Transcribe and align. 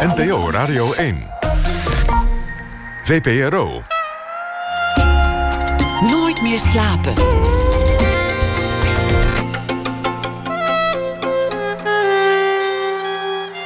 NPO 0.00 0.50
Radio 0.50 0.92
1. 0.92 1.26
VPRO. 3.04 3.82
Nooit 6.10 6.42
meer 6.42 6.58
slapen. 6.58 7.14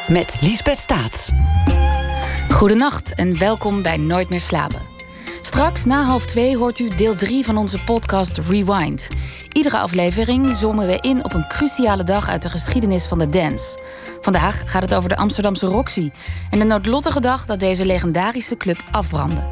Met 0.08 0.36
Liesbeth 0.40 0.78
Staats. 0.78 1.30
Goedenacht 2.48 3.14
en 3.14 3.38
welkom 3.38 3.82
bij 3.82 3.96
Nooit 3.96 4.30
meer 4.30 4.40
slapen. 4.40 4.80
Straks 5.40 5.84
na 5.84 6.02
half 6.02 6.26
twee 6.26 6.56
hoort 6.56 6.78
u 6.78 6.88
deel 6.88 7.14
3 7.14 7.44
van 7.44 7.56
onze 7.56 7.84
podcast 7.84 8.38
Rewind. 8.38 9.08
Iedere 9.54 9.78
aflevering 9.78 10.56
zoomen 10.56 10.86
we 10.86 10.98
in 11.00 11.24
op 11.24 11.34
een 11.34 11.48
cruciale 11.48 12.04
dag 12.04 12.28
uit 12.28 12.42
de 12.42 12.48
geschiedenis 12.48 13.06
van 13.06 13.18
de 13.18 13.28
dance. 13.28 13.78
Vandaag 14.20 14.62
gaat 14.64 14.82
het 14.82 14.94
over 14.94 15.08
de 15.08 15.16
Amsterdamse 15.16 15.66
Roxy 15.66 16.10
en 16.50 16.58
de 16.58 16.64
noodlottige 16.64 17.20
dag 17.20 17.46
dat 17.46 17.60
deze 17.60 17.86
legendarische 17.86 18.56
club 18.56 18.82
afbrandde. 18.90 19.48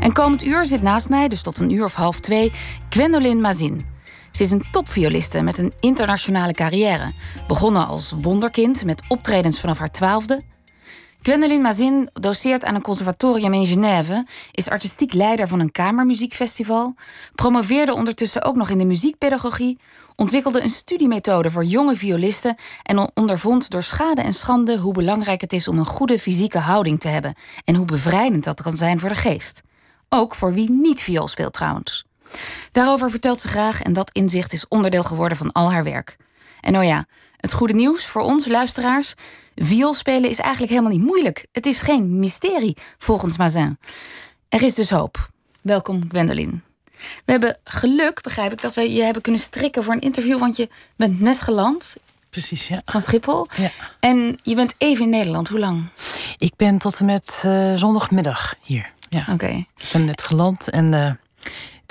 En 0.00 0.12
komend 0.12 0.44
uur 0.44 0.64
zit 0.64 0.82
naast 0.82 1.08
mij, 1.08 1.28
dus 1.28 1.42
tot 1.42 1.58
een 1.58 1.70
uur 1.70 1.84
of 1.84 1.94
half 1.94 2.20
twee, 2.20 2.52
Gwendoline 2.88 3.40
Mazin. 3.40 3.86
Ze 4.30 4.42
is 4.42 4.50
een 4.50 4.64
topvioliste 4.70 5.40
met 5.40 5.58
een 5.58 5.72
internationale 5.80 6.52
carrière. 6.52 7.12
Begonnen 7.48 7.86
als 7.86 8.14
wonderkind 8.20 8.84
met 8.84 9.02
optredens 9.08 9.60
vanaf 9.60 9.78
haar 9.78 9.90
twaalfde. 9.90 10.42
Gwendoline 11.22 11.62
Mazin 11.62 12.08
doceert 12.12 12.64
aan 12.64 12.74
een 12.74 12.82
conservatorium 12.82 13.52
in 13.52 13.66
Genève, 13.66 14.26
is 14.52 14.68
artistiek 14.68 15.12
leider 15.12 15.48
van 15.48 15.60
een 15.60 15.72
kamermuziekfestival, 15.72 16.94
promoveerde 17.34 17.94
ondertussen 17.94 18.42
ook 18.42 18.56
nog 18.56 18.70
in 18.70 18.78
de 18.78 18.84
muziekpedagogie, 18.84 19.78
ontwikkelde 20.16 20.62
een 20.62 20.70
studiemethode 20.70 21.50
voor 21.50 21.64
jonge 21.64 21.96
violisten 21.96 22.56
en 22.82 23.10
ondervond 23.14 23.70
door 23.70 23.82
schade 23.82 24.22
en 24.22 24.32
schande 24.32 24.78
hoe 24.78 24.92
belangrijk 24.92 25.40
het 25.40 25.52
is 25.52 25.68
om 25.68 25.78
een 25.78 25.86
goede 25.86 26.18
fysieke 26.18 26.58
houding 26.58 27.00
te 27.00 27.08
hebben 27.08 27.34
en 27.64 27.74
hoe 27.74 27.86
bevrijdend 27.86 28.44
dat 28.44 28.62
kan 28.62 28.76
zijn 28.76 29.00
voor 29.00 29.08
de 29.08 29.14
geest. 29.14 29.62
Ook 30.08 30.34
voor 30.34 30.54
wie 30.54 30.70
niet 30.70 31.00
viool 31.00 31.28
speelt 31.28 31.52
trouwens. 31.52 32.04
Daarover 32.72 33.10
vertelt 33.10 33.40
ze 33.40 33.48
graag 33.48 33.82
en 33.82 33.92
dat 33.92 34.10
inzicht 34.12 34.52
is 34.52 34.68
onderdeel 34.68 35.02
geworden 35.02 35.38
van 35.38 35.52
al 35.52 35.72
haar 35.72 35.84
werk. 35.84 36.16
En 36.60 36.76
oh 36.76 36.84
ja, 36.84 37.06
het 37.40 37.52
goede 37.52 37.74
nieuws 37.74 38.06
voor 38.06 38.22
ons 38.22 38.46
luisteraars: 38.46 39.14
viool 39.56 39.94
spelen 39.94 40.30
is 40.30 40.38
eigenlijk 40.38 40.72
helemaal 40.72 40.92
niet 40.92 41.06
moeilijk. 41.06 41.46
Het 41.52 41.66
is 41.66 41.80
geen 41.80 42.18
mysterie, 42.18 42.76
volgens 42.98 43.36
Mazin. 43.36 43.78
Er 44.48 44.62
is 44.62 44.74
dus 44.74 44.90
hoop. 44.90 45.30
Welkom, 45.60 46.04
Gwendoline. 46.08 46.60
We 47.24 47.32
hebben 47.32 47.58
geluk, 47.64 48.22
begrijp 48.22 48.52
ik, 48.52 48.62
dat 48.62 48.74
we 48.74 48.92
je 48.92 49.02
hebben 49.02 49.22
kunnen 49.22 49.40
strikken 49.40 49.84
voor 49.84 49.94
een 49.94 50.00
interview, 50.00 50.38
want 50.38 50.56
je 50.56 50.68
bent 50.96 51.20
net 51.20 51.42
geland. 51.42 51.96
Precies, 52.30 52.68
ja. 52.68 52.80
Van 52.84 53.00
Schiphol. 53.00 53.46
Ja. 53.56 53.70
En 54.00 54.38
je 54.42 54.54
bent 54.54 54.74
even 54.78 55.04
in 55.04 55.10
Nederland. 55.10 55.48
Hoe 55.48 55.58
lang? 55.58 55.84
Ik 56.38 56.52
ben 56.56 56.78
tot 56.78 56.98
en 56.98 57.04
met 57.04 57.42
uh, 57.46 57.76
zondagmiddag 57.76 58.54
hier. 58.62 58.92
Ja. 59.08 59.20
Oké. 59.20 59.32
Okay. 59.32 59.66
Ik 59.76 59.88
ben 59.92 60.04
net 60.04 60.22
geland 60.22 60.70
en 60.70 60.94
uh, 60.94 61.10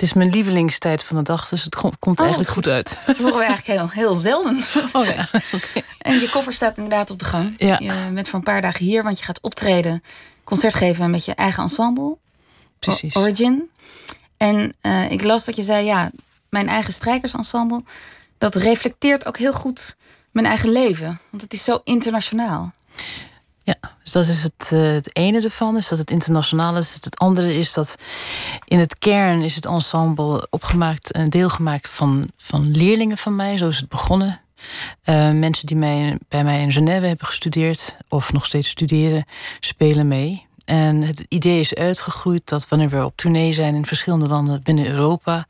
het 0.00 0.08
is 0.08 0.14
mijn 0.14 0.30
lievelingstijd 0.30 1.02
van 1.02 1.16
de 1.16 1.22
dag, 1.22 1.48
dus 1.48 1.64
het 1.64 1.74
komt 1.74 2.18
oh, 2.18 2.20
eigenlijk 2.20 2.50
goed 2.50 2.68
uit. 2.68 2.98
Dat 3.06 3.18
horen 3.18 3.38
we 3.38 3.44
eigenlijk 3.44 3.78
heel, 3.78 3.90
heel 3.90 4.14
zelden. 4.14 4.56
Oh 4.92 5.04
ja, 5.04 5.28
okay. 5.54 5.84
En 5.98 6.20
je 6.20 6.30
koffer 6.30 6.52
staat 6.52 6.76
inderdaad 6.76 7.10
op 7.10 7.18
de 7.18 7.24
gang. 7.24 7.54
Ja. 7.58 7.78
Je 7.78 8.10
bent 8.12 8.28
voor 8.28 8.38
een 8.38 8.44
paar 8.44 8.62
dagen 8.62 8.84
hier, 8.84 9.02
want 9.02 9.18
je 9.18 9.24
gaat 9.24 9.40
optreden, 9.40 10.02
concert 10.44 10.74
geven 10.74 11.10
met 11.10 11.24
je 11.24 11.34
eigen 11.34 11.62
ensemble. 11.62 12.16
Precies. 12.78 13.16
Origin. 13.16 13.70
En 14.36 14.74
uh, 14.82 15.10
ik 15.10 15.22
las 15.22 15.44
dat 15.44 15.56
je 15.56 15.62
zei, 15.62 15.84
ja, 15.84 16.10
mijn 16.48 16.68
eigen 16.68 16.92
strijkersensemble, 16.92 17.82
dat 18.38 18.54
reflecteert 18.54 19.26
ook 19.26 19.38
heel 19.38 19.52
goed 19.52 19.96
mijn 20.30 20.46
eigen 20.46 20.72
leven. 20.72 21.20
Want 21.30 21.42
het 21.42 21.52
is 21.52 21.64
zo 21.64 21.80
internationaal. 21.82 22.72
Ja, 23.62 23.74
dus 24.02 24.12
dat 24.12 24.26
is 24.26 24.42
het, 24.42 24.70
uh, 24.72 24.92
het 24.92 25.16
ene 25.16 25.40
ervan, 25.40 25.76
is 25.76 25.88
dat 25.88 25.98
het 25.98 26.10
internationaal 26.10 26.76
is. 26.76 26.94
Het 26.94 27.18
andere 27.18 27.54
is 27.54 27.72
dat 27.72 27.94
in 28.64 28.78
het 28.78 28.98
kern 28.98 29.42
is 29.42 29.54
het 29.54 29.66
ensemble 29.66 30.46
opgemaakt, 30.50 31.16
een 31.16 31.30
deel 31.30 31.48
gemaakt 31.48 31.88
van, 31.88 32.30
van 32.36 32.70
leerlingen 32.70 33.18
van 33.18 33.36
mij. 33.36 33.56
Zo 33.56 33.68
is 33.68 33.76
het 33.76 33.88
begonnen. 33.88 34.40
Uh, 35.04 35.30
mensen 35.30 35.66
die 35.66 35.76
mij, 35.76 36.18
bij 36.28 36.44
mij 36.44 36.62
in 36.62 36.72
Genève 36.72 37.06
hebben 37.06 37.26
gestudeerd 37.26 37.96
of 38.08 38.32
nog 38.32 38.46
steeds 38.46 38.68
studeren, 38.68 39.24
spelen 39.60 40.08
mee. 40.08 40.48
En 40.64 41.02
het 41.02 41.24
idee 41.28 41.60
is 41.60 41.74
uitgegroeid 41.74 42.48
dat 42.48 42.68
wanneer 42.68 42.88
we 42.88 43.04
op 43.04 43.16
tournee 43.16 43.52
zijn 43.52 43.74
in 43.74 43.86
verschillende 43.86 44.26
landen 44.26 44.62
binnen 44.62 44.86
Europa, 44.86 45.46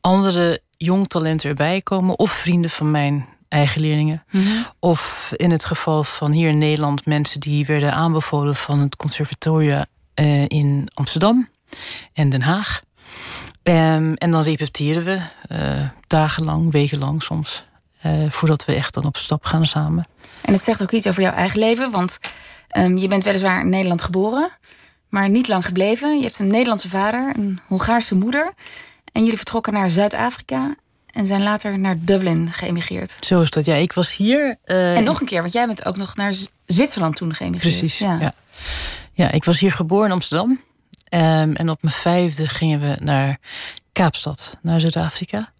andere 0.00 0.60
jong 0.76 1.08
talenten 1.08 1.48
erbij 1.48 1.80
komen 1.80 2.18
of 2.18 2.30
vrienden 2.30 2.70
van 2.70 2.90
mijn 2.90 3.28
eigen 3.52 3.80
leerlingen. 3.80 4.24
Mhm. 4.30 4.46
Of 4.78 5.32
in 5.36 5.50
het 5.50 5.64
geval 5.64 6.04
van 6.04 6.32
hier 6.32 6.48
in 6.48 6.58
Nederland 6.58 7.06
mensen 7.06 7.40
die 7.40 7.66
werden 7.66 7.92
aanbevolen 7.92 8.56
van 8.56 8.78
het 8.78 8.96
conservatorium 8.96 9.84
uh, 10.14 10.42
in 10.46 10.88
Amsterdam 10.94 11.48
en 12.12 12.30
Den 12.30 12.42
Haag. 12.42 12.82
Um, 13.62 14.14
en 14.14 14.30
dan 14.30 14.42
repeteren 14.42 15.04
we 15.04 15.20
uh, 15.52 15.88
dagenlang, 16.06 16.72
wekenlang 16.72 17.22
soms. 17.22 17.64
Uh, 18.06 18.30
voordat 18.30 18.64
we 18.64 18.74
echt 18.74 18.94
dan 18.94 19.06
op 19.06 19.16
stap 19.16 19.44
gaan 19.44 19.66
samen. 19.66 20.06
En 20.42 20.52
het 20.52 20.64
zegt 20.64 20.82
ook 20.82 20.90
iets 20.90 21.06
over 21.06 21.22
jouw 21.22 21.32
eigen 21.32 21.58
leven, 21.58 21.90
want 21.90 22.18
um, 22.76 22.96
je 22.96 23.08
bent 23.08 23.22
weliswaar 23.22 23.60
in 23.60 23.68
Nederland 23.68 24.02
geboren, 24.02 24.50
maar 25.08 25.28
niet 25.28 25.48
lang 25.48 25.64
gebleven. 25.64 26.16
Je 26.16 26.22
hebt 26.22 26.38
een 26.38 26.46
Nederlandse 26.50 26.88
vader, 26.88 27.32
een 27.36 27.60
Hongaarse 27.66 28.14
moeder. 28.14 28.52
En 29.12 29.20
jullie 29.20 29.36
vertrokken 29.36 29.72
naar 29.72 29.90
Zuid-Afrika 29.90 30.74
en 31.12 31.26
zijn 31.26 31.42
later 31.42 31.78
naar 31.78 31.96
Dublin 31.98 32.50
geëmigreerd. 32.50 33.16
Zo 33.20 33.40
is 33.40 33.50
dat. 33.50 33.64
Ja, 33.64 33.74
ik 33.74 33.92
was 33.92 34.16
hier. 34.16 34.56
Uh... 34.64 34.96
En 34.96 35.04
nog 35.04 35.20
een 35.20 35.26
keer, 35.26 35.40
want 35.40 35.52
jij 35.52 35.66
bent 35.66 35.84
ook 35.84 35.96
nog 35.96 36.16
naar 36.16 36.34
Zwitserland 36.66 37.16
toen 37.16 37.34
geëmigreerd. 37.34 37.78
Precies. 37.78 37.98
Ja. 37.98 38.18
ja. 38.20 38.34
Ja. 39.12 39.30
ik 39.30 39.44
was 39.44 39.60
hier 39.60 39.72
geboren 39.72 40.06
in 40.06 40.12
Amsterdam. 40.12 40.50
Um, 41.14 41.54
en 41.54 41.70
op 41.70 41.82
mijn 41.82 41.94
vijfde 41.94 42.48
gingen 42.48 42.80
we 42.80 42.96
naar 43.00 43.38
Kaapstad, 43.92 44.58
naar 44.62 44.80
Zuid-Afrika. 44.80 45.52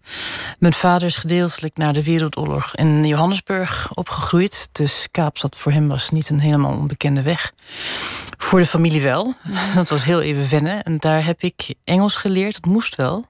Mijn 0.59 0.73
vader 0.73 1.07
is 1.07 1.17
gedeeltelijk 1.17 1.77
naar 1.77 1.93
de 1.93 2.03
Wereldoorlog 2.03 2.75
in 2.75 3.05
Johannesburg 3.05 3.91
opgegroeid. 3.93 4.69
Dus 4.71 5.07
Kaapstad 5.11 5.55
voor 5.57 5.71
hem 5.71 5.87
was 5.87 6.09
niet 6.09 6.29
een 6.29 6.39
helemaal 6.39 6.71
onbekende 6.77 7.21
weg. 7.21 7.53
Voor 8.37 8.59
de 8.59 8.65
familie 8.65 9.01
wel. 9.01 9.33
Dat 9.75 9.89
was 9.89 10.03
heel 10.03 10.21
even 10.21 10.49
wennen. 10.49 10.83
En 10.83 10.97
daar 10.97 11.25
heb 11.25 11.41
ik 11.41 11.73
Engels 11.83 12.15
geleerd. 12.15 12.53
Dat 12.53 12.71
moest 12.71 12.95
wel. 12.95 13.25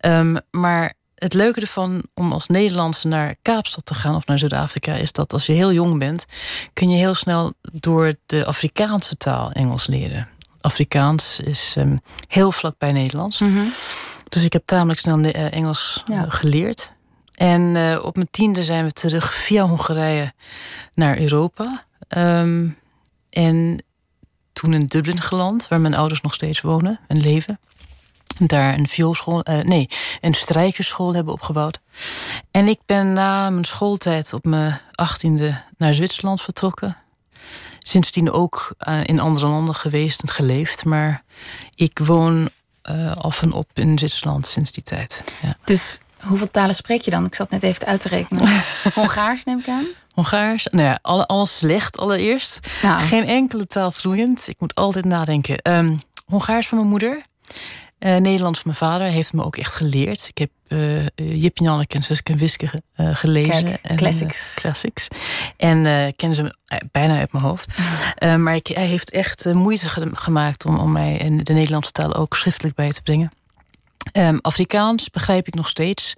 Um, 0.00 0.38
maar 0.50 0.94
het 1.22 1.34
leuke 1.34 1.60
ervan 1.60 2.02
om 2.14 2.32
als 2.32 2.46
Nederlandse 2.46 3.08
naar 3.08 3.34
Kaapstad 3.42 3.86
te 3.86 3.94
gaan 3.94 4.14
of 4.14 4.26
naar 4.26 4.38
Zuid-Afrika 4.38 4.94
is 4.94 5.12
dat 5.12 5.32
als 5.32 5.46
je 5.46 5.52
heel 5.52 5.72
jong 5.72 5.98
bent, 5.98 6.24
kun 6.72 6.90
je 6.90 6.96
heel 6.96 7.14
snel 7.14 7.52
door 7.72 8.14
de 8.26 8.44
Afrikaanse 8.44 9.16
taal 9.16 9.50
Engels 9.50 9.86
leren. 9.86 10.28
Afrikaans 10.60 11.40
is 11.40 11.74
um, 11.78 12.00
heel 12.28 12.52
vlak 12.52 12.74
bij 12.78 12.92
Nederlands. 12.92 13.40
Mm 13.40 13.54
-hmm. 13.56 13.72
Dus 14.28 14.44
ik 14.44 14.52
heb 14.52 14.62
tamelijk 14.64 15.00
snel 15.00 15.18
uh, 15.18 15.52
Engels 15.52 16.02
Ja. 16.04 16.14
uh, 16.14 16.22
geleerd. 16.28 16.92
En 17.34 17.74
uh, 17.74 18.04
op 18.04 18.14
mijn 18.14 18.28
tiende 18.30 18.62
zijn 18.62 18.84
we 18.84 18.92
terug 18.92 19.34
via 19.34 19.66
Hongarije 19.66 20.32
naar 20.94 21.18
Europa. 21.18 21.84
Um, 22.08 22.78
en 23.30 23.84
toen 24.52 24.74
in 24.74 24.86
Dublin 24.86 25.20
geland, 25.20 25.68
waar 25.68 25.80
mijn 25.80 25.94
ouders 25.94 26.20
nog 26.20 26.34
steeds 26.34 26.60
wonen 26.60 27.00
en 27.08 27.20
leven 27.20 27.58
daar 28.36 28.74
een 28.74 28.88
vioolschool, 28.88 29.48
uh, 29.50 29.60
nee, 29.60 29.88
een 30.20 30.34
strijkerschool 30.34 31.14
hebben 31.14 31.32
opgebouwd. 31.32 31.80
En 32.50 32.68
ik 32.68 32.78
ben 32.86 33.12
na 33.12 33.50
mijn 33.50 33.64
schooltijd 33.64 34.32
op 34.32 34.44
mijn 34.44 34.80
achttiende 34.94 35.58
naar 35.76 35.94
Zwitserland 35.94 36.42
vertrokken. 36.42 36.96
Sindsdien 37.78 38.32
ook 38.32 38.74
uh, 38.88 39.00
in 39.04 39.20
andere 39.20 39.46
landen 39.46 39.74
geweest 39.74 40.22
en 40.22 40.28
geleefd. 40.28 40.84
Maar 40.84 41.22
ik 41.74 41.98
woon 41.98 42.48
uh, 42.90 43.16
af 43.16 43.42
en 43.42 43.52
op 43.52 43.70
in 43.74 43.98
Zwitserland 43.98 44.46
sinds 44.46 44.72
die 44.72 44.82
tijd. 44.82 45.24
Ja. 45.42 45.56
Dus 45.64 45.98
hoeveel 46.20 46.50
talen 46.50 46.74
spreek 46.74 47.00
je 47.00 47.10
dan? 47.10 47.24
Ik 47.24 47.34
zat 47.34 47.50
net 47.50 47.62
even 47.62 47.86
uit 47.86 48.00
te 48.00 48.08
rekenen. 48.08 48.62
Hongaars 48.94 49.44
neem 49.44 49.58
ik 49.58 49.68
aan? 49.68 49.86
Hongaars, 50.14 50.66
nou 50.66 50.88
ja, 50.88 50.98
alle, 51.02 51.26
alles 51.26 51.58
slecht 51.58 51.98
allereerst. 51.98 52.68
Nou. 52.82 53.00
Geen 53.00 53.26
enkele 53.26 53.66
taal 53.66 53.92
vloeiend. 53.92 54.48
Ik 54.48 54.60
moet 54.60 54.74
altijd 54.74 55.04
nadenken. 55.04 55.72
Um, 55.72 56.00
Hongaars 56.26 56.68
van 56.68 56.78
mijn 56.78 56.90
moeder. 56.90 57.22
Uh, 58.04 58.16
Nederlands 58.16 58.60
van 58.60 58.72
mijn 58.78 58.90
vader 58.90 59.06
heeft 59.06 59.32
me 59.32 59.44
ook 59.44 59.56
echt 59.56 59.74
geleerd. 59.74 60.28
Ik 60.28 60.38
heb 60.38 60.50
uh, 60.68 61.06
Jip 61.14 61.58
Janneke 61.58 61.96
en 61.96 62.02
Suske 62.02 62.32
en 62.32 62.38
Wiske 62.38 62.70
uh, 62.96 63.14
gelezen. 63.16 63.64
Kijk, 63.64 63.78
en, 63.82 63.96
classics. 63.96 64.54
classics. 64.54 65.08
En 65.56 66.14
ken 66.16 66.34
ze 66.34 66.54
bijna 66.92 67.18
uit 67.18 67.32
mijn 67.32 67.44
hoofd. 67.44 67.68
maar 68.44 68.54
ik, 68.54 68.66
hij 68.66 68.86
heeft 68.86 69.10
echt 69.10 69.44
moeite 69.44 69.88
ge 69.88 70.10
gemaakt 70.12 70.64
om, 70.66 70.78
om 70.78 70.92
mij 70.92 71.16
in 71.16 71.38
de 71.38 71.52
Nederlandse 71.52 71.92
taal 71.92 72.14
ook 72.14 72.36
schriftelijk 72.36 72.74
bij 72.74 72.90
te 72.90 73.02
brengen. 73.02 73.32
Um, 74.12 74.38
Afrikaans 74.40 75.10
begrijp 75.10 75.46
ik 75.46 75.54
nog 75.54 75.68
steeds, 75.68 76.14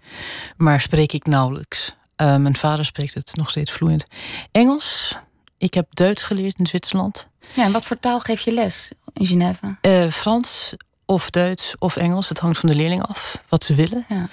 maar 0.56 0.80
spreek 0.80 1.12
ik 1.12 1.26
nauwelijks. 1.26 1.94
mijn 2.16 2.56
vader 2.56 2.84
spreekt 2.84 3.14
het 3.14 3.36
nog 3.36 3.50
steeds 3.50 3.72
vloeiend. 3.72 4.04
Engels. 4.52 5.18
Ik 5.58 5.74
heb 5.74 5.86
Duits 5.90 6.22
geleerd 6.22 6.58
in 6.58 6.66
Zwitserland. 6.66 7.28
Ja, 7.54 7.64
en 7.64 7.72
wat 7.72 7.84
voor 7.84 7.98
taal 7.98 8.20
geef 8.20 8.40
je 8.40 8.52
les 8.52 8.90
in 9.12 9.26
Genève? 9.26 10.10
Frans, 10.10 10.74
of 11.06 11.30
Duits 11.30 11.74
of 11.78 11.96
Engels. 11.96 12.28
Het 12.28 12.38
hangt 12.38 12.58
van 12.58 12.68
de 12.68 12.74
leerling 12.74 13.02
af 13.06 13.42
wat 13.48 13.64
ze 13.64 13.74
willen. 13.74 14.04
Ja. 14.08 14.28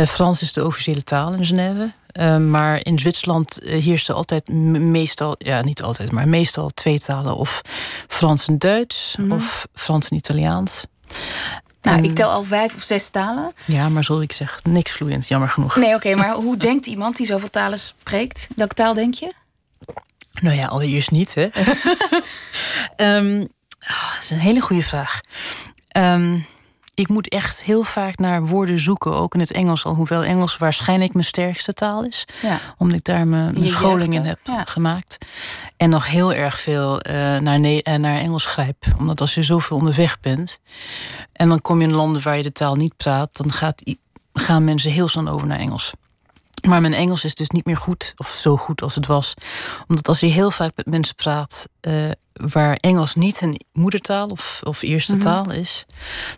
Uh, 0.00 0.06
Frans 0.06 0.42
is 0.42 0.52
de 0.52 0.66
officiële 0.66 1.02
taal 1.04 1.32
in 1.32 1.46
Genève. 1.46 1.92
Ehm, 2.08 2.50
maar 2.50 2.84
in 2.84 2.98
Zwitserland 2.98 3.62
uh, 3.64 3.82
heerste 3.82 4.12
altijd 4.12 4.48
meestal, 4.48 5.34
ja 5.38 5.60
niet 5.62 5.82
altijd, 5.82 6.12
maar 6.12 6.28
meestal 6.28 6.70
twee 6.74 7.00
talen. 7.00 7.36
Of 7.36 7.60
Frans 8.08 8.48
en 8.48 8.58
Duits 8.58 9.16
Mhm. 9.18 9.32
of 9.32 9.66
Frans 9.74 10.08
en 10.08 10.16
Italiaans. 10.16 10.82
Nou, 11.82 12.02
ik 12.02 12.14
tel 12.14 12.30
al 12.30 12.42
vijf 12.42 12.74
of 12.74 12.82
zes 12.82 13.08
talen. 13.08 13.52
Ja, 13.64 13.88
maar 13.88 14.04
zoals 14.04 14.22
ik 14.22 14.32
zeg, 14.32 14.60
niks 14.62 14.92
vloeiend, 14.92 15.28
jammer 15.28 15.48
genoeg. 15.50 15.76
Nee, 15.76 15.94
oké, 15.94 16.14
maar 16.14 16.32
hoe 16.34 16.56
denkt 16.56 16.86
iemand 16.86 17.16
die 17.16 17.26
zoveel 17.26 17.50
talen 17.50 17.78
spreekt? 17.78 18.48
Welke 18.56 18.74
taal 18.74 18.94
denk 18.94 19.14
je? 19.14 19.32
Nou 20.32 20.56
ja, 20.56 20.66
allereerst 20.66 21.10
niet, 21.10 21.34
hè? 21.34 21.46
Ehm, 22.96 23.44
ah, 23.80 24.12
dat 24.14 24.22
is 24.22 24.30
een 24.30 24.38
hele 24.38 24.60
goede 24.60 24.82
vraag. 24.82 25.20
Ehm, 25.98 26.38
ik 26.94 27.08
moet 27.08 27.28
echt 27.28 27.64
heel 27.64 27.82
vaak 27.82 28.18
naar 28.18 28.46
woorden 28.46 28.80
zoeken, 28.80 29.14
ook 29.14 29.34
in 29.34 29.40
het 29.40 29.52
Engels. 29.52 29.84
Alhoewel 29.84 30.24
Engels 30.24 30.56
waarschijnlijk 30.56 31.12
mijn 31.12 31.24
sterkste 31.24 31.72
taal 31.72 32.04
is. 32.04 32.24
Ja. 32.42 32.58
Omdat 32.76 32.98
ik 32.98 33.04
daar 33.04 33.26
mijn, 33.26 33.54
mijn 33.54 33.68
scholing 33.68 34.14
in 34.14 34.24
heb 34.24 34.38
ja. 34.42 34.64
gemaakt. 34.64 35.26
En 35.76 35.90
nog 35.90 36.06
heel 36.06 36.32
erg 36.34 36.60
veel 36.60 37.00
eh, 37.00 37.38
naar, 37.38 37.60
ne- 37.60 37.82
eh, 37.82 37.94
naar 37.94 38.18
Engels 38.20 38.44
grijp. 38.44 38.76
Omdat 38.98 39.20
als 39.20 39.34
je 39.34 39.42
zoveel 39.42 39.76
onderweg 39.76 40.20
bent... 40.20 40.58
en 41.32 41.48
dan 41.48 41.60
kom 41.60 41.80
je 41.80 41.86
in 41.86 41.94
landen 41.94 42.22
waar 42.22 42.36
je 42.36 42.42
de 42.42 42.52
taal 42.52 42.74
niet 42.74 42.96
praat... 42.96 43.36
dan 43.36 43.52
gaat, 43.52 43.82
gaan 44.32 44.64
mensen 44.64 44.90
heel 44.90 45.08
snel 45.08 45.28
over 45.28 45.46
naar 45.46 45.58
Engels. 45.58 45.92
Maar 46.66 46.80
mijn 46.80 46.94
Engels 46.94 47.24
is 47.24 47.34
dus 47.34 47.48
niet 47.48 47.64
meer 47.64 47.76
goed, 47.76 48.12
of 48.16 48.28
zo 48.28 48.56
goed 48.56 48.82
als 48.82 48.94
het 48.94 49.06
was. 49.06 49.34
Omdat 49.88 50.08
als 50.08 50.20
je 50.20 50.26
heel 50.26 50.50
vaak 50.50 50.72
met 50.74 50.86
mensen 50.86 51.14
praat... 51.14 51.66
eh, 51.80 52.10
waar 52.32 52.76
Engels 52.76 53.14
niet 53.14 53.40
een 53.40 53.60
moedertaal 53.72 54.26
of, 54.26 54.60
of 54.64 54.82
eerste 54.82 55.12
Mhm. 55.14 55.22
taal 55.22 55.52
is... 55.52 55.84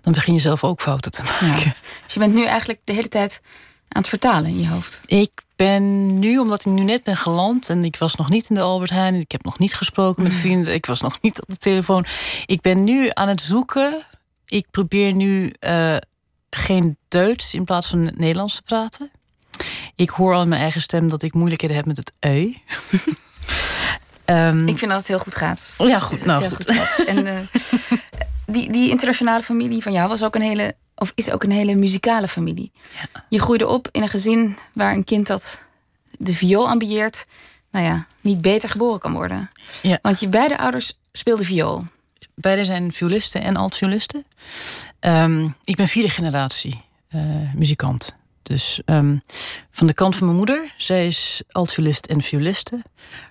dan 0.03 0.13
begin 0.13 0.35
je 0.35 0.41
zelf 0.41 0.65
ook 0.65 0.81
fouten 0.81 1.11
te 1.11 1.23
maken. 1.41 1.75
Dus 2.05 2.15
je 2.15 2.21
bent 2.21 2.35
nu 2.35 2.45
eigenlijk 2.45 2.81
de 2.85 2.93
hele 2.93 3.09
tijd 3.09 3.41
aan 3.89 4.01
het 4.01 4.09
vertalen 4.11 4.51
in 4.51 4.61
je 4.61 4.69
hoofd. 4.69 5.03
Ik 5.07 5.31
ben 5.57 6.19
nu, 6.19 6.39
omdat 6.39 6.61
ik 6.61 6.73
nu 6.73 6.83
net 6.83 7.03
ben 7.03 7.17
geland 7.17 7.69
en 7.69 7.85
ik 7.85 7.97
was 7.97 8.15
nog 8.15 8.29
niet 8.31 8.49
in 8.49 8.55
de 8.55 8.61
Albert 8.61 8.91
Heijn, 8.91 9.15
ik 9.15 9.33
heb 9.33 9.45
nog 9.45 9.59
niet 9.59 9.75
gesproken 9.75 10.23
met 10.23 10.35
vrienden, 10.35 10.75
ik 10.75 10.87
was 10.87 11.01
nog 11.01 11.19
niet 11.21 11.41
op 11.41 11.49
de 11.49 11.57
telefoon. 11.57 12.05
Ik 12.47 12.61
ben 12.61 12.85
nu 12.85 13.09
aan 13.13 13.29
het 13.29 13.41
zoeken. 13.43 14.03
Ik 14.47 14.67
probeer 14.71 15.13
nu 15.15 15.53
eh, 15.59 15.97
geen 16.51 16.97
Duits 17.09 17.55
in 17.55 17.65
plaats 17.65 17.87
van 17.89 18.03
Nederlands 18.17 18.55
te 18.55 18.63
praten. 18.63 19.11
Ik 20.01 20.11
hoor 20.11 20.35
al 20.35 20.43
in 20.43 20.49
mijn 20.49 20.61
eigen 20.61 20.81
stem 20.81 21.09
dat 21.09 21.23
ik 21.23 21.35
moeilijkheden 21.35 21.77
heb 21.77 21.87
met 21.87 21.97
het 21.97 22.13
ui. 22.21 22.63
Ehm, 24.25 24.69
Ik 24.69 24.79
vind 24.79 24.91
dat 24.91 25.01
het 25.01 25.09
heel 25.09 25.19
goed 25.19 25.35
gaat. 25.35 25.75
Ja, 25.79 25.99
goed. 25.99 26.25
Nou, 26.25 26.49
goed. 26.49 26.65
En 27.07 27.27
eh, 27.27 27.39
die, 28.47 28.73
die 28.73 28.91
internationale 28.91 29.43
familie 29.43 29.83
van 29.83 29.93
jou 29.93 30.09
was 30.09 30.25
ook 30.25 30.35
een 30.35 30.43
hele, 30.43 30.75
of 30.95 31.13
is 31.15 31.31
ook 31.31 31.43
een 31.43 31.51
hele 31.51 31.75
muzikale 31.75 32.29
familie. 32.29 32.71
Je 33.29 33.41
groeide 33.41 33.67
op 33.67 33.89
in 33.93 34.03
een 34.03 34.09
gezin 34.09 34.57
waar 34.73 34.93
een 34.93 35.05
kind 35.05 35.27
dat 35.27 35.59
de 36.11 36.35
viool 36.35 36.69
ambieert, 36.69 37.27
nou 37.71 37.85
ja, 37.85 38.07
niet 38.21 38.41
beter 38.41 38.69
geboren 38.69 39.01
kan 39.01 39.13
worden. 39.13 39.51
Ja. 39.83 39.99
Want 40.03 40.21
je 40.21 40.29
beide 40.29 40.59
ouders 40.59 40.93
speelden 41.13 41.45
viool. 41.45 41.85
Beide 42.35 42.65
zijn 42.65 42.93
violisten 42.93 43.43
en 43.43 43.57
alt-violisten. 43.57 44.25
Ehm, 45.01 45.49
ik 45.65 45.77
ben 45.77 45.89
vierde 45.89 46.11
generatie 46.11 46.81
eh, 47.09 47.21
muzikant. 47.55 48.19
Dus 48.51 48.81
ehm, 48.85 49.17
van 49.71 49.87
de 49.87 49.93
kant 49.95 50.17
van 50.17 50.25
mijn 50.27 50.37
moeder, 50.39 50.75
zij 50.77 51.07
is 51.07 51.43
alt-violist 51.51 52.07
en 52.07 52.23
violiste. 52.23 52.83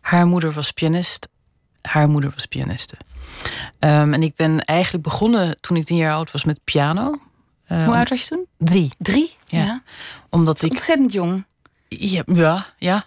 Haar 0.01 0.25
moeder 0.27 0.51
was 0.51 0.71
pianist, 0.71 1.27
haar 1.81 2.09
moeder 2.09 2.31
was 2.33 2.45
pianiste. 2.45 2.95
Ehm, 3.79 4.13
en 4.13 4.23
ik 4.23 4.35
ben 4.35 4.65
eigenlijk 4.65 5.03
begonnen 5.03 5.57
toen 5.61 5.77
ik 5.77 5.85
tien 5.85 5.97
jaar 5.97 6.13
oud 6.13 6.31
was 6.31 6.43
met 6.43 6.59
piano. 6.63 7.15
Ehm, 7.67 7.85
Hoe 7.85 7.95
oud 7.95 8.09
was 8.09 8.21
je 8.21 8.27
toen? 8.27 8.45
Drie. 8.57 8.91
Drie? 8.97 9.35
Ja. 9.47 9.63
ja. 9.63 9.83
Omdat 10.29 10.61
ik 10.63 10.71
Ontzettend 10.71 11.11
jong. 11.13 11.45
ja, 11.87 12.23
ja, 12.25 12.65
ja. 12.77 13.03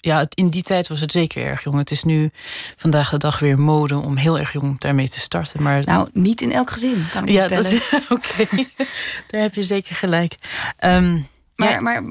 Ja, 0.00 0.18
het- 0.18 0.34
in 0.34 0.48
die 0.50 0.62
tijd 0.62 0.88
was 0.88 1.00
het 1.00 1.12
zeker 1.12 1.44
erg 1.46 1.64
jong. 1.64 1.78
Het 1.78 1.90
is 1.90 2.04
nu 2.04 2.30
vandaag 2.76 3.10
de 3.10 3.16
dag 3.18 3.38
weer 3.38 3.58
mode 3.58 3.96
om 3.98 4.16
heel 4.16 4.38
erg 4.38 4.52
jong 4.52 4.80
daarmee 4.80 5.08
te 5.08 5.20
starten. 5.20 5.62
Maar 5.62 5.84
Nou, 5.84 6.08
niet 6.12 6.40
in 6.40 6.52
elk 6.52 6.70
gezin, 6.70 7.06
kan 7.12 7.22
ik 7.22 7.28
je 7.28 7.34
ja, 7.34 7.48
dat 7.48 7.66
vertellen. 7.66 8.00
is 8.00 8.08
oké. 8.16 8.64
Daar 9.30 9.40
heb 9.40 9.54
je 9.54 9.62
zeker 9.62 9.96
gelijk. 9.96 10.34
Ehm, 10.76 11.20
Maar, 11.58 11.70
ja, 11.70 11.80
maar 11.80 12.02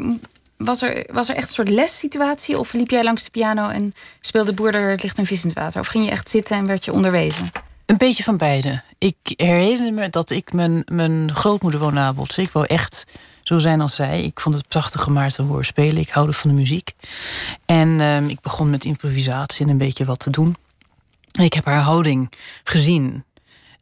was, 0.57 0.81
er, 0.81 1.09
was 1.11 1.29
er 1.29 1.35
echt 1.35 1.47
een 1.47 1.53
soort 1.53 1.69
lessituatie? 1.69 2.59
Of 2.59 2.73
liep 2.73 2.89
jij 2.89 3.03
langs 3.03 3.23
de 3.23 3.31
piano 3.31 3.67
en 3.67 3.93
speelde 4.19 4.53
Boerder 4.53 4.89
het 4.89 5.03
ligt 5.03 5.17
een 5.17 5.25
vis 5.25 5.43
in 5.43 5.49
het 5.49 5.57
water? 5.57 5.79
Of 5.79 5.87
ging 5.87 6.05
je 6.05 6.11
echt 6.11 6.29
zitten 6.29 6.57
en 6.57 6.67
werd 6.67 6.85
je 6.85 6.93
onderwezen? 6.93 7.49
een 7.87 7.97
beetje 7.97 8.23
van 8.23 8.37
beide. 8.37 8.81
Ik 8.97 9.15
herinner 9.35 9.93
me 9.93 10.09
dat 10.09 10.29
ik 10.29 10.53
mijn, 10.53 10.83
mijn 10.85 11.35
grootmoeder 11.35 11.79
wou 11.79 11.93
nabootsen. 11.93 12.43
Ik 12.43 12.51
wou 12.51 12.65
echt 12.65 13.05
zo 13.43 13.59
zijn 13.59 13.81
als 13.81 13.95
zij. 13.95 14.23
Ik 14.23 14.39
vond 14.39 14.55
het 14.55 14.67
prachtig 14.67 15.07
om 15.07 15.17
haar 15.17 15.31
te 15.31 15.41
horen 15.41 15.65
spelen. 15.65 15.97
Ik 15.97 16.09
houde 16.09 16.33
van 16.33 16.49
de 16.49 16.55
muziek. 16.55 16.91
En 17.65 18.01
ehm, 18.01 18.29
ik 18.29 18.41
begon 18.41 18.69
met 18.69 18.85
improvisatie 18.85 19.65
en 19.65 19.71
een 19.71 19.77
beetje 19.77 20.05
wat 20.05 20.19
te 20.19 20.29
doen. 20.29 20.55
Ik 21.31 21.53
heb 21.53 21.65
haar 21.65 21.81
houding 21.81 22.31
gezien. 22.63 23.23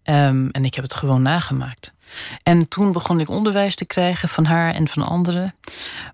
Ehm, 0.03 0.47
en 0.51 0.65
ik 0.65 0.73
heb 0.73 0.83
het 0.83 0.93
gewoon 0.93 1.21
nagemaakt. 1.21 1.93
En 2.43 2.67
toen 2.67 2.91
begon 2.91 3.19
ik 3.19 3.29
onderwijs 3.29 3.75
te 3.75 3.85
krijgen 3.85 4.29
van 4.29 4.45
haar 4.45 4.73
en 4.73 4.87
van 4.87 5.03
anderen. 5.03 5.55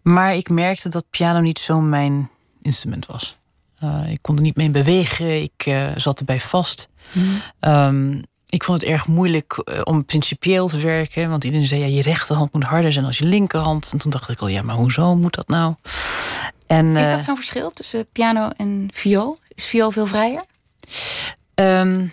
Maar 0.02 0.36
ik 0.36 0.50
merkte 0.50 0.90
dat 0.90 1.06
piano 1.10 1.40
niet 1.40 1.60
zo 1.60 1.82
mijn 1.82 2.30
instrument 2.62 3.06
was. 3.06 3.38
Eh, 3.78 4.12
ik 4.12 4.20
kon 4.22 4.36
er 4.36 4.42
niet 4.42 4.56
mee 4.56 4.70
bewegen. 4.70 5.42
Ik 5.42 5.66
eh, 5.66 5.88
zat 5.96 6.20
erbij 6.20 6.40
vast. 6.40 6.90
Ehm, 7.60 8.22
ik 8.46 8.64
vond 8.64 8.82
het 8.82 8.90
erg 8.90 9.08
moeilijk 9.08 9.54
eh, 9.54 9.82
om 9.84 10.06
principieel 10.06 10.68
te 10.68 10.78
werken. 10.78 11.30
Want 11.30 11.44
iedereen 11.44 11.66
zei, 11.66 11.82
ja, 11.82 11.88
je 11.88 12.02
rechterhand 12.02 12.54
moet 12.54 12.64
harder 12.64 12.92
zijn 12.92 13.06
als 13.06 13.18
je 13.18 13.26
linkerhand. 13.26 13.90
En 13.92 13.98
toen 13.98 14.12
dacht 14.12 14.30
ik 14.30 14.40
al, 14.40 14.48
ja, 14.48 14.62
maar 14.62 14.76
hoezo 14.76 15.16
moet 15.16 15.36
dat 15.36 15.48
nou? 15.48 15.76
En, 16.68 16.98
Is 16.98 17.08
dat 17.08 17.24
zo'n 17.24 17.36
verschil 17.36 17.72
tussen 17.72 18.08
piano 18.12 18.50
en 18.50 18.90
viool? 18.94 19.40
Is 19.48 19.66
viool 19.66 19.92
veel 19.92 20.06
vrijer? 20.06 20.44
Ehm, 21.54 22.08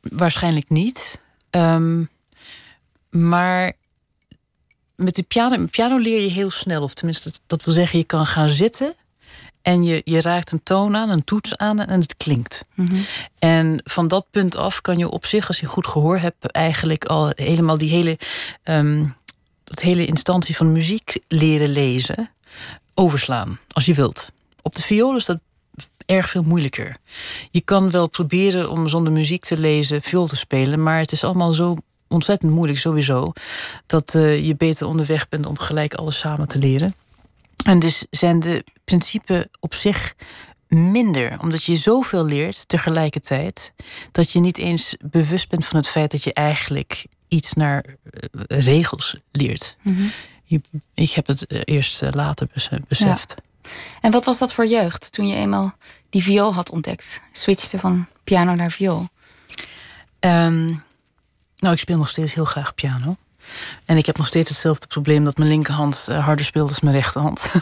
waarschijnlijk 0.00 0.68
niet. 0.68 1.22
Ehm, 1.50 2.04
maar 3.10 3.72
met 4.96 5.14
de 5.14 5.22
piano, 5.22 5.58
met 5.58 5.70
piano 5.70 5.96
leer 5.96 6.20
je 6.20 6.30
heel 6.30 6.50
snel. 6.50 6.82
Of 6.82 6.94
tenminste, 6.94 7.30
dat, 7.30 7.40
dat 7.46 7.64
wil 7.64 7.74
zeggen, 7.74 7.98
je 7.98 8.04
kan 8.04 8.26
gaan 8.26 8.48
zitten. 8.48 8.94
En 9.62 9.84
je, 9.84 10.00
je 10.04 10.20
raakt 10.20 10.52
een 10.52 10.62
toon 10.62 10.96
aan, 10.96 11.10
een 11.10 11.24
toets 11.24 11.56
aan 11.56 11.80
en 11.80 12.00
het 12.00 12.16
klinkt. 12.16 12.64
En 13.38 13.80
van 13.84 14.08
dat 14.08 14.26
punt 14.30 14.56
af 14.56 14.80
kan 14.80 14.98
je 14.98 15.08
op 15.08 15.24
zich, 15.24 15.48
als 15.48 15.60
je 15.60 15.66
goed 15.66 15.86
gehoor 15.86 16.18
hebt, 16.18 16.46
eigenlijk 16.46 17.04
al 17.04 17.32
helemaal 17.34 17.78
die 17.78 17.90
hele, 17.90 18.18
ehm, 18.62 19.04
dat 19.64 19.80
hele 19.80 20.06
instantie 20.06 20.56
van 20.56 20.72
muziek 20.72 21.18
leren 21.28 21.68
lezen, 21.68 22.30
overslaan, 22.94 23.58
als 23.70 23.86
je 23.86 23.94
wilt. 23.94 24.32
Op 24.62 24.74
de 24.74 24.82
viool 24.82 25.16
is 25.16 25.24
dat 25.24 25.38
erg 26.06 26.28
veel 26.28 26.42
moeilijker. 26.42 26.96
Je 27.50 27.60
kan 27.60 27.90
wel 27.90 28.08
proberen 28.08 28.70
om 28.70 28.88
zonder 28.88 29.12
muziek 29.12 29.44
te 29.44 29.58
lezen 29.58 30.02
viool 30.02 30.26
te 30.26 30.36
spelen, 30.36 30.82
maar 30.82 30.98
het 30.98 31.12
is 31.12 31.24
allemaal 31.24 31.52
zo 31.52 31.76
ontzettend 32.08 32.52
moeilijk 32.52 32.78
sowieso 32.78 33.32
dat 33.86 34.14
eh, 34.14 34.46
je 34.46 34.56
beter 34.56 34.86
onderweg 34.86 35.28
bent 35.28 35.46
om 35.46 35.58
gelijk 35.58 35.94
alles 35.94 36.18
samen 36.18 36.48
te 36.48 36.58
leren. 36.58 36.94
En 37.64 37.78
dus 37.78 38.06
zijn 38.10 38.40
de 38.40 38.64
principes 38.84 39.44
op 39.60 39.74
zich 39.74 40.14
minder, 40.68 41.36
omdat 41.40 41.64
je 41.64 41.76
zoveel 41.76 42.24
leert 42.24 42.68
tegelijkertijd, 42.68 43.72
dat 44.12 44.30
je 44.30 44.40
niet 44.40 44.58
eens 44.58 44.94
bewust 45.10 45.48
bent 45.48 45.66
van 45.66 45.76
het 45.76 45.88
feit 45.88 46.10
dat 46.10 46.22
je 46.22 46.32
eigenlijk 46.32 47.06
iets 47.28 47.52
naar 47.52 47.84
eh, 47.84 48.58
regels 48.64 49.16
leert. 49.30 49.76
Je- 50.44 50.60
ik 50.94 51.10
heb 51.10 51.26
het 51.26 51.46
eh, 51.46 51.60
eerst 51.64 52.02
later 52.10 52.48
bes- 52.54 52.68
beseft. 52.88 53.34
En 54.00 54.10
wat 54.10 54.24
was 54.24 54.38
dat 54.38 54.52
voor 54.52 54.66
jeugd 54.66 55.12
toen 55.12 55.26
je 55.28 55.34
eenmaal 55.34 55.74
die 56.10 56.22
viool 56.22 56.54
had 56.54 56.70
ontdekt? 56.70 57.20
Switchte 57.32 57.78
van 57.78 58.06
piano 58.24 58.54
naar 58.54 58.70
viool. 58.70 59.06
Ehm, 60.20 60.74
nou, 61.58 61.74
ik 61.74 61.80
speel 61.80 61.98
nog 61.98 62.08
steeds 62.08 62.34
heel 62.34 62.44
graag 62.44 62.74
piano. 62.74 63.16
En 63.84 63.96
ik 63.96 64.06
heb 64.06 64.16
nog 64.16 64.26
steeds 64.26 64.50
hetzelfde 64.50 64.86
probleem 64.86 65.24
dat 65.24 65.36
mijn 65.36 65.50
linkerhand 65.50 66.06
eh, 66.08 66.24
harder 66.24 66.44
speelt 66.44 66.68
dan 66.68 66.78
mijn 66.82 66.94
rechterhand. 66.94 67.50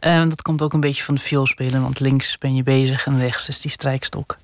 En 0.00 0.28
dat 0.28 0.42
komt 0.42 0.62
ook 0.62 0.72
een 0.72 0.80
beetje 0.80 1.04
van 1.04 1.14
de 1.14 1.20
viool 1.20 1.46
spelen, 1.46 1.82
want 1.82 2.00
links 2.00 2.38
ben 2.38 2.54
je 2.54 2.62
bezig 2.62 3.06
en 3.06 3.18
rechts 3.18 3.48
is 3.48 3.60
die 3.60 3.70
strijkstok. 3.70 4.38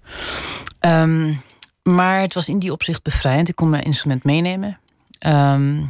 Ehm, 0.79 1.35
maar 1.83 2.21
het 2.21 2.35
was 2.35 2.49
in 2.49 2.59
die 2.59 2.73
opzicht 2.73 3.03
bevrijdend. 3.03 3.49
Ik 3.49 3.57
kon 3.57 3.71
mijn 3.71 3.83
instrument 3.83 4.25
meenemen. 4.25 4.79
Ehm, 5.19 5.83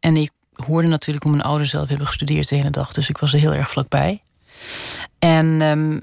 en 0.00 0.16
ik 0.16 0.30
hoorde 0.52 0.88
natuurlijk 0.88 1.24
hoe 1.24 1.32
mijn 1.32 1.44
ouders 1.44 1.70
zelf 1.70 1.88
hebben 1.88 2.06
gestudeerd 2.06 2.48
de 2.48 2.56
hele 2.56 2.70
dag, 2.70 2.92
dus 2.92 3.08
ik 3.08 3.18
was 3.18 3.32
er 3.32 3.38
heel 3.38 3.54
erg 3.54 3.70
vlakbij. 3.70 4.22
En 5.18 5.60
ehm, 5.62 6.00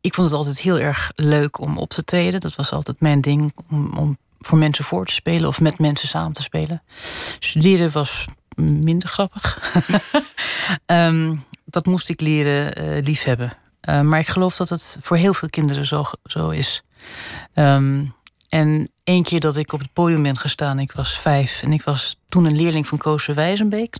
ik 0.00 0.14
vond 0.14 0.28
het 0.28 0.36
altijd 0.36 0.60
heel 0.60 0.78
erg 0.78 1.12
leuk 1.14 1.60
om 1.60 1.78
op 1.78 1.88
te 1.88 2.04
treden. 2.04 2.40
Dat 2.40 2.54
was 2.54 2.72
altijd 2.72 3.00
mijn 3.00 3.20
ding, 3.20 3.54
om, 3.70 3.92
om 3.96 4.18
voor 4.48 4.58
mensen 4.58 4.84
voor 4.84 5.06
te 5.06 5.12
spelen 5.12 5.48
of 5.48 5.60
met 5.60 5.78
mensen 5.78 6.08
samen 6.08 6.32
te 6.32 6.42
spelen. 6.42 6.82
Studeren 7.38 7.90
was 7.90 8.24
minder 8.56 9.08
grappig. 9.08 9.58
Ehm, 10.86 11.36
dat 11.64 11.86
moest 11.86 12.08
ik 12.08 12.20
leren 12.20 12.74
eh, 12.74 13.04
liefhebben. 13.04 13.50
Eh, 13.80 14.00
maar 14.00 14.18
ik 14.18 14.26
geloof 14.26 14.56
dat 14.56 14.68
het 14.68 14.98
voor 15.00 15.16
heel 15.16 15.34
veel 15.34 15.50
kinderen 15.50 15.86
zo, 15.86 16.04
zo 16.24 16.48
is. 16.50 16.82
Ehm, 17.52 18.04
en 18.48 18.90
één 19.04 19.22
keer 19.22 19.40
dat 19.40 19.56
ik 19.56 19.72
op 19.72 19.80
het 19.80 19.92
podium 19.92 20.22
ben 20.22 20.38
gestaan, 20.38 20.78
ik 20.78 20.92
was 20.92 21.18
vijf. 21.18 21.62
En 21.62 21.72
ik 21.72 21.82
was 21.82 22.16
toen 22.28 22.44
een 22.44 22.56
leerling 22.56 22.86
van 22.86 22.98
Koos 22.98 23.26
Wijzenbeek. 23.26 23.96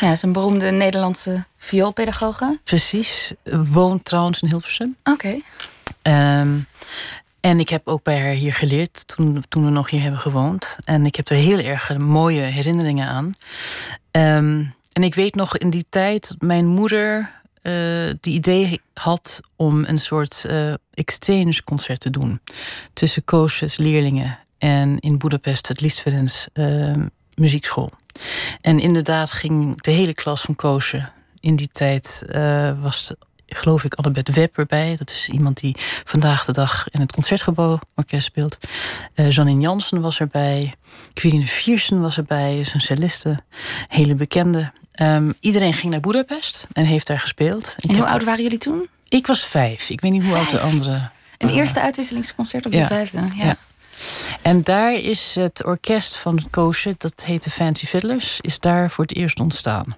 Ja, 0.00 0.06
dat 0.06 0.16
is 0.16 0.22
een 0.22 0.32
beroemde 0.32 0.70
Nederlandse 0.70 1.44
vioolpedagoge. 1.56 2.58
Precies. 2.64 3.32
Woont 3.72 4.04
trouwens 4.04 4.42
in 4.42 4.48
Hilversum. 4.48 4.96
Oké. 5.04 5.40
Ehm, 6.02 6.58
en 7.40 7.60
ik 7.60 7.68
heb 7.68 7.88
ook 7.88 8.02
bij 8.02 8.20
haar 8.20 8.32
hier 8.32 8.54
geleerd 8.54 9.08
toen, 9.08 9.42
toen 9.48 9.64
we 9.64 9.70
nog 9.70 9.90
hier 9.90 10.02
hebben 10.02 10.20
gewoond. 10.20 10.76
En 10.84 11.06
ik 11.06 11.16
heb 11.16 11.28
er 11.28 11.36
heel 11.36 11.58
erg 11.58 11.98
mooie 11.98 12.40
herinneringen 12.40 13.06
aan. 13.06 13.34
Ehm, 14.10 14.64
en 14.92 15.02
ik 15.02 15.14
weet 15.14 15.34
nog 15.34 15.56
in 15.56 15.70
die 15.70 15.84
tijd 15.88 16.28
dat 16.28 16.40
mijn 16.40 16.66
moeder 16.66 17.40
uh, 17.62 18.10
die 18.20 18.34
idee 18.34 18.80
had 18.94 19.40
om 19.56 19.84
een 19.84 19.98
soort 19.98 20.44
uh, 20.46 20.74
exchange 20.94 21.64
concert 21.64 22.00
te 22.00 22.10
doen 22.10 22.40
tussen 22.92 23.24
Koosjes 23.24 23.76
leerlingen 23.76 24.38
en 24.58 24.98
in 24.98 25.18
Budapest 25.18 25.68
het 25.68 25.80
Listverdens 25.80 26.48
uh, 26.54 26.92
muziekschool. 27.34 27.90
En 28.60 28.80
inderdaad 28.80 29.32
ging 29.32 29.80
de 29.80 29.90
hele 29.90 30.14
klas 30.14 30.40
van 30.40 30.56
Koosje 30.56 31.08
in 31.40 31.56
die 31.56 31.68
tijd 31.72 32.24
was 32.80 33.14
geloof 33.54 33.84
ik 33.84 33.94
Annabeth 33.94 34.34
Web 34.34 34.58
erbij. 34.58 34.96
Dat 34.96 35.10
is 35.10 35.28
iemand 35.28 35.60
die 35.60 35.74
vandaag 36.04 36.44
de 36.44 36.52
dag 36.52 36.86
in 36.90 37.00
het 37.00 37.12
Concertgebouworkest 37.12 38.24
speelt. 38.24 38.58
Uh, 39.14 39.30
Janine 39.30 39.60
Jansen 39.60 40.00
was 40.00 40.20
erbij. 40.20 40.74
Quirine 41.14 41.46
Viersen 41.46 42.00
was 42.00 42.16
erbij, 42.16 42.58
is 42.58 42.74
een 42.74 42.80
celliste. 42.80 43.42
Hele 43.86 44.14
bekende. 44.14 44.72
Um, 45.00 45.34
iedereen 45.40 45.72
ging 45.72 45.92
naar 45.92 46.00
Budapest 46.00 46.66
en 46.72 46.84
heeft 46.84 47.06
daar 47.06 47.20
gespeeld. 47.20 47.76
en 47.88 47.94
hoe 47.94 48.06
oud 48.06 48.24
waren 48.24 48.42
jullie 48.42 48.58
toen? 48.58 48.88
Ik 49.08 49.26
was 49.26 49.44
vijf. 49.44 49.90
Ik 49.90 50.00
weet 50.00 50.12
niet 50.12 50.24
hoe 50.24 50.36
oud 50.36 50.50
de 50.50 50.60
andere. 50.60 51.10
Een 51.38 51.48
eerste 51.48 51.80
uitwisselingsconcert 51.80 52.66
op 52.66 52.72
je 52.72 52.84
vijfde. 52.86 53.18
Ja. 53.18 53.44
ja. 53.44 53.56
En 54.42 54.62
daar 54.62 54.94
is 54.94 55.34
het 55.34 55.64
orkest 55.64 56.16
van 56.16 56.46
Koosje, 56.50 56.94
dat 56.98 57.24
heette 57.24 57.50
Fancy 57.50 57.86
Fiddlers, 57.86 58.38
is 58.40 58.58
daar 58.58 58.90
voor 58.90 59.04
het 59.04 59.16
eerst 59.16 59.40
ontstaan. 59.40 59.96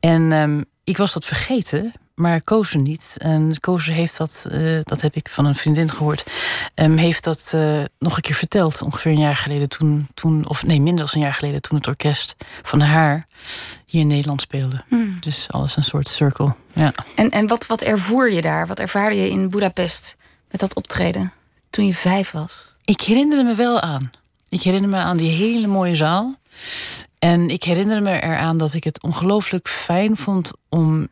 En 0.00 0.32
um, 0.32 0.64
ik 0.84 0.96
was 0.96 1.12
dat 1.12 1.24
vergeten, 1.24 1.92
maar 2.22 2.42
Kozen 2.42 2.82
niet. 2.82 3.14
En 3.18 3.60
Kozen 3.60 3.94
heeft 3.94 4.16
dat, 4.16 4.46
uh, 4.52 4.80
dat 4.82 5.00
heb 5.00 5.16
ik 5.16 5.28
van 5.28 5.44
een 5.44 5.54
vriendin 5.54 5.90
gehoord, 5.90 6.30
um, 6.74 6.96
heeft 6.96 7.24
dat 7.24 7.52
uh, 7.54 7.82
nog 7.98 8.16
een 8.16 8.22
keer 8.22 8.34
verteld. 8.34 8.82
Ongeveer 8.82 9.12
een 9.12 9.18
jaar 9.18 9.36
geleden 9.36 9.68
toen, 9.68 10.08
toen, 10.14 10.48
of 10.48 10.64
nee, 10.64 10.80
minder 10.80 11.04
dan 11.04 11.14
een 11.14 11.20
jaar 11.20 11.34
geleden, 11.34 11.62
toen 11.62 11.78
het 11.78 11.86
orkest 11.86 12.36
van 12.62 12.80
haar 12.80 13.24
hier 13.86 14.00
in 14.00 14.06
Nederland 14.06 14.40
speelde. 14.40 14.82
Hmm. 14.88 15.16
Dus 15.20 15.46
alles 15.50 15.76
een 15.76 15.84
soort 15.84 16.08
cirkel. 16.08 16.56
Ja. 16.72 16.92
En, 17.14 17.30
en 17.30 17.46
wat, 17.46 17.66
wat 17.66 17.82
ervoer 17.82 18.32
je 18.32 18.40
daar? 18.40 18.66
Wat 18.66 18.78
ervaarde 18.78 19.16
je 19.16 19.30
in 19.30 19.50
Budapest 19.50 20.16
met 20.50 20.60
dat 20.60 20.74
optreden 20.74 21.32
toen 21.70 21.86
je 21.86 21.94
vijf 21.94 22.30
was? 22.30 22.72
Ik 22.84 23.00
herinnerde 23.00 23.44
me 23.44 23.54
wel 23.54 23.80
aan. 23.80 24.10
Ik 24.48 24.62
herinner 24.62 24.90
me 24.90 24.96
aan 24.96 25.16
die 25.16 25.30
hele 25.30 25.66
mooie 25.66 25.94
zaal. 25.94 26.36
En 27.18 27.50
ik 27.50 27.64
herinner 27.64 28.02
me 28.02 28.22
eraan 28.22 28.58
dat 28.58 28.74
ik 28.74 28.84
het 28.84 29.02
ongelooflijk 29.02 29.68
fijn 29.68 30.16
vond 30.16 30.50
om 30.68 31.08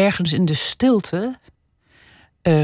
ergens 0.00 0.32
in 0.32 0.44
de 0.44 0.54
stilte 0.54 1.38
uh, 2.42 2.62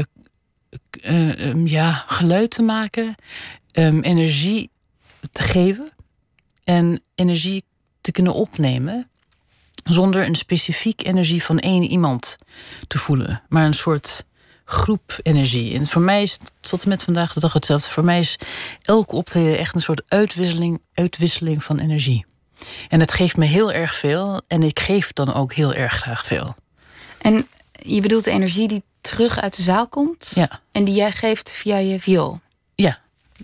uh, 1.01 1.45
um, 1.45 1.67
ja, 1.67 2.03
geluid 2.07 2.51
te 2.51 2.61
maken, 2.61 3.15
um, 3.73 4.01
energie 4.01 4.69
te 5.31 5.43
geven 5.43 5.89
en 6.63 7.01
energie 7.15 7.63
te 8.01 8.11
kunnen 8.11 8.33
opnemen 8.33 9.09
zonder 9.83 10.25
een 10.25 10.35
specifiek 10.35 11.05
energie 11.05 11.43
van 11.43 11.59
één 11.59 11.83
iemand 11.83 12.35
te 12.87 12.97
voelen, 12.97 13.41
maar 13.49 13.65
een 13.65 13.73
soort 13.73 14.25
groep 14.65 15.19
energie. 15.23 15.75
En 15.75 15.87
voor 15.87 16.01
mij 16.01 16.21
is 16.21 16.37
tot 16.59 16.83
en 16.83 16.89
met 16.89 17.03
vandaag 17.03 17.33
de 17.33 17.39
dag 17.39 17.53
hetzelfde. 17.53 17.89
Voor 17.89 18.05
mij 18.05 18.19
is 18.19 18.35
elke 18.81 19.15
optreden 19.15 19.57
echt 19.57 19.75
een 19.75 19.81
soort 19.81 20.01
uitwisseling, 20.07 20.81
uitwisseling 20.93 21.63
van 21.63 21.79
energie. 21.79 22.25
En 22.87 22.99
het 22.99 23.13
geeft 23.13 23.37
me 23.37 23.45
heel 23.45 23.71
erg 23.71 23.93
veel 23.93 24.41
en 24.47 24.63
ik 24.63 24.79
geef 24.79 25.13
dan 25.13 25.33
ook 25.33 25.53
heel 25.53 25.73
erg 25.73 25.93
graag 25.93 26.25
veel. 26.25 26.55
En 27.21 27.47
je 27.71 28.01
bedoelt 28.01 28.23
de 28.23 28.31
energie 28.31 28.67
die 28.67 28.83
terug 29.01 29.39
uit 29.39 29.55
de 29.55 29.61
zaal 29.61 29.87
komt 29.87 30.31
ja. 30.35 30.61
en 30.71 30.83
die 30.83 30.95
jij 30.95 31.11
geeft 31.11 31.51
via 31.51 31.77
je 31.77 31.99
viool? 31.99 32.39
Ja, 32.75 32.97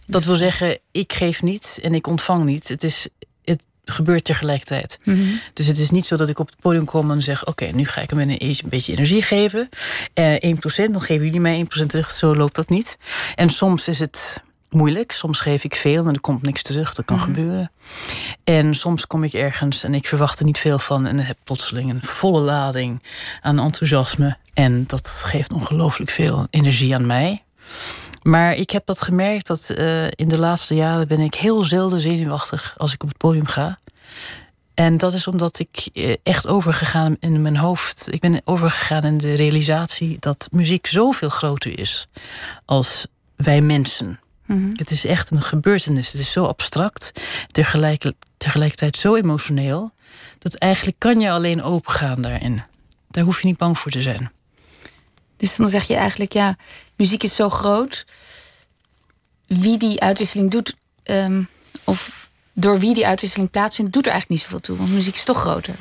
dat 0.06 0.24
wil 0.24 0.36
zeggen, 0.36 0.80
ik 0.92 1.14
geef 1.14 1.42
niet 1.42 1.80
en 1.82 1.94
ik 1.94 2.08
ontvang 2.08 2.44
niet. 2.44 2.68
Het, 2.68 2.84
is, 2.84 3.08
het 3.44 3.66
gebeurt 3.86 4.24
tegelijkertijd. 4.24 4.98
Mm 5.04 5.40
Dus 5.54 5.68
het 5.68 5.78
is 5.78 5.90
niet 5.90 6.06
zo 6.06 6.16
dat 6.16 6.30
ik 6.30 6.40
op 6.40 6.48
het 6.48 6.60
podium 6.60 6.86
kom 6.86 7.12
en 7.12 7.22
zeg: 7.22 7.46
Oké, 7.46 7.66
nu 7.66 7.86
ga 7.86 8.02
ik 8.02 8.10
hem 8.10 8.20
een, 8.20 8.44
een 8.44 8.56
beetje 8.66 8.92
energie 8.92 9.22
geven. 9.22 9.70
Eh, 10.14 10.34
1%, 10.34 10.92
dan 10.92 11.02
geven 11.02 11.26
jullie 11.26 11.40
mij 11.40 11.66
1% 11.82 11.86
terug. 11.86 12.12
Zo 12.12 12.36
loopt 12.36 12.56
dat 12.56 12.70
niet. 12.70 12.98
En 13.36 13.50
soms 13.50 13.88
is 13.88 14.00
het 14.00 14.42
moeilijk. 14.76 15.12
Soms 15.12 15.40
geef 15.40 15.64
ik 15.64 15.76
veel 15.76 16.08
en 16.08 16.14
er 16.14 16.20
komt 16.20 16.42
niks 16.42 16.62
terug. 16.62 16.94
Dat 16.94 17.06
kan 17.06 17.18
mhm. 17.18 17.26
gebeuren. 17.26 17.72
En 18.44 18.74
soms 18.74 19.08
kom 19.08 19.24
ik 19.24 19.34
ergens 19.34 19.84
en 19.84 19.94
ik 19.94 20.08
verwacht 20.08 20.40
er 20.40 20.46
niet 20.46 20.58
veel 20.58 20.80
van. 20.80 21.06
En 21.06 21.20
heb 21.20 21.38
plotseling 21.44 21.90
een 21.90 22.04
volle 22.04 22.40
lading 22.40 23.04
aan 23.42 23.60
enthousiasme. 23.60 24.38
En 24.54 24.84
dat 24.88 25.08
geeft 25.08 25.54
ongelooflijk 25.54 26.12
veel 26.12 26.48
energie 26.50 26.96
aan 26.96 27.06
mij. 27.06 27.44
Maar 28.22 28.54
ik 28.56 28.70
heb 28.70 28.86
dat 28.86 29.02
gemerkt 29.02 29.48
dat 29.48 29.72
uh, 29.76 30.06
in 30.06 30.28
de 30.28 30.40
laatste 30.40 30.76
jaren 30.76 31.08
ben 31.08 31.20
ik 31.20 31.34
heel 31.34 31.64
zelden 31.64 32.02
zenuwachtig 32.02 32.74
als 32.78 32.94
ik 32.94 33.04
op 33.04 33.10
het 33.10 33.18
podium 33.18 33.46
ga. 33.46 33.80
En 34.74 34.98
dat 34.98 35.14
is 35.14 35.28
omdat 35.28 35.60
ik 35.60 35.90
eh, 35.94 36.14
echt 36.24 36.48
overgegaan 36.48 37.18
in 37.20 37.42
mijn 37.42 37.58
hoofd. 37.58 38.08
Ik 38.14 38.20
ben 38.20 38.42
overgegaan 38.46 39.04
in 39.04 39.18
de 39.18 39.34
realisatie 39.34 40.18
dat 40.20 40.48
muziek 40.52 40.88
zoveel 40.88 41.30
groter 41.30 41.80
is 41.80 42.08
als 42.66 43.06
wij 43.36 43.62
mensen. 43.62 44.20
Mhm. 44.46 44.70
Het 44.74 44.92
is 44.92 45.06
echt 45.06 45.32
een 45.32 45.42
gebeurtenis. 45.42 46.12
Het 46.12 46.22
is 46.22 46.32
zo 46.32 46.42
abstract, 46.42 47.12
tegelijk, 47.48 48.12
tegelijkertijd 48.38 48.98
zo 48.98 49.16
emotioneel, 49.16 49.92
dat 50.40 50.56
eigenlijk 50.56 51.00
kan 51.00 51.20
je 51.20 51.32
alleen 51.32 51.64
opengaan 51.64 52.22
daarin. 52.22 52.64
Daar 53.08 53.24
hoef 53.24 53.42
je 53.42 53.48
niet 53.48 53.58
bang 53.58 53.80
voor 53.80 53.92
te 53.92 54.02
zijn. 54.02 54.32
Dus 55.38 55.56
dan 55.56 55.70
zeg 55.70 55.88
je 55.88 55.96
eigenlijk, 55.96 56.34
ja, 56.34 56.56
muziek 56.96 57.24
is 57.24 57.36
zo 57.36 57.50
groot. 57.50 58.06
Wie 59.48 59.78
die 59.78 60.02
uitwisseling 60.02 60.52
doet, 60.52 60.76
ehm, 61.04 61.44
of 61.84 62.30
door 62.54 62.80
wie 62.80 62.94
die 62.94 63.08
uitwisseling 63.08 63.50
plaatsvindt, 63.50 63.94
doet 63.94 64.06
er 64.06 64.12
eigenlijk 64.12 64.42
niet 64.42 64.50
zoveel 64.50 64.66
toe, 64.66 64.78
want 64.78 64.90
muziek 64.90 65.16
is 65.16 65.24
toch 65.24 65.40
groter. 65.40 65.76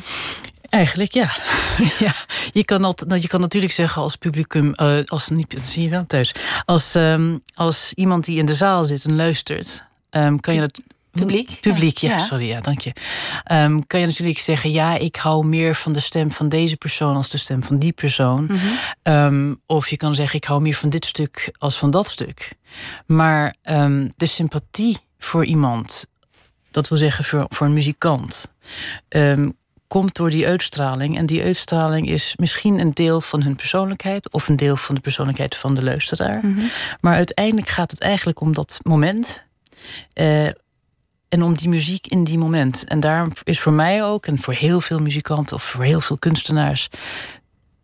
Eigenlijk 0.74 1.12
ja. 1.12 1.30
ja. 2.06 2.14
Je, 2.52 2.64
kan 2.64 2.84
altijd, 2.84 3.08
nou, 3.08 3.20
je 3.20 3.28
kan 3.28 3.40
natuurlijk 3.40 3.72
zeggen 3.72 4.02
als 4.02 4.16
publicum, 4.16 4.72
uh, 4.76 4.98
als 5.04 5.28
niet, 5.28 5.56
zie 5.64 5.82
je 5.82 5.88
wel 5.88 6.06
thuis, 6.06 6.34
als, 6.64 6.94
um, 6.94 7.42
als 7.54 7.92
iemand 7.94 8.24
die 8.24 8.38
in 8.38 8.46
de 8.46 8.54
zaal 8.54 8.84
zit 8.84 9.04
en 9.04 9.16
luistert, 9.16 9.84
um, 10.10 10.40
kan 10.40 10.54
je 10.54 10.60
dat. 10.60 10.80
Publiek? 11.10 11.58
Publiek, 11.60 11.98
ja, 11.98 12.18
sorry, 12.18 12.46
ja, 12.46 12.60
dank 12.60 12.80
je. 12.80 12.92
Um, 13.52 13.86
kan 13.86 14.00
je 14.00 14.06
natuurlijk 14.06 14.38
zeggen, 14.38 14.70
ja, 14.70 14.98
ik 14.98 15.16
hou 15.16 15.46
meer 15.46 15.74
van 15.74 15.92
de 15.92 16.00
stem 16.00 16.32
van 16.32 16.48
deze 16.48 16.76
persoon 16.76 17.16
als 17.16 17.30
de 17.30 17.38
stem 17.38 17.62
van 17.62 17.78
die 17.78 17.92
persoon. 17.92 18.48
Mm 18.50 18.58
-hmm. 19.02 19.60
of 19.66 19.88
je 19.88 19.96
kan 19.96 20.14
zeggen, 20.14 20.36
ik 20.36 20.44
hou 20.44 20.60
meer 20.60 20.74
van 20.74 20.88
dit 20.88 21.04
stuk 21.04 21.52
als 21.58 21.78
van 21.78 21.90
dat 21.90 22.08
stuk. 22.08 22.52
Maar 23.06 23.54
de 24.16 24.26
sympathie 24.26 24.98
voor 25.18 25.44
iemand, 25.44 26.06
dat 26.70 26.88
wil 26.88 26.98
zeggen 26.98 27.24
voor, 27.24 27.44
voor 27.48 27.66
een 27.66 27.72
muzikant, 27.72 28.48
komt 29.94 30.14
door 30.14 30.30
die 30.30 30.46
uitstraling. 30.46 31.16
En 31.16 31.26
die 31.26 31.42
uitstraling 31.42 32.08
is 32.08 32.34
misschien 32.36 32.78
een 32.78 32.94
deel 32.94 33.20
van 33.20 33.42
hun 33.42 33.56
persoonlijkheid 33.56 34.32
of 34.32 34.48
een 34.48 34.56
deel 34.56 34.76
van 34.76 34.94
de 34.94 35.00
persoonlijkheid 35.00 35.56
van 35.56 35.74
de 35.74 35.84
luisteraar. 35.84 36.38
Mhm. 36.42 36.60
Maar 37.00 37.14
uiteindelijk 37.14 37.68
gaat 37.68 37.90
het 37.90 38.00
eigenlijk 38.00 38.40
om 38.40 38.54
dat 38.54 38.78
moment. 38.82 39.42
Uh, 40.14 40.46
en 41.28 41.42
om 41.42 41.54
die 41.54 41.68
muziek 41.68 42.06
in 42.06 42.24
die 42.24 42.38
moment. 42.38 42.84
En 42.84 43.00
daarom 43.00 43.30
is 43.42 43.60
voor 43.60 43.72
mij 43.72 44.04
ook, 44.04 44.26
en 44.26 44.38
voor 44.38 44.54
heel 44.54 44.80
veel 44.80 44.98
muzikanten 44.98 45.56
of 45.56 45.62
voor 45.62 45.84
heel 45.84 46.00
veel 46.00 46.18
kunstenaars, 46.18 46.88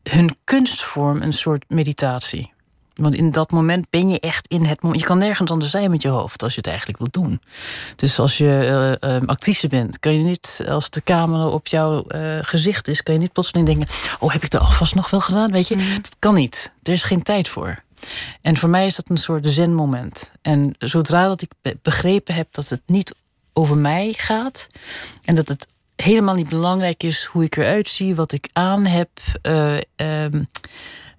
hun 0.03 0.37
kunstvorm 0.45 1.23
een 1.23 1.33
soort 1.33 1.65
meditatie. 1.69 2.53
Want 3.01 3.15
in 3.15 3.31
dat 3.31 3.51
moment 3.51 3.91
ben 3.91 4.09
je 4.09 4.21
echt 4.21 4.47
in 4.47 4.65
het 4.65 4.83
moment. 4.83 5.01
Je 5.01 5.07
kan 5.07 5.19
nergens 5.19 5.51
anders 5.51 5.71
zijn 5.71 5.91
met 5.91 6.03
je 6.03 6.09
hoofd 6.09 6.43
als 6.43 6.53
je 6.53 6.59
het 6.59 6.67
eigenlijk 6.69 6.99
wilt 6.99 7.13
doen. 7.13 7.41
Dus 7.97 8.19
als 8.19 8.39
je 8.39 8.99
uh, 9.05 9.29
actrice 9.29 9.69
bent, 9.69 9.99
kan 9.99 10.15
je 10.15 10.25
niet, 10.25 10.65
als 10.69 10.91
de 10.91 11.03
camera 11.03 11.47
op 11.47 11.67
jouw 11.67 12.05
uh, 12.09 12.39
gezicht 12.41 12.89
is, 12.89 13.03
kan 13.03 13.15
je 13.15 13.21
niet 13.21 13.33
plotseling 13.33 13.67
denken: 13.67 13.89
Oh, 14.19 14.33
heb 14.33 14.45
ik 14.45 14.51
dat 14.51 14.61
alvast 14.61 14.95
nog 14.95 15.11
wel 15.11 15.21
gedaan? 15.21 15.53
Weet 15.53 15.69
je, 15.69 15.77
mm. 15.77 15.95
dat 16.03 16.17
kan 16.19 16.35
niet. 16.35 16.73
Er 16.83 16.93
is 16.93 17.03
geen 17.03 17.23
tijd 17.23 17.49
voor. 17.49 17.83
En 18.41 18.57
voor 18.57 18.69
mij 18.69 18.87
is 18.87 18.97
dat 18.97 19.11
een 19.11 19.19
soort 19.19 19.47
zen-moment. 19.47 20.31
En 20.43 20.75
zodra 20.79 21.27
dat 21.27 21.43
ik 21.43 21.53
begrepen 21.83 22.35
heb 22.35 22.49
dat 22.51 22.69
het 22.69 22.83
niet 22.87 23.15
over 23.53 23.77
mij 23.77 24.15
gaat 24.17 24.69
en 25.25 25.35
dat 25.35 25.49
het 25.49 25.67
helemaal 25.97 26.35
niet 26.35 26.49
belangrijk 26.49 27.03
is 27.03 27.25
hoe 27.25 27.45
ik 27.45 27.57
eruit 27.57 27.89
zie, 27.89 28.15
wat 28.15 28.33
ik 28.33 28.49
aan 28.53 28.85
heb, 28.87 29.09
uh, 29.43 29.77
um, 29.97 30.49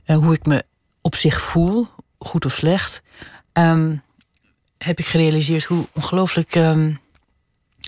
hoe 0.06 0.34
ik 0.34 0.46
me 0.46 0.64
op 1.02 1.16
zich 1.16 1.42
voel, 1.42 1.88
goed 2.20 2.46
of 2.46 2.54
slecht, 2.54 3.02
ehm, 3.54 3.96
heb 4.78 5.00
ik 5.00 5.06
gerealiseerd 5.06 5.64
hoe 5.64 5.88
ongelooflijk 5.94 6.56
um, 6.56 7.00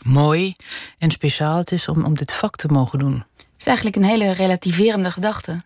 mooi 0.03 0.53
en 0.97 1.11
speciaal 1.11 1.57
het 1.57 1.71
is 1.71 1.87
om, 1.87 2.05
om 2.05 2.15
dit 2.15 2.33
vak 2.33 2.55
te 2.55 2.67
mogen 2.67 2.99
doen. 2.99 3.25
Het 3.35 3.45
is 3.57 3.65
eigenlijk 3.65 3.95
een 3.95 4.03
hele 4.03 4.31
relativerende 4.31 5.11
gedachte. 5.11 5.63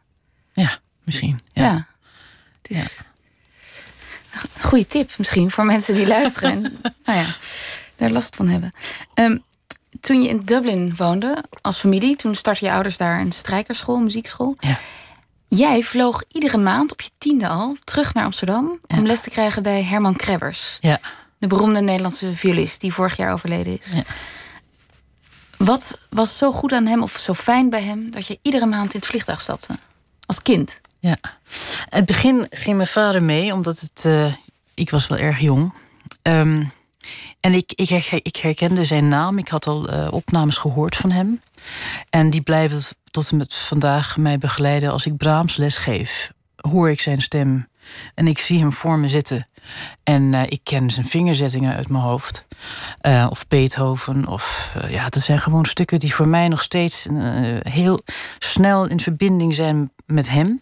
Ja, 0.53 0.79
misschien. 1.03 1.39
Ja. 1.53 1.63
ja. 1.63 1.87
Het 2.61 2.71
is... 2.71 2.99
Goed, 4.35 4.49
Goeie 4.61 4.87
tip 4.87 5.17
misschien 5.17 5.51
voor 5.51 5.65
mensen 5.65 5.95
die 5.95 6.07
luisteren 6.07 6.51
en 6.51 6.61
nou 7.05 7.19
ja, 7.19 7.25
daar 7.95 8.09
last 8.09 8.35
van 8.35 8.47
hebben. 8.47 8.71
Ehm, 9.13 9.37
toen 9.99 10.21
je 10.21 10.29
in 10.29 10.41
Dublin 10.41 10.95
woonde 10.95 11.43
als 11.61 11.79
familie, 11.79 12.15
toen 12.15 12.35
startten 12.35 12.67
je 12.67 12.73
ouders 12.73 12.97
daar 12.97 13.19
een 13.19 13.31
strijkerschool, 13.31 13.97
muziekschool. 13.97 14.55
Ja. 14.59 14.79
Jij 15.47 15.81
vloog 15.81 16.23
iedere 16.31 16.57
maand 16.57 16.91
op 16.91 17.01
je 17.01 17.09
tiende 17.17 17.47
al 17.47 17.75
terug 17.83 18.13
naar 18.13 18.23
Amsterdam 18.23 18.79
om 18.87 19.05
les 19.05 19.21
te 19.21 19.29
krijgen 19.29 19.63
bij 19.63 19.83
Herman 19.83 20.15
Krebbers. 20.15 20.77
Ja. 20.81 20.99
De 21.37 21.47
beroemde 21.47 21.81
Nederlandse 21.81 22.35
violist 22.35 22.81
die 22.81 22.93
vorig 22.93 23.17
jaar 23.17 23.33
overleden 23.33 23.79
is. 23.79 23.91
Ja. 23.93 24.03
Wat 25.57 25.99
was 26.09 26.37
zo 26.37 26.51
goed 26.51 26.71
aan 26.71 26.85
hem 26.85 27.03
of 27.03 27.17
zo 27.17 27.33
fijn 27.33 27.69
bij 27.69 27.81
hem 27.81 28.11
dat 28.11 28.27
je 28.27 28.39
iedere 28.41 28.65
maand 28.65 28.93
in 28.93 28.99
het 28.99 29.09
vliegtuig 29.09 29.41
stapte? 29.41 29.73
Als 30.25 30.41
kind. 30.41 30.79
Ja. 30.99 31.17
In 31.89 31.97
het 31.97 32.05
begin 32.05 32.47
ging 32.49 32.75
mijn 32.75 32.87
vader 32.87 33.23
mee, 33.23 33.53
omdat 33.53 33.79
het, 33.79 34.03
uh, 34.07 34.33
ik 34.73 34.89
was 34.89 35.07
wel 35.07 35.17
erg 35.17 35.39
jong. 35.39 35.73
Um, 36.21 36.71
en 37.39 37.53
ik, 37.53 37.71
ik, 37.75 37.89
ik, 38.21 38.35
herkende 38.35 38.85
zijn 38.85 39.07
naam. 39.07 39.37
Ik 39.37 39.47
had 39.47 39.67
al 39.67 39.93
uh, 39.93 40.07
opnames 40.11 40.57
gehoord 40.57 40.95
van 40.95 41.11
hem. 41.11 41.41
En 42.09 42.29
die 42.29 42.41
blijven 42.41 42.81
tot 43.17 43.31
met 43.31 43.53
vandaag 43.53 44.17
mij 44.17 44.37
begeleiden 44.37 44.91
als 44.91 45.05
ik 45.05 45.17
Brahms 45.17 45.57
les 45.57 45.77
geef. 45.77 46.31
Hoor 46.55 46.89
ik 46.89 46.99
zijn 46.99 47.21
stem 47.21 47.67
en 48.13 48.27
ik 48.27 48.39
zie 48.39 48.59
hem 48.59 48.73
voor 48.73 48.99
me 48.99 49.09
zitten. 49.09 49.47
En 50.03 50.33
uh, 50.33 50.41
ik 50.43 50.59
ken 50.63 50.89
zijn 50.89 51.07
vingerzettingen 51.07 51.75
uit 51.75 51.89
mijn 51.89 52.03
hoofd. 52.03 52.47
Uh, 53.01 53.27
of 53.29 53.47
Beethoven. 53.47 54.27
Of 54.27 54.73
uh, 54.77 54.91
ja, 54.91 55.09
dat 55.09 55.23
zijn 55.23 55.39
gewoon 55.39 55.65
stukken 55.65 55.99
die 55.99 56.15
voor 56.15 56.27
mij 56.27 56.47
nog 56.47 56.61
steeds 56.61 57.07
heel 57.59 57.99
snel 58.39 58.85
in 58.85 58.99
verbinding 58.99 59.53
zijn 59.53 59.91
met 60.05 60.29
hem. 60.29 60.61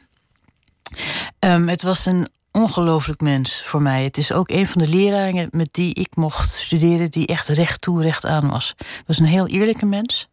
Um, 1.40 1.68
het 1.70 1.82
was 1.82 2.06
een 2.06 2.28
ongelooflijk 2.52 3.22
mens 3.22 3.62
voor 3.62 3.82
mij. 3.82 4.04
Het 4.04 4.18
is 4.18 4.32
ook 4.32 4.50
een 4.50 4.68
van 4.68 4.82
de 4.82 4.88
leraren 4.88 5.48
met 5.52 5.70
die 5.72 5.94
ik 5.94 6.16
mocht 6.16 6.50
studeren, 6.50 7.10
die 7.10 7.28
echt 7.28 7.48
recht 7.48 7.82
toe, 7.82 8.02
recht 8.02 8.26
aan 8.26 8.50
was. 8.50 8.74
Het 8.78 9.04
was 9.08 9.20
een 9.20 9.26
heel 9.26 9.48
eerlijke 9.48 9.86
mens. 9.86 10.30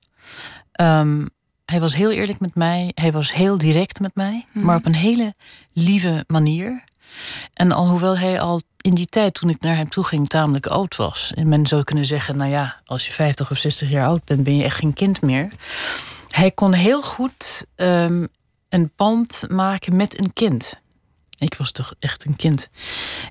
Um, 0.81 1.29
hij 1.73 1.81
was 1.81 1.95
heel 1.95 2.11
eerlijk 2.11 2.41
met 2.41 2.55
mij. 2.55 2.91
Hij 2.95 3.13
was 3.13 3.33
heel 3.33 3.59
direct 3.59 4.01
met 4.01 4.15
mij, 4.15 4.47
Mhm. 4.53 4.65
maar 4.67 4.77
op 4.77 4.87
een 4.87 4.95
hele 4.95 5.35
lieve 5.73 6.25
manier. 6.27 6.85
En 7.55 7.73
alhoewel 7.73 8.19
hij 8.19 8.41
al 8.41 8.61
in 8.81 8.95
die 8.95 9.07
tijd 9.07 9.35
toen 9.35 9.51
ik 9.51 9.61
naar 9.61 9.77
hem 9.77 9.89
toe 9.89 10.05
ging 10.05 10.29
tamelijk 10.29 10.67
oud 10.67 10.97
was. 10.97 11.33
En 11.35 11.49
men 11.49 11.67
zou 11.67 11.85
kunnen 11.85 12.05
zeggen, 12.05 12.37
nou 12.37 12.51
ja, 12.51 12.77
als 12.85 13.07
je 13.07 13.13
50 13.13 13.51
of 13.51 13.59
60 13.59 13.91
jaar 13.91 14.07
oud 14.07 14.25
bent, 14.25 14.43
ben 14.43 14.57
je 14.57 14.65
echt 14.65 14.77
geen 14.77 14.93
kind 14.95 15.21
meer. 15.23 15.49
Hij 16.29 16.51
kon 16.51 16.73
heel 16.73 17.03
goed 17.03 17.65
um, 17.77 18.29
een 18.69 18.93
band 18.97 19.45
maken 19.49 19.97
met 19.97 20.19
een 20.19 20.33
kind. 20.33 20.75
Ik 21.39 21.55
was 21.55 21.71
toch 21.73 21.95
echt 21.99 22.25
een 22.27 22.37
kind. 22.37 22.69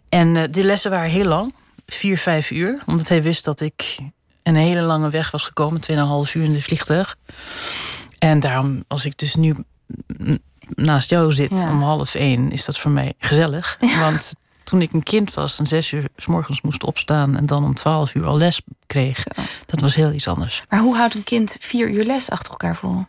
En 0.09 0.35
uh, 0.35 0.43
die 0.51 0.63
lessen 0.63 0.91
waren 0.91 1.09
heel 1.09 1.25
lang, 1.25 1.53
vier, 1.85 2.17
vijf 2.17 2.51
uur. 2.51 2.81
Omdat 2.85 3.07
hij 3.07 3.21
wist 3.21 3.43
dat 3.43 3.59
ik 3.59 3.97
een 4.43 4.55
hele 4.55 4.81
lange 4.81 5.09
weg 5.09 5.31
was 5.31 5.43
gekomen, 5.43 5.81
2,5 6.27 6.33
uur 6.35 6.43
in 6.43 6.53
de 6.53 6.61
vliegtuig. 6.61 7.15
En 8.21 8.39
daarom, 8.39 8.83
als 8.87 9.05
ik 9.05 9.17
dus 9.17 9.35
nu 9.35 9.55
naast 10.75 11.09
jou 11.09 11.33
zit 11.33 11.49
ja. 11.49 11.71
om 11.71 11.81
half 11.81 12.15
één, 12.15 12.51
is 12.51 12.65
dat 12.65 12.79
voor 12.79 12.91
mij 12.91 13.13
gezellig. 13.19 13.77
Ja. 13.79 13.99
Want 13.99 14.33
toen 14.63 14.81
ik 14.81 14.93
een 14.93 15.03
kind 15.03 15.33
was 15.33 15.59
en 15.59 15.67
zes 15.67 15.91
uur 15.91 16.09
s 16.15 16.25
morgens 16.25 16.61
moest 16.61 16.83
opstaan 16.83 17.37
en 17.37 17.45
dan 17.45 17.63
om 17.63 17.73
twaalf 17.73 18.15
uur 18.15 18.25
al 18.25 18.37
les 18.37 18.61
kreeg, 18.85 19.23
dat 19.65 19.79
was 19.79 19.95
heel 19.95 20.11
iets 20.11 20.27
anders. 20.27 20.63
Maar 20.69 20.79
hoe 20.79 20.95
houdt 20.95 21.15
een 21.15 21.23
kind 21.23 21.57
vier 21.59 21.89
uur 21.89 22.03
les 22.03 22.29
achter 22.29 22.51
elkaar 22.51 22.75
vol? 22.75 23.03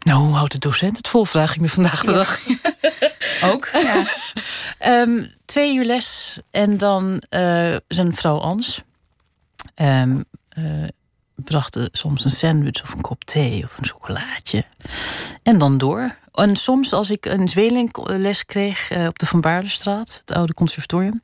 Nou, 0.00 0.20
hoe 0.20 0.34
houdt 0.34 0.52
de 0.52 0.58
docent 0.58 0.96
het 0.96 1.08
vol? 1.08 1.24
Vraag 1.24 1.54
ik 1.54 1.60
me 1.60 1.68
vandaag 1.68 2.04
de 2.04 2.12
dag. 2.12 2.38
Ook? 3.52 3.68
Ja. 3.72 4.04
um, 5.02 5.34
twee 5.44 5.76
uur 5.76 5.84
les 5.84 6.38
en 6.50 6.78
dan 6.78 7.22
uh, 7.30 7.76
zijn 7.88 8.14
vrouw 8.14 8.38
Ans. 8.38 8.82
Um, 9.74 10.24
uh, 10.58 10.88
brachten 11.44 11.88
soms 11.92 12.24
een 12.24 12.30
sandwich 12.30 12.82
of 12.82 12.92
een 12.92 13.00
kop 13.00 13.24
thee 13.24 13.64
of 13.64 13.78
een 13.78 13.86
chocolaatje. 13.86 14.64
En 15.42 15.58
dan 15.58 15.78
door. 15.78 16.18
En 16.34 16.56
soms 16.56 16.92
als 16.92 17.10
ik 17.10 17.26
een 17.26 17.46
tweelingles 17.46 18.44
kreeg 18.44 18.92
uh, 18.92 19.06
op 19.06 19.18
de 19.18 19.26
Van 19.26 19.40
Baarlestraat, 19.40 20.22
het 20.26 20.36
oude 20.36 20.54
conservatorium, 20.54 21.22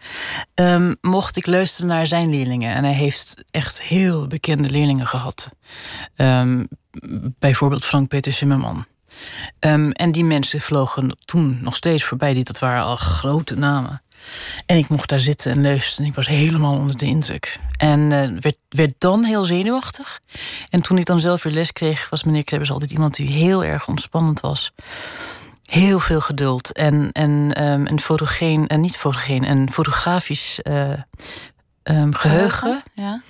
um, 0.55 0.97
mocht 1.01 1.37
ik 1.37 1.47
luisteren 1.47 1.89
naar 1.89 2.07
zijn 2.07 2.31
leerlingen. 2.31 2.75
En 2.75 2.85
hij 2.85 2.93
heeft 2.93 3.45
echt 3.51 3.83
heel 3.83 4.27
bekende 4.27 4.71
leerlingen 4.71 5.07
gehad. 5.07 5.51
Um, 6.17 6.69
bijvoorbeeld 7.39 7.85
Frank 7.85 8.09
Peter 8.09 8.33
Zimmerman. 8.33 8.87
Um, 9.61 9.93
en 9.93 10.13
die 10.13 10.25
mensen 10.25 10.61
vlogen 10.61 11.17
toen 11.25 11.59
nog 11.63 11.77
steeds 11.77 12.05
voorbij. 12.05 12.33
Die, 12.33 12.45
dat 12.45 12.59
waren 12.59 12.85
al 12.85 12.97
grote 12.97 13.57
namen. 13.57 14.03
En 14.67 14.77
ik 14.77 14.89
mocht 14.89 15.09
daar 15.09 15.21
zitten 15.21 15.53
en 15.53 15.63
luisteren. 15.63 16.05
En 16.05 16.11
ik 16.11 16.17
was 16.17 16.27
helemaal 16.27 16.75
onder 16.75 16.97
de 16.97 17.07
indruk. 17.07 17.59
En 17.77 18.01
uh, 18.01 18.41
werd, 18.41 18.59
werd 18.69 18.95
dan 18.99 19.25
heel 19.25 19.45
zenuwachtig. 19.45 20.21
En 20.71 20.83
toen 20.83 20.99
ik 20.99 21.07
dan 21.07 21.21
zelf 21.21 21.43
weer 21.43 21.53
les 21.53 21.73
kreeg, 21.73 22.11
was 22.11 22.25
meneer 22.25 22.45
Krebbers 22.45 22.71
altijd 22.71 22.91
iemand 22.91 23.15
die 23.17 23.29
heel 23.29 23.65
erg 23.65 23.89
ontspannend 23.89 24.41
was. 24.41 24.73
Heel 25.65 26.01
veel 26.01 26.21
geduld 26.21 26.73
en, 26.73 27.13
en 27.13 27.63
um, 27.65 27.87
een 27.87 28.01
fotogeen, 28.01 28.67
en 28.67 28.81
niet 28.81 28.97
fotogeen, 28.97 29.51
een 29.51 29.73
fotografisch 29.73 30.61
uh, 30.63 30.91
um, 31.83 32.15
geheugen. 32.15 32.83
Ja. 32.95 33.23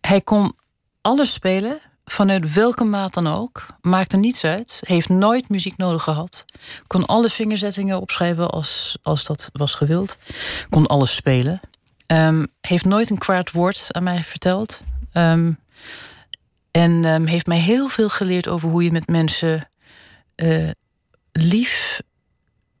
Hij 0.00 0.20
kon 0.20 0.54
alles 1.00 1.32
spelen, 1.32 1.80
vanuit 2.10 2.52
welke 2.52 2.84
maat 2.84 3.14
dan 3.14 3.26
ook. 3.26 3.66
Maakte 3.80 4.16
niets 4.16 4.44
uit. 4.44 4.80
Heeft 4.86 5.08
nooit 5.08 5.48
muziek 5.48 5.76
nodig 5.76 6.02
gehad. 6.02 6.44
Kon 6.86 7.06
alle 7.06 7.28
vingerzettingen 7.28 8.00
opschrijven 8.00 8.50
als, 8.50 8.98
als 9.02 9.24
dat 9.24 9.50
was 9.52 9.74
gewild. 9.74 10.18
Kon 10.70 10.86
alles 10.86 11.14
spelen. 11.14 11.60
Um, 12.06 12.46
heeft 12.60 12.84
nooit 12.84 13.10
een 13.10 13.18
kwaad 13.18 13.50
woord 13.50 13.86
aan 13.88 14.02
mij 14.02 14.24
verteld. 14.24 14.80
Um, 15.12 15.58
en 16.70 17.04
um, 17.04 17.26
heeft 17.26 17.46
mij 17.46 17.58
heel 17.58 17.88
veel 17.88 18.08
geleerd 18.08 18.48
over 18.48 18.68
hoe 18.68 18.84
je 18.84 18.90
met 18.90 19.06
mensen 19.06 19.70
uh, 20.36 20.70
lief, 21.32 22.00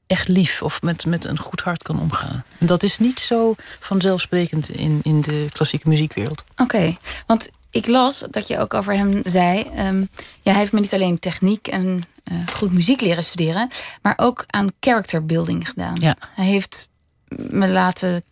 echt 0.06 0.28
lief 0.28 0.62
of 0.62 0.82
met, 0.82 1.06
met 1.06 1.24
een 1.24 1.38
goed 1.38 1.60
hart 1.60 1.82
kan 1.82 2.00
omgaan. 2.00 2.44
Dat 2.58 2.82
is 2.82 2.98
niet 2.98 3.20
zo 3.20 3.54
vanzelfsprekend 3.80 4.68
in, 4.68 5.00
in 5.02 5.20
de 5.20 5.48
klassieke 5.52 5.88
muziekwereld. 5.88 6.44
Oké, 6.56 6.96
want 7.26 7.50
ik 7.70 7.86
las 7.86 8.24
dat 8.30 8.48
je 8.48 8.58
ook 8.58 8.74
over 8.74 8.92
hem 8.92 9.20
zei. 9.24 9.66
Um, 9.78 10.08
ja, 10.42 10.50
hij 10.50 10.60
heeft 10.60 10.72
me 10.72 10.80
niet 10.80 10.94
alleen 10.94 11.18
techniek 11.18 11.68
en 11.68 12.02
uh, 12.32 12.38
goed 12.54 12.72
muziek 12.72 13.00
leren 13.00 13.24
studeren, 13.24 13.68
maar 14.02 14.14
ook 14.16 14.44
aan 14.46 14.72
character 14.80 15.26
building 15.26 15.68
gedaan. 15.68 15.96
Ja. 16.00 16.16
Hij 16.34 16.44
heeft 16.44 16.88
me 17.28 17.68
laten 17.68 18.24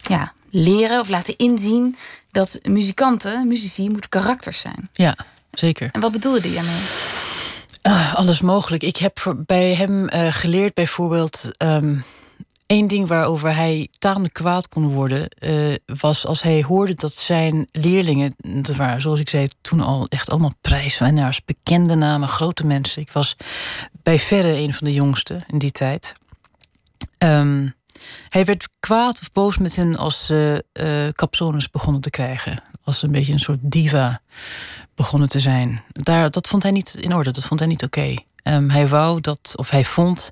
ja, 0.00 0.32
leren 0.50 1.00
of 1.00 1.08
laten 1.08 1.36
inzien 1.36 1.96
dat 2.30 2.58
muzikanten, 2.62 3.48
muzici, 3.48 3.90
moeten 3.90 4.10
karakters 4.10 4.60
zijn. 4.60 4.88
Ja, 4.92 5.16
zeker. 5.50 5.88
En 5.92 6.00
wat 6.00 6.12
bedoelde 6.12 6.40
hij 6.40 6.54
daarmee? 6.54 6.80
Uh, 7.82 8.14
alles 8.14 8.40
mogelijk. 8.40 8.82
Ik 8.82 8.96
heb 8.96 9.34
bij 9.36 9.74
hem 9.74 10.08
uh, 10.14 10.32
geleerd 10.32 10.74
bijvoorbeeld. 10.74 11.50
Um, 11.58 12.04
Eén 12.66 12.86
ding 12.86 13.08
waarover 13.08 13.54
hij 13.54 13.88
tamelijk 13.98 14.34
kwaad 14.34 14.68
kon 14.68 14.88
worden, 14.88 15.28
uh, 15.38 15.74
was 15.86 16.26
als 16.26 16.42
hij 16.42 16.62
hoorde 16.62 16.94
dat 16.94 17.12
zijn 17.12 17.68
leerlingen, 17.72 18.36
zoals 18.96 19.20
ik 19.20 19.28
zei 19.28 19.48
toen 19.60 19.80
al 19.80 20.06
echt 20.08 20.30
allemaal 20.30 20.52
prijswinnaars, 20.60 21.44
bekende 21.44 21.94
namen, 21.94 22.28
grote 22.28 22.66
mensen. 22.66 23.02
Ik 23.02 23.12
was 23.12 23.36
bij 24.02 24.18
verre 24.18 24.58
een 24.58 24.74
van 24.74 24.86
de 24.86 24.92
jongsten 24.92 25.44
in 25.46 25.58
die 25.58 25.70
tijd. 25.70 26.14
Um, 27.18 27.74
hij 28.28 28.44
werd 28.44 28.68
kwaad 28.80 29.20
of 29.20 29.32
boos 29.32 29.58
met 29.58 29.76
hen 29.76 29.96
als 29.96 30.26
ze 30.26 30.64
uh, 30.72 31.08
capsones 31.08 31.70
begonnen 31.70 32.02
te 32.02 32.10
krijgen. 32.10 32.62
Als 32.84 32.98
ze 32.98 33.06
een 33.06 33.12
beetje 33.12 33.32
een 33.32 33.38
soort 33.38 33.58
diva 33.62 34.20
begonnen 34.94 35.28
te 35.28 35.40
zijn. 35.40 35.82
Daar, 35.92 36.30
dat 36.30 36.48
vond 36.48 36.62
hij 36.62 36.72
niet 36.72 36.94
in 36.94 37.14
orde, 37.14 37.30
dat 37.30 37.44
vond 37.44 37.60
hij 37.60 37.68
niet 37.68 37.84
oké. 37.84 38.14
Um, 38.48 38.70
hij 38.70 38.88
wou 38.88 39.20
dat, 39.20 39.52
of 39.56 39.70
hij 39.70 39.84
vond 39.84 40.30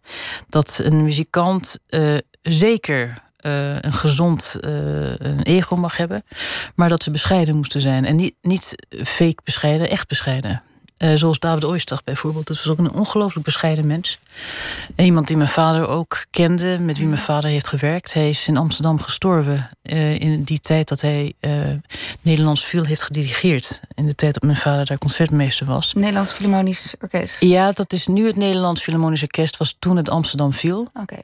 dat 0.49 0.81
een 0.83 1.03
muzikant 1.03 1.79
uh, 1.89 2.17
zeker 2.43 3.23
uh, 3.41 3.81
een 3.81 3.93
gezond 3.93 4.57
uh, 4.61 4.71
een 5.17 5.43
ego 5.43 5.77
mag 5.77 5.97
hebben, 5.97 6.25
maar 6.75 6.89
dat 6.89 7.03
ze 7.03 7.11
bescheiden 7.11 7.57
moesten 7.57 7.81
zijn. 7.81 8.05
En 8.05 8.17
niet, 8.17 8.35
niet 8.43 8.75
fake 9.05 9.39
bescheiden, 9.45 9.91
echt 9.91 10.09
bescheiden. 10.09 10.63
Uh, 11.05 11.15
zoals 11.15 11.39
David 11.39 11.65
Oistach 11.65 12.05
bijvoorbeeld. 12.05 12.47
Dat 12.47 12.57
was 12.57 12.69
ook 12.69 12.79
een 12.79 12.93
ongelooflijk 12.93 13.45
bescheiden 13.45 13.87
mens. 13.87 14.19
En 14.97 15.05
iemand 15.05 15.27
die 15.27 15.37
mijn 15.37 15.49
vader 15.49 15.89
ook 15.89 16.25
kende, 16.31 16.79
met 16.79 16.99
wie 16.99 17.07
mijn 17.07 17.21
vader 17.21 17.51
heeft 17.51 17.67
gewerkt. 17.67 18.13
Hij 18.13 18.29
is 18.29 18.49
in 18.49 18.57
Amsterdam 18.57 19.01
gestorven 19.01 19.71
uh, 19.83 20.21
in 20.21 20.43
die 20.43 20.61
tijd 20.61 20.89
dat 20.89 21.01
hij 21.01 21.33
uh, 21.41 21.51
Nederlands 22.23 22.65
viel 22.65 22.85
heeft 22.85 23.03
gedirigeerd. 23.03 23.81
In 23.95 24.07
de 24.07 24.15
tijd 24.15 24.35
dat 24.35 24.43
mijn 24.43 24.57
vader 24.57 24.87
daar 24.87 24.99
concertmeester 24.99 25.67
was. 25.67 25.93
Nederlands 25.93 26.33
Philharmonisch 26.33 26.95
Orkest. 27.01 27.41
Ja, 27.41 27.73
dat 27.73 27.93
is 27.93 28.07
nu 28.07 28.27
het 28.27 28.37
Nederlands 28.37 28.83
Philharmonisch 28.83 29.23
Orkest. 29.23 29.57
Was 29.57 29.77
toen 29.79 29.97
het 29.97 30.11
Amsterdam 30.11 30.53
viel. 30.53 30.89
Oké. 30.95 31.19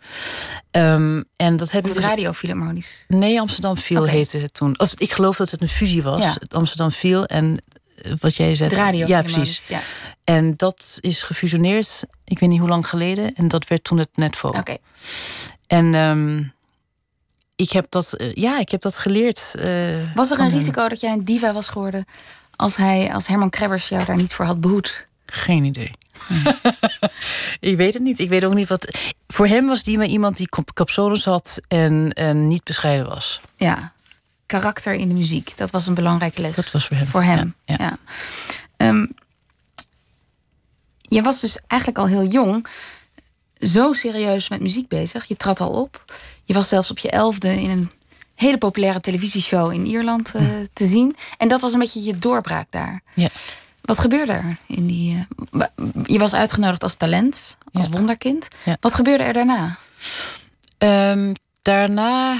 Okay. 0.70 0.94
Um, 0.94 1.24
en 1.36 1.56
dat 1.56 1.70
heb 1.70 1.84
of 1.84 1.94
het 1.94 2.04
Radio 2.04 2.32
Philharmonisch. 2.32 3.04
Nee, 3.08 3.40
Amsterdam 3.40 3.76
viel 3.76 4.00
okay. 4.00 4.14
heette 4.14 4.38
het 4.38 4.54
toen. 4.54 4.78
Of 4.78 4.92
ik 4.96 5.12
geloof 5.12 5.36
dat 5.36 5.50
het 5.50 5.60
een 5.60 5.68
fusie 5.68 6.02
was. 6.02 6.22
Ja. 6.22 6.34
Het 6.40 6.54
Amsterdam 6.54 6.92
viel 6.92 7.26
en 7.26 7.62
wat 8.20 8.36
jij 8.36 8.54
zei. 8.54 8.74
radio 8.74 9.06
ja, 9.06 9.22
precies. 9.22 9.68
Ja. 9.68 9.80
En 10.24 10.54
dat 10.56 10.98
is 11.00 11.22
gefusioneerd, 11.22 12.04
ik 12.24 12.38
weet 12.38 12.48
niet 12.48 12.60
hoe 12.60 12.68
lang 12.68 12.86
geleden. 12.88 13.34
En 13.34 13.48
dat 13.48 13.68
werd 13.68 13.84
toen 13.84 13.98
het 13.98 14.08
Netvo. 14.14 14.48
Oké. 14.48 14.58
Okay. 14.58 14.78
En 15.66 15.94
um, 15.94 16.52
ik 17.56 17.70
heb 17.70 17.86
dat, 17.88 18.12
eh, 18.12 18.34
ja, 18.34 18.58
ik 18.58 18.68
heb 18.70 18.80
dat 18.80 18.98
geleerd. 18.98 19.54
eh, 19.54 20.14
Was 20.14 20.30
er 20.30 20.40
een 20.40 20.50
risico 20.50 20.88
dat 20.88 21.00
jij 21.00 21.12
een 21.12 21.24
diva 21.24 21.52
was 21.52 21.68
geworden 21.68 22.04
als 22.56 22.76
hij, 22.76 23.12
als 23.12 23.26
Herman 23.26 23.50
Krebbers 23.50 23.88
jou 23.88 24.04
daar 24.04 24.16
niet 24.16 24.34
voor 24.34 24.44
had 24.44 24.60
behoed? 24.60 25.06
Geen 25.26 25.64
idee. 25.64 25.90
ik 27.70 27.76
weet 27.76 27.94
het 27.94 28.02
niet. 28.02 28.18
Ik 28.18 28.28
weet 28.28 28.44
ook 28.44 28.54
niet 28.54 28.68
wat. 28.68 28.98
Voor 29.28 29.46
hem 29.46 29.66
was 29.66 29.82
die 29.82 29.96
maar 29.96 30.06
iemand 30.06 30.36
die 30.36 30.48
capsones 30.74 31.24
had 31.24 31.60
en, 31.68 32.12
en 32.12 32.48
niet 32.48 32.64
bescheiden 32.64 33.08
was. 33.08 33.40
Ja, 33.56 33.92
karakter 34.58 34.92
in 34.94 35.08
de 35.08 35.14
muziek. 35.14 35.56
Dat 35.56 35.70
was 35.70 35.86
een 35.86 35.94
belangrijke 35.94 36.40
les. 36.40 36.54
Dat 36.54 36.70
was 36.70 36.86
voor 36.86 36.96
hem, 36.96 37.06
Voor 37.06 37.22
hem, 37.22 37.54
ja, 37.64 37.74
ja. 37.78 37.98
Ehm, 38.76 39.06
je 41.00 41.22
was 41.22 41.40
dus 41.40 41.58
eigenlijk 41.66 42.00
al 42.00 42.06
heel 42.06 42.24
jong 42.26 42.66
zo 43.60 43.92
serieus 43.92 44.48
met 44.48 44.60
muziek 44.60 44.88
bezig. 44.88 45.24
Je 45.24 45.36
trad 45.36 45.60
al 45.60 45.70
op. 45.70 46.04
Je 46.44 46.54
was 46.54 46.68
zelfs 46.68 46.90
op 46.90 46.98
je 46.98 47.10
elfde 47.10 47.60
in 47.60 47.70
een 47.70 47.90
hele 48.34 48.58
populaire 48.58 49.00
televisieshow 49.00 49.72
in 49.72 49.86
Ierland 49.86 50.34
eh, 50.34 50.42
te 50.72 50.86
zien. 50.86 51.16
En 51.38 51.48
dat 51.48 51.60
was 51.60 51.72
een 51.72 51.78
beetje 51.78 52.02
je 52.02 52.18
doorbraak 52.18 52.66
daar. 52.70 53.00
Ja. 53.14 53.28
Wat 53.80 53.98
gebeurde 53.98 54.32
er 54.32 54.56
in 54.66 54.86
die... 54.86 55.26
eh, 55.52 55.66
je 56.04 56.18
was 56.18 56.32
uitgenodigd 56.34 56.82
als 56.82 56.94
talent, 56.94 57.56
als 57.72 57.84
Ja. 57.86 57.90
wonderkind. 57.92 58.48
Ja. 58.64 58.76
Wat 58.80 58.94
gebeurde 58.94 59.24
er 59.24 59.32
daarna? 59.32 59.76
Ehm, 60.78 61.32
daarna. 61.62 62.36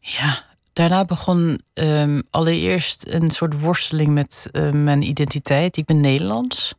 Ja, 0.00 0.44
daarna 0.72 1.04
begon 1.04 1.60
ehm, 1.74 2.20
allereerst 2.30 3.06
een 3.08 3.30
soort 3.30 3.60
worsteling 3.60 4.08
met 4.08 4.48
eh, 4.52 4.70
mijn 4.70 5.02
identiteit. 5.02 5.76
Ik 5.76 5.84
ben 5.84 6.00
Nederlands. 6.00 6.74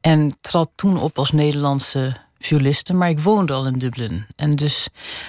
En 0.00 0.36
trad 0.40 0.70
toen 0.74 1.00
op 1.00 1.18
als 1.18 1.32
Nederlandse 1.32 2.16
violiste, 2.38 2.92
maar 2.94 3.08
ik 3.08 3.20
woonde 3.20 3.52
al 3.52 3.66
in 3.66 3.78
Dublin. 3.78 4.26
En 4.36 4.56
dus 4.56 4.88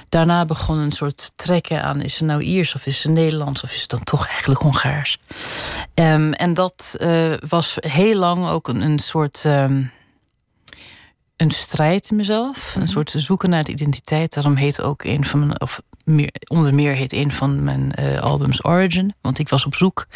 daarna 0.09 0.45
begon 0.45 0.77
een 0.77 0.91
soort 0.91 1.31
trekken 1.36 1.83
aan: 1.83 2.01
is 2.01 2.19
het 2.19 2.29
nou 2.29 2.41
Iers 2.41 2.75
of 2.75 2.86
is 2.86 3.03
het 3.03 3.12
Nederlands 3.12 3.63
of 3.63 3.73
is 3.73 3.81
het 3.81 3.89
dan 3.89 4.03
toch 4.03 4.27
eigenlijk 4.27 4.62
Hongaars? 4.62 5.17
Ehm, 5.93 6.31
en 6.31 6.53
dat 6.53 6.95
eh, 6.99 7.33
was 7.47 7.77
heel 7.79 8.17
lang 8.17 8.47
ook 8.47 8.67
een, 8.67 8.81
een 8.81 8.99
soort. 8.99 9.45
ehm, 9.45 9.83
een 11.43 11.51
strijd 11.51 12.10
in 12.10 12.15
mezelf. 12.15 12.75
Een 12.75 12.88
soort 12.88 13.13
zoeken 13.17 13.49
naar 13.49 13.63
de 13.63 13.71
identiteit. 13.71 14.34
Daarom 14.34 14.56
heet 14.56 14.82
ook 14.82 15.03
een 15.03 15.25
van 15.25 15.39
mijn, 15.39 15.62
of 15.62 15.82
meer, 16.06 16.32
onder 16.47 16.73
meer 16.73 16.93
heet 16.93 17.13
een 17.13 17.32
van 17.32 17.63
mijn 17.63 17.93
eh, 17.93 18.19
albums 18.19 18.65
Origin. 18.65 19.13
Want 19.21 19.39
ik 19.39 19.49
was 19.49 19.65
op 19.65 19.75
zoek 19.75 20.08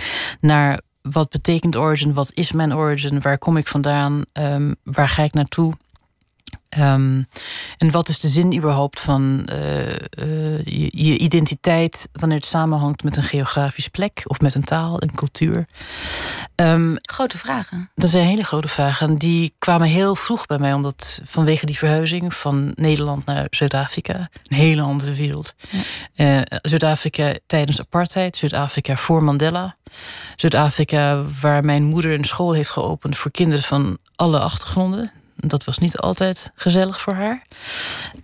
naar 0.42 0.80
wat 1.02 1.30
betekent 1.30 1.76
Origin, 1.76 2.14
wat 2.14 2.32
is 2.34 2.52
mijn 2.52 2.76
Origin, 2.76 3.22
waar 3.22 3.38
kom 3.38 3.58
ik 3.58 3.68
vandaan, 3.68 4.24
Ehm, 4.34 4.74
waar 4.84 5.10
ga 5.10 5.24
ik 5.24 5.34
naartoe. 5.34 5.74
Ehm, 6.70 7.22
en 7.78 7.92
wat 7.92 8.10
is 8.10 8.20
de 8.20 8.28
zin 8.28 8.56
überhaupt 8.56 9.00
van 9.00 9.46
eh, 9.46 9.90
eh, 9.90 10.66
je, 10.66 10.90
je 10.92 11.18
identiteit 11.18 12.10
wanneer 12.12 12.38
het 12.38 12.46
samenhangt 12.46 13.04
met 13.04 13.18
een 13.18 13.24
geografische 13.24 13.90
plek 13.90 14.22
of 14.24 14.40
met 14.40 14.56
een 14.56 14.64
taal, 14.64 15.02
een 15.02 15.16
cultuur? 15.16 15.66
Ehm, 16.56 16.96
Grote 17.02 17.38
vragen. 17.38 17.90
dat 17.96 18.10
zijn 18.10 18.28
hele 18.28 18.44
grote 18.44 18.68
vragen. 18.68 19.10
En 19.10 19.16
die 19.16 19.54
kwamen 19.60 19.88
heel 19.88 20.16
vroeg 20.16 20.46
bij 20.46 20.58
mij, 20.58 20.74
omdat 20.74 21.22
vanwege 21.26 21.66
die 21.66 21.78
verhuizing 21.78 22.34
van 22.34 22.72
Nederland 22.76 23.26
naar 23.26 23.48
Zuid-Afrika, 23.50 24.30
een 24.48 24.58
hele 24.58 24.82
andere 24.82 25.14
wereld. 25.14 25.56
Eh, 26.16 26.42
Zuid-Afrika 26.62 27.34
tijdens 27.46 27.80
apartheid, 27.80 28.38
Zuid-Afrika 28.38 28.96
voor 28.96 29.24
Mandela. 29.24 29.76
Zuid-Afrika, 30.36 31.24
waar 31.42 31.66
mijn 31.66 31.84
moeder 31.84 32.14
een 32.14 32.24
school 32.24 32.54
heeft 32.54 32.70
geopend 32.70 33.18
voor 33.18 33.32
kinderen 33.32 33.64
van 33.64 33.98
alle 34.16 34.40
achtergronden. 34.40 35.12
Dat 35.38 35.64
was 35.64 35.78
niet 35.78 35.98
altijd 35.98 36.52
gezellig 36.56 37.00
voor 37.00 37.14
haar. 37.14 37.42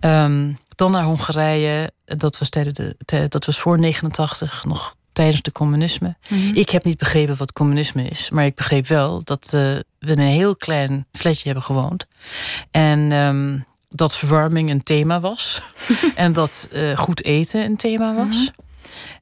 Ehm, 0.00 0.52
dan 0.74 0.90
naar 0.90 1.04
Hongarije, 1.04 1.92
dat 2.04 2.38
was, 2.38 2.48
tijdens 2.48 2.76
de, 3.04 3.28
dat 3.28 3.44
was 3.44 3.58
voor 3.58 3.78
89, 3.78 4.64
nog 4.64 4.96
tijdens 5.12 5.42
de 5.42 5.52
communisme. 5.52 6.16
Ik 6.54 6.70
heb 6.70 6.84
niet 6.84 6.98
begrepen 6.98 7.36
wat 7.36 7.52
communisme 7.52 8.08
is, 8.08 8.30
maar 8.30 8.44
ik 8.44 8.54
begreep 8.54 8.86
wel 8.86 9.24
dat 9.24 9.44
eh, 9.44 9.50
we 9.98 10.12
in 10.12 10.18
een 10.18 10.26
heel 10.26 10.56
klein 10.56 11.06
flatje 11.12 11.44
hebben 11.44 11.62
gewoond. 11.62 12.06
En 12.70 13.12
ehm, 13.12 13.58
dat 13.88 14.16
verwarming 14.16 14.70
een 14.70 14.82
thema 14.82 15.20
was. 15.20 15.60
en 16.14 16.32
dat 16.32 16.68
eh, 16.72 16.96
goed 16.96 17.24
eten 17.24 17.64
een 17.64 17.76
thema 17.76 18.14
was. 18.14 18.50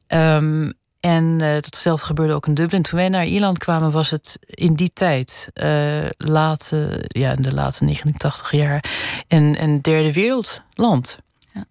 Ehm, 0.07 0.71
en 1.03 1.41
eh 1.41 1.53
datzelfde 1.53 2.07
gebeurde 2.07 2.33
ook 2.33 2.47
in 2.47 2.55
Dublin. 2.55 2.83
Toen 2.83 2.99
wij 2.99 3.09
naar 3.09 3.27
Ierland 3.27 3.59
kwamen, 3.59 3.91
was 3.91 4.11
het 4.11 4.39
in 4.47 4.75
die 4.75 4.91
tijd, 4.93 5.49
eh, 5.55 6.07
late, 6.17 7.05
ja, 7.09 7.33
in 7.33 7.43
de 7.43 7.55
late 7.55 7.85
89 7.85 8.53
jaar, 8.53 8.85
een, 9.29 9.63
een 9.63 9.81
derde 9.81 10.13
wereldland. 10.13 11.19
Ja. 11.53 11.65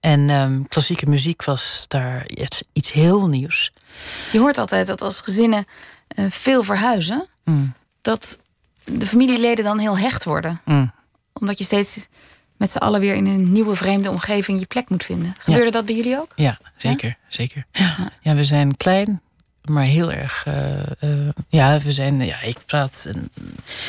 En 0.00 0.30
ehm, 0.30 0.62
klassieke 0.68 1.06
muziek 1.06 1.44
was 1.44 1.84
daar 1.88 2.28
iets, 2.28 2.62
iets 2.72 2.92
heel 2.92 3.26
nieuws. 3.26 3.72
Je 4.32 4.38
hoort 4.38 4.58
altijd 4.58 4.86
dat 4.86 5.02
als 5.02 5.20
gezinnen 5.20 5.64
eh, 6.08 6.24
veel 6.30 6.62
verhuizen, 6.62 7.26
Mm. 7.44 7.72
dat 8.00 8.38
de 8.84 9.06
familieleden 9.06 9.64
dan 9.64 9.78
heel 9.78 9.98
hecht 9.98 10.24
worden. 10.24 10.60
Mm. 10.64 10.90
Omdat 11.32 11.58
je 11.58 11.64
steeds 11.64 12.06
met 12.62 12.70
z'n 12.70 12.78
allen 12.78 13.00
weer 13.00 13.14
in 13.14 13.26
een 13.26 13.52
nieuwe 13.52 13.74
vreemde 13.74 14.10
omgeving 14.10 14.60
je 14.60 14.66
plek 14.66 14.88
moet 14.88 15.04
vinden. 15.04 15.34
Gebeurde 15.38 15.70
dat 15.70 15.86
bij 15.86 15.94
jullie 15.94 16.18
ook? 16.18 16.32
Ja, 16.36 16.58
zeker. 16.76 17.16
zeker. 17.28 17.64
Ja, 18.20 18.34
we 18.34 18.44
zijn 18.44 18.76
klein, 18.76 19.20
maar 19.64 19.84
heel 19.84 20.12
erg. 20.12 20.42
eh, 20.46 20.80
eh, 21.02 21.28
ja, 21.48 21.78
we 21.78 21.92
zijn. 21.92 22.24
Ja, 22.24 22.40
ik 22.40 22.56
praat. 22.66 23.06
en 23.08 23.30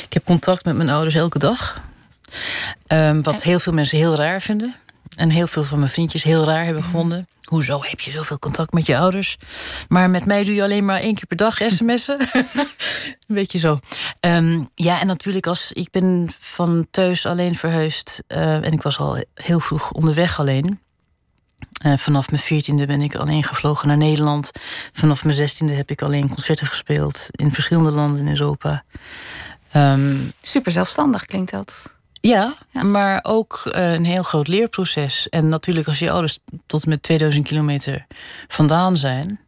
ik 0.05 0.13
heb 0.13 0.25
contact 0.25 0.65
met 0.65 0.75
mijn 0.75 0.89
ouders 0.89 1.15
elke 1.15 1.39
dag. 1.39 1.81
Ehm, 2.87 3.21
wat 3.21 3.33
En- 3.33 3.49
heel 3.49 3.59
veel 3.59 3.73
mensen 3.73 3.97
heel 3.97 4.15
raar 4.15 4.41
vinden. 4.41 4.75
En 5.15 5.29
heel 5.29 5.47
veel 5.47 5.63
van 5.63 5.79
mijn 5.79 5.91
vriendjes 5.91 6.23
heel 6.23 6.43
raar 6.43 6.65
hebben 6.65 6.83
gevonden. 6.83 7.27
Hoezo 7.43 7.79
heb 7.83 7.99
je 7.99 8.11
zoveel 8.11 8.39
contact 8.39 8.73
met 8.73 8.85
je 8.85 8.97
ouders? 8.97 9.37
Maar 9.87 10.09
met 10.09 10.25
mij 10.25 10.43
doe 10.43 10.53
je 10.55 10.63
alleen 10.63 10.85
maar 10.85 10.99
één 10.99 11.15
keer 11.15 11.25
per 11.25 11.37
dag 11.37 11.57
sms'en. 11.67 12.19
Een 13.27 13.35
beetje 13.35 13.57
zo. 13.59 13.77
Ehm, 14.19 14.63
ja, 14.75 14.99
en 14.99 15.07
natuurlijk 15.07 15.47
als 15.47 15.71
ik 15.71 15.89
ben 15.91 16.29
van 16.39 16.87
thuis 16.91 17.25
alleen 17.25 17.55
verhuisd. 17.55 18.23
eh, 18.27 18.55
en 18.55 18.71
ik 18.71 18.81
was 18.81 18.97
al 18.97 19.23
heel 19.33 19.59
vroeg 19.59 19.91
onderweg 19.91 20.39
alleen. 20.39 20.79
Eh, 21.81 21.97
vanaf 21.97 22.29
mijn 22.29 22.41
veertiende 22.43 22.85
ben 22.85 23.01
ik 23.01 23.15
alleen 23.15 23.43
gevlogen 23.43 23.87
naar 23.87 23.97
Nederland. 23.97 24.51
Vanaf 24.93 25.23
mijn 25.23 25.35
zestiende 25.35 25.73
heb 25.73 25.89
ik 25.91 26.01
alleen 26.01 26.29
concerten 26.29 26.67
gespeeld 26.67 27.27
in 27.31 27.53
verschillende 27.53 27.91
landen 27.91 28.27
in 28.27 28.31
Europa. 28.31 28.83
Ehm, 29.71 30.15
Super 30.41 30.71
zelfstandig 30.71 31.25
klinkt 31.25 31.51
dat. 31.51 31.95
Ja, 32.27 32.53
Ja. 32.71 32.83
maar 32.83 33.19
ook 33.23 33.61
eh, 33.73 33.93
een 33.93 34.05
heel 34.05 34.23
groot 34.23 34.47
leerproces. 34.47 35.27
En 35.29 35.49
natuurlijk, 35.49 35.87
als 35.87 35.99
je 35.99 36.11
ouders 36.11 36.39
tot 36.65 36.83
en 36.83 36.89
met 36.89 37.03
2000 37.03 37.45
kilometer 37.47 38.05
vandaan 38.47 38.97
zijn, 38.97 39.39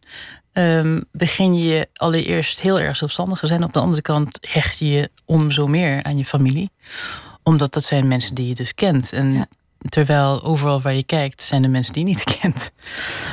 ehm, 0.51 1.01
begin 1.11 1.55
je 1.55 1.87
allereerst 1.93 2.61
heel 2.61 2.79
erg 2.79 2.97
zelfstandig 2.97 3.39
te 3.39 3.47
zijn. 3.47 3.63
Op 3.63 3.73
de 3.73 3.79
andere 3.79 4.01
kant 4.01 4.39
hecht 4.49 4.77
je 4.79 4.89
je 4.89 5.09
om 5.25 5.51
zo 5.51 5.67
meer 5.67 6.03
aan 6.03 6.17
je 6.17 6.25
familie, 6.25 6.69
omdat 7.43 7.73
dat 7.73 7.83
zijn 7.83 8.07
mensen 8.07 8.35
die 8.35 8.47
je 8.47 8.55
dus 8.55 8.73
kent. 8.73 9.13
En 9.13 9.33
Ja. 9.33 9.45
terwijl 9.89 10.43
overal 10.43 10.81
waar 10.81 10.93
je 10.95 11.03
kijkt, 11.03 11.41
zijn 11.41 11.63
er 11.63 11.69
mensen 11.69 11.93
die 11.93 12.03
je 12.07 12.09
niet 12.09 12.23
kent. 12.41 12.71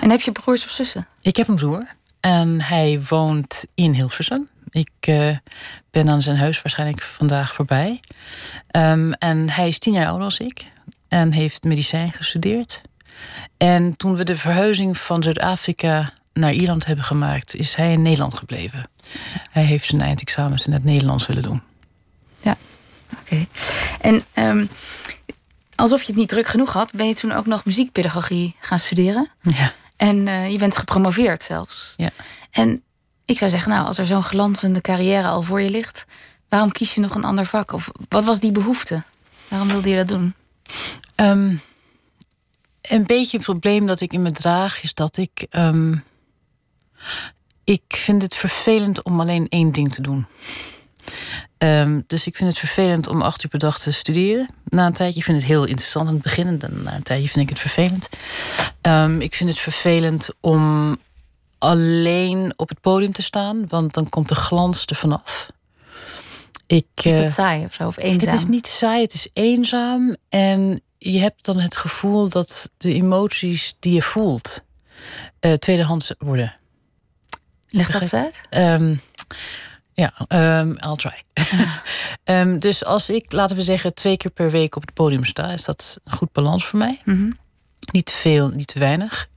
En 0.01 0.11
heb 0.11 0.21
je 0.21 0.33
broers 0.33 0.65
of 0.65 0.71
zussen? 0.71 1.07
Ik 1.21 1.37
heb 1.37 1.49
een 1.49 1.55
broer 1.55 1.87
en 2.21 2.61
hij 2.61 3.01
woont 3.09 3.65
in 3.75 3.93
Hilversum. 3.95 4.49
Ik 4.73 4.91
eh, 5.01 5.37
ben 5.91 6.09
aan 6.09 6.23
zijn 6.23 6.37
huis 6.37 6.63
waarschijnlijk 6.63 7.03
vandaag 7.03 7.55
voorbij. 7.55 8.01
Ehm, 8.67 9.13
en 9.13 9.51
hij 9.51 9.69
is 9.69 9.79
tien 9.79 9.93
jaar 9.93 10.07
ouder 10.07 10.25
als 10.25 10.39
ik 10.39 10.67
en 11.09 11.33
heeft 11.33 11.65
medicijn 11.65 12.13
gestudeerd. 12.13 12.81
En 13.57 13.97
toen 13.97 14.17
we 14.17 14.25
de 14.25 14.37
verhuizing 14.37 14.99
van 14.99 15.23
Zuid-Afrika 15.23 16.13
naar 16.33 16.53
Ierland 16.53 16.87
hebben 16.87 17.05
gemaakt, 17.05 17.55
is 17.55 17.75
hij 17.75 17.93
in 17.93 18.03
Nederland 18.03 18.35
gebleven. 18.35 18.89
Hij 19.51 19.65
heeft 19.65 19.87
zijn 19.87 20.01
eindexamens 20.01 20.67
in 20.67 20.73
het 20.73 20.85
Nederlands 20.85 21.27
willen 21.27 21.43
doen. 21.43 21.63
Oké. 23.21 23.47
En 24.01 24.23
ehm, 24.33 24.67
alsof 25.75 26.01
je 26.01 26.07
het 26.07 26.17
niet 26.17 26.29
druk 26.29 26.47
genoeg 26.47 26.73
had, 26.73 26.93
ben 26.93 27.07
je 27.07 27.15
toen 27.15 27.33
ook 27.33 27.47
nog 27.47 27.65
muziekpedagogie 27.65 28.57
gaan 28.61 28.79
studeren. 28.79 29.31
Ja. 29.41 29.73
En 29.97 30.29
eh, 30.29 30.51
je 30.51 30.59
bent 30.59 30.77
gepromoveerd 30.77 31.43
zelfs. 31.43 31.95
Ja. 31.97 32.11
En 32.51 32.83
ik 33.25 33.39
zou 33.39 33.51
zeggen, 33.51 33.71
nou, 33.71 33.87
als 33.87 33.99
er 33.99 34.07
zo'n 34.07 34.23
glanzende 34.23 34.81
carrière 34.81 35.29
al 35.29 35.43
voor 35.43 35.61
je 35.61 35.71
ligt, 35.71 36.05
waarom 36.49 36.73
kies 36.73 36.95
je 36.95 37.01
nog 37.01 37.15
een 37.15 37.25
ander 37.25 37.47
vak? 37.47 37.73
Of 37.73 37.91
wat 38.09 38.25
was 38.25 38.41
die 38.41 38.53
behoefte? 38.53 39.03
Waarom 39.49 39.69
wilde 39.69 39.89
je 39.89 39.97
dat 39.97 40.09
doen? 40.09 40.35
Ehm, 41.15 41.55
een 42.83 43.07
beetje 43.07 43.39
een 43.39 43.45
probleem 43.45 43.87
dat 43.87 44.01
ik 44.01 44.13
in 44.13 44.23
me 44.23 44.31
draag 44.31 44.83
is 44.83 44.95
dat 44.95 45.17
ik. 45.17 45.47
ehm, 45.51 45.97
ik 47.65 47.83
vind 47.89 48.23
het 48.23 48.35
vervelend 48.35 49.03
om 49.03 49.21
alleen 49.21 49.49
één 49.49 49.73
ding 49.73 49.95
te 49.95 50.03
doen. 50.03 50.27
Ehm, 51.59 52.01
dus 52.07 52.27
ik 52.27 52.37
vind 52.37 52.49
het 52.49 52.59
vervelend 52.59 53.07
om 53.07 53.23
acht 53.23 53.45
uur 53.45 53.51
per 53.51 53.59
dag 53.59 53.79
te 53.79 53.91
studeren. 53.91 54.49
Na 54.65 54.87
een 54.87 54.93
tijdje 54.93 55.23
vind 55.23 55.37
ik 55.37 55.43
het 55.43 55.53
heel 55.53 55.65
interessant 55.65 56.09
aan 56.09 56.15
het 56.15 56.23
begin. 56.23 56.47
En 56.47 56.59
dan 56.59 56.83
na 56.83 56.95
een 56.95 57.03
tijdje 57.03 57.29
vind 57.29 57.51
ik 57.51 57.57
het 57.57 57.59
vervelend. 57.59 58.09
Ik 59.23 59.35
vind 59.35 59.51
het 59.51 59.59
vervelend 59.59 60.29
om 60.41 60.97
alleen 61.63 62.53
op 62.57 62.69
het 62.69 62.81
podium 62.81 63.13
te 63.13 63.23
staan. 63.23 63.69
Want 63.69 63.95
dan 63.95 64.09
komt 64.09 64.29
de 64.29 64.35
glans 64.35 64.87
er 64.87 64.97
vanaf. 64.97 65.51
Ik, 66.67 66.87
Is 66.95 67.13
eh, 67.13 67.21
dat 67.21 67.31
saai 67.31 67.65
of 67.65 67.73
zo? 67.73 67.87
Of 67.87 67.97
eenzaam? 67.97 68.31
het 68.31 68.41
is 68.41 68.47
niet 68.47 68.67
saai, 68.67 69.03
het 69.03 69.15
is 69.15 69.29
eenzaam. 69.33 70.17
En 70.29 70.83
je 70.99 71.19
hebt 71.19 71.45
dan 71.45 71.61
het 71.61 71.77
gevoel 71.77 72.29
dat 72.29 72.71
de 72.77 72.95
emoties 72.95 73.75
die 73.79 73.95
je 73.95 74.03
voelt 74.03 74.63
uh, 75.41 75.53
tweedehands 75.53 76.15
worden. 76.19 76.57
Leg 77.69 77.91
dat 77.91 78.15
uit. 78.15 78.41
Um, 78.51 79.01
ja, 79.93 80.13
um, 80.61 80.77
I'll 80.79 80.97
try. 80.97 81.23
um, 82.25 82.59
dus 82.67 82.85
als 82.85 83.11
ik, 83.11 83.33
laten 83.33 83.57
we 83.57 83.63
zeggen, 83.63 83.95
twee 83.95 84.17
keer 84.17 84.31
per 84.31 84.51
week 84.51 84.77
op 84.77 84.83
het 84.83 84.95
podium 84.95 85.25
sta, 85.25 85.51
is 85.51 85.65
dat 85.65 85.99
een 86.05 86.13
goed 86.13 86.33
balans 86.33 86.67
voor 86.67 86.79
mij. 86.79 87.01
Mm 87.05 87.15
-hmm. 87.15 87.39
Niet 87.91 88.07
te 88.07 88.13
veel, 88.13 88.49
niet 88.49 88.67
te 88.67 88.79
weinig. 88.79 89.29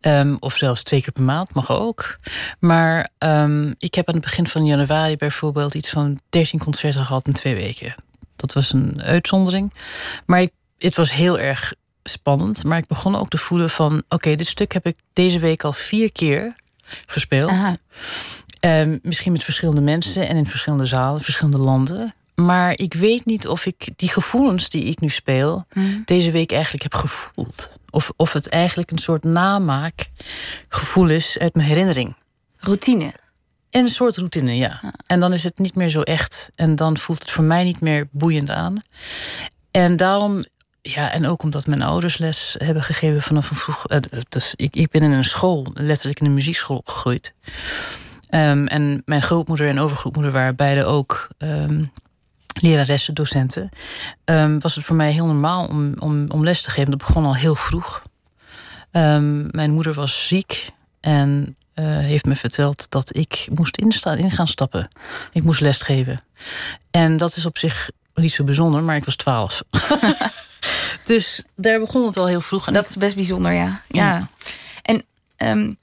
Um, 0.00 0.36
of 0.40 0.56
zelfs 0.56 0.82
twee 0.82 1.02
keer 1.02 1.12
per 1.12 1.22
maand 1.22 1.54
mag 1.54 1.70
ook. 1.70 2.18
Maar 2.58 3.10
ik 3.78 3.94
heb 3.94 4.08
aan 4.08 4.14
het 4.14 4.24
begin 4.24 4.46
van 4.46 4.66
januari 4.66 5.16
bijvoorbeeld 5.16 5.74
iets 5.74 5.90
van 5.90 6.18
13 6.28 6.58
concerten 6.58 7.04
gehad 7.04 7.26
in 7.26 7.32
twee 7.32 7.54
weken. 7.54 7.94
Dat 8.36 8.52
was 8.52 8.72
een 8.72 9.02
uitzondering. 9.02 9.72
Maar 10.26 10.40
ik, 10.40 10.52
het 10.78 10.96
was 10.96 11.12
heel 11.12 11.38
erg 11.38 11.74
spannend. 12.02 12.64
Maar 12.64 12.78
ik 12.78 12.86
begon 12.86 13.16
ook 13.16 13.28
te 13.28 13.38
voelen 13.38 13.70
van... 13.70 14.02
oké, 14.08 14.34
dit 14.34 14.46
stuk 14.46 14.72
heb 14.72 14.86
ik 14.86 14.96
deze 15.12 15.38
week 15.38 15.64
al 15.64 15.72
vier 15.72 16.12
keer 16.12 16.54
gespeeld. 17.06 17.76
Um, 18.60 18.98
misschien 19.02 19.32
met 19.32 19.44
verschillende 19.44 19.80
mensen 19.80 20.28
en 20.28 20.36
in 20.36 20.46
verschillende 20.46 20.86
zalen, 20.86 21.20
verschillende 21.20 21.58
landen. 21.58 22.14
Maar 22.44 22.78
ik 22.78 22.94
weet 22.94 23.24
niet 23.24 23.48
of 23.48 23.66
ik 23.66 23.88
die 23.96 24.08
gevoelens 24.08 24.68
die 24.68 24.84
ik 24.84 25.00
nu 25.00 25.08
speel, 25.08 25.66
mm. 25.72 26.02
deze 26.04 26.30
week 26.30 26.52
eigenlijk 26.52 26.82
heb 26.82 26.94
gevoeld. 26.94 27.70
Of, 27.90 28.10
of 28.16 28.32
het 28.32 28.48
eigenlijk 28.48 28.90
een 28.90 28.98
soort 28.98 29.24
namaak 29.24 30.10
gevoel 30.68 31.08
is 31.08 31.38
uit 31.38 31.54
mijn 31.54 31.68
herinnering. 31.68 32.16
Routine. 32.56 33.12
En 33.70 33.80
een 33.80 33.88
soort 33.88 34.16
routine, 34.16 34.56
ja. 34.56 34.78
ja. 34.82 34.92
En 35.06 35.20
dan 35.20 35.32
is 35.32 35.44
het 35.44 35.58
niet 35.58 35.74
meer 35.74 35.90
zo 35.90 36.00
echt. 36.00 36.50
En 36.54 36.76
dan 36.76 36.98
voelt 36.98 37.22
het 37.22 37.30
voor 37.30 37.44
mij 37.44 37.64
niet 37.64 37.80
meer 37.80 38.08
boeiend 38.10 38.50
aan. 38.50 38.82
En 39.70 39.96
daarom 39.96 40.44
ja, 40.82 41.12
en 41.12 41.26
ook 41.26 41.42
omdat 41.42 41.66
mijn 41.66 41.82
ouders 41.82 42.18
les 42.18 42.54
hebben 42.58 42.82
gegeven 42.82 43.22
vanaf 43.22 43.50
een 43.50 43.56
vroeg. 43.56 43.84
Dus 44.28 44.52
ik, 44.56 44.76
ik 44.76 44.90
ben 44.90 45.02
in 45.02 45.10
een 45.10 45.24
school, 45.24 45.66
letterlijk 45.74 46.20
in 46.20 46.26
een 46.26 46.34
muziekschool 46.34 46.76
opgegroeid. 46.76 47.34
Um, 48.30 48.66
en 48.66 49.02
mijn 49.04 49.22
grootmoeder 49.22 49.68
en 49.68 49.78
overgrootmoeder 49.78 50.32
waren 50.32 50.56
beide 50.56 50.84
ook 50.84 51.28
um, 51.38 51.90
leraressen, 52.62 53.14
docenten. 53.14 53.68
Um, 54.24 54.60
was 54.60 54.74
het 54.74 54.84
voor 54.84 54.96
mij 54.96 55.12
heel 55.12 55.26
normaal 55.26 55.66
om, 55.66 55.94
om, 55.98 56.30
om 56.30 56.44
les 56.44 56.62
te 56.62 56.70
geven. 56.70 56.90
Dat 56.90 56.98
begon 56.98 57.24
al 57.24 57.34
heel 57.34 57.54
vroeg. 57.54 58.02
mijn 59.50 59.70
moeder 59.70 59.94
was 59.94 60.26
ziek 60.26 60.70
en 61.00 61.56
uh, 61.74 61.98
heeft 61.98 62.24
me 62.24 62.36
verteld 62.36 62.90
dat 62.90 63.16
ik 63.16 63.48
moest 63.54 63.76
instaan, 63.76 64.18
in 64.18 64.30
gaan 64.30 64.48
stappen. 64.48 64.88
Ik 65.32 65.42
moest 65.42 65.60
lesgeven. 65.60 66.20
En 66.90 67.16
dat 67.16 67.36
is 67.36 67.46
op 67.46 67.58
zich 67.58 67.90
niet 68.14 68.32
zo 68.32 68.44
bijzonder, 68.44 68.82
maar 68.82 68.96
ik 68.96 69.04
was 69.04 69.16
twaalf. 69.16 69.62
dus 71.04 71.42
daar 71.56 71.80
begon 71.80 72.06
het 72.06 72.16
al 72.16 72.26
heel 72.26 72.40
vroeg. 72.40 72.66
En 72.66 72.72
dat 72.72 72.88
is 72.88 72.96
best 72.96 73.14
bijzonder, 73.14 73.52
ja. 73.52 73.82
ja. 73.88 74.16
ja. 74.16 74.28
En 74.82 75.04
um, 75.58 75.78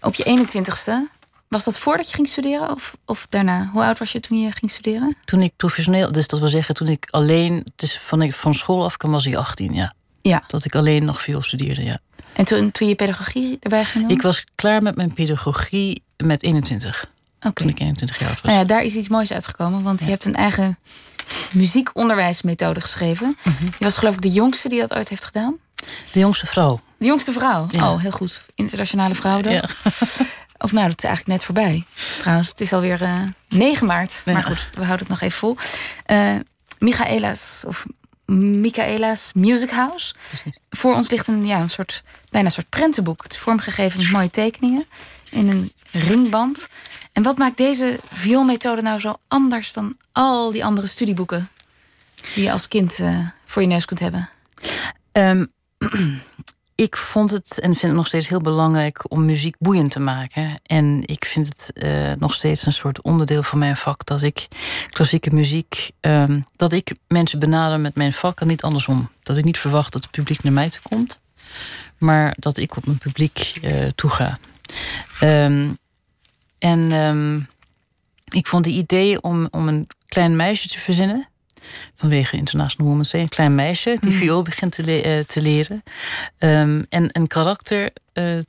op 0.00 0.14
je 0.14 0.46
21ste, 0.46 1.20
was 1.52 1.64
dat 1.64 1.78
voordat 1.78 2.08
je 2.08 2.14
ging 2.14 2.28
studeren 2.28 2.70
of, 2.70 2.96
of 3.04 3.26
daarna? 3.30 3.70
Hoe 3.72 3.82
oud 3.82 3.98
was 3.98 4.12
je 4.12 4.20
toen 4.20 4.40
je 4.40 4.50
ging 4.50 4.70
studeren? 4.70 5.16
Toen 5.24 5.42
ik 5.42 5.52
professioneel, 5.56 6.12
dus 6.12 6.26
dat 6.26 6.40
wil 6.40 6.48
zeggen, 6.48 6.74
toen 6.74 6.88
ik 6.88 7.06
alleen, 7.10 7.66
dus 7.76 7.98
van, 7.98 8.22
ik 8.22 8.34
van 8.34 8.54
school 8.54 8.84
af 8.84 8.96
kwam, 8.96 9.10
was 9.10 9.26
ik 9.26 9.34
18, 9.34 9.74
ja. 9.74 9.94
Ja. 10.22 10.42
Dat 10.46 10.64
ik 10.64 10.74
alleen 10.74 11.04
nog 11.04 11.20
veel 11.20 11.42
studeerde, 11.42 11.84
ja. 11.84 11.98
En 12.32 12.44
toen, 12.44 12.70
toen 12.70 12.88
je 12.88 12.94
pedagogie 12.94 13.56
erbij 13.60 13.84
ging 13.84 14.06
doen? 14.06 14.16
Ik 14.16 14.22
was 14.22 14.44
klaar 14.54 14.82
met 14.82 14.96
mijn 14.96 15.14
pedagogie 15.14 16.02
met 16.16 16.42
21. 16.42 17.06
Okay. 17.38 17.52
Toen 17.52 17.68
ik 17.68 17.80
21 17.80 18.18
jaar 18.18 18.28
oud 18.28 18.40
was. 18.40 18.50
Nou 18.50 18.62
ja, 18.62 18.66
daar 18.66 18.82
is 18.82 18.94
iets 18.94 19.08
moois 19.08 19.32
uitgekomen, 19.32 19.82
want 19.82 20.00
ja. 20.00 20.04
je 20.04 20.12
hebt 20.12 20.24
een 20.24 20.34
eigen 20.34 20.78
muziekonderwijsmethode 21.52 22.80
geschreven. 22.80 23.36
Mm 23.42 23.54
-hmm. 23.58 23.68
Je 23.78 23.84
was 23.84 23.96
geloof 23.96 24.14
ik 24.14 24.22
de 24.22 24.30
jongste 24.30 24.68
die 24.68 24.80
dat 24.80 24.94
ooit 24.94 25.08
heeft 25.08 25.24
gedaan. 25.24 25.56
De 26.12 26.18
jongste 26.18 26.46
vrouw. 26.46 26.80
De 26.98 27.06
jongste 27.06 27.32
vrouw? 27.32 27.66
Ja. 27.70 27.92
Oh, 27.92 28.00
heel 28.00 28.10
goed. 28.10 28.44
Internationale 28.54 29.14
Vrouwendag. 29.14 29.52
Ja. 29.84 29.90
Of 30.62 30.72
nou, 30.72 30.88
dat 30.88 30.98
is 30.98 31.04
eigenlijk 31.04 31.38
net 31.38 31.44
voorbij. 31.44 31.84
Trouwens, 32.18 32.48
het 32.48 32.60
is 32.60 32.72
alweer 32.72 33.02
uh, 33.02 33.20
9 33.48 33.86
maart. 33.86 34.22
Maar 34.24 34.42
goed, 34.42 34.70
we 34.74 34.84
houden 34.84 34.98
het 34.98 35.08
nog 35.08 35.20
even 35.20 35.38
vol. 35.38 35.56
Uh, 36.06 36.34
Michaela's, 36.78 37.64
of 37.66 37.86
Michaela's 38.34 39.30
Music 39.34 39.70
House. 39.70 40.14
Precies. 40.28 40.58
Voor 40.70 40.94
ons 40.94 41.10
ligt 41.10 41.26
een, 41.26 41.46
ja, 41.46 41.60
een 41.60 41.70
soort, 41.70 42.02
bijna 42.30 42.46
een 42.46 42.52
soort 42.52 42.68
prentenboek. 42.68 43.22
Het 43.22 43.32
is 43.32 43.38
vormgegeven 43.38 44.00
met 44.00 44.10
mooie 44.10 44.30
tekeningen. 44.30 44.84
In 45.30 45.48
een 45.48 45.72
ringband. 45.90 46.68
En 47.12 47.22
wat 47.22 47.38
maakt 47.38 47.56
deze 47.56 47.98
vioolmethode 48.04 48.82
nou 48.82 49.00
zo 49.00 49.14
anders 49.28 49.72
dan 49.72 49.96
al 50.12 50.50
die 50.50 50.64
andere 50.64 50.86
studieboeken... 50.86 51.48
die 52.34 52.44
je 52.44 52.52
als 52.52 52.68
kind 52.68 52.98
uh, 52.98 53.18
voor 53.46 53.62
je 53.62 53.68
neus 53.68 53.84
kunt 53.84 54.00
hebben? 54.00 54.28
Um, 55.12 55.52
ik 56.74 56.96
vond 56.96 57.30
het 57.30 57.60
en 57.60 57.70
vind 57.70 57.82
het 57.82 57.92
nog 57.92 58.06
steeds 58.06 58.28
heel 58.28 58.40
belangrijk 58.40 59.04
om 59.08 59.24
muziek 59.24 59.56
boeiend 59.58 59.90
te 59.90 60.00
maken. 60.00 60.60
En 60.62 61.02
ik 61.06 61.24
vind 61.24 61.46
het 61.46 61.70
uh, 61.74 62.12
nog 62.18 62.34
steeds 62.34 62.66
een 62.66 62.72
soort 62.72 63.02
onderdeel 63.02 63.42
van 63.42 63.58
mijn 63.58 63.76
vak 63.76 64.06
dat 64.06 64.22
ik 64.22 64.48
klassieke 64.90 65.34
muziek, 65.34 65.90
um, 66.00 66.44
dat 66.56 66.72
ik 66.72 66.96
mensen 67.08 67.38
benader 67.38 67.80
met 67.80 67.94
mijn 67.94 68.12
vak 68.12 68.40
en 68.40 68.46
niet 68.46 68.62
andersom. 68.62 69.10
Dat 69.22 69.36
ik 69.36 69.44
niet 69.44 69.58
verwacht 69.58 69.92
dat 69.92 70.02
het 70.02 70.10
publiek 70.10 70.42
naar 70.42 70.52
mij 70.52 70.68
toe 70.68 70.82
komt, 70.82 71.18
maar 71.98 72.34
dat 72.38 72.56
ik 72.56 72.76
op 72.76 72.86
mijn 72.86 72.98
publiek 72.98 73.58
uh, 73.62 73.88
toega. 73.94 74.38
Um, 75.22 75.78
en 76.58 76.92
um, 76.92 77.48
ik 78.24 78.46
vond 78.46 78.64
het 78.64 78.74
idee 78.74 79.20
om, 79.20 79.48
om 79.50 79.68
een 79.68 79.88
klein 80.06 80.36
meisje 80.36 80.68
te 80.68 80.78
verzinnen 80.78 81.28
vanwege 81.94 82.36
International 82.36 82.86
Women's 82.90 83.10
Day. 83.10 83.20
Een 83.20 83.28
klein 83.28 83.54
meisje 83.54 83.96
die 84.00 84.10
Mm. 84.12 84.16
viool 84.18 84.42
begint 84.42 84.72
te, 84.72 84.84
le- 84.84 85.24
te 85.26 85.42
leren. 85.42 85.82
Um, 86.38 86.86
en 86.88 87.08
een 87.12 87.26
karakter 87.26 87.82
uh, 87.82 87.90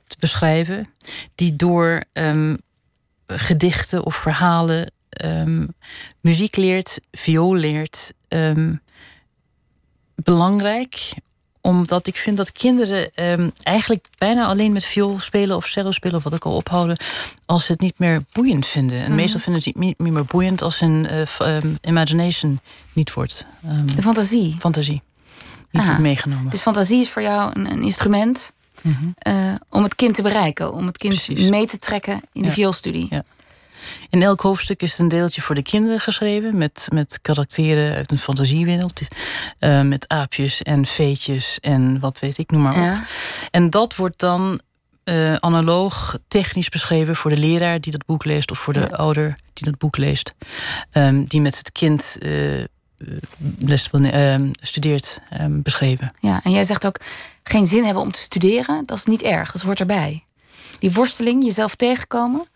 te 0.06 0.16
beschrijven 0.18 0.86
die 1.34 1.56
door 1.56 2.02
um, 2.12 2.58
gedichten 3.26 4.04
of 4.04 4.16
verhalen 4.16 4.92
um, 5.24 5.74
muziek 6.20 6.56
leert, 6.56 6.98
viool 7.12 7.54
leert. 7.54 8.12
belangrijk 10.14 11.12
omdat 11.66 12.06
ik 12.06 12.16
vind 12.16 12.36
dat 12.36 12.52
kinderen 12.52 13.10
um, 13.14 13.52
eigenlijk 13.62 14.06
bijna 14.18 14.46
alleen 14.46 14.72
met 14.72 14.84
viool 14.84 15.18
spelen 15.18 15.56
of 15.56 15.66
cello 15.66 15.90
spelen, 15.90 16.16
of 16.16 16.22
wat 16.24 16.34
ik 16.34 16.44
al 16.44 16.54
ophouden, 16.56 16.96
als 17.46 17.66
ze 17.66 17.72
het 17.72 17.80
niet 17.80 17.98
meer 17.98 18.22
boeiend 18.32 18.66
vinden. 18.66 18.98
En 18.98 19.04
Mhm. 19.06 19.14
meestal 19.14 19.40
vinden 19.40 19.62
ze 19.62 19.68
het 19.68 19.78
niet 19.78 19.98
niet 19.98 20.12
meer 20.12 20.24
boeiend 20.24 20.62
als 20.62 20.80
hun 20.80 21.08
uh, 21.40 21.56
um, 21.62 21.78
imagination 21.82 22.60
niet 22.92 23.12
wordt. 23.12 23.46
Um, 23.70 23.94
De 23.96 24.02
fantasie. 24.02 24.56
fantasie. 24.58 25.02
Niet 25.70 25.82
Aha. 25.82 25.86
wordt 25.86 26.02
meegenomen. 26.02 26.50
Dus 26.50 26.60
fantasie 26.60 27.00
is 27.00 27.08
voor 27.10 27.22
jou 27.22 27.50
een, 27.54 27.70
een 27.70 27.82
instrument 27.82 28.52
Mhm. 28.82 29.04
uh, 29.28 29.54
om 29.68 29.82
het 29.82 29.94
kind 29.94 30.14
te 30.14 30.22
bereiken, 30.22 30.72
om 30.72 30.86
het 30.86 30.98
kind 30.98 31.14
Precies. 31.14 31.48
mee 31.48 31.66
te 31.66 31.78
trekken 31.78 32.20
in 32.32 32.42
de 32.42 32.50
vioolstudie. 32.52 33.06
Ja. 33.10 33.24
In 34.10 34.22
elk 34.22 34.40
hoofdstuk 34.40 34.82
is 34.82 34.98
een 34.98 35.08
deeltje 35.08 35.40
voor 35.40 35.54
de 35.54 35.62
kinderen 35.62 36.00
geschreven, 36.00 36.56
met, 36.56 36.86
met 36.92 37.18
karakteren 37.22 37.94
uit 37.94 38.10
een 38.10 38.18
fantasiewereld. 38.18 39.00
Uh, 39.60 39.80
met 39.80 40.08
aapjes 40.08 40.62
en 40.62 40.86
veetjes 40.86 41.58
en 41.60 42.00
wat 42.00 42.18
weet 42.18 42.38
ik, 42.38 42.50
noem 42.50 42.62
maar 42.62 42.76
op. 42.76 42.82
Ja. 42.82 43.04
En 43.50 43.70
dat 43.70 43.96
wordt 43.96 44.20
dan 44.20 44.60
uh, 45.04 45.34
analoog 45.34 46.18
technisch 46.28 46.68
beschreven 46.68 47.16
voor 47.16 47.30
de 47.30 47.36
leraar 47.36 47.80
die 47.80 47.92
dat 47.92 48.06
boek 48.06 48.24
leest, 48.24 48.50
of 48.50 48.58
voor 48.58 48.72
de 48.72 48.80
Ja. 48.80 48.86
ouder 48.86 49.38
die 49.52 49.64
dat 49.64 49.78
boek 49.78 49.96
leest, 49.96 50.34
um, 50.92 51.24
die 51.24 51.40
met 51.40 51.58
het 51.58 51.72
kind 51.72 52.16
uh, 52.20 52.64
les, 53.58 53.88
uh, 53.92 54.34
studeert, 54.60 55.20
um, 55.40 55.62
beschreven. 55.62 56.14
Ja, 56.20 56.40
en 56.44 56.50
jij 56.50 56.64
zegt 56.64 56.86
ook 56.86 57.00
geen 57.42 57.66
zin 57.66 57.84
hebben 57.84 58.02
om 58.02 58.10
te 58.10 58.18
studeren, 58.18 58.82
dat 58.86 58.98
is 58.98 59.04
niet 59.04 59.22
erg, 59.22 59.52
dat 59.52 59.62
hoort 59.62 59.80
erbij. 59.80 60.24
Die 60.78 60.92
worsteling, 60.92 61.44
jezelf 61.44 61.74
tegenkomen. 61.74 62.46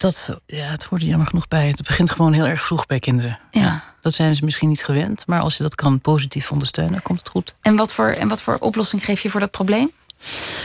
Dat, 0.00 0.38
ja, 0.46 0.64
het 0.64 0.84
hoort 0.84 1.02
er 1.02 1.08
jammer 1.08 1.26
genoeg 1.26 1.48
bij. 1.48 1.68
Het 1.68 1.82
begint 1.82 2.10
gewoon 2.10 2.32
heel 2.32 2.46
erg 2.46 2.62
vroeg 2.62 2.86
bij 2.86 2.98
kinderen. 2.98 3.38
Ja. 3.50 3.82
dat 4.00 4.14
zijn 4.14 4.34
ze 4.34 4.44
misschien 4.44 4.68
niet 4.68 4.84
gewend, 4.84 5.26
maar 5.26 5.40
als 5.40 5.56
je 5.56 5.62
dat 5.62 5.74
kan 5.74 6.00
positief 6.00 6.52
ondersteunen, 6.52 7.02
komt 7.02 7.18
het 7.18 7.28
goed. 7.28 7.54
En 7.60 7.76
wat 7.76 7.92
voor, 7.92 8.08
en 8.08 8.28
wat 8.28 8.42
voor 8.42 8.56
oplossing 8.60 9.04
geef 9.04 9.20
je 9.20 9.30
voor 9.30 9.40
dat 9.40 9.50
probleem? 9.50 9.90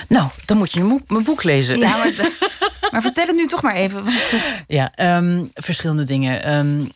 Nou, 0.08 0.30
dan 0.46 0.58
moet 0.58 0.72
je 0.72 1.02
mijn 1.08 1.24
boek, 1.24 1.44
lezen. 1.44 1.78
Ja, 1.78 1.98
maar, 1.98 2.14
maar, 2.92 3.02
vertel 3.02 3.28
het 3.28 3.36
nu 3.36 3.48
toch 3.48 3.62
maar 3.62 3.76
even. 3.76 4.04
Want, 4.04 4.16
uh... 4.34 4.42
Ja, 4.68 5.18
um, 5.18 5.48
verschillende 5.54 6.04
dingen. 6.04 6.56
Um, 6.56 6.92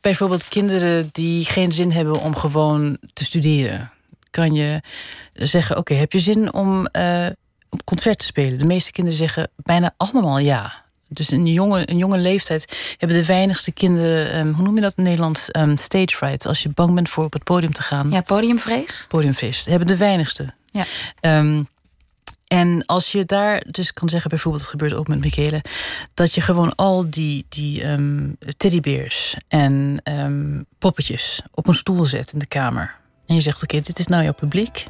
bijvoorbeeld 0.00 0.48
kinderen 0.48 1.08
die 1.12 1.44
geen 1.44 1.72
zin 1.72 1.92
hebben 1.92 2.20
om 2.20 2.36
gewoon 2.36 2.98
te 3.12 3.24
studeren. 3.24 3.90
Kan 4.30 4.54
je 4.54 4.82
zeggen, 5.32 5.76
oké, 5.76 5.80
okay, 5.92 6.02
heb 6.02 6.12
je 6.12 6.18
zin 6.18 6.54
om 6.54 6.88
uh, 6.92 7.26
op 7.68 7.84
concert 7.84 8.18
te 8.18 8.24
spelen? 8.24 8.58
De 8.58 8.66
meeste 8.66 8.92
kinderen 8.92 9.18
zeggen 9.18 9.50
bijna 9.56 9.92
allemaal 9.96 10.38
ja. 10.38 10.81
Dus 11.12 11.30
in 11.30 11.40
een 11.40 11.52
jonge, 11.52 11.90
een 11.90 11.98
jonge 11.98 12.18
leeftijd 12.18 12.94
hebben 12.96 13.16
de 13.16 13.26
weinigste 13.26 13.72
kinderen, 13.72 14.38
um, 14.38 14.52
hoe 14.52 14.64
noem 14.64 14.74
je 14.74 14.80
dat 14.80 14.94
in 14.96 15.02
Nederland, 15.02 15.48
um, 15.56 15.76
stage 15.76 16.16
fright. 16.16 16.46
Als 16.46 16.62
je 16.62 16.68
bang 16.68 16.94
bent 16.94 17.08
voor 17.08 17.24
op 17.24 17.32
het 17.32 17.44
podium 17.44 17.72
te 17.72 17.82
gaan. 17.82 18.10
Ja, 18.10 18.20
podiumvrees. 18.20 19.06
Podiumvrees. 19.08 19.64
Hebben 19.64 19.86
de 19.86 19.96
weinigste. 19.96 20.48
Ja. 20.70 20.84
Um, 21.38 21.68
en 22.46 22.86
als 22.86 23.12
je 23.12 23.24
daar 23.24 23.62
dus 23.66 23.92
kan 23.92 24.08
zeggen, 24.08 24.30
bijvoorbeeld, 24.30 24.62
het 24.62 24.72
gebeurt 24.72 24.94
ook 24.94 25.08
met 25.08 25.20
Michele, 25.20 25.60
dat 26.14 26.34
je 26.34 26.40
gewoon 26.40 26.74
al 26.74 27.10
die, 27.10 27.46
die 27.48 27.90
um, 27.90 28.36
teddybeers 28.56 29.36
en 29.48 30.00
um, 30.04 30.66
poppetjes 30.78 31.42
op 31.50 31.66
een 31.66 31.74
stoel 31.74 32.04
zet 32.04 32.32
in 32.32 32.38
de 32.38 32.46
kamer. 32.46 32.94
En 33.26 33.34
je 33.34 33.40
zegt, 33.40 33.62
oké, 33.62 33.80
dit 33.80 33.98
is 33.98 34.06
nou 34.06 34.22
jouw 34.22 34.32
publiek. 34.32 34.84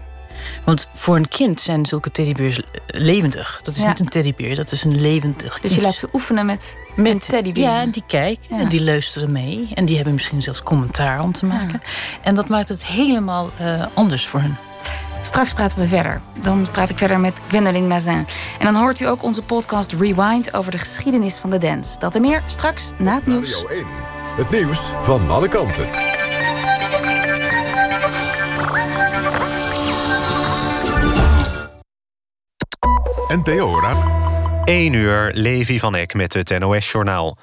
Want 0.65 0.89
voor 0.95 1.17
een 1.17 1.29
kind 1.29 1.61
zijn 1.61 1.87
zulke 1.87 2.11
teddybeers 2.11 2.61
levendig. 2.87 3.61
Dat 3.63 3.75
is 3.75 3.85
niet 3.85 4.01
een 4.01 4.09
teddybeer, 4.09 4.57
dat 4.57 4.73
is 4.73 4.85
een 4.85 5.01
levendig 5.01 5.61
Dus 5.61 5.75
je 5.75 5.81
laat 5.81 5.95
ze 5.95 6.09
oefenen 6.13 6.47
met, 6.47 6.79
met 6.97 7.29
teddybeer. 7.29 7.63
Ja, 7.63 7.87
die 7.87 8.05
kijken 8.07 8.59
en 8.59 8.69
die 8.69 8.83
luisteren 8.83 9.33
mee. 9.33 9.69
En 9.75 9.85
die 9.85 9.95
hebben 9.95 10.15
misschien 10.15 10.43
zelfs 10.43 10.63
commentaar 10.63 11.21
om 11.21 11.33
te 11.33 11.47
maken. 11.47 11.81
En 12.23 12.35
dat 12.35 12.49
maakt 12.49 12.69
het 12.69 12.87
helemaal 12.87 13.51
uh, 13.61 13.87
anders 13.95 14.27
voor 14.27 14.41
hen. 14.41 14.59
Straks 15.23 15.53
praten 15.53 15.79
we 15.79 15.87
verder. 15.87 16.21
Dan 16.43 16.67
praat 16.73 16.91
ik 16.91 16.99
verder 16.99 17.21
met 17.21 17.41
Gwendoline 17.49 17.87
Mazin. 17.87 18.27
En 18.59 18.65
dan 18.65 18.75
hoort 18.75 19.01
u 19.01 19.07
ook 19.07 19.23
onze 19.23 19.43
podcast 19.43 19.93
Rewind 19.93 20.55
over 20.55 20.71
de 20.71 20.79
geschiedenis 20.79 21.39
van 21.39 21.51
de 21.51 21.59
dance. 21.59 21.99
Dat 21.99 22.15
en 22.15 22.21
meer 22.21 22.43
straks 22.47 22.91
na 22.99 23.15
het 23.15 23.27
nieuws. 23.27 23.53
Radio 23.53 23.69
1. 23.69 23.87
Het 24.37 24.51
nieuws 24.51 24.93
van 25.01 25.31
alle 25.31 25.49
kanten. 25.49 26.22
NPO 33.33 33.81
Rap. 33.81 34.11
1 34.65 34.93
uur, 34.93 35.31
Levi 35.35 35.79
van 35.79 35.95
Eck 35.95 36.15
met 36.15 36.33
het 36.33 36.59
NOS-journaal. 36.59 37.39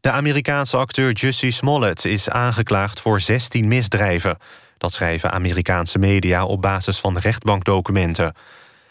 De 0.00 0.10
Amerikaanse 0.10 0.76
acteur 0.76 1.12
Jussie 1.12 1.50
Smollett 1.50 2.04
is 2.04 2.30
aangeklaagd 2.30 3.00
voor 3.00 3.20
16 3.20 3.68
misdrijven. 3.68 4.38
Dat 4.78 4.92
schrijven 4.92 5.32
Amerikaanse 5.32 5.98
media 5.98 6.44
op 6.44 6.60
basis 6.60 6.98
van 6.98 7.18
rechtbankdocumenten. 7.18 8.34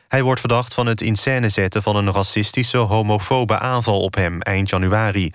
Hij 0.07 0.23
wordt 0.23 0.39
verdacht 0.39 0.73
van 0.73 0.85
het 0.85 1.01
in 1.01 1.15
scène 1.15 1.49
zetten 1.49 1.83
van 1.83 1.95
een 1.95 2.13
racistische, 2.13 2.77
homofobe 2.77 3.59
aanval 3.59 4.01
op 4.01 4.15
hem 4.15 4.41
eind 4.41 4.69
januari. 4.69 5.31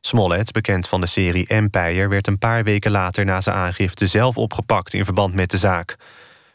Smollett, 0.00 0.52
bekend 0.52 0.88
van 0.88 1.00
de 1.00 1.06
serie 1.06 1.46
Empire, 1.46 2.08
werd 2.08 2.26
een 2.26 2.38
paar 2.38 2.64
weken 2.64 2.90
later 2.90 3.24
na 3.24 3.40
zijn 3.40 3.56
aangifte 3.56 4.06
zelf 4.06 4.36
opgepakt 4.36 4.94
in 4.94 5.04
verband 5.04 5.34
met 5.34 5.50
de 5.50 5.58
zaak. 5.58 5.96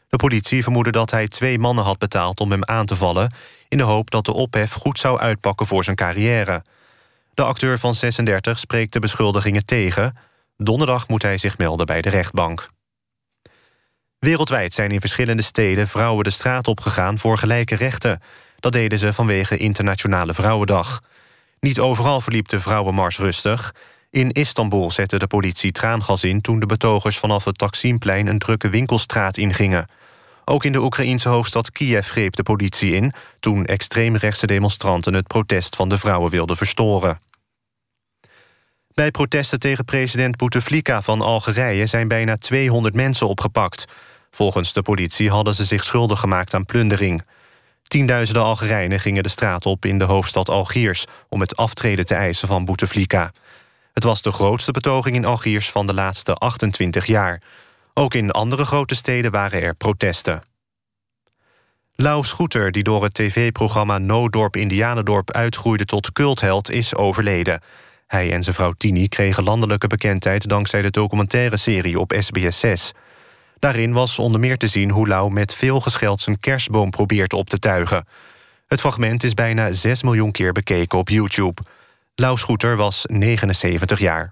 De 0.10 0.18
politie 0.18 0.64
vermoedde 0.64 0.92
dat 0.92 1.12
hij 1.12 1.28
twee 1.28 1.60
mannen 1.60 1.84
had 1.84 1.98
betaald 1.98 2.40
om 2.40 2.52
hem 2.52 2.66
aan 2.66 2.86
te 2.86 2.96
vallen... 2.96 3.34
in 3.68 3.78
de 3.78 3.84
hoop 3.84 4.12
dat 4.12 4.26
de 4.26 4.34
ophef 4.34 4.72
goed 4.72 5.00
zou 5.00 5.20
uitpakken 5.20 5.66
voor 5.66 5.84
zijn 5.84 5.96
carrière. 5.96 6.64
De 7.34 7.44
acteur 7.44 7.80
van 7.80 7.96
36 7.96 8.60
spreekt 8.60 8.94
de 8.94 9.00
beschuldigingen 9.00 9.66
tegen. 9.66 10.18
Donderdag 10.58 11.08
moet 11.08 11.22
hij 11.22 11.38
zich 11.38 11.58
melden 11.58 11.86
bij 11.86 12.02
de 12.02 12.10
rechtbank. 12.10 12.70
Wereldwijd 14.20 14.74
zijn 14.74 14.92
in 14.92 15.00
verschillende 15.00 15.42
steden 15.42 15.88
vrouwen 15.88 16.24
de 16.24 16.30
straat 16.30 16.68
opgegaan 16.68 17.20
voor 17.20 17.38
gelijke 17.38 17.76
rechten. 17.76 18.22
Dat 18.60 18.72
deden 18.72 19.00
ze 19.00 19.14
vanwege 19.14 19.58
Internationale 19.58 20.34
Vrouwendag. 20.34 21.02
Niet 21.60 21.80
overal 21.80 22.22
verliep 22.22 22.48
de 22.48 22.62
vrouwenmars 22.62 23.18
rustig. 23.18 23.74
In 24.18 24.32
Istanbul 24.32 24.92
zette 24.92 25.18
de 25.18 25.28
politie 25.28 25.72
traangas 25.72 26.24
in... 26.24 26.42
toen 26.42 26.60
de 26.60 26.66
betogers 26.66 27.18
vanaf 27.18 27.46
het 27.46 27.58
Taksimplein 27.58 28.28
een 28.28 28.40
drukke 28.40 28.70
winkelstraat 28.70 29.38
ingingen. 29.38 29.88
Ook 30.46 30.64
in 30.64 30.72
de 30.72 30.82
Oekraïense 30.82 31.30
hoofdstad 31.30 31.72
Kiev 31.72 32.08
greep 32.08 32.36
de 32.36 32.44
politie 32.44 32.94
in... 32.94 33.14
toen 33.40 33.66
extreemrechtse 33.66 34.48
demonstranten 34.48 35.14
het 35.14 35.28
protest 35.28 35.76
van 35.76 35.90
de 35.90 35.98
vrouwen 35.98 36.32
wilden 36.32 36.58
verstoren. 36.58 37.22
Bij 38.94 39.12
protesten 39.12 39.60
tegen 39.60 39.86
president 39.86 40.36
Bouteflika 40.36 41.02
van 41.02 41.22
Algerije... 41.22 41.86
zijn 41.86 42.08
bijna 42.08 42.36
200 42.38 42.96
mensen 42.96 43.28
opgepakt. 43.28 43.86
Volgens 44.32 44.74
de 44.74 44.82
politie 44.82 45.30
hadden 45.30 45.56
ze 45.56 45.66
zich 45.66 45.84
schuldig 45.84 46.20
gemaakt 46.20 46.54
aan 46.54 46.66
plundering. 46.66 47.24
Tienduizenden 47.84 48.44
Algerijnen 48.44 49.00
gingen 49.00 49.24
de 49.24 49.30
straat 49.30 49.66
op 49.66 49.86
in 49.86 50.00
de 50.00 50.06
hoofdstad 50.06 50.50
Algiers... 50.50 51.06
om 51.30 51.40
het 51.40 51.56
aftreden 51.56 52.06
te 52.06 52.16
eisen 52.16 52.48
van 52.48 52.66
Bouteflika. 52.66 53.32
Het 53.98 54.06
was 54.06 54.22
de 54.22 54.32
grootste 54.32 54.72
betoging 54.72 55.16
in 55.16 55.26
Algiers 55.26 55.72
van 55.72 55.88
de 55.88 55.94
laatste 55.94 56.34
28 56.34 57.06
jaar. 57.06 57.42
Ook 57.94 58.14
in 58.14 58.32
andere 58.32 58.66
grote 58.66 58.96
steden 58.96 59.32
waren 59.32 59.62
er 59.62 59.76
protesten. 59.76 60.42
Lau 61.96 62.24
Schoeter, 62.24 62.72
die 62.72 62.84
door 62.84 63.04
het 63.04 63.14
tv-programma 63.14 63.98
Noodorp 63.98 64.56
Indianendorp 64.56 65.32
uitgroeide 65.32 65.86
tot 65.86 66.12
cultheld, 66.12 66.70
is 66.70 66.96
overleden. 66.96 67.62
Hij 68.08 68.32
en 68.32 68.44
zijn 68.44 68.56
vrouw 68.56 68.72
Tini 68.72 69.08
kregen 69.08 69.44
landelijke 69.44 69.88
bekendheid 69.88 70.48
dankzij 70.50 70.82
de 70.82 70.92
documentaire 70.92 71.58
serie 71.58 72.00
op 72.00 72.14
SBS 72.20 72.60
6. 72.60 72.92
Daarin 73.60 73.94
was 73.94 74.20
onder 74.20 74.40
meer 74.40 74.58
te 74.58 74.68
zien 74.68 74.90
hoe 74.90 75.08
Lau 75.08 75.32
met 75.32 75.54
veel 75.54 75.80
gescheld 75.80 76.20
zijn 76.20 76.40
kerstboom 76.40 76.90
probeert 76.90 77.34
op 77.34 77.50
te 77.50 77.60
tuigen. 77.60 78.08
Het 78.68 78.80
fragment 78.80 79.24
is 79.24 79.34
bijna 79.34 79.72
6 79.72 80.04
miljoen 80.04 80.32
keer 80.32 80.52
bekeken 80.52 80.98
op 80.98 81.10
YouTube. 81.10 81.62
Lau 82.20 82.38
Schoeter 82.38 82.76
was 82.76 83.06
79 83.08 84.00
jaar. 84.00 84.32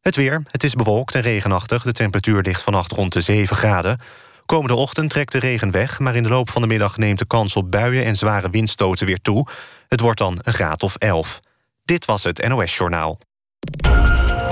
Het 0.00 0.16
weer, 0.16 0.42
het 0.46 0.64
is 0.64 0.74
bewolkt 0.74 1.14
en 1.14 1.20
regenachtig. 1.20 1.82
De 1.82 1.92
temperatuur 1.92 2.42
ligt 2.42 2.62
vannacht 2.62 2.92
rond 2.92 3.12
de 3.12 3.20
7 3.20 3.56
graden. 3.56 4.00
Komende 4.46 4.74
ochtend 4.74 5.10
trekt 5.10 5.32
de 5.32 5.38
regen 5.38 5.70
weg... 5.70 5.98
maar 5.98 6.16
in 6.16 6.22
de 6.22 6.28
loop 6.28 6.50
van 6.50 6.62
de 6.62 6.68
middag 6.68 6.96
neemt 6.96 7.18
de 7.18 7.26
kans 7.26 7.56
op 7.56 7.70
buien... 7.70 8.04
en 8.04 8.16
zware 8.16 8.50
windstoten 8.50 9.06
weer 9.06 9.20
toe. 9.20 9.46
Het 9.88 10.00
wordt 10.00 10.18
dan 10.18 10.38
een 10.42 10.52
graad 10.52 10.82
of 10.82 10.96
11. 10.96 11.40
Dit 11.84 12.04
was 12.04 12.24
het 12.24 12.48
NOS 12.48 12.76
Journaal. 12.76 13.18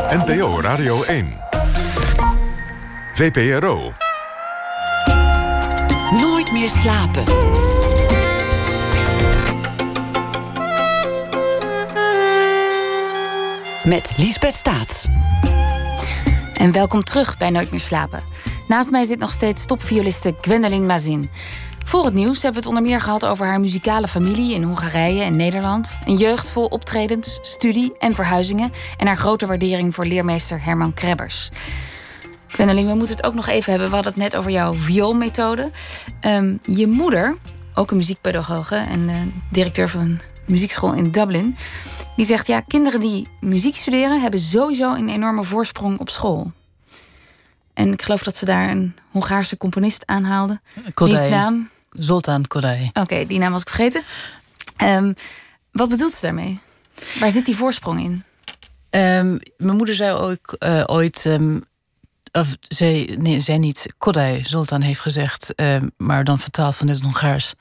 NPO 0.08 0.60
Radio 0.60 1.02
1. 1.02 1.38
VPRO. 3.14 3.92
Nooit 6.10 6.52
meer 6.52 6.70
slapen. 6.70 7.24
Met 13.86 14.12
Liesbeth 14.16 14.54
Staats. 14.54 15.06
En 16.54 16.72
welkom 16.72 17.02
terug 17.02 17.36
bij 17.36 17.50
Nooit 17.50 17.70
meer 17.70 17.80
slapen. 17.80 18.22
Naast 18.68 18.90
mij 18.90 19.04
zit 19.04 19.18
nog 19.18 19.32
steeds 19.32 19.66
topvioliste 19.66 20.34
Gwendoline 20.40 20.86
Mazin. 20.86 21.30
Voor 21.84 22.04
het 22.04 22.14
nieuws 22.14 22.42
hebben 22.42 22.62
we 22.62 22.68
het 22.68 22.76
onder 22.76 22.90
meer 22.90 23.00
gehad 23.00 23.26
over 23.26 23.46
haar 23.46 23.60
muzikale 23.60 24.08
familie 24.08 24.54
in 24.54 24.62
Hongarije 24.62 25.22
en 25.22 25.36
Nederland. 25.36 25.98
Een 26.04 26.16
jeugd 26.16 26.50
vol 26.50 26.66
optredens, 26.66 27.38
studie 27.42 27.98
en 27.98 28.14
verhuizingen. 28.14 28.70
En 28.96 29.06
haar 29.06 29.16
grote 29.16 29.46
waardering 29.46 29.94
voor 29.94 30.06
leermeester 30.06 30.64
Herman 30.64 30.94
Krebbers. 30.94 31.50
Gwendoline, 32.46 32.88
we 32.88 32.96
moeten 32.96 33.16
het 33.16 33.26
ook 33.26 33.34
nog 33.34 33.46
even 33.46 33.70
hebben. 33.70 33.88
We 33.88 33.94
hadden 33.94 34.12
het 34.12 34.22
net 34.22 34.36
over 34.36 34.50
jouw 34.50 34.74
vioolmethode. 34.74 35.70
Um, 36.20 36.58
je 36.64 36.86
moeder, 36.86 37.36
ook 37.74 37.90
een 37.90 37.96
muziekpedagoge 37.96 38.76
en 38.76 39.08
uh, 39.08 39.14
directeur 39.50 39.88
van 39.88 40.20
muziekschool 40.46 40.94
in 40.94 41.10
Dublin, 41.10 41.56
die 42.16 42.26
zegt: 42.26 42.46
ja, 42.46 42.60
kinderen 42.60 43.00
die 43.00 43.28
muziek 43.40 43.74
studeren 43.74 44.20
hebben 44.20 44.40
sowieso 44.40 44.94
een 44.94 45.08
enorme 45.08 45.44
voorsprong 45.44 45.98
op 45.98 46.10
school. 46.10 46.52
En 47.74 47.92
ik 47.92 48.02
geloof 48.02 48.22
dat 48.22 48.36
ze 48.36 48.44
daar 48.44 48.70
een 48.70 48.96
Hongaarse 49.10 49.56
componist 49.56 50.06
aanhaalde. 50.06 50.60
Kodai. 50.94 51.30
naam? 51.30 51.68
Zoltán 51.90 52.46
Kodai. 52.46 52.90
Oké, 52.92 53.26
die 53.26 53.38
naam 53.38 53.52
was 53.52 53.60
ik 53.60 53.68
vergeten. 53.68 54.02
Um, 54.82 55.14
wat 55.70 55.88
bedoelt 55.88 56.12
ze 56.12 56.20
daarmee? 56.20 56.60
Waar 57.20 57.30
zit 57.30 57.46
die 57.46 57.56
voorsprong 57.56 58.00
in? 58.00 58.24
Um, 58.90 59.40
mijn 59.56 59.76
moeder 59.76 59.94
zei 59.94 60.12
ook 60.12 60.56
uh, 60.58 60.82
ooit. 60.86 61.24
Um, 61.24 61.64
of 62.36 62.56
zij, 62.60 63.16
nee, 63.18 63.40
zij 63.40 63.58
niet, 63.58 63.94
Kodai, 63.98 64.44
Zoltan 64.44 64.80
heeft 64.80 65.00
gezegd, 65.00 65.52
um, 65.56 65.90
maar 65.96 66.24
dan 66.24 66.38
vertaald 66.38 66.76
van 66.76 66.88
het 66.88 67.00
Hongaars. 67.00 67.54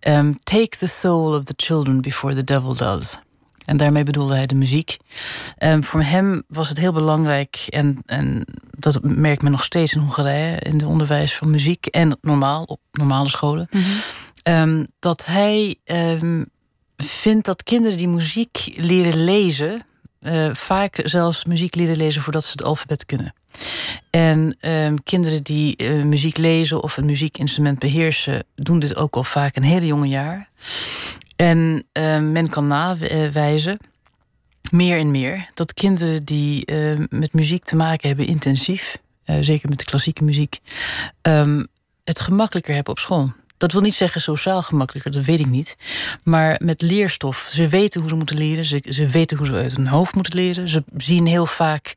Um, 0.00 0.38
take 0.38 0.76
the 0.76 0.86
soul 0.86 1.34
of 1.34 1.44
the 1.44 1.54
children 1.56 2.00
before 2.00 2.34
the 2.34 2.44
devil 2.44 2.74
does. 2.74 3.18
En 3.64 3.76
daarmee 3.76 4.02
bedoelde 4.02 4.34
hij 4.34 4.46
de 4.46 4.54
muziek. 4.54 4.96
Um, 5.58 5.84
voor 5.84 6.02
hem 6.02 6.42
was 6.48 6.68
het 6.68 6.78
heel 6.78 6.92
belangrijk, 6.92 7.66
en, 7.68 7.98
en 8.06 8.44
dat 8.70 9.02
merkt 9.02 9.42
men 9.42 9.50
nog 9.50 9.64
steeds 9.64 9.94
in 9.94 10.00
Hongarije, 10.00 10.58
in 10.58 10.78
de 10.78 10.86
onderwijs 10.86 11.34
van 11.34 11.50
muziek 11.50 11.86
en 11.86 12.18
normaal, 12.20 12.62
op 12.62 12.80
normale 12.92 13.28
scholen, 13.28 13.68
mm 13.70 13.82
-hmm. 14.44 14.86
dat 14.98 15.26
hij 15.26 15.76
vindt 16.96 17.46
dat 17.46 17.62
kinderen 17.62 17.96
die 17.96 18.08
muziek 18.08 18.72
leren 18.76 19.24
lezen, 19.24 19.86
uh, 20.20 20.54
vaak 20.54 21.00
zelfs 21.04 21.44
muziek 21.44 21.74
leren 21.74 21.96
lezen 21.96 22.22
voordat 22.22 22.44
ze 22.44 22.50
het 22.50 22.62
alfabet 22.62 23.06
kunnen. 23.06 23.34
En 24.10 24.56
um, 24.60 25.02
kinderen 25.02 25.42
die 25.42 25.82
uh, 25.82 26.04
muziek 26.04 26.36
lezen 26.36 26.82
of 26.82 26.96
een 26.96 27.04
muziekinstrument 27.04 27.78
beheersen, 27.78 28.44
doen 28.54 28.78
dit 28.78 28.96
ook 28.96 29.16
al 29.16 29.24
vaak 29.24 29.56
een 29.56 29.62
hele 29.62 29.86
jonge 29.86 30.06
jaar. 30.06 30.50
En 31.36 31.84
uh, 31.92 32.18
men 32.18 32.48
kan 32.48 32.66
nawijzen, 32.66 33.78
meer 34.70 34.98
en 34.98 35.10
meer, 35.10 35.50
dat 35.54 35.74
kinderen 35.74 36.24
die 36.24 36.72
uh, 36.72 36.94
met 37.08 37.32
muziek 37.32 37.64
te 37.64 37.76
maken 37.76 38.08
hebben, 38.08 38.26
intensief, 38.26 38.98
zeker 39.40 39.68
met 39.68 39.78
de 39.78 39.84
klassieke 39.84 40.24
muziek, 40.24 40.58
het 42.04 42.20
gemakkelijker 42.20 42.74
hebben 42.74 42.92
op 42.92 42.98
school. 42.98 43.32
Dat 43.58 43.72
wil 43.72 43.80
niet 43.80 43.94
zeggen 43.94 44.20
sociaal 44.20 44.62
gemakkelijker, 44.62 45.10
dat 45.12 45.24
weet 45.24 45.40
ik 45.40 45.46
niet. 45.46 45.76
Maar 46.22 46.60
met 46.64 46.82
leerstof. 46.82 47.48
Ze 47.52 47.68
weten 47.68 48.00
hoe 48.00 48.08
ze 48.08 48.16
moeten 48.16 48.36
leren. 48.36 48.64
Ze, 48.64 48.82
ze 48.88 49.06
weten 49.06 49.36
hoe 49.36 49.46
ze 49.46 49.54
uit 49.54 49.76
hun 49.76 49.86
hoofd 49.88 50.14
moeten 50.14 50.34
leren. 50.34 50.68
Ze 50.68 50.84
zien 50.96 51.26
heel 51.26 51.46
vaak 51.46 51.94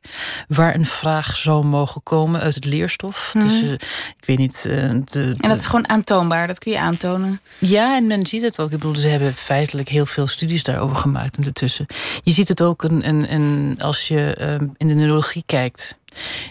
waar 0.48 0.74
een 0.74 0.86
vraag 0.86 1.36
zou 1.36 1.64
mogen 1.66 2.02
komen 2.02 2.40
uit 2.40 2.54
het 2.54 2.64
leerstof. 2.64 3.30
Mhm. 3.34 3.46
Dus 3.46 3.62
eh, 3.62 3.72
ik 4.18 4.24
weet 4.26 4.38
niet. 4.38 4.64
eh, 4.66 4.72
de, 4.90 5.02
de- 5.04 5.34
En 5.40 5.48
dat 5.48 5.58
is 5.58 5.66
gewoon 5.66 5.88
aantoonbaar, 5.88 6.46
dat 6.46 6.58
kun 6.58 6.72
je 6.72 6.78
aantonen. 6.80 7.40
ja, 7.58 7.96
en 7.96 8.06
men 8.06 8.26
ziet 8.26 8.42
het 8.42 8.58
ook. 8.60 8.70
Ik 8.72 8.78
bedoel, 8.78 8.96
ze 8.96 9.08
hebben 9.08 9.34
feitelijk 9.34 9.88
heel 9.88 10.06
veel 10.06 10.26
studies 10.26 10.62
daarover 10.62 10.96
gemaakt 10.96 11.38
ondertussen. 11.38 11.86
Je 12.22 12.32
ziet 12.32 12.48
het 12.48 12.62
ook 12.62 12.82
een, 12.82 13.08
een, 13.08 13.32
een, 13.34 13.76
als 13.80 14.08
je 14.08 14.34
ehm, 14.34 14.66
in 14.76 14.88
de 14.88 14.94
neurologie 14.94 15.42
kijkt. 15.46 15.98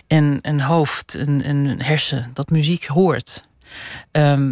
En 0.07 0.39
een 0.41 0.61
hoofd, 0.61 1.13
een, 1.17 1.49
een 1.49 1.81
hersen, 1.83 2.31
dat 2.33 2.49
muziek 2.49 2.85
hoort. 2.85 3.43
ehm, 4.11 4.51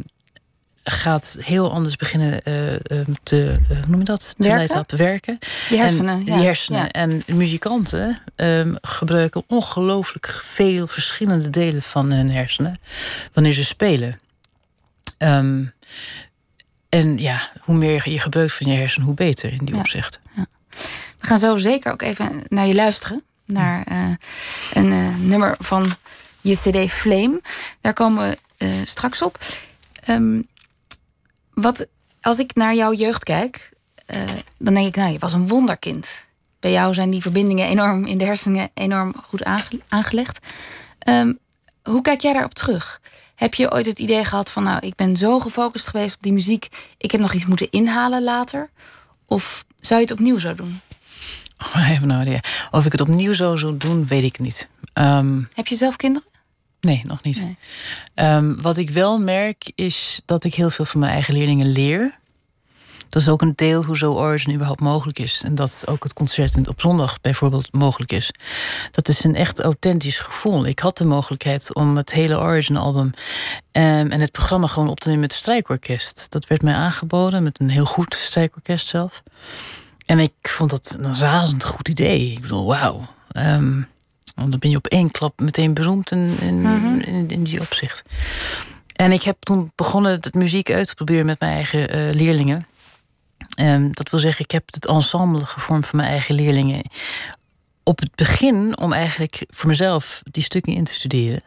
gaat 0.92 1.38
heel 1.40 1.72
anders 1.72 1.96
beginnen 1.96 2.44
eh, 2.44 2.74
ehm, 2.74 3.14
te, 3.24 3.52
eh, 3.70 3.78
hoe 3.78 3.88
noem 3.88 4.00
je 4.00 4.06
dat? 4.06 4.36
Te 4.38 4.48
Werken? 4.48 4.80
op 4.80 4.92
werken. 4.92 5.38
Die 5.70 5.78
hersenen. 5.78 6.14
En, 6.20 6.26
ja. 6.26 6.36
die 6.36 6.46
hersenen. 6.46 6.82
Ja. 6.82 6.92
En 6.92 7.24
muzikanten 7.26 8.22
ehm, 8.36 8.76
gebruiken 8.82 9.44
ongelooflijk 9.48 10.42
veel 10.44 10.88
verschillende 10.88 11.50
delen 11.50 11.82
van 11.82 12.12
hun 12.12 12.32
hersenen 12.32 12.80
wanneer 13.34 13.54
ze 13.54 13.66
spelen. 13.66 14.20
Ehm, 15.18 15.64
en 16.90 17.18
ja, 17.18 17.52
hoe 17.62 17.76
meer 17.76 18.10
je 18.10 18.20
gebruikt 18.20 18.54
van 18.54 18.72
je 18.72 18.78
hersenen, 18.78 19.06
hoe 19.06 19.16
beter 19.16 19.52
in 19.52 19.66
die 19.66 19.74
Ja. 19.74 19.80
opzicht. 19.80 20.20
We 21.18 21.28
gaan 21.28 21.40
zo 21.40 21.58
zeker 21.58 21.92
ook 21.92 22.02
even 22.02 22.44
naar 22.50 22.66
je 22.66 22.76
luisteren. 22.76 23.24
Naar 23.46 23.84
eh, 23.86 24.12
een 24.74 25.28
nummer 25.28 25.56
van 25.60 25.96
je 26.42 26.56
CD 26.56 26.92
Flame. 26.92 27.42
Daar 27.82 27.94
komen 27.94 28.30
we 28.30 28.38
straks 28.86 29.22
op. 29.22 29.38
wat, 31.62 31.88
als 32.22 32.40
ik 32.40 32.56
naar 32.56 32.76
jouw 32.76 32.94
jeugd 32.94 33.24
kijk, 33.24 33.70
eh, 34.06 34.22
dan 34.58 34.74
denk 34.74 34.88
ik, 34.88 34.96
nou, 34.96 35.12
je 35.12 35.20
was 35.20 35.34
een 35.34 35.48
wonderkind. 35.48 36.26
Bij 36.60 36.72
jou 36.72 36.94
zijn 36.94 37.10
die 37.10 37.22
verbindingen 37.22 37.68
enorm 37.68 38.06
in 38.06 38.18
de 38.18 38.24
hersenen 38.26 38.70
enorm 38.74 39.14
goed 39.24 39.44
aange- 39.44 39.82
aangelegd. 39.88 40.46
Ehm, 41.00 41.34
hoe 41.84 42.02
kijk 42.02 42.22
jij 42.22 42.34
daarop 42.34 42.54
terug? 42.54 43.02
Heb 43.36 43.54
je 43.54 43.72
ooit 43.72 43.86
het 43.86 44.00
idee 44.00 44.26
gehad 44.26 44.52
van, 44.52 44.64
nou, 44.64 44.86
ik 44.86 44.96
ben 44.96 45.16
zo 45.16 45.40
gefocust 45.40 45.88
geweest 45.88 46.16
op 46.16 46.24
die 46.24 46.34
muziek, 46.34 46.68
ik 46.98 47.12
heb 47.12 47.22
nog 47.22 47.34
iets 47.34 47.46
moeten 47.46 47.70
inhalen 47.72 48.24
later? 48.24 48.70
Of 49.26 49.66
zou 49.80 50.00
je 50.02 50.06
het 50.08 50.20
opnieuw 50.20 50.38
zo 50.38 50.56
doen? 50.56 50.80
Oh, 51.76 51.90
even 51.90 52.08
nou. 52.08 52.40
Of 52.72 52.86
ik 52.86 52.92
het 52.92 53.02
opnieuw 53.02 53.34
zou 53.34 53.58
zo 53.58 53.78
doen, 53.78 54.06
weet 54.06 54.24
ik 54.24 54.40
niet. 54.40 54.68
Ehm, 54.94 55.42
Heb 55.54 55.68
je 55.68 55.76
zelf 55.76 55.96
kinderen? 55.96 56.28
Nee, 56.80 57.02
nog 57.06 57.24
niet. 57.24 57.42
Nee. 57.42 57.58
Ehm, 58.14 58.56
wat 58.62 58.78
ik 58.78 58.90
wel 58.90 59.20
merk 59.20 59.72
is 59.76 60.22
dat 60.26 60.44
ik 60.44 60.54
heel 60.54 60.70
veel 60.70 60.86
van 60.86 61.00
mijn 61.00 61.12
eigen 61.12 61.34
leerlingen 61.34 61.72
leer. 61.72 62.20
Dat 63.10 63.22
is 63.22 63.30
ook 63.30 63.42
een 63.42 63.54
deel 63.56 63.84
hoe 63.84 63.98
zo 63.98 64.14
Origin 64.14 64.54
überhaupt 64.54 64.82
mogelijk 64.82 65.20
is. 65.20 65.42
En 65.44 65.56
dat 65.56 65.84
ook 65.86 66.04
het 66.04 66.14
concert 66.14 66.68
op 66.68 66.82
zondag 66.82 67.22
bijvoorbeeld 67.22 67.74
mogelijk 67.74 68.12
is. 68.12 68.32
Dat 68.92 69.08
is 69.08 69.24
een 69.24 69.36
echt 69.36 69.60
authentisch 69.60 70.20
gevoel. 70.20 70.66
Ik 70.66 70.80
had 70.80 70.98
de 70.98 71.06
mogelijkheid 71.06 71.74
om 71.74 71.98
het 71.98 72.14
hele 72.14 72.38
Origin-album 72.38 73.12
ehm, 73.72 74.08
en 74.12 74.20
het 74.20 74.32
programma 74.32 74.68
gewoon 74.68 74.90
op 74.90 75.00
te 75.00 75.08
nemen 75.08 75.22
met 75.22 75.32
het 75.32 75.42
strijkorkest. 75.42 76.26
Dat 76.30 76.48
werd 76.48 76.62
mij 76.62 76.74
aangeboden 76.74 77.44
met 77.44 77.60
een 77.60 77.70
heel 77.70 77.86
goed 77.86 78.16
strijkorkest 78.16 78.88
zelf. 78.88 79.24
En 80.06 80.20
ik 80.20 80.34
vond 80.42 80.70
dat 80.70 80.98
een 81.00 81.18
razend 81.18 81.64
goed 81.64 81.88
idee. 81.88 82.32
Ik 82.32 82.42
bedoel, 82.42 82.66
wauw. 82.66 83.10
Ehm, 83.32 83.82
want 84.38 84.52
dan 84.52 84.60
ben 84.60 84.70
je 84.70 84.78
op 84.78 84.88
één 84.88 85.12
klap 85.12 85.40
meteen 85.40 85.74
beroemd 85.74 86.12
in, 86.12 86.38
in, 86.42 86.62
Mhm. 86.62 87.00
in, 87.00 87.28
in 87.30 87.44
die 87.44 87.62
opzicht. 87.62 88.02
En 88.96 89.12
ik 89.12 89.24
heb 89.24 89.38
toen 89.40 89.72
begonnen 89.76 90.12
het 90.12 90.34
muziek 90.34 90.72
uit 90.72 90.88
te 90.88 90.96
proberen 90.96 91.26
met 91.26 91.40
mijn 91.40 91.52
eigen 91.54 91.90
eh, 91.90 92.14
leerlingen. 92.14 92.68
Ehm, 93.56 93.90
dat 93.92 94.10
wil 94.10 94.20
zeggen, 94.20 94.44
ik 94.44 94.52
heb 94.52 94.64
het 94.66 94.86
ensemble 94.86 95.46
gevormd 95.46 95.88
van 95.88 96.00
mijn 96.00 96.12
eigen 96.12 96.36
leerlingen. 96.36 96.82
Op 97.84 98.00
het 98.00 98.16
begin 98.16 98.78
om 98.78 98.94
eigenlijk 98.94 99.46
voor 99.48 99.70
mezelf 99.70 100.22
die 100.24 100.44
stukken 100.44 100.74
in 100.74 100.84
te 100.84 100.94
studeren. 100.94 101.42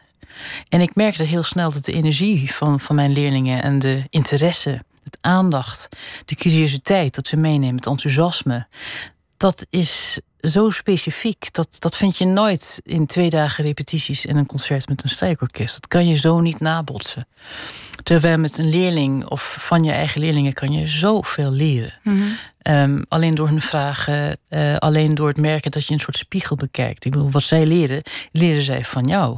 En 0.69 0.81
ik 0.81 0.95
merkte 0.95 1.23
heel 1.23 1.43
snel 1.43 1.71
dat 1.71 1.85
de 1.85 1.91
energie 1.93 2.53
van, 2.53 2.79
van 2.79 2.95
mijn 2.95 3.11
leerlingen 3.11 3.63
en 3.63 3.79
de 3.79 4.03
interesse, 4.09 4.83
het 5.03 5.17
aandacht, 5.21 5.87
de 6.25 6.35
curiositeit 6.35 7.15
dat 7.15 7.27
ze 7.27 7.37
meenemen, 7.37 7.75
het 7.75 7.85
enthousiasme, 7.85 8.67
dat 9.37 9.65
is 9.69 10.19
zo 10.41 10.69
specifiek. 10.69 11.53
Dat, 11.53 11.75
dat 11.79 11.97
vind 11.97 12.17
je 12.17 12.25
nooit 12.25 12.79
in 12.83 13.05
twee 13.05 13.29
dagen 13.29 13.63
repetities 13.63 14.25
en 14.25 14.35
een 14.35 14.45
concert 14.45 14.87
met 14.87 15.03
een 15.03 15.09
strijkorkest. 15.09 15.73
Dat 15.73 15.87
kan 15.87 16.07
je 16.07 16.15
zo 16.15 16.39
niet 16.39 16.59
nabotsen. 16.59 17.27
Terwijl 18.03 18.37
met 18.37 18.57
een 18.57 18.69
leerling 18.69 19.25
of 19.25 19.55
van 19.59 19.83
je 19.83 19.91
eigen 19.91 20.21
leerlingen 20.21 20.53
kan 20.53 20.71
je 20.71 20.87
zoveel 20.87 21.51
leren. 21.51 21.93
Ehm, 22.61 23.01
alleen 23.07 23.35
door 23.35 23.47
hun 23.47 23.61
vragen, 23.61 24.37
eh, 24.49 24.75
alleen 24.75 25.15
door 25.15 25.27
het 25.27 25.37
merken 25.37 25.71
dat 25.71 25.85
je 25.87 25.93
een 25.93 25.99
soort 25.99 26.17
spiegel 26.17 26.55
bekijkt. 26.55 27.05
Ik 27.05 27.11
bedoel, 27.11 27.31
wat 27.31 27.43
zij 27.43 27.65
leren, 27.65 28.01
leren 28.31 28.61
zij 28.61 28.85
van 28.85 29.03
jou. 29.07 29.37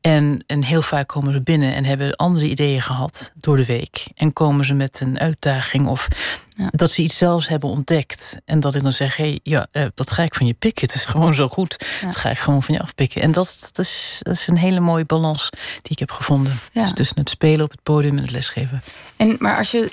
En, 0.00 0.44
en 0.46 0.64
heel 0.64 0.82
vaak 0.82 1.08
komen 1.08 1.32
ze 1.32 1.42
binnen 1.42 1.74
en 1.74 1.84
hebben 1.84 2.16
andere 2.16 2.48
ideeën 2.48 2.82
gehad 2.82 3.32
door 3.36 3.56
de 3.56 3.64
week. 3.64 4.06
En 4.14 4.32
komen 4.32 4.64
ze 4.64 4.74
met 4.74 5.00
een 5.00 5.18
uitdaging 5.18 5.86
of 5.86 6.08
Ja. 6.56 6.68
dat 6.70 6.90
ze 6.90 7.02
iets 7.02 7.16
zelfs 7.16 7.48
hebben 7.48 7.70
ontdekt. 7.70 8.36
En 8.44 8.60
dat 8.60 8.74
ik 8.74 8.82
dan 8.82 8.92
zeg, 8.92 9.16
hé, 9.16 9.24
hey, 9.24 9.40
ja, 9.42 9.66
eh, 9.72 9.84
dat 9.94 10.10
ga 10.10 10.22
ik 10.22 10.34
van 10.34 10.46
je 10.46 10.52
pikken. 10.54 10.86
Het 10.86 10.94
is 10.94 11.04
gewoon 11.04 11.34
zo 11.34 11.48
goed. 11.48 11.84
Ja. 12.00 12.06
Dat 12.06 12.16
ga 12.16 12.30
ik 12.30 12.38
gewoon 12.38 12.62
van 12.62 12.74
je 12.74 12.80
afpikken. 12.80 13.22
En 13.22 13.32
dat, 13.32 13.68
dat, 13.72 13.84
is, 13.84 14.18
dat 14.22 14.34
is 14.34 14.46
een 14.46 14.56
hele 14.56 14.80
mooie 14.80 15.04
balans 15.04 15.50
die 15.82 15.92
ik 15.92 15.98
heb 15.98 16.10
gevonden. 16.10 16.58
Ja. 16.72 16.82
Dus 16.82 16.92
tussen 16.92 17.18
het 17.18 17.30
spelen 17.30 17.64
op 17.64 17.70
het 17.70 17.82
podium 17.92 18.16
en 18.16 18.22
het 18.22 18.32
lesgeven. 18.32 18.82
En, 19.16 19.36
maar 19.38 19.58
als 19.58 19.70
je, 19.70 19.90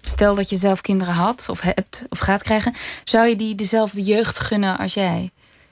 stel 0.00 0.34
dat 0.34 0.50
je 0.50 0.56
zelf 0.56 0.80
kinderen 0.80 1.14
had 1.14 1.48
of 1.48 1.60
hebt 1.60 2.04
of 2.08 2.18
gaat 2.18 2.42
krijgen, 2.42 2.74
zou 3.04 3.26
je 3.28 3.36
die 3.36 3.54
dezelfde 3.54 4.02
jeugd 4.02 4.38
gunnen 4.38 4.78
als 4.78 4.94
jij 4.94 5.30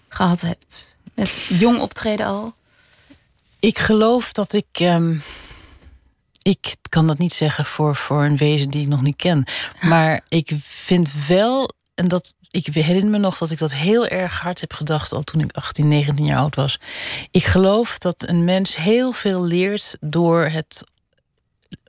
gehad 0.08 0.40
hebt? 0.40 0.96
Met 1.14 1.42
jong 1.48 1.80
optreden 1.80 2.26
al? 2.26 2.54
Ik 3.60 3.78
geloof 3.78 4.32
dat 4.32 4.52
ik. 4.52 4.66
ehm, 4.72 5.16
ik 6.42 6.76
kan 6.88 7.06
dat 7.06 7.18
niet 7.18 7.32
zeggen 7.32 7.64
voor, 7.64 7.96
voor 7.96 8.24
een 8.24 8.36
wezen 8.36 8.68
die 8.68 8.82
ik 8.82 8.88
nog 8.88 9.02
niet 9.02 9.16
ken. 9.16 9.44
Maar 9.80 10.20
ik 10.28 10.52
vind 10.62 11.26
wel, 11.26 11.70
en 11.94 12.08
dat. 12.08 12.34
Ik 12.50 12.66
herinner 12.66 13.10
me 13.10 13.18
nog 13.18 13.38
dat 13.38 13.50
ik 13.50 13.58
dat 13.58 13.72
heel 13.72 14.06
erg 14.06 14.40
hard 14.40 14.60
heb 14.60 14.72
gedacht 14.72 15.12
al 15.12 15.22
toen 15.22 15.40
ik 15.40 15.52
18, 15.52 15.88
19 15.88 16.24
jaar 16.24 16.38
oud 16.38 16.54
was. 16.54 16.78
Ik 17.30 17.44
geloof 17.44 17.98
dat 17.98 18.28
een 18.28 18.44
mens 18.44 18.76
heel 18.76 19.12
veel 19.12 19.44
leert 19.44 19.96
door 20.00 20.44
het 20.44 20.84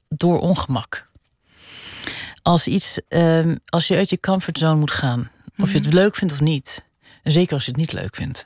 door 0.10 0.40
ongemak. 0.40 1.08
Als 2.42 2.68
iets, 2.68 3.00
ehm, 3.08 3.56
als 3.66 3.88
je 3.88 3.96
uit 3.96 4.10
je 4.10 4.20
comfortzone 4.20 4.80
moet 4.80 4.92
gaan, 4.92 5.32
of 5.58 5.72
je 5.72 5.78
het 5.78 5.94
leuk 5.94 6.16
vindt 6.16 6.34
of 6.34 6.42
niet, 6.42 6.86
en 7.24 7.32
zeker 7.32 7.54
als 7.54 7.66
je 7.66 7.72
het 7.72 7.80
niet 7.80 7.94
leuk 7.94 8.16
vindt, 8.16 8.46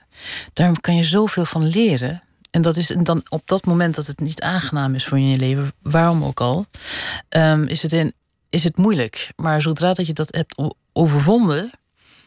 daar 0.54 0.82
kan 0.82 0.96
je 0.96 1.04
zoveel 1.04 1.46
van 1.46 1.66
leren. 1.68 2.24
En 2.52 2.62
dat 2.62 2.78
is 2.78 2.88
dan 2.88 3.24
op 3.30 3.42
dat 3.46 3.66
moment 3.66 3.96
dat 3.96 4.08
het 4.08 4.20
niet 4.20 4.42
aangenaam 4.42 4.96
is 4.96 5.06
voor 5.06 5.18
je 5.20 5.24
in 5.24 5.30
je 5.30 5.38
leven, 5.38 5.72
waarom 5.82 6.24
ook 6.24 6.42
al, 6.42 6.66
ehm, 7.30 7.64
is, 7.64 7.82
het 7.82 7.94
in, 7.94 8.14
is 8.50 8.64
het 8.64 8.78
moeilijk. 8.78 9.32
Maar 9.36 9.62
zodra 9.62 9.94
dat 9.94 10.08
je 10.08 10.14
dat 10.14 10.36
hebt 10.36 10.58
o- 10.58 10.74
overwonnen, 10.94 11.70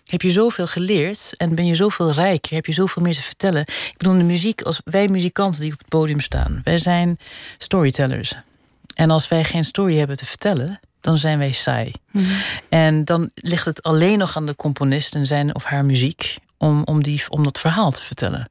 heb 0.04 0.22
je 0.22 0.30
zoveel 0.30 0.66
geleerd 0.66 1.36
en 1.36 1.54
ben 1.54 1.66
je 1.66 1.74
zoveel 1.74 2.12
rijker, 2.12 2.54
heb 2.54 2.66
je 2.66 2.72
zoveel 2.72 3.02
meer 3.02 3.14
te 3.14 3.22
vertellen. 3.22 3.60
Ik 3.60 3.94
bedoel, 3.96 4.16
de 4.18 4.22
muziek, 4.24 4.62
als 4.62 4.80
wij 4.84 5.08
muzikanten 5.08 5.60
die 5.60 5.72
op 5.72 5.78
het 5.78 5.88
podium 5.88 6.20
staan, 6.20 6.60
wij 6.64 6.78
zijn 6.78 7.18
storytellers. 7.58 8.34
En 8.94 9.10
als 9.10 9.28
wij 9.28 9.44
geen 9.44 9.64
story 9.64 9.98
hebben 9.98 10.16
te 10.16 10.26
vertellen, 10.26 10.80
dan 11.00 11.18
zijn 11.18 11.38
wij 11.38 11.52
saai. 11.52 11.92
En 12.68 13.04
dan 13.04 13.30
ligt 13.34 13.66
het 13.66 13.82
alleen 13.82 14.18
nog 14.18 14.36
aan 14.36 14.46
de 14.46 14.56
componist 14.56 15.14
en 15.14 15.26
zijn 15.26 15.54
of 15.54 15.64
haar 15.64 15.84
muziek 15.84 16.38
om, 16.58 16.82
om, 16.84 17.02
die, 17.02 17.22
om 17.28 17.42
dat 17.42 17.60
verhaal 17.60 17.90
te 17.90 18.02
vertellen. 18.02 18.48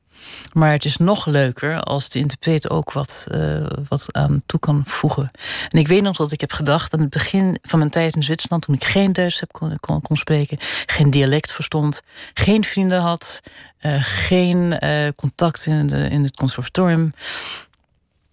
Maar 0.54 0.72
het 0.72 0.86
is 0.86 0.98
nog 0.98 1.26
leuker 1.26 1.80
als 1.80 2.10
de 2.10 2.20
interpreet 2.20 2.70
ook 2.70 2.91
wat, 2.91 3.28
eh, 3.32 3.66
wat 3.88 4.08
aan 4.12 4.44
toe 4.46 4.60
kan 4.60 4.84
voegen. 4.86 5.32
En 5.70 5.80
ik 5.80 5.88
weet 5.88 6.02
nog 6.02 6.18
dat 6.18 6.32
ik 6.32 6.41
heb 6.41 6.52
gedacht 6.52 6.94
aan 6.94 7.00
het 7.00 7.10
begin 7.10 7.58
van 7.62 7.80
mijn 7.80 7.91
tijd 7.91 8.16
in 8.16 8.24
Zwitserland, 8.24 8.64
toen 8.64 8.76
ik 8.76 8.84
geen 8.84 9.14
Duits 9.14 9.39
heb 9.39 9.52
kon, 9.52 9.80
kon, 9.80 10.02
kon 10.02 10.16
spreken, 10.16 10.58
geen 10.86 11.10
dialect 11.10 11.52
verstond, 11.52 12.02
geen 12.34 12.64
vrienden 12.64 13.02
had, 13.02 13.39
eh, 13.78 14.04
geen 14.04 14.80
eh, 14.80 15.08
contact 15.16 15.66
in, 15.66 15.88
de, 15.88 16.10
in 16.10 16.24
het 16.24 16.36
conservatorium. 16.36 17.14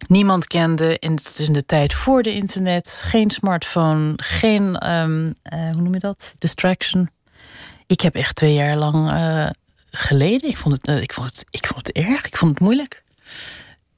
Niemand 0.09 0.47
kende. 0.47 0.99
En 0.99 1.19
in 1.37 1.53
de 1.53 1.67
tijd 1.67 1.93
voor 1.93 2.23
de 2.23 2.35
internet. 2.35 3.03
Geen 3.05 3.31
smartphone. 3.31 4.13
Geen, 4.17 4.77
ehm, 4.77 5.33
eh, 5.43 5.71
hoe 5.71 5.83
noem 5.83 5.95
je 5.95 6.01
dat? 6.01 6.35
Distraction. 6.39 7.11
Ik 7.87 8.01
heb 8.01 8.15
echt 8.15 8.37
twee 8.37 8.55
jaar 8.55 8.77
lang 8.77 9.11
eh, 9.11 9.51
geleden. 9.91 10.51
Ik 10.51 10.57
vond, 10.57 10.75
het, 10.75 10.87
eh, 10.87 11.03
ik, 11.03 11.13
vond 11.13 11.27
het, 11.27 11.45
ik 11.51 11.67
vond 11.67 11.87
het 11.87 11.97
erg. 11.97 12.27
Ik 12.27 12.37
vond 12.37 12.51
het 12.51 12.61
moeilijk. 12.61 13.03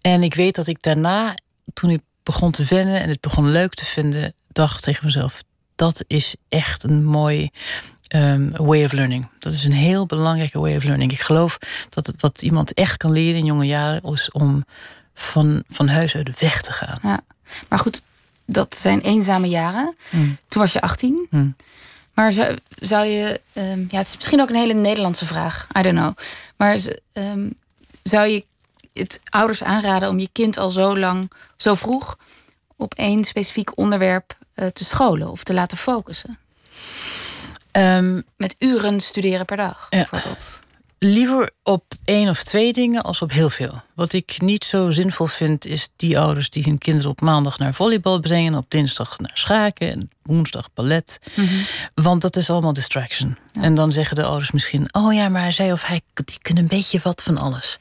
En 0.00 0.22
ik 0.22 0.34
weet 0.34 0.54
dat 0.54 0.66
ik 0.66 0.82
daarna, 0.82 1.34
toen 1.72 1.90
ik 1.90 2.00
begon 2.22 2.50
te 2.50 2.64
wennen 2.64 3.00
en 3.00 3.08
het 3.08 3.20
begon 3.20 3.50
leuk 3.50 3.74
te 3.74 3.84
vinden, 3.84 4.34
dacht 4.48 4.82
tegen 4.82 5.04
mezelf: 5.04 5.42
dat 5.76 6.04
is 6.06 6.36
echt 6.48 6.82
een 6.82 7.04
mooi 7.04 7.48
ehm, 8.08 8.50
way 8.50 8.84
of 8.84 8.92
learning. 8.92 9.28
Dat 9.38 9.52
is 9.52 9.64
een 9.64 9.72
heel 9.72 10.06
belangrijke 10.06 10.60
way 10.60 10.76
of 10.76 10.84
learning. 10.84 11.12
Ik 11.12 11.20
geloof 11.20 11.58
dat 11.88 12.06
het, 12.06 12.20
wat 12.20 12.42
iemand 12.42 12.74
echt 12.74 12.96
kan 12.96 13.12
leren 13.12 13.38
in 13.38 13.46
jonge 13.46 13.66
jaren 13.66 14.02
is 14.02 14.30
om 14.30 14.64
van, 15.22 15.62
van 15.70 15.88
huis 15.88 16.14
uit 16.14 16.38
weg 16.40 16.62
te 16.62 16.72
gaan. 16.72 16.98
Ja. 17.02 17.20
Maar 17.68 17.78
goed, 17.78 18.02
dat 18.46 18.76
zijn 18.76 19.00
eenzame 19.00 19.48
jaren. 19.48 19.96
Hmm. 20.10 20.38
Toen 20.48 20.62
was 20.62 20.72
je 20.72 20.80
18. 20.80 21.26
Hmm. 21.30 21.56
Maar 22.14 22.32
zou, 22.32 22.56
zou 22.78 23.06
je... 23.06 23.40
ehm, 23.52 23.84
ja, 23.88 23.98
het 23.98 24.08
is 24.08 24.14
misschien 24.16 24.40
ook 24.40 24.48
een 24.48 24.54
hele 24.54 24.72
Nederlandse 24.72 25.26
vraag. 25.26 25.66
I 25.78 25.82
don't 25.82 25.96
know. 25.98 26.14
Maar 26.56 26.78
ehm, 27.12 27.48
zou 28.02 28.26
je 28.26 28.44
het 28.92 29.20
ouders 29.30 29.62
aanraden 29.64 30.08
om 30.08 30.18
je 30.18 30.28
kind 30.32 30.56
al 30.58 30.70
zo 30.70 30.98
lang, 30.98 31.30
zo 31.56 31.74
vroeg... 31.74 32.16
op 32.76 32.94
één 32.94 33.24
specifiek 33.24 33.78
onderwerp 33.78 34.36
eh, 34.54 34.66
te 34.66 34.84
scholen 34.84 35.30
of 35.30 35.44
te 35.44 35.54
laten 35.54 35.78
focussen? 35.78 36.38
Ehm, 37.70 38.20
Met 38.36 38.54
uren 38.58 39.00
studeren 39.00 39.44
per 39.46 39.56
dag, 39.56 39.86
Ja. 39.90 40.06
bijvoorbeeld. 40.10 40.60
Liever 41.04 41.50
op 41.62 41.84
één 42.04 42.28
of 42.28 42.42
twee 42.42 42.72
dingen 42.72 43.02
als 43.02 43.22
op 43.22 43.32
heel 43.32 43.50
veel. 43.50 43.82
Wat 43.94 44.12
ik 44.12 44.40
niet 44.40 44.64
zo 44.64 44.90
zinvol 44.90 45.26
vind, 45.26 45.66
is 45.66 45.88
die 45.96 46.18
ouders 46.18 46.50
die 46.50 46.62
hun 46.62 46.78
kinderen 46.78 47.10
op 47.10 47.20
maandag 47.20 47.58
naar 47.58 47.74
volleybal 47.74 48.20
brengen, 48.20 48.54
op 48.54 48.64
dinsdag 48.68 49.18
naar 49.18 49.30
schaken 49.34 49.92
en 49.92 50.10
woensdag 50.22 50.68
ballet. 50.74 51.18
Want 51.94 52.22
dat 52.22 52.36
is 52.36 52.50
allemaal 52.50 52.72
distraction. 52.72 53.38
En 53.52 53.74
dan 53.74 53.92
zeggen 53.92 54.16
de 54.16 54.24
ouders 54.24 54.50
misschien: 54.50 54.94
Oh 54.94 55.14
ja, 55.14 55.28
maar 55.28 55.52
zij 55.52 55.72
of 55.72 55.84
hij 55.84 56.00
die 56.14 56.38
kunnen 56.42 56.62
een 56.62 56.68
beetje 56.68 57.00
wat 57.02 57.22
van 57.22 57.38
alles. 57.38 57.78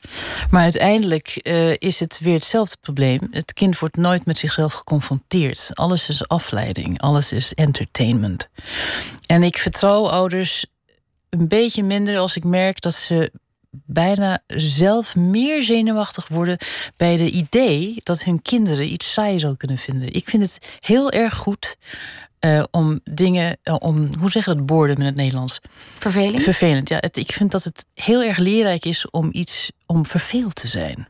Maar 0.49 0.63
uiteindelijk 0.63 1.27
eh, 1.27 1.71
is 1.77 1.99
het 1.99 2.19
weer 2.21 2.33
hetzelfde 2.33 2.77
probleem. 2.81 3.27
Het 3.31 3.53
kind 3.53 3.79
wordt 3.79 3.97
nooit 3.97 4.25
met 4.25 4.37
zichzelf 4.37 4.73
geconfronteerd. 4.73 5.69
Alles 5.73 6.09
is 6.09 6.27
afleiding, 6.27 7.01
alles 7.01 7.31
is 7.31 7.53
entertainment. 7.53 8.47
En 9.25 9.43
ik 9.43 9.57
vertrouw 9.57 10.07
ouders 10.09 10.65
een 11.31 11.47
beetje 11.47 11.83
minder 11.83 12.17
als 12.17 12.35
ik 12.35 12.43
merk 12.43 12.81
dat 12.81 12.93
ze 12.93 13.31
bijna 13.71 14.43
zelf 14.47 15.15
meer 15.15 15.63
zenuwachtig 15.63 16.27
worden 16.27 16.57
bij 16.97 17.17
de 17.17 17.29
idee 17.29 17.95
dat 18.03 18.23
hun 18.23 18.41
kinderen 18.41 18.91
iets 18.91 19.13
saai 19.13 19.39
zou 19.39 19.57
kunnen 19.57 19.77
vinden. 19.77 20.13
Ik 20.13 20.29
vind 20.29 20.43
het 20.43 20.77
heel 20.79 21.11
erg 21.11 21.33
goed 21.33 21.75
eh, 22.39 22.63
om 22.71 22.99
dingen, 23.03 23.57
eh, 23.63 23.75
om 23.79 24.09
hoe 24.19 24.31
zeg 24.31 24.45
je 24.45 24.53
dat 24.55 24.65
boredom 24.65 24.99
in 24.99 25.05
het 25.05 25.15
Nederlands? 25.15 25.59
Verveling? 25.93 26.43
Vervelend. 26.43 26.89
Ja, 26.89 26.97
het, 26.99 27.17
ik 27.17 27.31
vind 27.31 27.51
dat 27.51 27.63
het 27.63 27.85
heel 27.93 28.23
erg 28.23 28.37
leerrijk 28.37 28.85
is 28.85 29.09
om 29.09 29.29
iets 29.31 29.71
om 29.85 30.05
verveeld 30.05 30.55
te 30.55 30.67
zijn. 30.67 31.07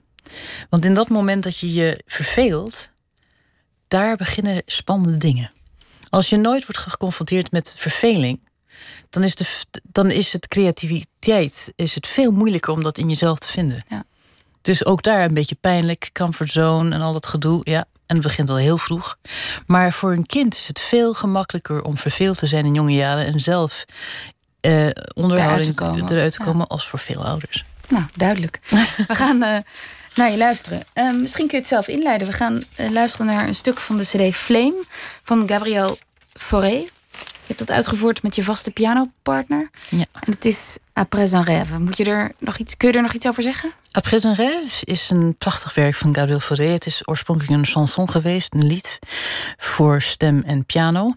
Want 0.70 0.86
in 0.86 0.94
dat 0.94 1.10
moment 1.10 1.44
dat 1.44 1.58
je 1.58 1.74
je 1.74 2.02
verveelt, 2.06 2.92
daar 3.88 4.16
beginnen 4.16 4.62
spannende 4.66 5.18
dingen. 5.18 5.52
Als 6.10 6.30
je 6.30 6.38
nooit 6.38 6.66
wordt 6.66 6.78
geconfronteerd 6.78 7.52
met 7.52 7.76
verveling, 7.78 8.40
dan 9.10 9.24
is, 9.24 9.36
de, 9.36 9.46
dan 9.84 10.12
is 10.12 10.34
het 10.34 10.48
creativiteit 10.48 11.74
is 11.76 11.96
het 11.96 12.08
veel 12.08 12.32
moeilijker 12.32 12.74
om 12.74 12.84
dat 12.84 12.98
in 12.98 13.08
jezelf 13.10 13.40
te 13.40 13.48
vinden. 13.48 13.84
Ja. 13.88 14.04
Dus 14.62 14.86
ook 14.86 15.04
daar 15.04 15.24
een 15.24 15.34
beetje 15.34 15.58
pijnlijk, 15.62 16.10
comfortzone 16.14 16.96
en 16.96 17.02
al 17.02 17.14
dat 17.14 17.26
gedoe. 17.26 17.62
Ja, 17.64 17.86
en 18.06 18.16
het 18.16 18.22
begint 18.22 18.50
al 18.50 18.56
heel 18.56 18.78
vroeg. 18.78 19.18
Maar 19.66 19.94
voor 19.94 20.12
een 20.12 20.26
kind 20.26 20.54
is 20.54 20.68
het 20.68 20.80
veel 20.80 21.14
gemakkelijker 21.14 21.82
om 21.84 21.98
verveeld 21.98 22.38
te 22.38 22.48
zijn 22.48 22.66
in 22.66 22.74
jonge 22.74 22.94
jaren 22.94 23.26
en 23.26 23.40
zelf 23.40 23.86
eh 24.62 24.88
onderhouding 25.14 25.76
te 25.76 25.84
eruit 26.16 26.34
te 26.34 26.40
Ja. 26.40 26.46
komen 26.46 26.68
als 26.68 26.88
voor 26.88 27.00
veel 27.00 27.26
ouders. 27.26 27.66
Nou, 27.88 28.04
duidelijk. 28.16 28.60
We 29.08 29.16
gaan 29.16 29.44
eh, 29.44 29.58
naar 30.16 30.32
je 30.32 30.38
luisteren. 30.38 30.84
Eh, 30.94 31.12
misschien 31.12 31.48
kun 31.48 31.56
je 31.56 31.62
het 31.62 31.72
zelf 31.72 31.88
inleiden. 31.88 32.28
We 32.28 32.34
gaan 32.34 32.64
eh, 32.76 32.90
luisteren 32.90 33.26
naar 33.26 33.48
een 33.48 33.56
stuk 33.56 33.78
van 33.78 33.98
de 33.98 34.04
CD 34.04 34.36
Flame 34.36 34.84
van 35.24 35.48
Gabriel 35.50 35.98
Fauré. 36.34 36.86
Je 37.42 37.48
hebt 37.48 37.60
dat 37.60 37.72
uitgevoerd 37.72 38.24
met 38.24 38.36
je 38.36 38.44
vaste 38.44 38.72
pianopartner. 38.72 39.70
Ja. 39.90 40.06
En 40.14 40.32
het 40.32 40.46
is 40.46 40.78
Après 40.94 41.34
un 41.34 41.44
rêve. 41.44 41.80
Moet 41.80 41.98
je 41.98 42.04
er 42.04 42.32
nog 42.38 42.58
iets, 42.58 42.78
kun 42.78 42.88
je 42.88 42.96
er 42.96 43.02
nog 43.02 43.14
iets 43.14 43.28
over 43.28 43.44
zeggen? 43.44 43.72
Après 43.92 44.26
un 44.26 44.36
rêve 44.36 44.84
is 44.84 45.10
een 45.10 45.36
prachtig 45.38 45.74
werk 45.74 45.96
van 45.96 46.16
Gabriel 46.16 46.40
Fauré. 46.40 46.66
Het 46.66 46.86
is 46.86 47.08
oorspronkelijk 47.08 47.54
een 47.54 47.66
chanson 47.66 48.10
geweest, 48.10 48.54
een 48.54 48.66
lied 48.66 49.00
voor 49.58 50.02
stem 50.02 50.44
en 50.46 50.66
piano. 50.66 51.16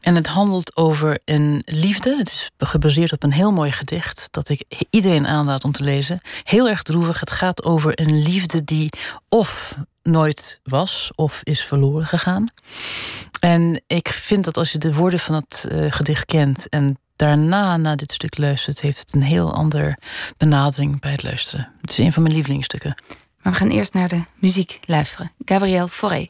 En 0.00 0.14
het 0.14 0.26
handelt 0.26 0.76
over 0.76 1.18
een 1.24 1.62
liefde. 1.64 2.16
Het 2.16 2.28
is 2.28 2.50
gebaseerd 2.58 3.12
op 3.12 3.22
een 3.22 3.32
heel 3.32 3.52
mooi 3.52 3.72
gedicht 3.72 4.28
dat 4.30 4.48
ik 4.48 4.86
iedereen 4.90 5.26
aanraad 5.26 5.64
om 5.64 5.72
te 5.72 5.82
lezen. 5.82 6.20
Heel 6.42 6.68
erg 6.68 6.82
droevig. 6.82 7.20
Het 7.20 7.30
gaat 7.30 7.64
over 7.64 8.00
een 8.00 8.22
liefde 8.22 8.64
die 8.64 8.90
of 9.28 9.76
nooit 10.02 10.60
was 10.62 11.10
of 11.14 11.40
is 11.42 11.64
verloren 11.64 12.06
gegaan. 12.06 12.48
En 13.40 13.82
ik 13.86 14.08
vind 14.08 14.44
dat 14.44 14.56
als 14.56 14.72
je 14.72 14.78
de 14.78 14.94
woorden 14.94 15.18
van 15.18 15.34
het 15.34 15.66
eh, 15.68 15.86
gedicht 15.88 16.24
kent 16.24 16.68
en 16.68 16.98
daarna 17.16 17.76
naar 17.76 17.96
dit 17.96 18.12
stuk 18.12 18.38
luistert, 18.38 18.80
heeft 18.80 18.98
het 18.98 19.12
een 19.12 19.22
heel 19.22 19.54
ander 19.54 19.98
benadering 20.36 21.00
bij 21.00 21.10
het 21.10 21.22
luisteren. 21.22 21.72
Het 21.80 21.90
is 21.90 21.98
een 21.98 22.12
van 22.12 22.22
mijn 22.22 22.34
lievelingsstukken. 22.34 22.94
Maar 23.42 23.52
we 23.52 23.58
gaan 23.58 23.70
eerst 23.70 23.94
naar 23.94 24.08
de 24.08 24.22
muziek 24.34 24.80
luisteren. 24.84 25.32
Gabriel 25.44 25.88
Fauré. 25.88 26.28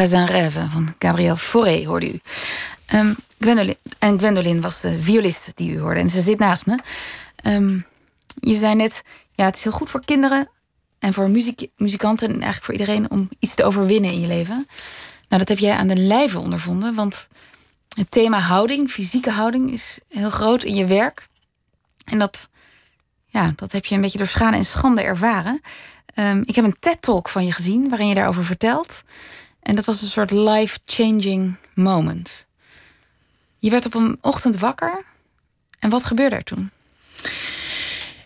Un 0.00 0.26
rêve 0.26 0.70
van 0.70 0.94
Gabriel 0.98 1.36
Fauré 1.36 1.86
hoorde 1.86 2.12
u. 2.12 2.20
Um, 2.94 3.16
Gwendolyn, 3.38 3.76
en 3.98 4.18
Gwendolyn 4.18 4.60
was 4.60 4.80
de 4.80 5.00
violist 5.00 5.52
die 5.54 5.72
u 5.72 5.80
hoorde. 5.80 6.00
En 6.00 6.10
ze 6.10 6.20
zit 6.20 6.38
naast 6.38 6.66
me. 6.66 6.78
Um, 7.44 7.84
je 8.34 8.54
zei 8.54 8.74
net, 8.74 9.02
ja, 9.34 9.44
het 9.44 9.56
is 9.56 9.62
heel 9.62 9.72
goed 9.72 9.90
voor 9.90 10.04
kinderen 10.04 10.48
en 10.98 11.12
voor 11.12 11.30
muziek, 11.30 11.66
muzikanten 11.76 12.28
en 12.28 12.34
eigenlijk 12.34 12.64
voor 12.64 12.74
iedereen 12.74 13.10
om 13.10 13.28
iets 13.38 13.54
te 13.54 13.64
overwinnen 13.64 14.10
in 14.10 14.20
je 14.20 14.26
leven. 14.26 14.66
Nou, 15.28 15.44
dat 15.44 15.48
heb 15.48 15.58
jij 15.58 15.74
aan 15.74 15.88
de 15.88 15.96
lijve 15.96 16.38
ondervonden, 16.38 16.94
want 16.94 17.28
het 17.96 18.10
thema 18.10 18.38
houding, 18.38 18.90
fysieke 18.90 19.30
houding, 19.30 19.72
is 19.72 19.98
heel 20.08 20.30
groot 20.30 20.64
in 20.64 20.74
je 20.74 20.86
werk. 20.86 21.28
En 22.04 22.18
dat, 22.18 22.48
ja, 23.26 23.52
dat 23.56 23.72
heb 23.72 23.84
je 23.84 23.94
een 23.94 24.00
beetje 24.00 24.18
door 24.18 24.26
schade 24.26 24.56
en 24.56 24.64
schande 24.64 25.02
ervaren. 25.02 25.60
Um, 26.14 26.42
ik 26.44 26.54
heb 26.54 26.64
een 26.64 26.76
TED-talk 26.80 27.28
van 27.28 27.44
je 27.44 27.52
gezien 27.52 27.88
waarin 27.88 28.08
je 28.08 28.14
daarover 28.14 28.44
vertelt. 28.44 29.02
En 29.62 29.74
dat 29.74 29.84
was 29.84 30.02
een 30.02 30.08
soort 30.08 30.30
life-changing 30.30 31.56
moment. 31.74 32.46
Je 33.58 33.70
werd 33.70 33.86
op 33.86 33.94
een 33.94 34.18
ochtend 34.20 34.58
wakker. 34.58 35.04
En 35.78 35.90
wat 35.90 36.04
gebeurde 36.04 36.36
er 36.36 36.44
toen? 36.44 36.70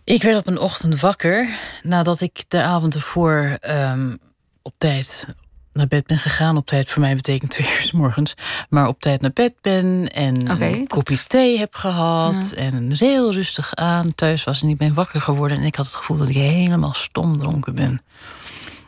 Ik 0.04 0.22
werd 0.22 0.36
op 0.36 0.46
een 0.46 0.58
ochtend 0.58 1.00
wakker 1.00 1.48
nadat 1.82 2.20
ik 2.20 2.44
de 2.48 2.62
avond 2.62 2.94
ervoor 2.94 3.58
um, 3.68 4.18
op 4.62 4.74
tijd 4.78 5.26
naar 5.72 5.86
bed 5.86 6.06
ben 6.06 6.18
gegaan. 6.18 6.56
Op 6.56 6.66
tijd 6.66 6.90
voor 6.90 7.00
mij 7.00 7.14
betekent 7.14 7.50
twee 7.50 7.66
uur 7.66 7.82
s 7.82 7.92
morgens. 7.92 8.34
Maar 8.68 8.88
op 8.88 9.00
tijd 9.00 9.20
naar 9.20 9.32
bed 9.32 9.54
ben 9.60 10.08
en 10.08 10.62
een 10.62 10.86
kopje 10.86 11.24
thee 11.26 11.58
heb 11.58 11.74
gehad. 11.74 12.52
Ja. 12.54 12.56
En 12.56 12.92
heel 12.92 13.32
rustig 13.32 13.74
aan 13.74 14.14
thuis 14.14 14.44
was 14.44 14.62
en 14.62 14.68
ik 14.68 14.76
ben 14.76 14.94
wakker 14.94 15.20
geworden. 15.20 15.58
En 15.58 15.64
ik 15.64 15.74
had 15.74 15.86
het 15.86 15.94
gevoel 15.94 16.16
dat 16.16 16.28
ik 16.28 16.36
helemaal 16.36 16.94
stom 16.94 17.38
dronken 17.38 17.74
ben. 17.74 18.02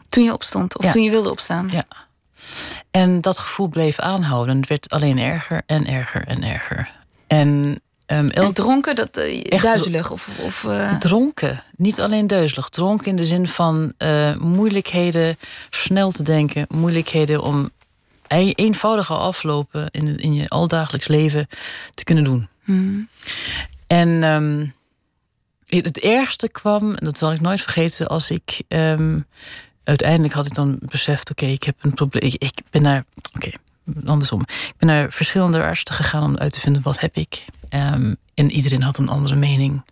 Toen 0.09 0.25
je 0.25 0.33
opstond 0.33 0.79
of 0.79 0.85
ja. 0.85 0.93
toen 0.93 1.03
je 1.03 1.11
wilde 1.11 1.31
opstaan? 1.31 1.69
Ja. 1.71 1.85
En 2.91 3.21
dat 3.21 3.39
gevoel 3.39 3.69
bleef 3.69 3.99
aanhouden. 3.99 4.57
Het 4.57 4.69
werd 4.69 4.91
alleen 4.91 5.19
erger 5.19 5.63
en 5.67 5.87
erger 5.87 6.25
en 6.27 6.43
erger. 6.43 6.91
En 7.27 7.81
Um, 8.13 8.31
elk... 8.31 8.55
dronken, 8.55 8.95
dat 8.95 9.19
uh, 9.19 9.63
duizelig? 9.63 10.11
Of, 10.11 10.29
of 10.43 10.65
uh... 10.65 10.97
Dronken, 10.97 11.63
niet 11.77 12.01
alleen 12.01 12.27
duizelig. 12.27 12.69
Dronken 12.69 13.07
in 13.07 13.17
de 13.17 13.25
zin 13.25 13.49
van 13.49 13.93
uh, 13.99 14.37
moeilijkheden 14.37 15.37
snel 15.71 16.11
te 16.11 16.23
denken, 16.23 16.67
moeilijkheden 16.69 17.43
om 17.43 17.71
eenvoudige 18.29 19.15
aflopen 19.15 19.89
in, 19.91 20.19
in 20.19 20.35
je 20.35 20.49
alldagelijks 20.49 21.09
leven 21.09 21.47
te 21.95 22.05
kunnen 22.05 22.25
doen. 22.25 22.49
Hmm. 22.65 23.09
En 23.87 24.09
um, 24.09 24.75
het 25.67 26.01
ergste 26.01 26.49
kwam, 26.49 26.95
en 26.95 27.05
dat 27.05 27.19
zal 27.19 27.33
ik 27.33 27.41
nooit 27.41 27.61
vergeten, 27.61 28.07
als 28.07 28.31
ik 28.31 28.63
um, 28.69 29.27
uiteindelijk 29.87 30.35
had 30.35 30.47
ik 30.47 30.55
dan 30.55 30.79
beseft: 30.81 31.31
oké, 31.31 31.43
okay, 31.43 31.55
ik 31.55 31.63
heb 31.63 31.77
een 31.81 31.95
probleem. 31.95 32.23
Ik, 32.23 32.35
ik 32.35 32.61
ben 32.71 32.83
naar. 32.83 33.05
Oké, 33.17 33.37
okay, 33.37 33.55
andersom. 34.05 34.41
Ik 34.41 34.75
ben 34.77 34.89
naar 34.89 35.13
verschillende 35.13 35.63
artsen 35.63 35.95
gegaan 35.95 36.23
om 36.23 36.37
uit 36.37 36.53
te 36.53 36.61
vinden 36.61 36.83
wat 36.83 37.01
heb 37.01 37.17
ik. 37.17 37.45
Um, 37.71 38.17
en 38.35 38.51
iedereen 38.51 38.83
had 38.83 38.99
een 38.99 39.09
andere 39.09 39.35
mening. 39.35 39.83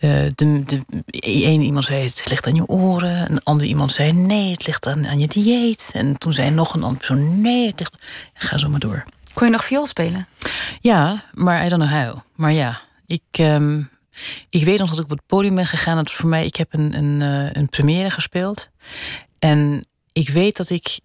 Uh, 0.00 0.26
de, 0.34 0.62
de, 0.64 0.84
een 1.10 1.60
iemand 1.60 1.84
zei 1.84 2.02
het 2.02 2.26
ligt 2.28 2.46
aan 2.46 2.54
je 2.54 2.66
oren. 2.66 3.30
Een 3.30 3.42
ander 3.42 3.66
iemand 3.66 3.92
zei 3.92 4.12
nee, 4.12 4.50
het 4.50 4.66
ligt 4.66 4.86
aan, 4.86 5.06
aan 5.06 5.18
je 5.18 5.26
dieet. 5.26 5.90
En 5.92 6.18
toen 6.18 6.32
zei 6.32 6.50
nog 6.50 6.74
een 6.74 6.82
ander 6.82 6.98
persoon 6.98 7.40
nee, 7.40 7.66
het 7.66 7.78
ligt... 7.78 7.94
Ga 8.34 8.58
zo 8.58 8.68
maar 8.68 8.80
door. 8.80 9.04
Kon 9.32 9.46
je 9.46 9.52
nog 9.52 9.64
viool 9.64 9.86
spelen? 9.86 10.26
Ja, 10.80 11.24
maar 11.34 11.64
I 11.64 11.68
don't 11.68 11.82
know 11.82 12.02
how. 12.02 12.18
Maar 12.34 12.52
ja, 12.52 12.80
ik... 13.06 13.22
Um, 13.40 13.90
ik 14.50 14.64
weet 14.64 14.78
nog 14.78 14.88
dat 14.88 14.98
ik 14.98 15.04
op 15.04 15.10
het 15.10 15.26
podium 15.26 15.54
ben 15.54 15.66
gegaan. 15.66 15.96
Dat 15.96 16.10
voor 16.10 16.28
mij, 16.28 16.46
ik 16.46 16.56
heb 16.56 16.74
een, 16.74 16.94
een, 16.94 17.20
uh, 17.20 17.52
een 17.52 17.68
première 17.68 18.10
gespeeld. 18.10 18.68
En 19.38 19.88
ik 20.12 20.28
weet 20.28 20.56
dat 20.56 20.70
ik 20.70 21.00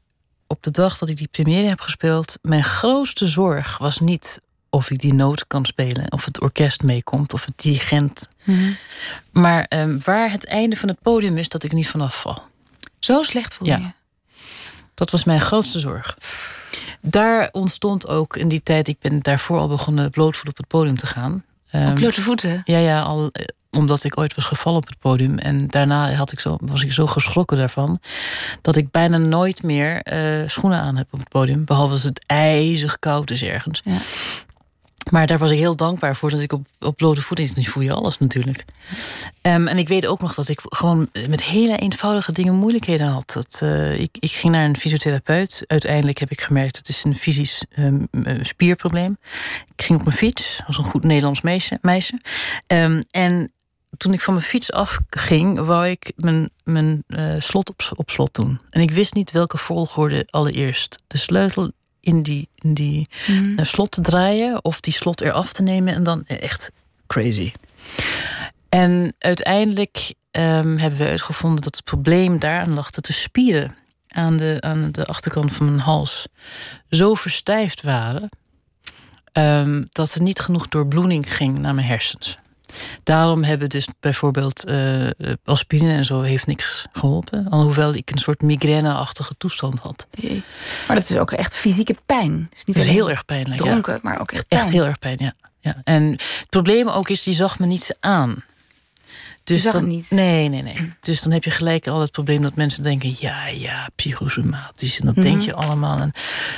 op 0.48 0.64
de 0.64 0.72
dag 0.72 0.98
dat 0.98 1.10
ik 1.10 1.18
die 1.18 1.28
première 1.28 1.68
heb 1.68 1.80
gespeeld, 1.80 2.40
mijn 2.42 2.64
grootste 2.64 3.28
zorg 3.28 3.78
was 3.78 4.00
niet 4.00 4.42
of 4.70 4.90
ik 4.90 5.00
die 5.00 5.14
noot 5.14 5.48
kan 5.48 5.66
spelen, 5.66 6.12
of 6.12 6.26
het 6.26 6.42
orkest 6.42 6.84
meekomt, 6.84 7.34
of 7.34 7.46
het 7.46 7.54
dirigent. 7.56 8.28
Mm 8.44 8.78
Maar 9.32 9.66
um, 9.70 10.00
waar 10.04 10.32
het 10.32 10.46
einde 10.46 10.76
van 10.76 10.90
het 10.90 11.02
podium 11.02 11.38
is, 11.38 11.50
dat 11.50 11.64
ik 11.64 11.72
niet 11.72 11.90
vanaf 11.90 12.22
val. 12.22 12.42
Zo 13.00 13.24
slecht 13.24 13.54
voel 13.54 13.68
je? 13.68 13.74
Ja. 13.74 13.94
Dat 14.94 15.12
was 15.12 15.24
mijn 15.24 15.42
grootste 15.42 15.80
zorg. 15.80 16.18
Daar 17.02 17.50
ontstond 17.52 18.08
ook 18.08 18.38
in 18.38 18.48
die 18.48 18.64
tijd, 18.64 18.88
ik 18.88 19.00
ben 19.00 19.20
daarvoor 19.20 19.60
al 19.60 19.68
begonnen 19.68 20.10
blootvoet 20.10 20.50
op 20.50 20.58
het 20.58 20.68
podium 20.68 20.98
te 20.98 21.08
gaan. 21.08 21.44
Um, 21.76 21.88
op 21.88 21.96
blote 21.96 22.22
voeten? 22.22 22.62
Ja, 22.66 22.78
ja, 22.78 23.02
al 23.02 23.32
omdat 23.78 24.04
ik 24.04 24.18
ooit 24.18 24.36
was 24.36 24.46
gevallen 24.46 24.82
op 24.82 24.88
het 24.88 25.00
podium. 25.00 25.38
En 25.38 25.66
daarna 25.66 26.12
had 26.12 26.32
ik 26.32 26.40
zo, 26.40 26.58
was 26.62 26.84
ik 26.84 26.92
zo 26.92 27.06
geschrokken 27.06 27.58
daarvan. 27.58 28.00
dat 28.62 28.76
ik 28.76 28.92
bijna 28.92 29.18
nooit 29.18 29.64
meer 29.64 30.02
uh, 30.14 30.50
schoenen 30.50 30.80
aan 30.80 30.98
heb 30.98 31.08
op 31.12 31.20
het 31.20 31.30
podium. 31.30 31.66
Behalve 31.66 31.92
als 31.92 32.04
het 32.04 32.24
ijzig 32.26 33.00
koud 33.00 33.32
is 33.32 33.44
ergens. 33.44 33.82
Ja. 33.84 33.98
Maar 35.12 35.28
daar 35.28 35.38
was 35.38 35.52
ik 35.52 35.58
heel 35.58 35.76
dankbaar 35.76 36.16
voor 36.16 36.30
dat 36.30 36.40
ik 36.40 36.54
op, 36.54 36.68
op 36.80 36.98
blote 36.98 37.22
voeten. 37.22 37.50
Nu 37.56 37.64
voel 37.64 37.84
je 37.84 37.94
alles 37.94 38.18
natuurlijk. 38.18 38.64
Um, 39.42 39.68
en 39.68 39.78
ik 39.78 39.88
weet 39.88 40.06
ook 40.06 40.22
nog 40.22 40.34
dat 40.34 40.50
ik 40.50 40.60
gewoon 40.64 41.10
met 41.30 41.44
hele 41.44 41.78
eenvoudige 41.78 42.32
dingen 42.32 42.54
moeilijkheden 42.54 43.08
had. 43.08 43.32
Dat, 43.34 43.60
uh, 43.64 44.00
ik, 44.00 44.18
ik 44.20 44.32
ging 44.32 44.54
naar 44.54 44.66
een 44.66 44.78
fysiotherapeut. 44.78 45.64
Uiteindelijk 45.68 46.18
heb 46.18 46.32
ik 46.32 46.42
gemerkt 46.42 46.74
dat 46.74 46.88
het 46.88 46.96
is 46.96 47.04
een 47.04 47.16
fysisch 47.16 47.64
um, 47.78 48.08
spierprobleem. 48.42 49.18
Ik 49.76 49.84
ging 49.84 50.00
op 50.00 50.06
mijn 50.06 50.18
fiets, 50.18 50.62
als 50.68 50.78
een 50.78 50.84
goed 50.84 51.04
Nederlands 51.04 51.42
meisje. 51.42 51.78
meisje. 51.82 52.22
Um, 52.68 53.02
en 53.12 53.52
toen 53.98 54.14
ik 54.14 54.22
van 54.22 54.34
mijn 54.34 54.46
fiets 54.46 54.72
afging, 54.72 55.60
wou 55.60 55.88
ik 55.88 56.12
mijn, 56.16 56.50
mijn 56.64 57.04
uh, 57.08 57.36
slot 57.40 57.70
op, 57.70 57.92
op 57.96 58.10
slot 58.10 58.34
doen. 58.34 58.60
En 58.70 58.82
ik 58.82 58.92
wist 58.92 59.14
niet 59.14 59.32
welke 59.32 59.58
volgorde 59.58 60.28
allereerst 60.30 61.04
de 61.08 61.18
sleutel 61.18 61.72
in 62.04 62.24
die, 62.24 62.50
in 62.56 62.74
die 62.74 63.08
mm. 63.28 63.60
uh, 63.60 63.66
slot 63.66 63.92
te 63.92 64.02
draaien 64.02 64.64
of 64.64 64.80
die 64.80 64.94
slot 64.94 65.22
eraf 65.22 65.54
te 65.54 65.64
nemen 65.64 65.94
en 65.94 66.04
dan 66.04 66.26
echt 66.26 66.72
crazy. 67.08 67.52
En 68.70 69.14
uiteindelijk 69.20 70.14
um, 70.32 70.78
hebben 70.78 71.00
we 71.00 71.08
uitgevonden 71.08 71.64
dat 71.64 71.76
het 71.76 71.84
probleem 71.84 72.40
daaraan 72.40 72.74
lag 72.74 72.90
dat 72.90 73.06
de 73.06 73.14
spieren 73.14 73.76
aan 74.08 74.38
de, 74.38 74.58
aan 74.60 74.92
de 74.92 75.06
achterkant 75.06 75.54
van 75.54 75.66
mijn 75.66 75.80
hals 75.80 76.28
zo 76.90 77.14
verstijfd 77.14 77.82
waren 77.82 78.30
um, 79.34 79.86
dat 79.90 80.14
er 80.14 80.22
niet 80.22 80.40
genoeg 80.40 80.68
doorbloeding 80.68 81.34
ging 81.34 81.60
naar 81.60 81.76
mijn 81.76 81.88
hersens. 81.88 82.38
Daarom 83.04 83.44
hebben 83.44 83.70
dus 83.70 83.88
bijvoorbeeld 84.00 84.68
uh, 84.70 85.10
aspirine 85.44 85.94
en 85.94 86.06
zo 86.06 86.22
heeft 86.22 86.48
niks 86.48 86.86
geholpen. 86.92 87.50
Alhoewel 87.50 87.94
ik 87.94 88.12
een 88.12 88.18
soort 88.18 88.42
migraineachtige 88.42 89.34
toestand 89.38 89.80
had. 89.80 90.08
Jee. 90.12 90.44
Maar 90.88 90.96
dat 90.96 91.10
is 91.10 91.18
ook 91.18 91.32
echt 91.32 91.56
fysieke 91.56 91.96
pijn. 92.06 92.48
Het 92.50 92.58
is, 92.58 92.64
niet 92.64 92.76
is 92.76 92.86
heel 92.86 93.10
erg 93.10 93.26
pijnlijk. 93.26 93.62
Dronken, 93.62 94.00
maar 94.02 94.20
ook 94.20 94.32
echt 94.32 94.48
pijn. 94.48 94.62
Echt 94.62 94.70
heel 94.72 94.86
erg 94.86 95.00
pijn, 95.00 95.18
ja. 95.20 95.34
ja. 95.60 95.82
En 95.84 96.04
het 96.12 96.46
probleem 96.50 96.88
ook 96.90 97.10
is, 97.10 97.24
je 97.24 97.34
zag 97.34 97.60
me 97.60 97.66
niet 97.66 97.98
aan. 98.00 98.44
Dus 99.44 99.58
je 99.58 99.64
zag 99.64 99.74
dan, 99.74 99.82
het 99.82 99.92
niet? 99.92 100.10
Nee, 100.10 100.50
nee, 100.50 100.62
nee. 100.62 100.92
Dus 101.00 101.22
dan 101.22 101.32
heb 101.32 101.44
je 101.44 101.52
gelijk 101.52 101.88
al 101.88 102.00
het 102.02 102.12
probleem 102.12 102.42
dat 102.42 102.56
mensen 102.56 102.84
denken... 102.84 103.16
ja, 103.20 103.48
ja, 103.48 103.90
psychosomatisch. 103.96 105.00
En 105.00 105.06
dat 105.06 105.16
denk 105.16 105.36
Mhm. 105.38 105.46
je 105.46 105.54
allemaal. 105.54 106.00
En 106.00 106.12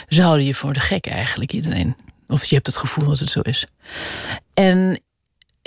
ze 0.08 0.22
houden 0.22 0.46
je 0.46 0.54
voor 0.56 0.74
de 0.74 0.80
gek 0.80 1.06
eigenlijk, 1.08 1.52
iedereen. 1.54 1.96
Of 2.28 2.46
je 2.46 2.56
hebt 2.56 2.68
het 2.68 2.78
gevoel 2.78 3.06
dat 3.06 3.20
het 3.20 3.30
zo 3.30 3.40
is. 3.40 3.66
En 4.54 5.02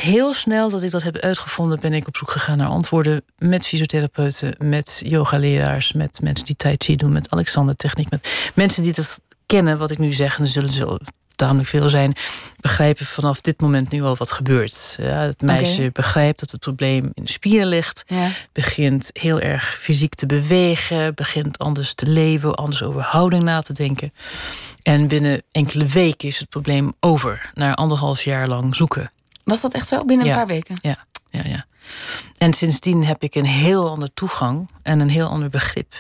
heel 0.03 0.35
snel 0.35 0.71
dat 0.71 0.83
ik 0.83 0.91
dat 0.91 1.03
heb 1.03 1.17
uitgevonden, 1.17 1.81
ben 1.81 1.93
ik 1.93 2.07
op 2.07 2.17
zoek 2.17 2.31
gegaan 2.31 2.59
naar 2.59 2.67
antwoorden 2.69 3.23
met 3.39 3.67
fysiotherapeuten, 3.67 4.55
met 4.59 5.01
yogaleraars, 5.05 5.93
met 5.93 6.21
mensen 6.23 6.47
die 6.47 6.57
Tai 6.57 6.75
Chi 6.79 6.97
doen, 6.97 7.13
met 7.13 7.31
Alexander 7.31 7.77
Techniek, 7.77 8.11
met 8.11 8.51
mensen 8.55 8.83
die 8.83 8.93
dat 8.93 9.21
kennen 9.47 9.79
wat 9.79 9.91
ik 9.91 9.99
nu 9.99 10.13
zeg. 10.13 10.37
En 10.39 10.45
er 10.45 10.51
zullen 10.51 10.71
zo 10.71 10.97
tamelijk 11.37 11.69
veel 11.69 11.89
zijn, 11.89 12.17
begrijpen 12.61 13.07
vanaf 13.07 13.41
dit 13.41 13.61
moment 13.61 13.91
nu 13.91 14.03
al 14.03 14.17
wat 14.17 14.31
gebeurt. 14.31 14.95
Ja, 15.01 15.21
het 15.21 15.43
meisje 15.43 15.91
begrijpt 15.93 16.41
dat 16.41 16.51
het 16.51 16.61
probleem 16.61 17.11
in 17.15 17.25
de 17.25 17.31
spieren 17.31 17.67
ligt, 17.67 18.03
Ja. 18.07 18.29
begint 18.53 19.11
heel 19.13 19.41
erg 19.41 19.65
fysiek 19.79 20.15
te 20.15 20.27
bewegen, 20.27 21.15
begint 21.15 21.59
anders 21.59 21.95
te 21.95 22.07
leven, 22.07 22.55
anders 22.55 22.83
over 22.83 23.01
houding 23.01 23.43
na 23.43 23.61
te 23.61 23.73
denken. 23.73 24.13
En 24.83 25.09
binnen 25.09 25.43
enkele 25.53 25.87
weken 25.87 26.29
is 26.29 26.39
het 26.39 26.49
probleem 26.49 26.93
over, 27.01 27.51
na 27.55 27.75
anderhalf 27.75 28.23
jaar 28.23 28.49
lang 28.49 28.77
zoeken. 28.77 29.11
Was 29.49 29.61
dat 29.61 29.75
echt 29.75 29.89
zo? 29.89 30.05
Binnen 30.05 30.27
een 30.27 30.35
paar 30.35 30.47
weken? 30.47 30.77
Ja, 30.81 30.95
ja, 31.31 31.41
ja. 31.45 31.67
En 32.39 32.53
sindsdien 32.53 33.05
heb 33.05 33.23
ik 33.23 33.35
een 33.35 33.47
heel 33.47 33.89
ander 33.91 34.15
toegang 34.15 34.69
en 34.83 35.01
een 35.01 35.09
heel 35.11 35.29
ander 35.29 35.49
begrip. 35.49 35.95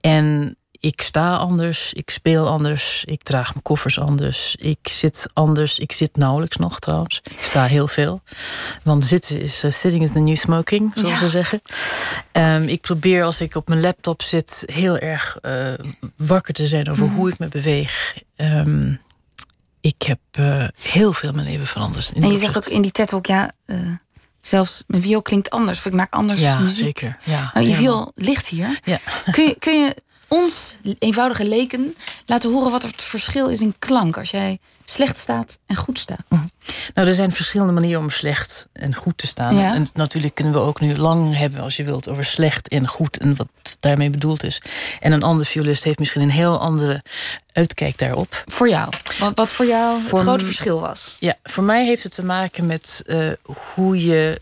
En 0.00 0.56
ik 0.80 1.00
sta 1.00 1.36
anders, 1.36 1.92
ik 1.92 2.10
speel 2.10 2.48
anders, 2.48 3.04
ik 3.04 3.22
draag 3.22 3.50
mijn 3.50 3.62
koffers 3.62 3.98
anders, 4.00 4.54
ik 4.56 4.88
zit 4.88 5.26
anders. 5.32 5.78
Ik 5.78 5.92
zit 5.92 6.16
nauwelijks 6.16 6.56
nog 6.56 6.78
trouwens. 6.78 7.20
Ik 7.30 7.38
sta 7.40 7.64
heel 7.64 7.88
veel. 7.88 8.20
Want 8.84 9.04
zitten 9.04 9.40
is 9.40 9.62
eh, 9.64 9.70
sitting 9.70 10.02
is 10.02 10.12
the 10.12 10.18
new 10.18 10.36
smoking, 10.36 10.92
zoals 10.94 11.10
Ja. 11.10 11.18
ze 11.18 11.28
zeggen. 11.28 11.60
Ehm, 12.32 12.62
ik 12.62 12.80
probeer 12.80 13.24
als 13.24 13.40
ik 13.40 13.54
op 13.54 13.68
mijn 13.68 13.80
laptop 13.80 14.22
zit 14.22 14.62
heel 14.72 14.98
erg 14.98 15.36
eh, 15.40 15.72
wakker 16.16 16.54
te 16.54 16.66
zijn 16.66 16.90
over 16.90 17.04
Mhm. 17.06 17.14
hoe 17.14 17.28
ik 17.30 17.38
me 17.38 17.48
beweeg. 17.48 18.18
Ehm, 18.36 18.94
ik 19.80 20.02
heb 20.02 20.18
eh, 20.30 20.64
heel 20.82 21.12
veel 21.12 21.32
mijn 21.32 21.46
leven 21.46 21.66
veranderd. 21.66 22.12
En 22.12 22.30
je 22.32 22.38
zegt 22.38 22.56
ook 22.56 22.64
in 22.66 22.82
die 22.82 22.90
TED 22.90 23.12
ook, 23.14 23.26
ja, 23.26 23.50
eh, 23.64 23.76
zelfs 24.40 24.84
mijn 24.86 25.02
viool 25.02 25.22
klinkt 25.22 25.50
anders. 25.50 25.78
Of 25.78 25.86
ik 25.86 25.92
maak 25.92 26.12
anders 26.14 26.38
Ja, 26.40 26.58
muziek. 26.58 26.84
zeker. 26.84 27.18
Ja, 27.24 27.50
Nou, 27.54 27.66
je 27.66 27.74
viool 27.74 28.12
ligt 28.14 28.48
hier. 28.48 28.78
Ja. 28.84 28.98
Kun 29.30 29.44
je, 29.44 29.56
kun 29.58 29.80
je 29.84 29.96
ons 30.28 30.74
eenvoudige 30.98 31.46
leken 31.48 31.94
laten 32.26 32.52
horen 32.52 32.70
wat 32.70 32.82
het 32.82 33.02
verschil 33.02 33.48
is 33.48 33.60
in 33.60 33.74
klank 33.78 34.16
als 34.16 34.30
jij 34.30 34.58
slecht 34.90 35.18
staat 35.18 35.58
en 35.66 35.76
goed 35.76 35.98
staat? 35.98 36.24
Mhm. 36.28 36.42
Nou, 36.94 37.08
er 37.08 37.14
zijn 37.14 37.32
verschillende 37.32 37.72
manieren 37.72 38.00
om 38.02 38.10
slecht 38.10 38.66
en 38.72 38.94
goed 38.94 39.18
te 39.18 39.26
staan. 39.26 39.56
Ja. 39.56 39.74
En 39.74 39.86
natuurlijk 39.94 40.34
kunnen 40.34 40.52
we 40.52 40.58
ook 40.58 40.80
nu 40.80 40.96
lang 40.96 41.36
hebben, 41.36 41.60
als 41.60 41.76
je 41.76 41.84
wilt, 41.84 42.08
over 42.08 42.24
slecht 42.24 42.68
en 42.68 42.88
goed 42.88 43.18
en 43.18 43.36
wat 43.36 43.48
daarmee 43.80 44.10
bedoeld 44.10 44.42
is. 44.44 44.62
En 45.00 45.12
een 45.12 45.22
andere 45.22 45.48
violist 45.50 45.84
heeft 45.84 45.98
misschien 45.98 46.22
een 46.22 46.30
heel 46.30 46.58
andere 46.60 47.02
uitkijk 47.52 47.98
daarop. 47.98 48.42
Voor 48.46 48.68
jou. 48.68 48.92
Wat, 49.18 49.34
wat 49.36 49.48
voor 49.48 49.66
jou 49.66 50.00
het 50.02 50.18
grote 50.18 50.44
verschil 50.44 50.80
was. 50.80 51.16
Ja, 51.20 51.34
voor 51.42 51.64
mij 51.64 51.84
heeft 51.86 52.02
het 52.02 52.14
te 52.14 52.24
maken 52.24 52.66
met 52.66 53.02
eh, 53.06 53.30
hoe 53.74 54.04
je, 54.04 54.40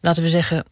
laten 0.00 0.22
we 0.22 0.28
zeggen, 0.28 0.64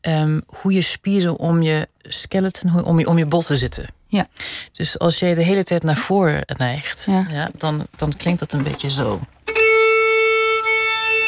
ehm, 0.00 0.40
hoe 0.46 0.72
je 0.72 0.82
spieren 0.82 1.36
om 1.38 1.62
je 1.62 1.88
skeleton, 2.02 2.70
hoe- 2.70 2.84
om 2.84 2.98
je, 2.98 3.06
om 3.08 3.18
je 3.18 3.26
botten 3.26 3.58
zitten. 3.58 3.86
Ja. 4.08 4.28
Dus 4.72 4.98
als 4.98 5.18
je 5.18 5.34
de 5.34 5.42
hele 5.42 5.64
tijd 5.64 5.82
naar 5.82 5.96
voren 5.96 6.42
neigt, 6.56 7.04
Ja. 7.06 7.26
ja. 7.30 7.50
dan, 7.58 7.86
dan 7.96 8.16
klinkt 8.16 8.40
dat 8.40 8.52
een 8.52 8.62
beetje 8.62 8.90
zo. 8.90 9.20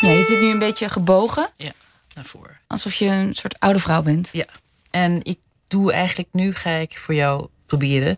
Ja, 0.01 0.11
je 0.11 0.23
zit 0.23 0.41
nu 0.41 0.51
een 0.51 0.59
beetje 0.59 0.89
gebogen. 0.89 1.49
Ja, 1.57 1.73
naar 2.15 2.25
voren. 2.25 2.59
Alsof 2.67 2.95
je 2.95 3.07
een 3.07 3.35
soort 3.35 3.59
oude 3.61 3.79
vrouw 3.79 4.03
bent. 4.03 4.29
Ja. 4.33 4.45
En 4.91 5.21
ik 5.25 5.39
doe 5.69 5.93
eigenlijk 5.93 6.29
nu, 6.33 6.55
ga 6.55 6.71
ik 6.71 6.99
voor 6.99 7.15
jou 7.15 7.47
proberen, 7.67 8.17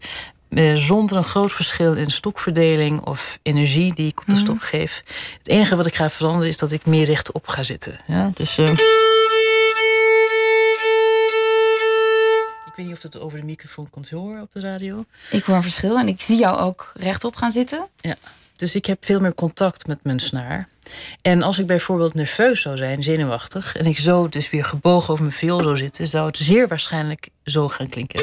eh, 0.49 0.75
zonder 0.75 1.17
een 1.17 1.25
groot 1.25 1.53
verschil 1.53 1.95
in 1.95 2.11
stokverdeling 2.11 3.01
of 3.01 3.39
energie 3.43 3.95
die 3.95 4.07
ik 4.09 4.21
op 4.21 4.27
de 4.27 4.33
Mhm. 4.33 4.41
stok 4.43 4.63
geef. 4.63 5.01
Het 5.39 5.49
enige 5.49 5.77
wat 5.77 5.87
ik 5.87 5.95
ga 5.95 6.11
veranderen 6.11 6.49
is 6.49 6.59
dat 6.59 6.73
ik 6.73 6.87
meer 6.87 7.05
rechtop 7.05 7.47
ga 7.49 7.63
zitten. 7.63 7.97
Ja? 8.07 8.31
Dus. 8.35 8.59
eh, 8.59 8.71
ik 12.73 12.79
weet 12.79 12.87
niet 12.87 12.97
of 12.97 13.03
het 13.03 13.21
over 13.21 13.41
de 13.41 13.47
microfoon 13.47 13.91
komt 13.91 14.11
horen 14.11 14.43
op 14.43 14.53
de 14.53 14.61
radio. 14.61 15.05
Ik 15.31 15.45
hoor 15.45 15.57
een 15.57 15.63
verschil 15.63 15.99
en 15.99 16.09
ik 16.09 16.21
zie 16.21 16.39
jou 16.39 16.59
ook 16.59 16.93
rechtop 16.95 17.37
gaan 17.37 17.51
zitten. 17.51 17.87
Ja. 18.01 18.17
Dus 18.57 18.75
ik 18.75 18.87
heb 18.87 19.05
veel 19.05 19.21
meer 19.21 19.35
contact 19.35 19.87
met 19.87 20.05
mijn 20.05 20.19
snaar. 20.19 20.69
En 21.23 21.43
als 21.43 21.59
ik 21.59 21.67
bijvoorbeeld 21.67 22.15
nerveus 22.15 22.61
zou 22.61 22.77
zijn, 22.77 23.03
zenuwachtig, 23.03 23.77
en 23.77 23.87
ik 23.87 23.99
zo 23.99 24.29
dus 24.29 24.51
weer 24.51 24.65
gebogen 24.65 25.13
over 25.13 25.25
mijn 25.25 25.37
viool 25.37 25.63
zou 25.63 25.77
zitten, 25.77 26.09
zou 26.09 26.27
het 26.27 26.37
zeer 26.37 26.69
waarschijnlijk 26.69 27.29
zo 27.45 27.69
gaan 27.69 27.89
klinken. 27.89 28.21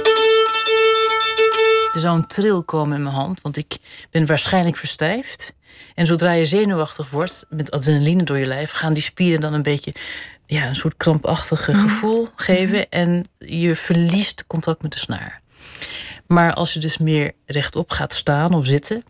Er 1.94 2.00
zou 2.00 2.18
een 2.18 2.28
tril 2.28 2.64
komen 2.64 2.98
in 2.98 3.04
mijn 3.04 3.16
hand, 3.16 3.42
want 3.42 3.58
ik 3.58 3.78
ben 4.12 4.26
waarschijnlijk 4.26 4.78
verstijfd. 4.78 5.54
En 5.96 6.06
zodra 6.06 6.32
je 6.32 6.46
zenuwachtig 6.46 7.10
wordt, 7.10 7.46
met 7.50 7.72
adrenaline 7.72 8.24
door 8.24 8.38
je 8.38 8.46
lijf, 8.46 8.72
gaan 8.72 8.94
die 8.94 9.04
spieren 9.04 9.42
dan 9.42 9.54
een 9.54 9.62
beetje 9.62 9.94
ja, 10.50 10.68
een 10.68 10.76
soort 10.76 10.98
krampachtige 10.98 11.74
gevoel 11.74 12.28
geven. 12.36 12.90
En 12.90 13.26
je 13.38 13.76
verliest 13.76 14.44
contact 14.48 14.82
met 14.82 14.92
de 14.94 15.00
snaar. 15.00 15.42
Maar 16.28 16.54
als 16.54 16.74
je 16.74 16.80
dus 16.80 16.98
meer 16.98 17.32
rechtop 17.46 17.92
gaat 17.92 18.14
staan 18.14 18.54
of 18.54 18.66
zitten. 18.66 19.04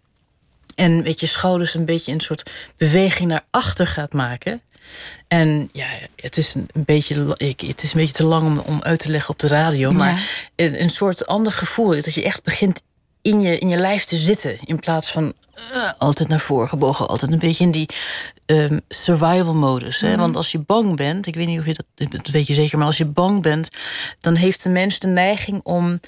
En 0.76 1.04
met 1.04 1.20
je 1.20 1.26
schouders 1.26 1.74
een 1.74 1.86
beetje 1.86 2.12
een 2.12 2.20
soort 2.20 2.52
beweging 2.78 3.30
naar 3.30 3.44
achter 3.50 3.88
gaat 3.88 4.14
maken. 4.14 4.62
En 5.28 5.70
ja, 5.74 5.86
het 6.16 6.38
is 6.38 6.54
een 6.56 6.68
beetje, 6.74 7.34
ik- 7.38 7.62
het 7.62 7.84
is 7.84 7.94
een 7.94 8.00
beetje 8.00 8.14
te 8.16 8.24
lang 8.24 8.48
om, 8.48 8.58
om 8.60 8.82
uit 8.82 9.00
te 9.00 9.12
leggen 9.12 9.30
op 9.30 9.40
de 9.40 9.48
radio. 9.48 9.92
Maar 9.92 10.50
een, 10.56 10.82
een 10.82 10.90
soort 10.90 11.26
ander 11.28 11.52
gevoel. 11.52 11.94
is 11.94 12.04
Dat 12.04 12.14
je 12.14 12.24
echt 12.24 12.44
begint 12.44 12.82
in 13.22 13.42
je, 13.42 13.58
in 13.60 13.68
je 13.70 13.78
lijf 13.78 14.04
te 14.04 14.16
zitten. 14.16 14.58
In 14.66 14.80
plaats 14.80 15.12
van 15.12 15.34
eh, 15.74 15.92
altijd 15.98 16.30
naar 16.30 16.40
voren 16.40 16.68
gebogen. 16.68 17.08
Altijd 17.08 17.32
een 17.32 17.40
beetje 17.40 17.64
in 17.64 17.72
die 17.72 17.90
ehm, 18.50 18.80
survival 18.90 19.54
modus. 19.54 20.02
Hè? 20.02 20.10
Mhm. 20.10 20.20
Want 20.20 20.36
als 20.36 20.52
je 20.52 20.60
bang 20.60 20.96
bent, 20.96 21.26
ik 21.28 21.36
weet 21.36 21.48
niet 21.48 21.60
of 21.60 21.66
je 21.66 21.76
dat, 21.96 22.12
dat 22.12 22.28
weet 22.28 22.48
je 22.48 22.54
zeker, 22.54 22.78
maar 22.78 22.88
als 22.88 22.98
je 22.98 23.06
bang 23.06 23.42
bent, 23.42 23.70
dan 24.20 24.36
heeft 24.36 24.64
de 24.64 24.70
mens 24.70 25.00
de 25.00 25.08
neiging 25.08 25.64
om 25.64 26.00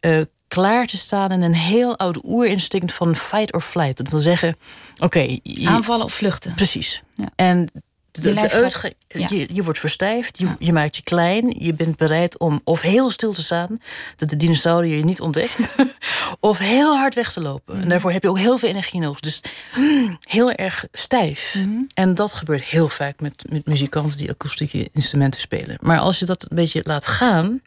eh, 0.00 0.20
klaar 0.48 0.86
te 0.86 0.96
staan 0.96 1.30
in 1.32 1.42
een 1.42 1.54
heel 1.54 1.98
oud 1.98 2.24
oerinstinct 2.24 2.92
van 2.92 3.16
fight 3.16 3.52
or 3.52 3.60
flight. 3.60 3.96
Dat 3.96 4.08
wil 4.08 4.20
zeggen, 4.20 4.56
oké, 4.98 5.38
Aanvallen 5.64 6.04
of 6.04 6.12
vluchten. 6.12 6.54
precies. 6.54 7.02
Ja. 7.14 7.28
En 7.36 7.68
de, 8.12 8.20
Je 8.22 8.28
de 8.28 8.34
lijf 8.34 8.52
gaat- 8.52 8.62
uitge- 8.62 8.94
ja. 9.08 9.26
je, 9.30 9.48
je 9.52 9.62
wordt 9.64 9.78
verstijfd, 9.78 10.38
je, 10.38 10.46
je 10.58 10.72
maakt 10.72 10.96
je 10.96 11.02
klein, 11.02 11.54
je 11.58 11.74
bent 11.74 11.96
bereid 11.96 12.38
om 12.38 12.60
of 12.64 12.80
heel 12.80 13.10
stil 13.10 13.32
te 13.32 13.42
staan, 13.42 13.78
dat 14.16 14.28
de 14.28 14.36
dinosaurier 14.36 14.96
je 14.96 15.04
niet 15.04 15.20
ontdekt, 15.20 15.68
of 16.40 16.58
heel 16.58 16.96
hard 16.96 17.14
weg 17.14 17.32
te 17.32 17.40
lopen. 17.40 17.82
En 17.82 17.88
daarvoor 17.88 18.12
heb 18.12 18.22
je 18.22 18.28
ook 18.28 18.38
heel 18.38 18.58
veel 18.58 18.68
energie 18.68 19.00
nodig. 19.00 19.20
Dus 19.20 19.40
mm, 19.76 20.18
heel 20.24 20.52
erg 20.52 20.84
stijf. 20.92 21.54
Mhm. 21.58 21.82
En 21.94 22.14
dat 22.14 22.34
gebeurt 22.34 22.64
heel 22.64 22.88
vaak 22.88 23.20
met, 23.20 23.44
met 23.48 23.66
muzikanten 23.66 24.16
die 24.16 24.30
akoestieke 24.30 24.88
instrumenten 24.92 25.40
spelen. 25.40 25.76
Maar 25.80 25.98
als 25.98 26.18
je 26.18 26.24
dat 26.24 26.42
een 26.42 26.56
beetje 26.56 26.80
laat 26.84 27.06
gaan, 27.06 27.60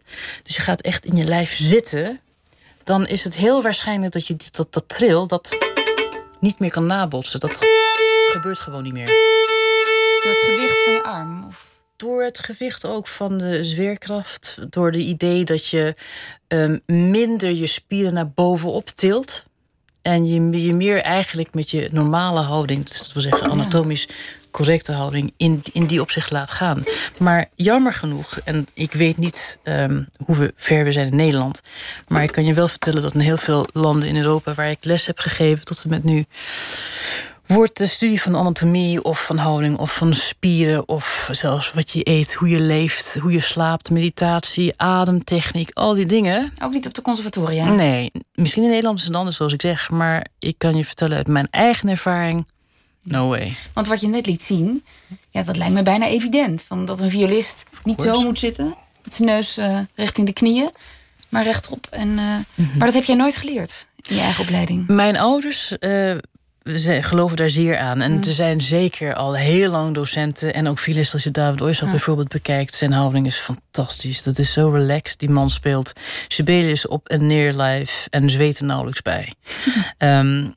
dus 0.44 0.56
je 0.56 0.62
gaat 0.62 0.82
echt 0.82 1.06
in 1.06 1.16
je 1.16 1.24
lijf 1.24 1.56
zitten, 1.56 2.20
dan 2.84 3.08
is 3.08 3.24
het 3.24 3.36
heel 3.36 3.62
waarschijnlijk 3.62 4.14
dat 4.14 4.28
je 4.28 4.36
dat, 4.52 4.74
dat 4.74 4.84
tril 4.88 5.28
dat 5.28 5.58
niet 6.40 6.60
meer 6.60 6.72
kan 6.72 6.86
nabotsen. 6.86 7.40
Dat 7.40 7.60
gebeurt 8.32 8.60
gewoon 8.60 8.84
niet 8.84 8.94
meer. 8.94 9.10
Door 10.26 10.34
het 10.34 10.44
gewicht 10.44 10.84
van 10.84 10.94
je 10.94 11.04
arm. 11.04 11.44
Of... 11.48 11.80
Door 11.96 12.24
het 12.24 12.40
gewicht 12.40 12.86
ook 12.86 13.08
van 13.08 13.38
de 13.38 13.64
zweerkracht. 13.64 14.58
Door 14.70 14.92
de 14.92 15.04
idee 15.04 15.44
dat 15.44 15.68
je 15.68 15.96
ehm, 16.48 16.78
minder 16.86 17.52
je 17.52 17.68
spieren 17.68 18.14
naar 18.14 18.30
bovenop 18.30 18.88
tilt. 18.88 19.46
En 20.02 20.28
je, 20.28 20.64
je 20.66 20.74
meer 20.74 21.02
eigenlijk 21.02 21.54
met 21.54 21.72
je 21.72 21.90
normale 21.92 22.40
houding, 22.40 22.86
dus 22.86 22.98
dat 22.98 23.14
wil 23.14 23.22
zeggen 23.22 23.50
anatomisch 23.50 24.08
correcte 24.52 24.92
houding, 24.92 25.34
in, 25.38 25.62
in 25.74 25.86
die 25.86 26.02
opzicht 26.02 26.32
laat 26.32 26.52
gaan. 26.52 26.84
Maar 27.18 27.50
jammer 27.56 27.94
genoeg, 27.94 28.40
en 28.44 28.68
ik 28.74 28.94
weet 28.94 29.18
niet 29.18 29.60
ehm, 29.64 30.04
hoe 30.26 30.38
we 30.38 30.54
ver 30.56 30.84
we 30.84 30.92
zijn 30.92 31.08
in 31.08 31.16
Nederland. 31.16 31.62
Maar 32.08 32.24
ik 32.24 32.32
kan 32.32 32.46
je 32.46 32.54
wel 32.54 32.68
vertellen 32.68 33.02
dat 33.02 33.14
in 33.14 33.20
heel 33.20 33.38
veel 33.38 33.68
landen 33.74 34.08
in 34.08 34.18
Europa 34.18 34.54
waar 34.54 34.70
ik 34.70 34.86
les 34.86 35.06
heb 35.06 35.20
gegeven 35.20 35.66
tot 35.66 35.84
en 35.84 35.90
met 35.90 36.04
nu 36.04 36.26
wordt 37.48 37.78
de 37.78 37.88
studie 37.88 38.22
van 38.22 38.36
anatomie 38.36 39.04
of 39.04 39.26
van 39.26 39.38
houding 39.38 39.78
of 39.78 39.96
van 39.96 40.14
spieren 40.14 40.88
of 40.88 41.30
zelfs 41.32 41.74
wat 41.74 41.92
je 41.92 42.10
eet, 42.10 42.34
hoe 42.34 42.50
je 42.50 42.60
leeft, 42.60 43.18
hoe 43.22 43.32
je 43.32 43.40
slaapt, 43.40 43.90
meditatie, 43.90 44.74
ademtechniek, 44.78 45.72
al 45.74 45.94
die 45.94 46.06
dingen. 46.06 46.54
Ook 46.62 46.72
niet 46.72 46.86
op 46.86 46.94
de 46.94 47.02
conservatoria. 47.02 47.70
Nee, 47.74 48.12
misschien 48.34 48.64
in 48.64 48.70
Nederland 48.70 49.00
is 49.00 49.06
het 49.06 49.16
anders 49.16 49.36
zoals 49.38 49.54
ik 49.54 49.62
zeg, 49.62 49.90
maar 49.90 50.28
ik 50.40 50.56
kan 50.58 50.76
je 50.78 50.86
vertellen 50.86 51.18
uit 51.18 51.28
mijn 51.28 51.48
eigen 51.50 51.90
ervaring, 51.90 52.48
no 53.04 53.28
way. 53.28 53.54
Want 53.74 53.88
wat 53.88 54.02
je 54.02 54.08
net 54.08 54.26
liet 54.26 54.44
zien, 54.44 54.84
ja, 55.30 55.44
dat 55.44 55.58
lijkt 55.58 55.74
me 55.74 55.84
bijna 55.84 56.08
evident. 56.08 56.64
Van 56.68 56.86
dat 56.86 57.02
een 57.02 57.10
violist 57.10 57.64
niet 57.84 58.02
zo 58.02 58.22
moet 58.22 58.40
zitten. 58.40 58.76
Met 59.04 59.14
zijn 59.14 59.28
neus 59.30 59.58
eh, 59.58 59.80
richting 59.96 60.28
de 60.28 60.34
knieën. 60.34 60.70
Maar 61.30 61.44
rechtop. 61.44 61.88
En, 61.90 62.20
eh, 62.20 62.26
Mhm. 62.56 62.78
Maar 62.78 62.86
dat 62.86 62.94
heb 62.96 63.04
jij 63.04 63.16
nooit 63.16 63.36
geleerd 63.36 63.88
in 64.02 64.16
je 64.16 64.22
eigen 64.22 64.44
opleiding. 64.44 64.88
Mijn 64.88 65.18
ouders 65.18 65.78
eh, 65.78 66.12
ze 66.66 67.04
geloven 67.04 67.38
daar 67.38 67.50
zeer 67.50 67.78
aan. 67.78 68.02
En 68.02 68.18
er 68.18 68.34
zijn 68.34 68.62
zeker 68.62 69.14
al 69.14 69.36
heel 69.36 69.72
lang 69.72 69.94
docenten 69.94 70.54
en 70.54 70.68
ook 70.68 70.80
violisten. 70.80 71.14
Als 71.14 71.24
je 71.24 71.32
David 71.32 71.62
Oistrakh 71.62 71.92
bijvoorbeeld 71.92 72.28
bekijkt, 72.28 72.76
zijn 72.76 72.92
houding 72.92 73.26
is 73.26 73.38
fantastisch. 73.38 74.24
Dat 74.24 74.40
is 74.40 74.54
zo 74.54 74.70
relaxed. 74.70 75.20
Die 75.20 75.30
man 75.30 75.50
speelt 75.50 75.94
Sibelius 76.28 76.88
op 76.88 77.08
en 77.08 77.26
neer 77.26 77.54
live 77.54 78.10
en 78.10 78.30
zweet 78.30 78.60
er 78.60 78.66
nauwelijks 78.66 79.02
bij. 79.02 79.34
Ehm, 79.98 80.48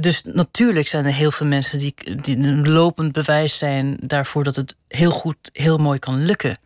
dus 0.00 0.22
natuurlijk 0.24 0.88
zijn 0.88 1.04
er 1.04 1.12
heel 1.12 1.30
veel 1.30 1.46
mensen 1.46 1.78
die, 1.78 1.94
die 2.20 2.36
een 2.36 2.68
lopend 2.68 3.12
bewijs 3.12 3.58
zijn 3.58 3.96
daarvoor 4.00 4.44
dat 4.44 4.56
het 4.56 4.76
heel 4.88 5.10
goed, 5.10 5.50
heel 5.52 5.78
mooi 5.78 5.98
kan 5.98 6.24
lukken. 6.24 6.58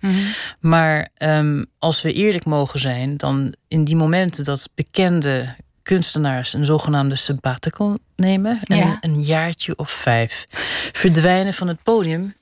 Maar 0.61 1.09
ehm, 1.14 1.64
als 1.79 2.03
we 2.03 2.12
eerlijk 2.12 2.45
mogen 2.45 2.81
zijn, 2.81 3.16
dan 3.16 3.55
in 3.68 3.85
die 3.85 3.97
momenten 3.97 4.45
dat 4.45 4.71
bekende 4.75 5.57
kunstenaars 5.95 6.53
een 6.53 6.64
zogenaamde 6.64 7.14
sabbatical 7.14 7.97
nemen, 8.16 8.61
en 8.64 8.76
Ja. 8.76 8.99
een 9.01 9.22
jaartje 9.22 9.76
of 9.76 9.91
vijf, 9.91 10.45
verdwijnen 10.93 11.55
van 11.55 11.68
het 11.68 11.82
podium. 11.82 12.34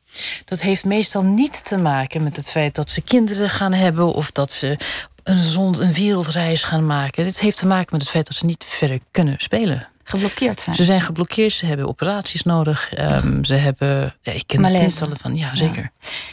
Dat 0.44 0.60
heeft 0.60 0.84
meestal 0.84 1.22
niet 1.22 1.64
te 1.64 1.76
maken 1.76 2.22
met 2.22 2.36
het 2.36 2.50
feit 2.50 2.74
dat 2.74 2.90
ze 2.90 3.00
kinderen 3.00 3.50
gaan 3.50 3.72
hebben 3.72 4.12
of 4.14 4.30
dat 4.32 4.52
ze 4.52 4.76
een, 5.22 5.42
zond, 5.42 5.78
een 5.78 5.92
wereldreis 5.92 6.62
gaan 6.62 6.86
maken. 6.86 7.24
Dit 7.24 7.40
heeft 7.40 7.58
te 7.58 7.66
maken 7.66 7.88
met 7.92 8.00
het 8.00 8.10
feit 8.10 8.26
dat 8.26 8.36
ze 8.36 8.44
niet 8.44 8.64
verder 8.64 8.98
kunnen 9.10 9.34
spelen. 9.38 9.88
Geblokkeerd 10.04 10.60
zijn. 10.60 10.76
Ze 10.76 10.84
zijn 10.84 11.00
geblokkeerd, 11.00 11.52
ze 11.52 11.66
hebben 11.66 11.88
operaties 11.88 12.42
nodig. 12.42 12.92
ehm, 12.94 13.44
ze 13.44 13.54
hebben, 13.54 14.14
ja, 14.22 14.32
ik 14.32 14.44
ken 14.46 14.64
er 14.64 14.78
tientallen 14.78 15.18
van, 15.18 15.36
ja 15.36 15.54
zeker. 15.56 15.90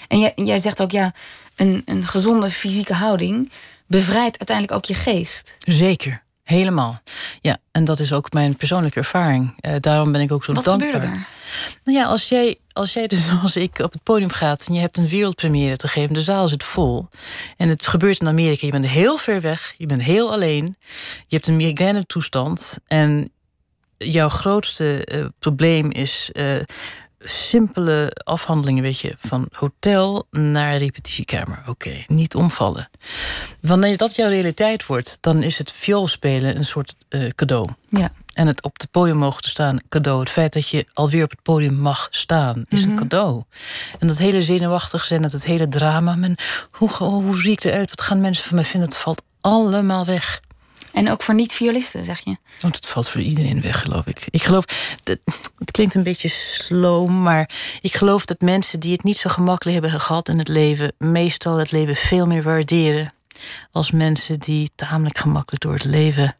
En 0.08 0.20
jij, 0.20 0.32
jij 0.36 0.58
zegt 0.58 0.82
ook, 0.82 0.92
ja, 0.92 1.12
een, 1.56 1.82
een 1.86 2.08
gezonde 2.08 2.50
fysieke 2.50 2.94
houding 2.94 3.52
bevrijdt 3.88 4.38
uiteindelijk 4.38 4.78
ook 4.78 4.86
je 4.86 4.94
geest. 4.94 5.56
Zeker, 5.60 6.24
helemaal. 6.46 7.02
Ja, 7.42 7.58
en 7.72 7.86
dat 7.86 8.00
is 8.00 8.14
ook 8.14 8.34
mijn 8.34 8.56
persoonlijke 8.56 9.00
ervaring. 9.00 9.54
Eh, 9.60 9.76
daarom 9.80 10.12
ben 10.12 10.22
ik 10.22 10.32
ook 10.32 10.44
zo 10.44 10.54
Wat 10.54 10.64
dankbaar. 10.66 10.92
gebeurde 10.92 11.16
er? 11.16 11.28
Nou 11.84 11.98
ja, 11.98 12.06
als 12.06 12.30
jij, 12.30 12.58
als 12.74 12.94
jij 12.94 13.08
dus 13.08 13.26
zoals 13.30 13.56
ik 13.56 13.80
op 13.80 13.92
het 13.92 14.04
podium 14.04 14.30
gaat 14.32 14.66
en 14.68 14.74
je 14.74 14.80
hebt 14.80 14.98
een 14.98 15.08
wereldpremière 15.08 15.76
te 15.76 15.88
geven, 15.88 16.14
de 16.14 16.22
zaal 16.22 16.48
zit 16.48 16.64
vol. 16.64 17.08
En 17.58 17.70
het 17.70 17.88
gebeurt 17.88 18.22
in 18.22 18.28
Amerika, 18.28 18.66
je 18.66 18.72
bent 18.72 18.88
heel 18.88 19.18
ver 19.18 19.42
weg, 19.42 19.74
je 19.78 19.86
bent 19.86 20.02
heel 20.04 20.32
alleen, 20.34 20.76
je 21.28 21.36
hebt 21.36 21.48
een 21.48 21.56
migraine 21.56 22.06
toestand 22.06 22.80
en 22.88 23.30
jouw 23.98 24.30
grootste 24.30 25.06
eh, 25.06 25.26
probleem 25.40 25.92
is 25.92 26.30
eh, 26.34 26.56
simpele 27.26 28.12
afhandelingen, 28.24 28.84
weet 28.84 29.00
je, 29.00 29.16
van 29.18 29.48
hotel 29.52 30.28
naar 30.32 30.78
repetitiekamer. 30.78 31.64
Oké, 31.68 32.04
niet 32.08 32.36
omvallen. 32.36 32.90
Wanneer 33.62 33.98
dat 33.98 34.16
jouw 34.16 34.30
realiteit 34.30 34.86
wordt, 34.86 35.18
dan 35.22 35.44
is 35.44 35.58
het 35.58 35.72
vioolspelen 35.72 36.58
een 36.58 36.66
soort 36.66 36.96
uh, 37.10 37.30
cadeau. 37.30 37.70
Ja. 37.90 38.12
En 38.34 38.48
het 38.48 38.64
op 38.64 38.74
het 38.80 38.92
podium 38.92 39.18
mogen 39.18 39.42
te 39.42 39.50
staan, 39.50 39.80
cadeau. 39.90 40.20
Het 40.20 40.30
feit 40.30 40.54
dat 40.54 40.70
je 40.70 40.86
alweer 40.94 41.24
op 41.24 41.30
het 41.30 41.42
podium 41.42 41.76
mag 41.76 42.08
staan, 42.10 42.64
is 42.68 42.84
een 42.84 42.96
cadeau. 42.96 43.44
En 44.00 44.08
dat 44.08 44.18
hele 44.18 44.42
zenuwachtig 44.42 45.04
zijn, 45.04 45.22
dat 45.22 45.32
het 45.32 45.46
hele 45.46 45.68
drama. 45.68 46.16
Men, 46.16 46.36
hoe, 46.72 46.90
hoe 46.90 47.38
zie 47.38 47.52
ik 47.52 47.64
eruit? 47.64 47.90
Wat 47.90 48.02
gaan 48.02 48.22
mensen 48.22 48.46
van 48.46 48.56
mij 48.56 48.66
vinden? 48.66 48.90
Het 48.90 48.98
valt 48.98 49.22
allemaal 49.42 50.06
weg. 50.06 50.42
En 50.96 51.10
ook 51.10 51.22
voor 51.22 51.36
niet-violisten, 51.36 52.06
zeg 52.06 52.20
je? 52.20 52.38
Want 52.60 52.76
het 52.76 52.88
valt 52.88 53.10
voor 53.10 53.22
iedereen 53.22 53.62
weg, 53.62 53.82
geloof 53.82 54.06
ik. 54.06 54.28
Ik 54.30 54.44
geloof, 54.44 54.66
dat, 55.04 55.20
het 55.58 55.72
klinkt 55.72 55.96
een 55.96 56.04
beetje 56.04 56.30
sloom, 56.30 57.22
maar 57.22 57.50
ik 57.82 57.96
geloof 57.96 58.26
dat 58.26 58.42
mensen 58.42 58.80
die 58.80 58.92
het 58.92 59.04
niet 59.04 59.18
zo 59.18 59.30
gemakkelijk 59.30 59.82
hebben 59.82 60.00
gehad 60.00 60.30
in 60.30 60.38
het 60.38 60.48
leven, 60.48 60.94
meestal 60.98 61.58
het 61.58 61.72
leven 61.72 61.96
veel 61.96 62.26
meer 62.26 62.44
waarderen 62.44 63.14
als 63.72 63.92
mensen 63.92 64.40
die 64.40 64.70
tamelijk 64.76 65.18
gemakkelijk 65.18 65.64
door 65.64 65.74
het 65.74 65.84
leven 65.84 66.36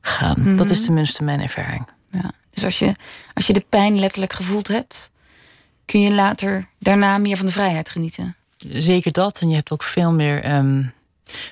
gaan. 0.00 0.56
Dat 0.56 0.70
is 0.70 0.76
mhm. 0.76 0.84
tenminste 0.84 1.24
mijn 1.24 1.40
ervaring. 1.40 1.86
Ja. 2.10 2.30
Dus 2.50 2.64
als 2.64 2.78
je, 2.78 2.94
als 3.34 3.46
je 3.46 3.52
de 3.52 3.64
pijn 3.68 3.98
letterlijk 3.98 4.32
gevoeld 4.32 4.68
hebt, 4.68 5.10
kun 5.84 6.00
je 6.00 6.12
later 6.12 6.66
daarna 6.78 7.18
meer 7.18 7.36
van 7.36 7.46
de 7.46 7.52
vrijheid 7.52 7.90
genieten. 7.90 8.36
Zeker 8.68 9.12
dat. 9.12 9.40
En 9.40 9.48
je 9.48 9.54
hebt 9.54 9.72
ook 9.72 9.82
veel 9.82 10.12
meer 10.12 10.42
ehm, 10.42 10.82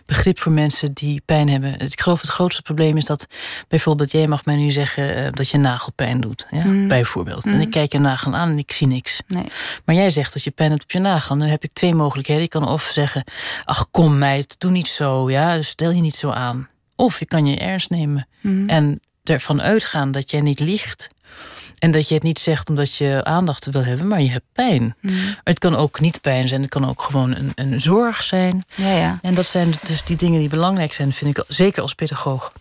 begrip 0.07 0.39
voor 0.39 0.53
mensen 0.53 0.93
die 0.93 1.23
pijn 1.25 1.49
hebben. 1.49 1.79
Ik 1.79 2.01
geloof 2.01 2.21
het 2.21 2.31
grootste 2.31 2.63
probleem 2.63 2.97
is 2.97 3.05
dat 3.05 3.27
bijvoorbeeld 3.69 4.11
jij 4.11 4.27
mag 4.27 4.45
mij 4.45 4.57
nu 4.57 4.71
zeggen 4.71 5.19
uh, 5.19 5.29
dat 5.33 5.49
je 5.49 5.59
nagelpijn 5.59 6.21
doet. 6.21 6.47
Ja? 6.51 6.65
Mm. 6.65 6.89
Bijvoorbeeld. 6.89 7.45
En 7.45 7.61
ik 7.61 7.65
mm. 7.65 7.71
kijk 7.71 7.93
je 7.93 7.99
nagel 7.99 8.35
aan 8.35 8.51
en 8.51 8.59
ik 8.59 8.73
zie 8.73 8.87
niks. 8.87 9.21
Nee. 9.27 9.45
Maar 9.85 9.95
jij 9.95 10.11
zegt 10.11 10.33
dat 10.33 10.45
je 10.45 10.51
pijn 10.51 10.71
hebt 10.71 10.83
op 10.83 10.91
je 10.91 10.99
nagel. 10.99 11.39
Dan 11.39 11.49
heb 11.49 11.65
ik 11.65 11.73
twee 11.73 11.95
mogelijkheden. 11.95 12.43
Ik 12.43 12.51
kan 12.51 12.69
of 12.69 12.83
zeggen: 12.93 13.25
Ach, 13.65 13.91
kom 13.91 14.19
meid, 14.19 14.61
doe 14.61 14.71
niet 14.71 14.89
zo. 14.89 15.31
Ja, 15.31 15.63
stel 15.63 15.91
je 15.91 16.01
niet 16.01 16.17
zo 16.17 16.31
aan. 16.31 16.69
Of 16.97 17.19
je 17.19 17.27
kan 17.27 17.47
je 17.47 17.57
ernst 17.57 17.91
nemen 17.91 18.29
mm. 18.41 18.69
en 18.69 19.01
ervan 19.25 19.63
uitgaan 19.63 20.13
dat 20.13 20.31
jij 20.31 20.41
niet 20.41 20.61
liegt. 20.61 21.09
En 21.83 21.91
dat 21.91 22.09
je 22.09 22.15
het 22.15 22.23
niet 22.23 22.39
zegt 22.39 22.69
omdat 22.69 22.97
je 22.97 23.21
aandacht 23.25 23.65
wil 23.65 23.85
hebben, 23.85 24.07
maar 24.07 24.21
je 24.23 24.31
hebt 24.31 24.45
pijn. 24.53 24.97
Mm. 25.01 25.37
Het 25.45 25.59
kan 25.59 25.77
ook 25.77 26.01
niet 26.01 26.21
pijn 26.21 26.49
zijn, 26.49 26.61
het 26.61 26.71
kan 26.71 26.89
ook 26.89 27.03
gewoon 27.03 27.35
een, 27.35 27.53
een 27.55 27.81
zorg 27.81 28.23
zijn. 28.23 28.65
Ja, 28.75 28.97
ja. 28.97 29.19
En 29.23 29.35
dat 29.35 29.47
zijn 29.47 29.75
dus 29.87 30.05
die 30.05 30.17
dingen 30.17 30.41
die 30.41 30.49
belangrijk 30.49 30.93
zijn, 30.93 31.13
vind 31.13 31.39
ik 31.39 31.45
zeker 31.49 31.83
als 31.83 31.95
pedagoog. 31.95 32.53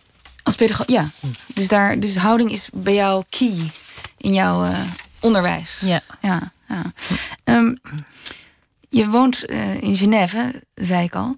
Als 0.42 0.54
pedagoog, 0.54 0.88
ja. 0.88 1.10
Dus, 1.54 1.68
daar, 1.68 2.00
dus 2.00 2.16
houding 2.16 2.50
is 2.50 2.68
bij 2.72 2.94
jou 2.94 3.24
key 3.28 3.70
in 4.16 4.32
jouw 4.32 4.64
uh, 4.64 4.78
onderwijs. 5.20 5.80
Ja. 5.84 6.00
ja, 6.20 6.52
ja. 6.68 6.92
Um, 7.44 7.80
je 8.88 9.08
woont 9.08 9.50
uh, 9.50 9.82
in 9.82 9.96
Genève, 9.96 10.62
zei 10.74 11.04
ik 11.04 11.14
al. 11.14 11.36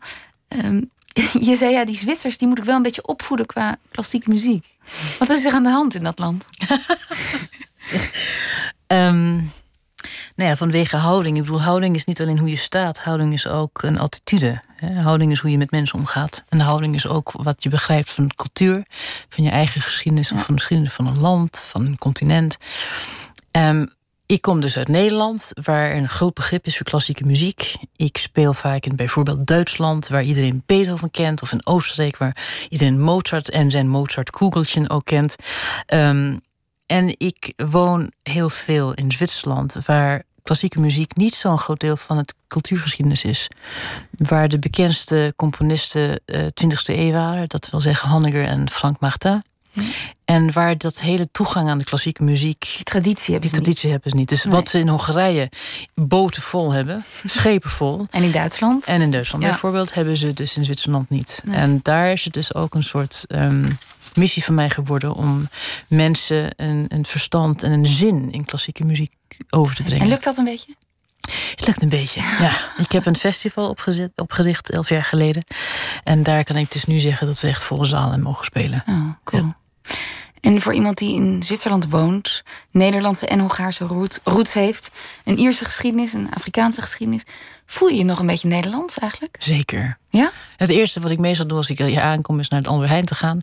Um, 0.49 0.91
je 1.49 1.57
zei 1.57 1.73
ja, 1.73 1.85
die 1.85 1.97
Zwitsers 1.97 2.39
die 2.39 2.49
moet 2.49 2.59
ik 2.59 2.65
wel 2.65 2.77
een 2.77 2.83
beetje 2.83 3.07
opvoeden 3.07 3.47
qua 3.47 3.77
klassieke 3.91 4.31
muziek. 4.31 4.73
Wat 5.19 5.31
is 5.31 5.45
er 5.45 5.53
aan 5.53 5.63
de 5.63 5.69
hand 5.69 5.95
in 5.95 6.03
dat 6.03 6.19
land? 6.19 6.45
um, 8.87 9.35
nou 10.37 10.51
ja, 10.51 10.57
vanwege 10.57 10.97
houding. 10.97 11.37
Ik 11.37 11.43
bedoel, 11.43 11.63
houding 11.63 11.95
is 11.95 12.05
niet 12.05 12.21
alleen 12.21 12.39
hoe 12.39 12.51
je 12.51 12.57
staat. 12.57 12.99
Houding 12.99 13.33
is 13.33 13.47
ook 13.47 13.83
een 13.83 13.99
attitude. 13.99 14.63
Houding 14.95 15.33
is 15.33 15.39
hoe 15.39 15.51
je 15.51 15.59
met 15.59 15.71
mensen 15.71 15.99
omgaat. 15.99 16.45
En 16.49 16.61
houding 16.61 16.95
is 16.95 17.07
ook 17.07 17.33
wat 17.33 17.63
je 17.63 17.69
begrijpt 17.69 18.11
van 18.11 18.27
de 18.27 18.35
cultuur. 18.35 18.85
Van 19.29 19.45
je 19.45 19.51
eigen 19.51 19.81
geschiedenis. 19.81 20.33
Of 20.33 20.45
van 20.45 20.55
de 20.55 20.61
geschiedenis 20.61 20.93
van 20.93 21.07
een 21.07 21.19
land. 21.19 21.59
Van 21.59 21.87
een 21.87 21.99
continent. 21.99 22.57
Um, 23.53 23.93
ik 24.27 24.43
kom 24.43 24.61
dus 24.61 24.77
uit 24.77 24.89
Nederland, 24.89 25.51
waar 25.63 25.97
een 25.97 26.09
groot 26.09 26.35
begrip 26.35 26.67
is 26.67 26.77
voor 26.77 26.87
klassieke 26.87 27.25
muziek. 27.25 27.75
Ik 27.97 28.17
speel 28.17 28.55
vaak 28.55 28.87
in 28.87 28.97
bijvoorbeeld 28.97 29.47
Duitsland, 29.47 30.09
waar 30.09 30.23
iedereen 30.23 30.63
Beethoven 30.67 31.11
kent, 31.11 31.43
of 31.43 31.53
in 31.53 31.67
Oostenrijk, 31.67 32.17
waar 32.17 32.67
iedereen 32.69 33.01
Mozart 33.01 33.51
en 33.51 33.71
zijn 33.71 33.89
Mozart-kugeltje 33.89 34.91
ook 34.91 35.05
kent. 35.05 35.37
Um, 35.87 36.41
en 36.87 37.15
ik 37.19 37.53
woon 37.57 38.13
heel 38.23 38.49
veel 38.49 38.95
in 38.95 39.13
Zwitserland, 39.13 39.77
waar 39.87 40.23
klassieke 40.43 40.81
muziek 40.81 41.17
niet 41.17 41.35
zo'n 41.35 41.59
groot 41.59 41.81
deel 41.81 41.97
van 41.97 42.17
het 42.17 42.35
cultuurgeschiedenis 42.49 43.25
is. 43.25 43.49
Waar 44.11 44.49
de 44.49 44.59
bekendste 44.59 45.33
componisten 45.37 46.21
uh, 46.27 46.45
eh, 46.45 46.51
20e 46.65 46.95
eeuw 46.95 47.13
waren, 47.13 47.49
dat 47.49 47.71
wil 47.71 47.81
zeggen 47.81 48.09
Honegger 48.09 48.47
en 48.47 48.71
Frank 48.71 49.01
Martin. 49.01 49.43
En 50.25 50.53
waar 50.53 50.79
dat 50.79 51.01
hele 51.01 51.29
toegang 51.33 51.69
aan 51.69 51.79
de 51.79 51.85
klassieke 51.85 52.23
muziek. 52.23 52.73
Die 52.77 52.85
traditie 52.85 53.33
hebben 53.33 53.51
die 53.51 53.61
traditie 53.61 53.91
hebben 53.91 54.11
ze 54.11 54.17
niet. 54.17 54.29
Dus 54.29 54.45
wat 54.45 54.69
ze 54.69 54.79
in 54.79 54.89
Hongarije 54.89 55.51
boten 55.95 56.43
vol 56.43 56.73
hebben, 56.73 57.05
schepen 57.25 57.71
vol. 57.71 58.07
En 58.11 58.23
in 58.23 58.31
Duitsland? 58.31 58.87
En 58.87 59.01
in 59.01 59.11
Duitsland 59.11 59.45
bijvoorbeeld, 59.45 59.95
hebben 59.95 60.17
ze 60.17 60.33
dus 60.33 60.57
in 60.57 60.65
Zwitserland 60.65 61.11
niet. 61.11 61.43
En 61.51 61.81
daar 61.83 62.13
is 62.13 62.25
het 62.25 62.33
dus 62.33 62.55
ook 62.55 62.75
een 62.75 62.83
soort 62.83 63.25
ehm, 63.27 63.71
missie 64.17 64.45
van 64.45 64.55
mij 64.55 64.71
geworden 64.71 65.15
om 65.15 65.49
mensen 65.89 66.53
een, 66.57 66.85
een 66.89 67.07
verstand 67.07 67.63
en 67.63 67.73
een 67.73 67.87
zin 67.87 68.33
in 68.33 68.45
klassieke 68.45 68.85
muziek 68.85 69.13
over 69.51 69.75
te 69.75 69.83
brengen. 69.83 70.03
En 70.03 70.09
lukt 70.09 70.25
dat 70.25 70.37
een 70.37 70.45
beetje? 70.45 70.75
Het 71.51 71.67
lukt 71.67 71.83
een 71.83 71.89
beetje, 71.89 72.21
ja. 72.21 72.73
Ik 72.79 72.93
heb 72.93 73.07
een 73.07 73.17
festival 73.17 73.69
opgezet, 73.69 74.11
opgericht 74.17 74.71
elf 74.71 74.89
jaar 74.89 75.05
geleden. 75.05 75.45
En 76.05 76.23
daar 76.23 76.45
kan 76.45 76.57
ik 76.57 76.73
dus 76.73 76.85
nu 76.85 77.01
zeggen 77.01 77.27
dat 77.27 77.41
we 77.41 77.49
echt 77.49 77.63
volle 77.63 77.85
zalen 77.85 78.23
mogen 78.23 78.45
spelen. 78.45 78.83
Oh, 78.89 79.11
cool. 79.25 79.53
En 80.45 80.61
voor 80.61 80.75
iemand 80.75 80.99
die 80.99 81.15
in 81.15 81.43
Zwitserland 81.43 81.91
woont, 81.91 82.43
Nederlandse 82.71 83.27
en 83.27 83.41
Hongaarse 83.41 83.85
roots 84.25 84.53
heeft, 84.53 84.91
een 85.25 85.39
Ierse 85.39 85.65
geschiedenis, 85.65 86.13
een 86.13 86.29
Afrikaanse 86.35 86.81
geschiedenis, 86.81 87.23
voel 87.67 87.89
je 87.89 87.97
je 87.97 88.05
nog 88.05 88.19
een 88.19 88.27
beetje 88.27 88.49
Nederlands 88.49 88.99
eigenlijk? 88.99 89.37
Zeker. 89.39 89.99
Ja? 90.09 90.31
Het 90.57 90.71
eerste 90.71 91.01
wat 91.01 91.11
ik 91.11 91.19
meestal 91.19 91.47
doe 91.47 91.57
als 91.57 91.71
ik 91.71 91.79
hier 91.79 92.01
aankom, 92.01 92.39
is 92.39 92.49
naar 92.49 92.61
het 92.61 92.69
Albert 92.69 92.89
Heijn 92.89 93.05
te 93.05 93.15
gaan. 93.15 93.41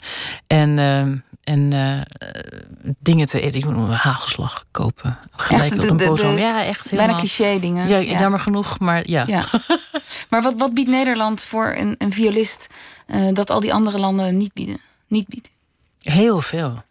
En, 0.48 0.78
uh, 0.78 1.00
en 1.44 1.74
uh, 1.74 2.02
dingen 3.00 3.28
te 3.28 3.42
eten. 3.42 3.60
Ik 3.60 3.66
moet 3.66 3.90
een 3.90 3.92
hagelslag 3.92 4.66
kopen. 4.72 5.18
Gelijk 5.32 5.64
echt, 5.74 5.84
op 5.84 5.90
een 5.90 6.08
boterham. 6.08 6.38
Ja, 6.38 6.64
echt 6.64 6.90
helemaal. 6.90 7.06
Bijna 7.06 7.20
cliché 7.20 7.60
dingen. 7.60 7.88
Ja, 7.88 7.98
ja, 7.98 8.20
jammer 8.20 8.40
genoeg, 8.40 8.80
maar 8.80 9.10
ja. 9.10 9.24
ja. 9.28 9.44
maar 10.30 10.42
wat, 10.42 10.54
wat 10.58 10.74
biedt 10.74 10.90
Nederland 10.90 11.44
voor 11.44 11.76
een, 11.78 11.96
een 11.98 12.12
violist 12.12 12.68
uh, 13.08 13.34
dat 13.34 13.50
al 13.50 13.60
die 13.60 13.74
andere 13.74 13.98
landen 13.98 14.38
niet 14.38 14.54
bieden? 14.54 14.78
Niet 15.08 15.28
biedt? 15.28 15.52
Heel 16.02 16.42
veel. 16.42 16.84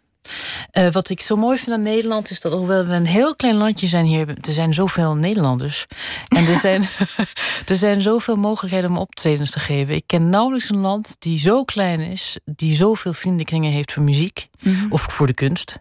Uh, 0.73 0.91
wat 0.91 1.09
ik 1.09 1.21
zo 1.21 1.35
mooi 1.35 1.57
vind 1.57 1.71
aan 1.71 1.81
Nederland 1.81 2.29
is 2.29 2.41
dat, 2.41 2.53
hoewel 2.53 2.85
we 2.85 2.93
een 2.93 3.05
heel 3.05 3.35
klein 3.35 3.55
landje 3.55 3.87
zijn 3.87 4.05
hier, 4.05 4.27
er 4.27 4.53
zijn 4.53 4.73
zoveel 4.73 5.15
Nederlanders. 5.15 5.85
En 6.27 6.45
er 6.45 6.59
zijn, 6.59 6.81
er 7.71 7.75
zijn 7.75 8.01
zoveel 8.01 8.35
mogelijkheden 8.35 8.89
om 8.89 8.97
optredens 8.97 9.51
te 9.51 9.59
geven. 9.59 9.95
Ik 9.95 10.03
ken 10.05 10.29
nauwelijks 10.29 10.69
een 10.69 10.77
land 10.77 11.15
die 11.19 11.39
zo 11.39 11.63
klein 11.63 11.99
is, 11.99 12.37
die 12.45 12.75
zoveel 12.75 13.13
vriendenkringen 13.13 13.71
heeft 13.71 13.93
voor 13.93 14.03
muziek 14.03 14.47
mhm. 14.59 14.85
of 14.89 15.01
voor 15.01 15.27
de 15.27 15.33
kunst. 15.33 15.79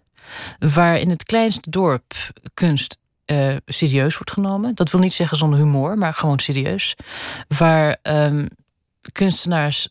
Waar 0.59 0.99
in 0.99 1.11
het 1.11 1.25
kleinste 1.25 1.71
dorp 1.71 2.15
kunst 2.55 2.99
uh, 3.27 3.57
serieus 3.67 4.15
wordt 4.15 4.33
genomen. 4.33 4.75
Dat 4.75 4.91
wil 4.91 5.01
niet 5.01 5.13
zeggen 5.13 5.37
zonder 5.37 5.59
humor, 5.59 5.99
maar 5.99 6.15
gewoon 6.15 6.39
serieus. 6.39 6.97
Waar 7.49 7.97
um, 8.03 8.49
kunstenaars 9.13 9.89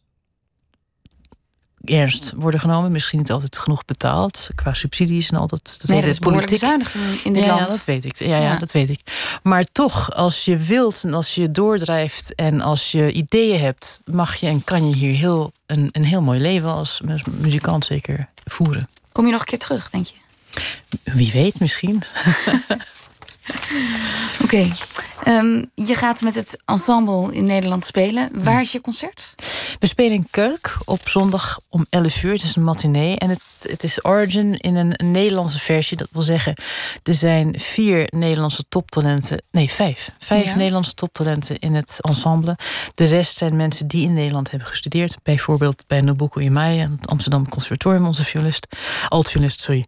ernst 1.90 2.34
worden 2.36 2.60
genomen. 2.60 2.92
Misschien 2.92 3.20
niet 3.20 3.32
altijd 3.32 3.58
genoeg 3.58 3.86
betaald. 3.86 4.50
Qua 4.56 4.74
subsidies 4.74 5.30
en 5.30 5.38
altijd. 5.38 5.80
Dat 5.80 5.90
nee, 5.90 6.02
dat 6.02 6.10
is 6.10 6.20
bezuinigd 6.20 6.96
in 7.24 7.34
dit 7.34 7.44
ja, 7.44 7.50
land. 7.50 7.60
Ja, 7.60 7.68
dat 7.68 7.86
weet 7.86 8.06
ik. 8.06 8.16
Ja, 8.16 8.38
ja, 8.38 8.58
dat 8.58 8.72
weet 8.72 8.90
ik. 8.90 9.00
Maar 9.44 9.64
toch, 9.72 10.14
als 10.14 10.46
je 10.46 10.58
wilt 10.58 11.04
en 11.04 11.14
als 11.14 11.36
je 11.36 11.52
doordrijft 11.52 12.36
en 12.36 12.62
als 12.62 12.92
je 12.92 13.12
ideeën 13.12 13.60
hebt, 13.60 14.02
mag 14.06 14.36
je 14.36 14.48
en 14.48 14.64
kan 14.64 14.90
je 14.90 14.96
hier 14.96 15.14
heel, 15.14 15.52
een, 15.66 15.90
een 15.92 16.06
heel 16.06 16.22
mooi 16.22 16.40
leven 16.40 16.70
als 16.70 17.02
muzikant 17.32 17.86
zeker 17.86 18.30
voeren. 18.46 18.90
Kom 19.12 19.26
je 19.26 19.32
nog 19.32 19.40
een 19.40 19.48
keer 19.48 19.60
terug, 19.60 19.90
denk 19.90 20.06
je? 20.06 20.16
Wie 21.04 21.32
weet, 21.32 21.60
misschien. 21.60 22.02
Oké. 24.44 24.68
Ehm, 25.24 25.66
je 25.76 25.96
gaat 25.96 26.22
met 26.22 26.36
het 26.36 26.62
ensemble 26.66 27.34
in 27.34 27.46
Nederland 27.46 27.86
spelen. 27.86 28.30
Waar 28.34 28.62
is 28.62 28.72
je 28.72 28.82
concert? 28.82 29.34
We 29.80 29.88
spelen 29.88 30.12
in 30.12 30.28
Keuk 30.30 30.78
op 30.86 31.10
zondag 31.10 31.60
om 31.70 31.86
11 31.90 32.24
uur. 32.24 32.32
Het 32.32 32.44
is 32.44 32.56
een 32.56 32.64
matinee. 32.64 33.18
En 33.18 33.30
het, 33.30 33.66
het 33.70 33.84
is 33.84 34.06
Origin 34.06 34.56
in 34.56 34.76
een, 34.76 35.12
Nederlandse 35.12 35.60
versie. 35.60 35.98
Dat 35.98 36.08
wil 36.12 36.22
zeggen, 36.22 36.56
er 37.04 37.14
zijn 37.14 37.60
vier 37.60 38.08
Nederlandse 38.10 38.64
toptalenten. 38.70 39.44
Nee, 39.52 39.70
vijf. 39.70 40.12
Vijf 40.18 40.56
Nederlandse 40.56 40.94
toptalenten 40.94 41.60
in 41.60 41.76
het 41.76 41.98
ensemble. 42.02 42.58
De 42.96 43.06
rest 43.06 43.38
zijn 43.38 43.56
mensen 43.56 43.88
die 43.88 44.04
in 44.04 44.14
Nederland 44.14 44.50
hebben 44.50 44.68
gestudeerd. 44.68 45.18
Bijvoorbeeld 45.24 45.84
bij 45.88 46.02
Nobuko 46.02 46.40
Imai 46.40 46.80
aan 46.80 46.98
het 47.00 47.10
Amsterdam 47.10 47.50
Conservatorium, 47.50 48.06
onze 48.06 48.24
violist. 48.24 48.68
Alt-violist, 49.08 49.62
sorry. 49.62 49.86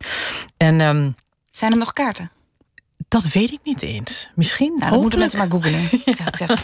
En... 0.57 0.81
Um, 0.81 1.15
zijn 1.51 1.71
er 1.71 1.77
nog 1.77 1.93
kaarten? 1.93 2.31
Dat 3.11 3.27
weet 3.27 3.51
ik 3.51 3.59
niet 3.63 3.81
eens. 3.81 4.29
Misschien. 4.35 4.75
Nou, 4.77 4.91
dan 4.91 5.01
moeten 5.01 5.19
mensen 5.19 5.39
maar 5.39 5.51
googlen. 5.51 5.81
ja. 6.37 6.55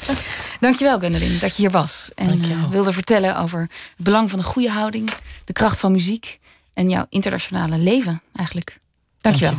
Dankjewel, 0.59 0.97
Gwendolyn, 0.97 1.37
dat 1.39 1.55
je 1.55 1.61
hier 1.61 1.71
was. 1.71 2.11
En 2.15 2.37
uh, 2.37 2.69
wilde 2.69 2.93
vertellen 2.93 3.37
over 3.37 3.59
het 3.59 4.03
belang 4.05 4.29
van 4.29 4.39
de 4.39 4.45
goede 4.45 4.69
houding, 4.69 5.11
de 5.45 5.53
kracht 5.53 5.79
van 5.79 5.91
muziek 5.91 6.39
en 6.73 6.89
jouw 6.89 7.05
internationale 7.09 7.77
leven 7.77 8.21
eigenlijk. 8.35 8.79
Dankjewel. 9.21 9.57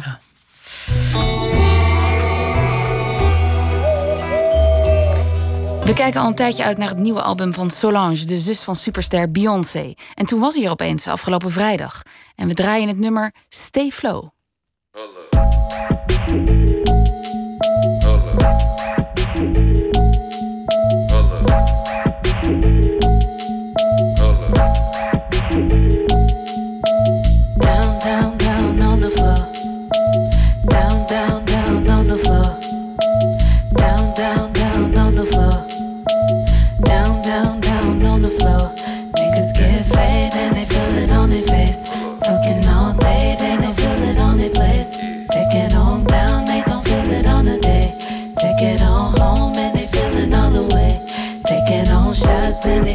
We 5.84 5.94
kijken 5.94 6.20
al 6.20 6.26
een 6.26 6.34
tijdje 6.34 6.64
uit 6.64 6.78
naar 6.78 6.88
het 6.88 6.98
nieuwe 6.98 7.22
album 7.22 7.52
van 7.52 7.70
Solange, 7.70 8.24
de 8.24 8.36
zus 8.38 8.60
van 8.60 8.76
superster 8.76 9.30
Beyoncé. 9.30 9.92
En 10.14 10.26
toen 10.26 10.40
was 10.40 10.54
hij 10.54 10.64
er 10.64 10.70
opeens 10.70 11.06
afgelopen 11.06 11.50
vrijdag. 11.50 12.02
En 12.34 12.48
we 12.48 12.54
draaien 12.54 12.88
het 12.88 12.98
nummer 12.98 13.34
Stay 13.48 13.90
Flow. 13.90 14.28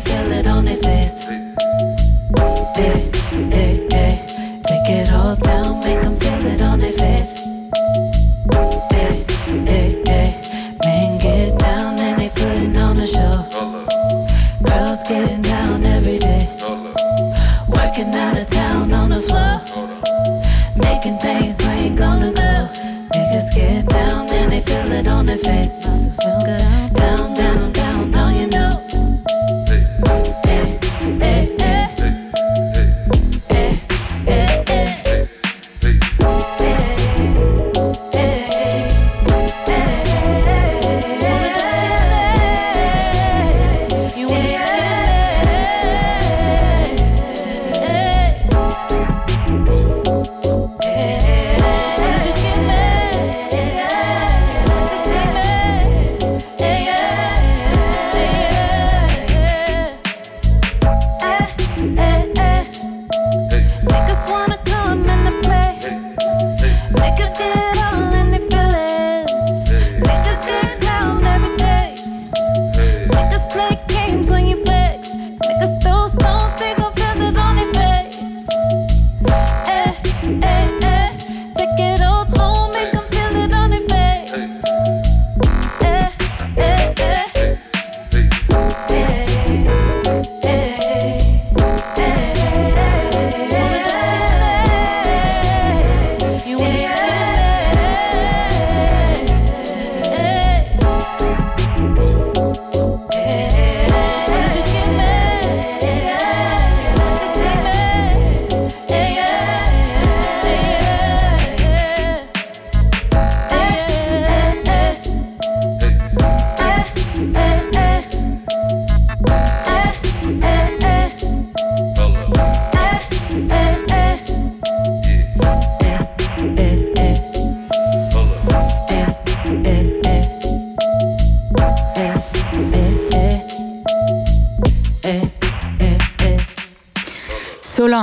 feel 0.05 0.31
it 0.31 0.47
on 0.47 0.63
their 0.63 0.77
face. 0.77 1.22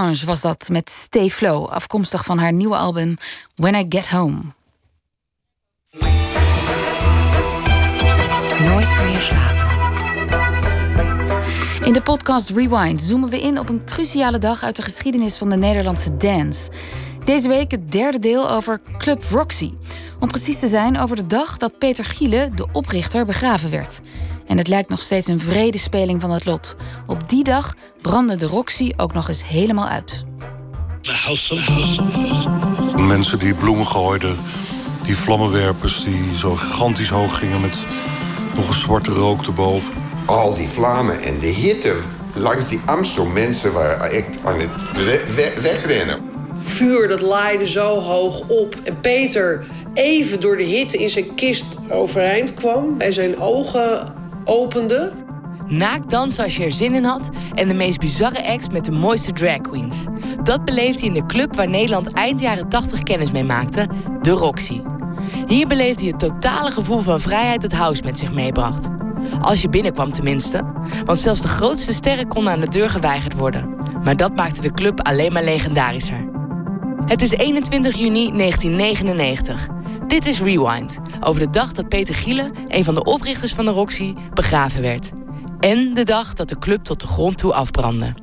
Was 0.01 0.41
dat 0.41 0.69
met 0.69 0.91
Stay 0.91 1.31
Flow, 1.31 1.69
afkomstig 1.69 2.25
van 2.25 2.39
haar 2.39 2.53
nieuwe 2.53 2.77
album 2.77 3.17
When 3.55 3.75
I 3.75 3.87
Get 3.89 4.09
Home. 4.09 4.41
Nooit 8.65 9.03
meer 9.03 9.21
slapen. 9.21 9.69
In 11.85 11.93
de 11.93 12.03
podcast 12.03 12.51
Rewind 12.51 13.01
zoomen 13.01 13.29
we 13.29 13.41
in 13.41 13.59
op 13.59 13.69
een 13.69 13.85
cruciale 13.85 14.39
dag 14.39 14.63
uit 14.63 14.77
de 14.77 14.83
geschiedenis 14.83 15.37
van 15.37 15.49
de 15.49 15.57
Nederlandse 15.57 16.17
dance. 16.17 16.71
Deze 17.25 17.49
week 17.49 17.71
het 17.71 17.93
derde 17.93 18.19
deel 18.19 18.51
over 18.51 18.81
Club 18.99 19.23
Roxy. 19.31 19.73
Om 20.21 20.29
precies 20.29 20.59
te 20.59 20.69
zijn 20.69 20.99
over 20.99 21.17
de 21.17 21.27
dag 21.27 21.57
dat 21.57 21.79
Peter 21.79 22.05
Giele, 22.05 22.51
de 22.55 22.67
oprichter, 22.73 23.25
begraven 23.25 23.71
werd. 23.71 24.01
En 24.51 24.59
het 24.59 24.69
lijkt 24.69 24.89
nog 24.89 25.03
steeds 25.03 25.27
een 25.27 25.41
vredespeling 25.41 26.21
van 26.21 26.31
het 26.31 26.45
lot. 26.45 26.77
Op 27.07 27.29
die 27.29 27.45
dag 27.45 27.75
brandde 28.03 28.37
de 28.37 28.47
Roxy 28.47 28.93
ook 28.97 29.13
nog 29.13 29.29
eens 29.29 29.49
helemaal 29.49 29.89
uit. 29.89 30.25
Mensen 32.97 33.39
die 33.39 33.55
bloemen 33.55 33.87
gooiden, 33.87 34.39
die 35.03 35.17
vlammenwerpers 35.17 36.05
die 36.05 36.39
zo 36.39 36.55
gigantisch 36.55 37.09
hoog 37.09 37.39
gingen 37.39 37.61
met 37.61 37.87
nog 38.57 38.69
een 38.69 38.75
zwarte 38.75 39.11
rook 39.11 39.47
erboven. 39.47 39.95
Al 40.27 40.55
die 40.55 40.69
vlammen 40.69 41.23
en 41.23 41.39
de 41.39 41.47
hitte 41.47 41.97
langs 42.35 42.69
die 42.69 42.81
Amstel, 42.85 43.27
mensen 43.27 43.73
waren 43.73 44.11
echt 44.11 44.39
aan 44.45 44.61
het 44.61 45.61
wegrennen. 45.61 46.21
Vuur 46.55 47.09
dat 47.09 47.21
laaide 47.21 47.67
zo 47.67 48.01
hoog 48.01 48.49
op 48.49 48.77
en 48.85 49.01
Peter 49.01 49.67
even 49.95 50.41
door 50.41 50.57
de 50.57 50.65
hitte 50.65 50.97
in 50.97 51.11
zijn 51.11 51.35
kist 51.35 51.67
overeind 51.91 52.55
kwam 52.55 52.99
bij 52.99 53.13
zijn 53.13 53.39
ogen 53.39 54.19
opende. 54.51 55.13
Naakt 55.67 56.11
dansen 56.11 56.45
als 56.45 56.57
je 56.57 56.65
er 56.65 56.73
zin 56.73 56.95
in 56.95 57.05
had 57.05 57.29
en 57.55 57.69
de 57.69 57.75
meest 57.75 57.99
bizarre 57.99 58.47
acts 58.47 58.69
met 58.69 58.85
de 58.85 58.91
mooiste 58.91 59.33
drag 59.33 59.61
queens. 59.61 60.05
Dat 60.43 60.65
beleefde 60.65 60.99
hij 60.99 61.09
in 61.09 61.15
de 61.15 61.27
club 61.27 61.57
waar 61.57 61.69
Nederland 61.69 62.13
eind 62.13 62.41
jaren 62.41 62.69
80 62.69 63.03
kennis 63.03 63.31
mee 63.31 63.45
maakte, 63.45 63.89
de 64.23 64.31
Roxy. 64.31 64.81
Hier 65.47 65.67
beleefde 65.67 66.03
hij 66.03 66.11
het 66.11 66.19
totale 66.19 66.71
gevoel 66.71 67.01
van 67.01 67.21
vrijheid 67.21 67.61
dat 67.61 67.73
house 67.73 68.03
met 68.05 68.19
zich 68.19 68.33
meebracht. 68.33 68.89
Als 69.41 69.63
je 69.63 69.69
binnenkwam 69.69 70.13
tenminste, 70.13 70.65
want 71.05 71.19
zelfs 71.19 71.41
de 71.41 71.49
grootste 71.49 71.93
sterren 71.93 72.29
konden 72.29 72.53
aan 72.53 72.61
de 72.61 72.69
deur 72.69 72.91
geweigerd 72.91 73.35
worden. 73.35 73.75
Maar 74.05 74.17
dat 74.17 74.37
maakte 74.37 74.61
de 74.61 74.73
club 74.73 75.01
alleen 75.07 75.33
maar 75.33 75.45
legendarischer. 75.45 76.29
Het 77.07 77.23
is 77.23 77.31
21 77.31 77.97
juni 77.97 78.31
1999. 78.37 79.69
Dit 80.11 80.27
is 80.27 80.41
Rewind, 80.41 80.99
over 81.21 81.41
de 81.41 81.51
dag 81.51 81.73
dat 81.73 81.89
Peter 81.89 82.15
Gielen, 82.15 82.53
een 82.69 82.85
van 82.85 82.95
de 82.95 83.05
oprichters 83.05 83.53
van 83.53 83.65
de 83.65 83.71
Roxy, 83.71 84.15
begraven 84.35 84.83
werd. 84.83 85.11
En 85.61 85.95
de 85.95 86.05
dag 86.05 86.35
dat 86.35 86.49
de 86.49 86.59
club 86.59 86.85
tot 86.85 87.01
de 87.01 87.07
grond 87.07 87.39
toe 87.39 87.53
afbrandde. 87.53 88.15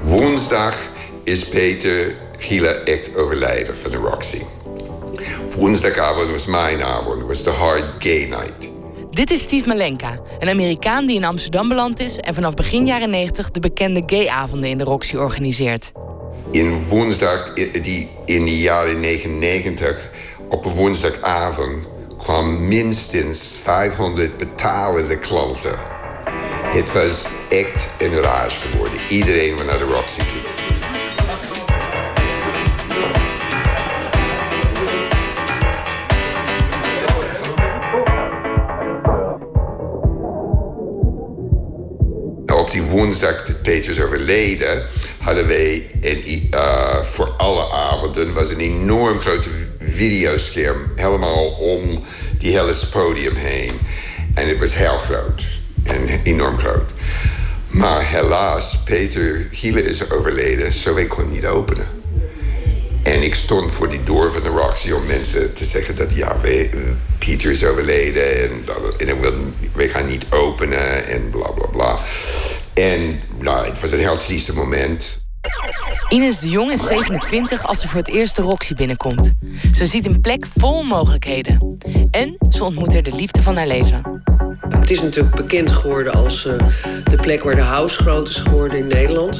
Woensdag 0.00 0.88
is 1.24 1.48
Peter 1.48 2.16
Gielen 2.38 2.86
echt 2.86 3.16
overlijden 3.16 3.76
van 3.76 3.90
de 3.90 3.96
Roxy. 3.96 4.42
Woensdagavond 5.56 6.30
was 6.30 6.46
mijn 6.46 6.82
avond, 6.82 7.22
was 7.22 7.42
de 7.42 7.50
hard 7.50 7.84
gay 8.04 8.24
night. 8.24 8.68
Dit 9.10 9.30
is 9.30 9.42
Steve 9.42 9.68
Malenka, 9.68 10.20
een 10.38 10.48
Amerikaan 10.48 11.06
die 11.06 11.16
in 11.16 11.24
Amsterdam 11.24 11.68
beland 11.68 12.00
is 12.00 12.18
en 12.18 12.34
vanaf 12.34 12.54
begin 12.54 12.86
jaren 12.86 13.10
90 13.10 13.50
de 13.50 13.60
bekende 13.60 14.02
gayavonden 14.06 14.70
in 14.70 14.78
de 14.78 14.84
Roxy 14.84 15.16
organiseert 15.16 15.92
in 16.50 16.86
woensdag 16.88 17.52
die 17.82 18.08
in 18.24 18.44
de 18.44 18.58
jaren 18.58 19.00
99 19.00 20.10
op 20.48 20.64
een 20.64 20.74
woensdagavond 20.74 21.86
kwamen 22.18 22.68
minstens 22.68 23.58
500 23.62 24.38
betalende 24.38 25.18
klanten. 25.18 25.78
Het 26.64 26.92
was 26.92 27.26
echt 27.48 27.88
een 27.98 28.20
rage 28.20 28.68
geworden. 28.68 28.98
Iedereen 29.08 29.54
went 29.56 29.66
naar 29.66 29.78
de 29.78 29.84
Roxy 29.84 30.18
toe. 30.18 30.60
op 42.60 42.70
die 42.70 42.82
woensdag 42.82 43.44
dat 43.44 43.62
Peter 43.62 44.04
overleden, 44.04 44.86
hadden 45.20 45.46
wij 45.46 45.86
uh, 46.54 47.02
voor 47.02 47.28
alle 47.28 47.70
avonden 47.70 48.32
was 48.32 48.50
een 48.50 48.60
enorm 48.60 49.20
grote 49.20 49.48
videoscherm 49.78 50.92
helemaal 50.96 51.50
om 51.50 52.02
die 52.38 52.58
hele 52.58 52.74
podium 52.90 53.34
heen. 53.34 53.70
En 54.34 54.48
het 54.48 54.58
was 54.58 54.74
heel 54.74 54.98
groot 54.98 55.44
en 55.82 56.20
enorm 56.22 56.58
groot. 56.58 56.90
Maar 57.68 58.08
helaas, 58.08 58.78
Peter 58.84 59.46
Giele 59.50 59.82
is 59.82 60.10
overleden, 60.10 60.72
zo 60.72 60.96
ik 60.96 61.08
kon 61.08 61.30
niet 61.30 61.46
openen. 61.46 61.86
En 63.02 63.22
ik 63.22 63.34
stond 63.34 63.72
voor 63.72 63.88
die 63.88 64.02
deur 64.02 64.32
van 64.32 64.42
de 64.42 64.48
Roxy 64.48 64.90
om 64.90 65.06
mensen 65.06 65.54
te 65.54 65.64
zeggen 65.64 65.96
dat 65.96 66.14
ja, 66.14 66.40
wij, 66.42 66.70
Pieter 67.18 67.50
is 67.50 67.64
overleden 67.64 68.40
en, 68.40 68.50
en 68.98 69.16
wij 69.74 69.88
gaan 69.88 70.06
niet 70.06 70.24
openen 70.30 71.06
en 71.06 71.30
bla 71.30 71.48
bla 71.48 71.66
bla. 71.66 71.98
En 72.80 73.20
nou, 73.38 73.66
het 73.66 73.80
was 73.80 73.92
een 73.92 73.98
heel 73.98 74.16
trieste 74.16 74.54
moment. 74.54 75.24
Ines 76.08 76.40
de 76.40 76.48
Jong 76.48 76.72
is 76.72 76.86
27 76.86 77.66
als 77.66 77.80
ze 77.80 77.88
voor 77.88 77.98
het 77.98 78.08
eerst 78.08 78.36
de 78.36 78.42
Roxy 78.42 78.74
binnenkomt. 78.74 79.32
Ze 79.72 79.86
ziet 79.86 80.06
een 80.06 80.20
plek 80.20 80.46
vol 80.58 80.82
mogelijkheden. 80.82 81.78
En 82.10 82.36
ze 82.50 82.64
ontmoet 82.64 82.94
er 82.94 83.02
de 83.02 83.14
liefde 83.14 83.42
van 83.42 83.56
haar 83.56 83.66
leven. 83.66 84.22
Het 84.68 84.90
is 84.90 85.02
natuurlijk 85.02 85.34
bekend 85.34 85.70
geworden 85.70 86.12
als 86.12 86.46
uh, 86.46 86.52
de 87.04 87.16
plek 87.16 87.42
waar 87.42 87.54
de 87.54 87.60
house 87.60 88.02
groot 88.02 88.28
is 88.28 88.36
geworden 88.36 88.78
in 88.78 88.86
Nederland. 88.86 89.38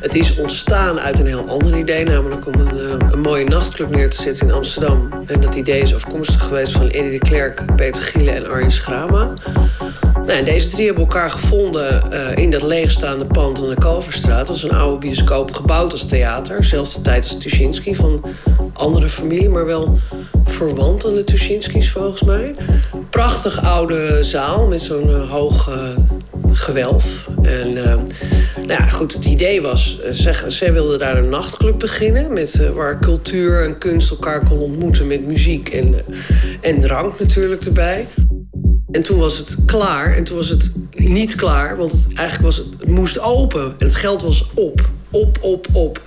Het 0.00 0.14
is 0.14 0.36
ontstaan 0.36 1.00
uit 1.00 1.18
een 1.18 1.26
heel 1.26 1.48
ander 1.48 1.78
idee, 1.78 2.04
namelijk 2.04 2.46
om 2.46 2.54
een, 2.54 2.76
uh, 2.76 3.10
een 3.10 3.20
mooie 3.20 3.44
nachtclub 3.44 3.90
neer 3.90 4.10
te 4.10 4.22
zetten 4.22 4.46
in 4.46 4.54
Amsterdam. 4.54 5.24
En 5.26 5.40
dat 5.40 5.54
idee 5.54 5.80
is 5.80 5.94
afkomstig 5.94 6.42
geweest 6.42 6.72
van 6.72 6.90
Eddie 6.90 7.10
de 7.10 7.18
Klerk, 7.18 7.76
Peter 7.76 8.02
Gielen 8.02 8.34
en 8.34 8.50
Arjen 8.50 8.72
Schrama. 8.72 9.34
Nou, 10.28 10.44
deze 10.44 10.68
drie 10.68 10.86
hebben 10.86 11.04
elkaar 11.04 11.30
gevonden 11.30 12.02
uh, 12.12 12.36
in 12.36 12.50
dat 12.50 12.62
leegstaande 12.62 13.24
pand 13.24 13.62
aan 13.62 13.68
de 13.68 13.74
Kalverstraat. 13.74 14.38
Dat 14.38 14.48
was 14.48 14.62
een 14.62 14.72
oude 14.72 14.98
bioscoop 14.98 15.52
gebouwd 15.52 15.92
als 15.92 16.06
theater. 16.06 16.64
Zelfde 16.64 17.00
tijd 17.00 17.24
als 17.24 17.38
Tuschinski, 17.38 17.94
van 17.94 18.24
andere 18.72 19.08
familie, 19.08 19.48
maar 19.48 19.66
wel 19.66 19.98
verwant 20.44 21.06
aan 21.06 21.14
de 21.14 21.24
Tuschinskis 21.24 21.90
volgens 21.90 22.22
mij. 22.22 22.54
Prachtig 23.10 23.64
oude 23.64 24.24
zaal 24.24 24.66
met 24.66 24.82
zo'n 24.82 25.10
uh, 25.10 25.30
hoog 25.30 25.68
uh, 25.68 25.76
gewelf. 26.52 27.28
En 27.42 27.72
nou 27.72 28.80
ja, 28.80 28.86
goed, 28.86 29.12
het 29.12 29.24
idee 29.24 29.62
was, 29.62 30.00
zij, 30.10 30.34
zij 30.46 30.72
wilden 30.72 30.98
daar 30.98 31.18
een 31.18 31.28
nachtclub 31.28 31.78
beginnen... 31.78 32.32
Met, 32.32 32.72
waar 32.74 33.00
cultuur 33.00 33.64
en 33.64 33.78
kunst 33.78 34.10
elkaar 34.10 34.42
kon 34.48 34.58
ontmoeten 34.58 35.06
met 35.06 35.26
muziek 35.26 35.68
en, 35.68 35.94
en 36.60 36.80
drank 36.80 37.20
natuurlijk 37.20 37.64
erbij. 37.64 38.06
En 38.90 39.00
toen 39.00 39.18
was 39.18 39.38
het 39.38 39.56
klaar. 39.66 40.16
En 40.16 40.24
toen 40.24 40.36
was 40.36 40.48
het 40.48 40.72
niet 40.90 41.34
klaar. 41.34 41.76
Want 41.76 41.92
het, 41.92 42.06
eigenlijk 42.14 42.42
was 42.42 42.56
het, 42.56 42.88
moest 42.88 43.20
open. 43.20 43.74
En 43.78 43.86
het 43.86 43.94
geld 43.94 44.22
was 44.22 44.46
op. 44.54 44.88
Op, 45.10 45.38
op, 45.40 45.66
op. 45.72 46.02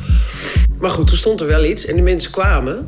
Maar 0.79 0.89
goed, 0.89 1.07
toen 1.07 1.17
stond 1.17 1.41
er 1.41 1.47
wel 1.47 1.63
iets. 1.63 1.85
En 1.85 1.93
die 1.93 2.03
mensen 2.03 2.31
kwamen. 2.31 2.87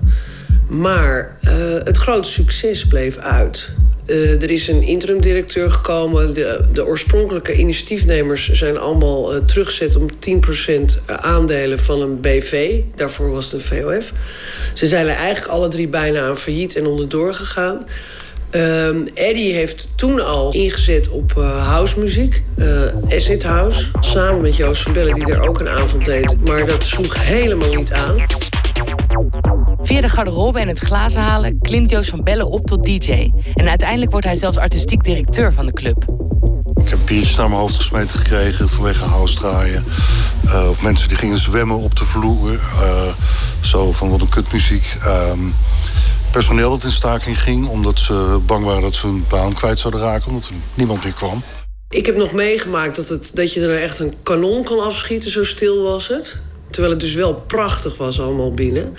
Maar 0.67 1.37
uh, 1.43 1.51
het 1.83 1.97
grote 1.97 2.29
succes 2.29 2.87
bleef 2.87 3.17
uit. 3.17 3.69
Uh, 4.05 4.41
er 4.41 4.51
is 4.51 4.67
een 4.67 4.81
interim-directeur 4.81 5.71
gekomen. 5.71 6.33
De, 6.33 6.59
de, 6.73 6.85
oorspronkelijke 6.85 7.57
initiatiefnemers 7.57 8.51
zijn 8.51 8.77
allemaal 8.77 9.35
uh, 9.35 9.41
teruggezet 9.45 9.95
om 9.95 10.07
10% 10.99 11.05
aandelen 11.05 11.79
van 11.79 12.01
een 12.01 12.21
BV. 12.21 12.79
Daarvoor 12.95 13.31
was 13.31 13.51
het 13.51 13.53
een 13.53 13.67
VOF. 13.67 14.11
Ze 14.73 14.87
zijn 14.87 15.07
er 15.07 15.15
eigenlijk 15.15 15.51
alle 15.51 15.67
drie 15.67 15.87
bijna 15.87 16.27
aan 16.27 16.37
failliet 16.37 16.75
en 16.75 16.85
onderdoor 16.85 17.33
gegaan. 17.33 17.85
Um, 18.55 19.07
Eddie 19.13 19.53
heeft 19.53 19.89
toen 19.95 20.25
al 20.25 20.53
ingezet 20.53 21.09
op 21.09 21.33
uh, 21.37 21.67
housemuziek. 21.67 22.43
Uh, 22.55 22.81
acid 23.09 23.43
house. 23.43 23.85
Samen 23.99 24.41
met 24.41 24.55
Joost 24.55 24.81
van 24.81 24.93
Bellen, 24.93 25.13
die 25.13 25.25
er 25.25 25.47
ook 25.47 25.59
een 25.59 25.69
avond 25.69 26.05
deed. 26.05 26.35
Maar 26.45 26.65
dat 26.65 26.83
sloeg 26.83 27.25
helemaal 27.25 27.75
niet 27.75 27.93
aan. 27.93 28.25
Via 29.81 30.01
de 30.01 30.09
garderobe 30.09 30.59
en 30.59 30.67
het 30.67 30.79
glazen 30.79 31.21
halen 31.21 31.59
klimt 31.59 31.89
Joost 31.89 32.09
van 32.09 32.23
Bellen 32.23 32.49
op 32.49 32.65
tot 32.65 32.83
DJ. 32.83 33.31
En 33.53 33.69
uiteindelijk 33.69 34.11
wordt 34.11 34.25
hij 34.25 34.35
zelfs 34.35 34.57
artistiek 34.57 35.03
directeur 35.03 35.53
van 35.53 35.65
de 35.65 35.73
club. 35.73 36.05
Ik 36.75 36.89
heb 36.89 36.99
biertjes 37.05 37.35
naar 37.35 37.49
mijn 37.49 37.61
hoofd 37.61 37.75
gesmeten 37.75 38.17
gekregen 38.17 38.69
vanwege 38.69 39.05
house 39.05 39.35
draaien. 39.35 39.83
Uh, 40.45 40.67
of 40.69 40.81
mensen 40.81 41.07
die 41.07 41.17
gingen 41.17 41.37
zwemmen 41.37 41.77
op 41.77 41.95
de 41.95 42.05
vloer. 42.05 42.59
zo 43.61 43.91
van 43.91 44.09
wat 44.09 44.21
een 44.21 44.29
kutmuziek. 44.29 44.95
Um, 45.31 45.55
personeel 46.33 46.69
dat 46.69 46.83
in 46.83 46.91
staking 46.91 47.41
ging... 47.41 47.67
omdat 47.67 47.99
ze 47.99 48.39
bang 48.45 48.65
waren 48.65 48.81
dat 48.81 48.95
ze 48.95 49.07
hun 49.07 49.25
baan 49.29 49.53
kwijt 49.53 49.79
zouden 49.79 50.01
raken... 50.01 50.27
omdat 50.27 50.45
er 50.45 50.53
niemand 50.73 51.03
meer 51.03 51.13
kwam. 51.13 51.43
Ik 51.89 52.05
heb 52.05 52.15
nog 52.15 52.31
meegemaakt 52.31 52.95
dat, 52.95 53.09
het, 53.09 53.31
dat 53.33 53.53
je 53.53 53.61
er 53.61 53.81
echt 53.81 53.99
een 53.99 54.13
kanon 54.23 54.63
kan 54.63 54.79
afschieten, 54.79 55.31
zo 55.31 55.43
stil 55.43 55.81
was 55.81 56.07
het. 56.07 56.37
Terwijl 56.69 56.93
het 56.93 57.01
dus 57.01 57.13
wel 57.13 57.33
prachtig 57.33 57.97
was 57.97 58.19
allemaal 58.19 58.53
binnen. 58.53 58.97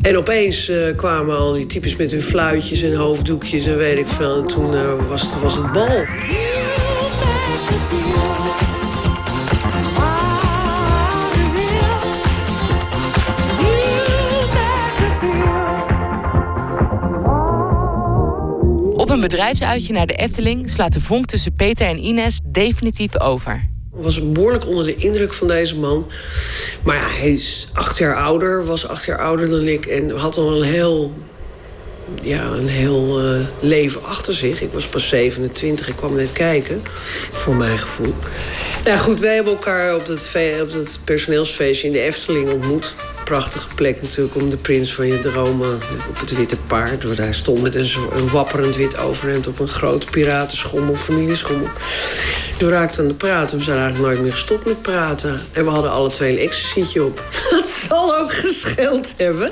En 0.00 0.16
opeens 0.16 0.68
uh, 0.68 0.96
kwamen 0.96 1.36
al 1.36 1.52
die 1.52 1.66
types 1.66 1.96
met 1.96 2.10
hun 2.10 2.22
fluitjes 2.22 2.82
en 2.82 2.94
hoofddoekjes 2.94 3.64
en 3.64 3.76
weet 3.76 3.98
ik 3.98 4.08
veel. 4.08 4.36
En 4.36 4.46
toen 4.46 4.72
uh, 4.72 5.08
was, 5.08 5.22
het, 5.22 5.40
was 5.40 5.54
het 5.54 5.72
bal. 5.72 6.04
Bedrijfsuitje 19.22 19.92
naar 19.92 20.06
de 20.06 20.14
Efteling 20.14 20.70
slaat 20.70 20.92
de 20.92 21.00
vonk 21.00 21.26
tussen 21.26 21.54
Peter 21.54 21.86
en 21.86 22.04
Ines 22.04 22.40
definitief 22.44 23.20
over. 23.20 23.68
Was 23.90 24.32
behoorlijk 24.32 24.66
onder 24.66 24.84
de 24.84 24.94
indruk 24.94 25.32
van 25.32 25.48
deze 25.48 25.76
man. 25.76 26.10
Maar 26.82 26.96
ja, 26.96 27.02
hij 27.02 27.32
is 27.32 27.68
acht 27.72 27.98
jaar 27.98 28.16
ouder, 28.16 28.64
was 28.64 28.88
acht 28.88 29.04
jaar 29.04 29.18
ouder 29.18 29.48
dan 29.48 29.66
ik. 29.66 29.86
En 29.86 30.10
had 30.10 30.36
al 30.36 30.56
een 30.56 30.68
heel, 30.68 31.14
ja, 32.22 32.44
een 32.44 32.68
heel 32.68 33.34
uh, 33.34 33.46
leven 33.60 34.04
achter 34.04 34.34
zich. 34.34 34.60
Ik 34.60 34.72
was 34.72 34.86
pas 34.86 35.08
27, 35.08 35.88
ik 35.88 35.96
kwam 35.96 36.16
net 36.16 36.32
kijken, 36.32 36.82
voor 37.30 37.54
mijn 37.54 37.78
gevoel. 37.78 38.14
Nou 38.84 38.98
goed, 38.98 39.20
wij 39.20 39.34
hebben 39.34 39.52
elkaar 39.52 39.94
op 39.94 40.06
dat, 40.06 40.30
op 40.60 40.98
personeelsfeestje 41.04 41.86
in 41.86 41.92
de 41.92 42.02
Efteling 42.02 42.50
ontmoet 42.50 42.94
prachtige 43.32 43.74
plek 43.74 44.02
natuurlijk 44.02 44.34
om 44.34 44.50
de 44.50 44.56
prins 44.56 44.94
van 44.94 45.06
je 45.06 45.20
dromen 45.20 45.74
op 46.08 46.20
het 46.20 46.36
witte 46.36 46.56
paard. 46.56 47.04
Waar 47.04 47.16
hij 47.16 47.32
stond 47.32 47.62
met 47.62 47.74
een, 47.74 48.28
wapperend 48.32 48.76
wit 48.76 48.98
overhemd 48.98 49.46
op 49.46 49.58
een 49.58 49.68
grote 49.68 50.06
piratenschommel, 50.10 50.94
familieschommel. 50.94 51.68
Toen 52.58 52.70
raakten 52.70 53.02
aan 53.02 53.08
de 53.08 53.14
praten. 53.14 53.58
We 53.58 53.64
zijn 53.64 53.78
eigenlijk 53.78 54.08
nooit 54.08 54.22
meer 54.22 54.32
gestopt 54.32 54.66
met 54.66 54.82
praten. 54.82 55.40
En 55.52 55.64
we 55.64 55.70
hadden 55.70 55.90
alle 55.90 56.10
twee 56.10 56.32
een 56.32 56.46
ecstasytje 56.46 57.04
op. 57.04 57.22
Dat 57.50 57.66
zal 57.66 58.16
ook 58.16 58.32
gescheeld 58.32 59.14
hebben. 59.16 59.50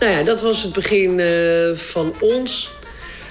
Nou 0.00 0.12
ja, 0.12 0.22
dat 0.22 0.42
was 0.42 0.62
het 0.62 0.72
begin 0.72 1.18
uh, 1.18 1.76
van 1.76 2.14
ons. 2.20 2.70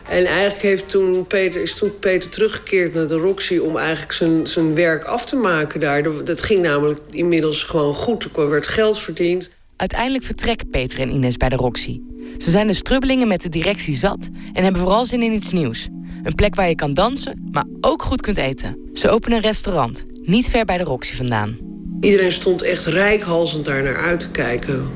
En 0.09 0.25
eigenlijk 0.25 0.61
heeft 0.61 0.89
toen 0.89 1.27
Peter, 1.27 1.61
is 1.61 1.75
toen 1.75 1.99
Peter 1.99 2.29
teruggekeerd 2.29 2.93
naar 2.93 3.07
de 3.07 3.17
Roxy... 3.17 3.57
om 3.57 3.77
eigenlijk 3.77 4.13
zijn, 4.13 4.47
zijn 4.47 4.75
werk 4.75 5.03
af 5.03 5.25
te 5.25 5.35
maken 5.35 5.79
daar. 5.79 6.23
Dat 6.23 6.41
ging 6.41 6.61
namelijk 6.61 6.99
inmiddels 7.11 7.63
gewoon 7.63 7.93
goed. 7.93 8.27
Er 8.35 8.49
werd 8.49 8.67
geld 8.67 8.99
verdiend. 8.99 9.49
Uiteindelijk 9.79 10.23
vertrekken 10.23 10.69
Peter 10.69 10.99
en 10.99 11.09
Ines 11.09 11.37
bij 11.37 11.49
de 11.49 11.55
Roxy. 11.55 11.99
Ze 12.37 12.51
zijn 12.51 12.67
de 12.67 12.73
strubbelingen 12.73 13.27
met 13.27 13.41
de 13.41 13.49
directie 13.49 13.95
zat 13.95 14.29
en 14.53 14.63
hebben 14.63 14.81
vooral 14.81 15.05
zin 15.05 15.23
in 15.23 15.33
iets 15.33 15.51
nieuws. 15.51 15.87
Een 16.23 16.35
plek 16.35 16.55
waar 16.55 16.69
je 16.69 16.75
kan 16.75 16.93
dansen, 16.93 17.49
maar 17.51 17.65
ook 17.81 18.01
goed 18.01 18.21
kunt 18.21 18.37
eten. 18.37 18.77
Ze 18.93 19.09
openen 19.09 19.37
een 19.37 19.43
restaurant, 19.43 20.05
niet 20.23 20.49
ver 20.49 20.65
bij 20.65 20.77
de 20.77 20.83
Roxy 20.83 21.15
vandaan. 21.15 21.57
Iedereen 22.01 22.31
stond 22.31 22.61
echt 22.61 22.85
rijkhalsend 22.85 23.65
daar 23.65 23.83
naar 23.83 23.97
uit 23.97 24.19
te 24.19 24.31
kijken. 24.31 24.87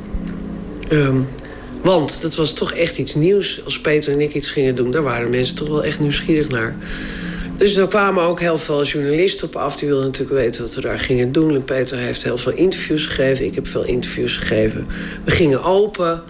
Um, 0.92 1.28
want 1.82 2.22
dat 2.22 2.36
was 2.36 2.54
toch 2.54 2.74
echt 2.74 2.98
iets 2.98 3.16
nieuws. 3.16 3.62
Als 3.66 3.82
Peter 3.82 4.14
en 4.14 4.22
ik 4.22 4.34
iets 4.34 4.52
gingen 4.52 4.76
doen, 4.76 4.92
daar 4.92 5.04
waren 5.04 5.30
mensen 5.30 5.56
toch 5.56 5.68
wel 5.68 5.84
echt 5.84 6.00
nieuwsgierig 6.00 6.48
naar. 6.48 6.76
Dus 7.64 7.76
er 7.76 7.88
kwamen 7.88 8.24
ook 8.24 8.40
heel 8.40 8.58
veel 8.58 8.84
journalisten 8.84 9.48
op 9.48 9.56
af. 9.56 9.76
Die 9.76 9.88
wilden 9.88 10.06
natuurlijk 10.06 10.40
weten 10.40 10.62
wat 10.62 10.74
we 10.74 10.82
daar 10.82 11.00
gingen 11.00 11.32
doen. 11.32 11.54
En 11.54 11.64
Peter 11.64 11.98
heeft 11.98 12.24
heel 12.24 12.38
veel 12.38 12.52
interviews 12.52 13.06
gegeven. 13.06 13.46
Ik 13.46 13.56
heb 13.56 13.68
veel 13.68 13.84
interviews 13.84 14.38
gegeven. 14.38 14.88
We 15.24 15.32
gingen 15.32 15.64
open. 15.64 16.24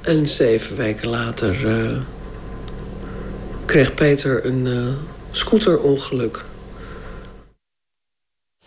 En 0.00 0.26
zeven 0.26 0.76
weken 0.76 1.08
later 1.08 1.64
uh, 1.64 1.98
kreeg 3.64 3.94
Peter 3.94 4.46
een 4.46 4.66
uh, 4.66 4.86
scooterongeluk. 5.30 6.44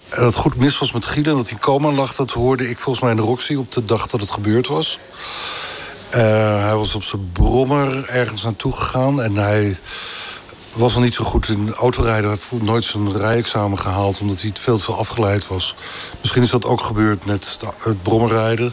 En 0.10 0.22
dat 0.22 0.36
goed 0.36 0.56
mis 0.56 0.80
was 0.80 0.92
met 0.92 1.06
Giel 1.06 1.24
en 1.24 1.36
dat 1.36 1.50
hij 1.50 1.60
coma 1.60 1.92
lag... 1.92 2.16
dat 2.16 2.32
hoorde 2.32 2.70
ik 2.70 2.78
volgens 2.78 3.04
mij 3.04 3.12
in 3.12 3.20
de 3.20 3.24
Roxy 3.24 3.56
op 3.56 3.72
de 3.72 3.86
dag 3.86 4.08
dat 4.08 4.20
het 4.20 4.32
gebeurd 4.32 4.68
was. 4.68 5.00
hij 6.10 6.76
was 6.76 6.96
op 6.96 7.04
zijn 7.04 7.32
brommer 7.32 8.10
ergens 8.10 8.44
naartoe 8.44 8.72
gegaan 8.72 9.22
en 9.22 9.36
hij 9.36 9.78
was 10.74 10.96
al 10.96 11.02
niet 11.02 11.14
zo 11.14 11.24
goed 11.24 11.48
in 11.48 11.74
autorijden. 11.74 12.30
Hij 12.30 12.40
heeft 12.50 12.64
nooit 12.64 12.84
zijn 12.84 13.18
rijexamen 13.18 13.80
gehaald 13.80 14.20
omdat 14.20 14.42
hij 14.42 14.52
veel 14.54 14.78
te 14.78 14.84
veel 14.84 14.98
afgeleid 14.98 15.48
was. 15.48 15.76
Misschien 16.22 16.44
is 16.44 16.50
dat 16.50 16.66
ook 16.66 16.82
gebeurd 16.82 17.26
met 17.26 17.58
het 17.78 18.04
brommerrijden. 18.04 18.68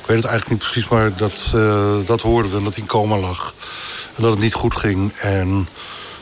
Ik 0.00 0.06
weet 0.06 0.22
het 0.22 0.26
eigenlijk 0.26 0.48
niet 0.48 0.58
precies, 0.58 0.88
maar 0.88 1.16
dat, 1.16 1.52
uh, 1.54 1.96
dat 2.06 2.20
hoorden 2.20 2.52
we. 2.52 2.62
Dat 2.62 2.74
hij 2.74 2.82
in 2.82 2.88
coma 2.88 3.18
lag. 3.18 3.54
En 4.16 4.22
dat 4.22 4.30
het 4.30 4.40
niet 4.40 4.54
goed 4.54 4.76
ging. 4.76 5.12
En 5.12 5.48
toen 5.48 5.64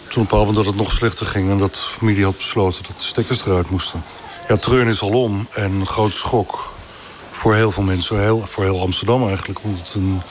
op 0.09 0.17
een 0.17 0.23
bepaald 0.23 0.47
moment 0.47 0.57
dat 0.57 0.75
het 0.75 0.83
nog 0.83 0.93
slechter 0.93 1.27
ging... 1.27 1.51
en 1.51 1.59
dat 1.59 1.75
de 1.75 1.81
familie 1.81 2.25
had 2.25 2.37
besloten 2.37 2.83
dat 2.83 2.99
de 2.99 3.05
stekkers 3.05 3.45
eruit 3.47 3.71
moesten. 3.71 4.05
Ja, 4.49 4.57
treun 4.57 4.87
is 4.87 5.01
al 5.01 5.23
om. 5.23 5.47
En 5.51 5.73
een 5.73 5.87
grote 5.87 6.17
schok 6.17 6.75
voor 7.31 7.55
heel 7.55 7.71
veel 7.71 7.83
mensen. 7.83 8.21
Heel, 8.21 8.39
voor 8.39 8.65
heel 8.65 8.81
Amsterdam 8.81 9.27
eigenlijk. 9.29 9.63
Omdat 9.63 9.87
het 9.87 9.95
een, 9.95 10.23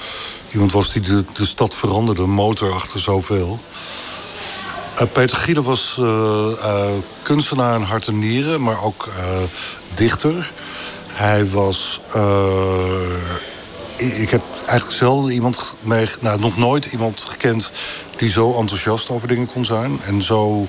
iemand 0.51 0.71
was 0.71 0.91
die 0.91 1.01
de, 1.01 1.25
de 1.33 1.45
stad 1.45 1.75
veranderde. 1.75 2.25
Motor 2.25 2.73
achter 2.73 2.99
zoveel. 2.99 3.59
Uh, 5.01 5.07
Peter 5.11 5.37
Gielen 5.37 5.63
was 5.63 5.97
uh, 5.99 6.05
uh, 6.05 6.85
kunstenaar 7.21 7.75
in 7.75 7.81
hart 7.81 8.07
en 8.07 8.19
nieren, 8.19 8.61
maar 8.61 8.83
ook 8.83 9.09
dichter. 9.95 10.51
Hij 11.07 11.49
was. 11.49 12.01
ik 13.97 14.29
heb 14.29 14.41
eigenlijk 14.65 14.97
zelden 14.97 15.31
iemand 15.31 15.75
mee, 15.83 16.05
nou, 16.19 16.39
nog 16.39 16.57
nooit 16.57 16.85
iemand 16.85 17.21
gekend 17.21 17.71
die 18.17 18.29
zo 18.29 18.53
enthousiast 18.53 19.09
over 19.09 19.27
dingen 19.27 19.47
kon 19.47 19.65
zijn 19.65 19.99
en 20.03 20.21
zo 20.21 20.67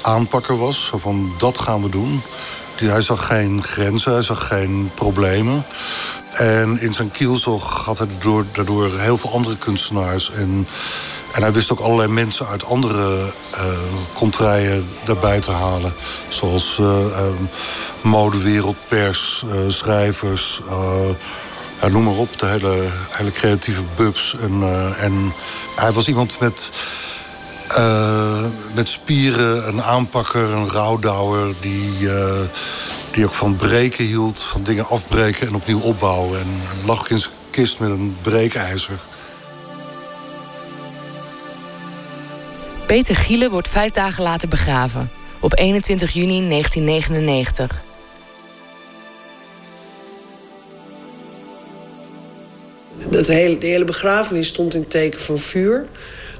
aanpakker 0.00 0.58
was. 0.58 0.90
Van 0.94 1.32
dat 1.38 1.58
gaan 1.58 1.82
we 1.82 1.88
doen. 1.88 2.22
Hij 2.74 3.02
zag 3.02 3.26
geen 3.26 3.62
grenzen, 3.62 4.12
hij 4.12 4.22
zag 4.22 4.46
geen 4.46 4.90
problemen. 4.94 5.64
En 6.32 6.80
in 6.80 6.94
zijn 6.94 7.10
kielzog 7.10 7.84
had 7.84 7.98
hij 7.98 8.06
daardoor, 8.06 8.44
daardoor 8.52 8.98
heel 8.98 9.18
veel 9.18 9.32
andere 9.32 9.56
kunstenaars 9.56 10.30
en 10.30 10.66
en 11.32 11.42
hij 11.42 11.52
wist 11.52 11.72
ook 11.72 11.80
allerlei 11.80 12.08
mensen 12.08 12.46
uit 12.46 12.64
andere 12.64 13.32
uh, 13.54 13.64
contraien 14.14 14.88
daarbij 15.04 15.40
te 15.40 15.50
halen. 15.50 15.92
Zoals 16.28 16.78
uh, 16.80 16.86
um, 16.86 17.48
modewereld, 18.00 18.76
pers, 18.88 19.42
uh, 19.46 19.52
schrijvers. 19.68 20.60
Noem 21.90 22.04
maar 22.04 22.14
op, 22.14 22.38
de 22.38 22.46
hele, 22.46 22.88
hele 23.10 23.30
creatieve 23.30 23.82
bubs. 23.96 24.36
En, 24.40 24.62
en 24.96 25.32
hij 25.76 25.92
was 25.92 26.08
iemand 26.08 26.40
met, 26.40 26.70
met 28.74 28.88
spieren, 28.88 29.68
een 29.68 29.82
aanpakker, 29.82 30.50
een 30.50 30.68
rouwdouwer... 30.68 31.54
die, 31.60 32.08
die 33.12 33.24
ook 33.24 33.32
van 33.32 33.56
breken 33.56 34.04
hield, 34.04 34.42
van 34.42 34.62
dingen 34.62 34.86
afbreken 34.86 35.46
en 35.46 35.54
opnieuw 35.54 35.80
opbouwen. 35.80 36.40
En 36.40 36.62
lag 36.84 37.10
in 37.10 37.18
zijn 37.18 37.34
kist 37.50 37.78
met 37.78 37.90
een 37.90 38.16
breekijzer. 38.22 38.98
Peter 42.90 43.16
Gielen 43.16 43.50
wordt 43.50 43.68
vijf 43.68 43.92
dagen 43.92 44.22
later 44.22 44.48
begraven, 44.48 45.10
op 45.40 45.58
21 45.58 46.12
juni 46.12 46.48
1999. 46.48 47.82
Dat 53.10 53.26
hele, 53.26 53.58
de 53.58 53.66
hele 53.66 53.84
begrafenis 53.84 54.46
stond 54.46 54.74
in 54.74 54.88
teken 54.88 55.20
van 55.20 55.38
vuur. 55.38 55.86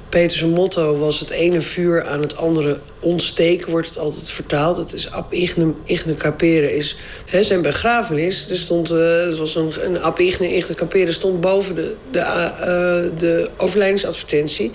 Peters 0.09 0.43
motto 0.43 0.97
was 0.97 1.19
het 1.19 1.29
ene 1.29 1.61
vuur 1.61 2.05
aan 2.05 2.21
het 2.21 2.37
andere 2.37 2.79
ontsteken, 2.99 3.71
wordt 3.71 3.87
het 3.87 3.97
altijd 3.97 4.29
vertaald. 4.29 4.77
Het 4.77 4.93
is 4.93 5.11
ab 5.11 5.33
igne, 5.33 5.73
igne 5.85 6.13
capere 6.13 6.75
is 6.75 6.97
hè, 7.25 7.43
zijn 7.43 7.61
begrafenis. 7.61 8.49
Er 8.49 8.57
stond, 8.57 8.91
uh, 8.91 9.23
een, 9.55 9.85
een 9.85 10.01
ab 10.01 10.19
igne, 10.19 10.73
capere 10.75 11.11
stond 11.11 11.41
boven 11.41 11.75
de, 11.75 11.95
de, 12.11 12.19
uh, 12.19 13.19
de 13.19 13.49
overlijdingsadvertentie. 13.57 14.71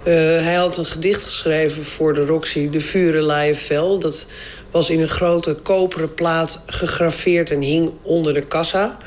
Uh, 0.00 0.14
hij 0.42 0.54
had 0.54 0.76
een 0.76 0.86
gedicht 0.86 1.22
geschreven 1.22 1.84
voor 1.84 2.14
de 2.14 2.24
Roxy, 2.26 2.70
De 2.70 2.80
Vuren 2.80 3.22
Laaien 3.22 3.56
Vel. 3.56 3.98
Dat 3.98 4.26
was 4.70 4.90
in 4.90 5.00
een 5.00 5.08
grote 5.08 5.54
koperen 5.54 6.14
plaat 6.14 6.62
gegraveerd 6.66 7.50
en 7.50 7.60
hing 7.60 7.90
onder 8.02 8.34
de 8.34 8.46
kassa. 8.46 8.98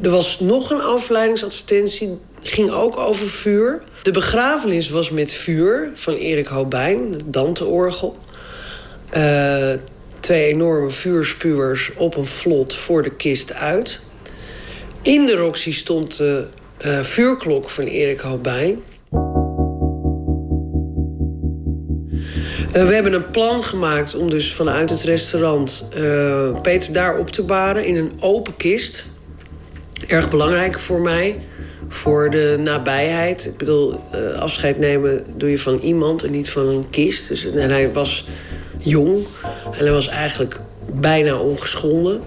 Er 0.00 0.10
was 0.10 0.40
nog 0.40 0.70
een 0.70 0.80
afleidingsadvertentie, 0.80 2.18
ging 2.42 2.70
ook 2.70 2.96
over 2.96 3.28
vuur. 3.28 3.82
De 4.02 4.10
begrafenis 4.10 4.90
was 4.90 5.10
met 5.10 5.32
vuur 5.32 5.90
van 5.94 6.14
Erik 6.14 6.46
Hobijn, 6.46 7.12
het 7.12 7.32
Dante-orgel. 7.32 8.18
Uh, 9.16 9.72
twee 10.20 10.44
enorme 10.44 10.90
vuurspuwers 10.90 11.90
op 11.96 12.16
een 12.16 12.24
vlot 12.24 12.74
voor 12.74 13.02
de 13.02 13.10
kist 13.10 13.52
uit. 13.52 14.00
In 15.02 15.26
de 15.26 15.34
Roxy 15.34 15.72
stond 15.72 16.16
de 16.16 16.46
uh, 16.86 17.02
vuurklok 17.02 17.70
van 17.70 17.84
Erik 17.84 18.20
Hobijn. 18.20 18.82
Uh, 22.76 22.86
we 22.86 22.94
hebben 22.94 23.12
een 23.12 23.30
plan 23.30 23.62
gemaakt 23.62 24.14
om 24.14 24.30
dus 24.30 24.54
vanuit 24.54 24.90
het 24.90 25.02
restaurant 25.02 25.84
uh, 25.96 26.60
Peter 26.60 26.92
daar 26.92 27.18
op 27.18 27.30
te 27.30 27.42
baren 27.42 27.84
in 27.84 27.96
een 27.96 28.12
open 28.20 28.56
kist. 28.56 29.06
Erg 30.06 30.30
belangrijk 30.30 30.78
voor 30.78 31.00
mij, 31.00 31.38
voor 31.88 32.30
de 32.30 32.56
nabijheid. 32.58 33.44
Ik 33.44 33.56
bedoel, 33.56 34.00
uh, 34.14 34.38
afscheid 34.40 34.78
nemen 34.78 35.24
doe 35.36 35.50
je 35.50 35.58
van 35.58 35.78
iemand 35.78 36.22
en 36.22 36.30
niet 36.30 36.50
van 36.50 36.68
een 36.68 36.90
kist. 36.90 37.28
Dus, 37.28 37.44
en 37.44 37.70
hij 37.70 37.92
was 37.92 38.28
jong 38.78 39.26
en 39.72 39.84
hij 39.84 39.92
was 39.92 40.08
eigenlijk 40.08 40.60
bijna 40.92 41.36
ongeschonden. 41.36 42.20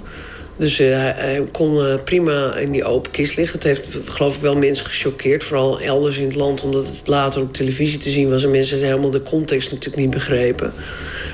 Dus 0.58 0.80
uh, 0.80 0.88
hij 0.98 1.44
kon 1.52 1.76
uh, 1.76 1.96
prima 2.04 2.56
in 2.56 2.72
die 2.72 2.84
open 2.84 3.12
kist 3.12 3.38
liggen. 3.38 3.60
Het 3.60 3.68
heeft 3.68 3.88
geloof 4.06 4.36
ik 4.36 4.42
wel 4.42 4.58
mensen 4.58 4.86
gechoqueerd. 4.86 5.44
Vooral 5.44 5.80
elders 5.80 6.18
in 6.18 6.26
het 6.26 6.36
land, 6.36 6.64
omdat 6.64 6.88
het 6.88 7.02
later 7.06 7.42
op 7.42 7.54
televisie 7.54 8.00
te 8.00 8.10
zien 8.10 8.30
was... 8.30 8.44
en 8.44 8.52
mensen 8.52 8.80
helemaal 8.80 9.10
de 9.10 9.24
context 9.24 9.72
natuurlijk 9.72 10.02
niet 10.02 10.14
begrepen. 10.14 10.74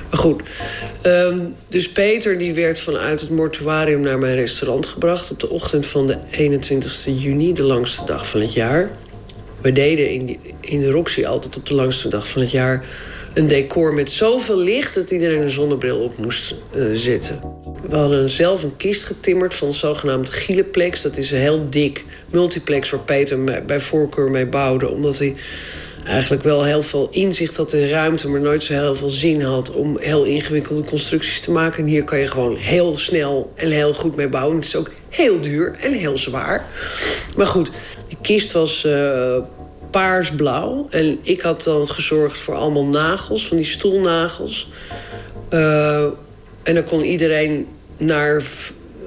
Maar 0.09 0.19
goed, 0.19 0.41
um, 1.03 1.55
dus 1.67 1.89
Peter 1.89 2.37
die 2.37 2.53
werd 2.53 2.79
vanuit 2.79 3.21
het 3.21 3.29
mortuarium 3.29 4.01
naar 4.01 4.19
mijn 4.19 4.35
restaurant 4.35 4.85
gebracht... 4.85 5.31
op 5.31 5.39
de 5.39 5.49
ochtend 5.49 5.85
van 5.85 6.07
de 6.07 6.17
21 6.29 7.05
juni, 7.05 7.53
de 7.53 7.63
langste 7.63 8.05
dag 8.05 8.27
van 8.27 8.41
het 8.41 8.53
jaar. 8.53 8.91
We 9.61 9.71
deden 9.71 10.09
in, 10.09 10.39
in 10.59 10.79
de 10.79 10.91
Roxy 10.91 11.25
altijd 11.25 11.55
op 11.55 11.65
de 11.65 11.73
langste 11.73 12.09
dag 12.09 12.27
van 12.27 12.41
het 12.41 12.51
jaar 12.51 12.85
een 13.33 13.47
decor 13.47 13.93
met 13.93 14.11
zoveel 14.11 14.57
licht 14.57 14.93
dat 14.93 15.11
iedereen 15.11 15.41
een 15.41 15.49
zonnebril 15.49 15.97
op 15.99 16.17
moest 16.17 16.55
uh, 16.75 16.85
zetten. 16.93 17.39
We 17.89 17.95
hadden 17.95 18.29
zelf 18.29 18.63
een 18.63 18.75
kist 18.77 19.03
getimmerd 19.03 19.53
van 19.53 19.73
zogenaamd 19.73 20.29
Gieleplex. 20.29 21.01
Dat 21.01 21.17
is 21.17 21.31
een 21.31 21.39
heel 21.39 21.69
dik 21.69 22.05
multiplex 22.29 22.89
waar 22.89 22.99
Peter 22.99 23.63
bij 23.65 23.79
voorkeur 23.79 24.31
mee 24.31 24.45
bouwde. 24.45 24.89
Omdat 24.89 25.17
hij 25.17 25.35
eigenlijk 26.05 26.43
wel 26.43 26.63
heel 26.63 26.83
veel 26.83 27.07
inzicht 27.11 27.55
had 27.55 27.73
in 27.73 27.89
ruimte... 27.89 28.29
maar 28.29 28.41
nooit 28.41 28.63
zo 28.63 28.73
heel 28.73 28.95
veel 28.95 29.09
zin 29.09 29.41
had 29.41 29.71
om 29.71 29.97
heel 29.99 30.23
ingewikkelde 30.23 30.83
constructies 30.83 31.39
te 31.39 31.51
maken. 31.51 31.79
En 31.79 31.89
hier 31.89 32.03
kan 32.03 32.19
je 32.19 32.27
gewoon 32.27 32.55
heel 32.55 32.97
snel 32.97 33.51
en 33.55 33.71
heel 33.71 33.93
goed 33.93 34.15
mee 34.15 34.27
bouwen. 34.27 34.55
Het 34.55 34.65
is 34.65 34.75
ook 34.75 34.91
heel 35.09 35.41
duur 35.41 35.75
en 35.81 35.93
heel 35.93 36.17
zwaar. 36.17 36.65
Maar 37.35 37.47
goed, 37.47 37.69
die 38.07 38.17
kist 38.21 38.51
was... 38.51 38.85
Uh, 38.85 39.37
paarsblauw. 39.91 40.87
En 40.89 41.19
ik 41.21 41.41
had 41.41 41.63
dan 41.63 41.89
gezorgd 41.89 42.39
voor 42.39 42.55
allemaal 42.55 42.85
nagels, 42.85 43.47
van 43.47 43.57
die 43.57 43.65
stoelnagels. 43.65 44.69
Uh, 45.49 46.03
en 46.63 46.73
dan 46.73 46.83
kon 46.83 47.03
iedereen 47.03 47.67
naar 47.97 48.43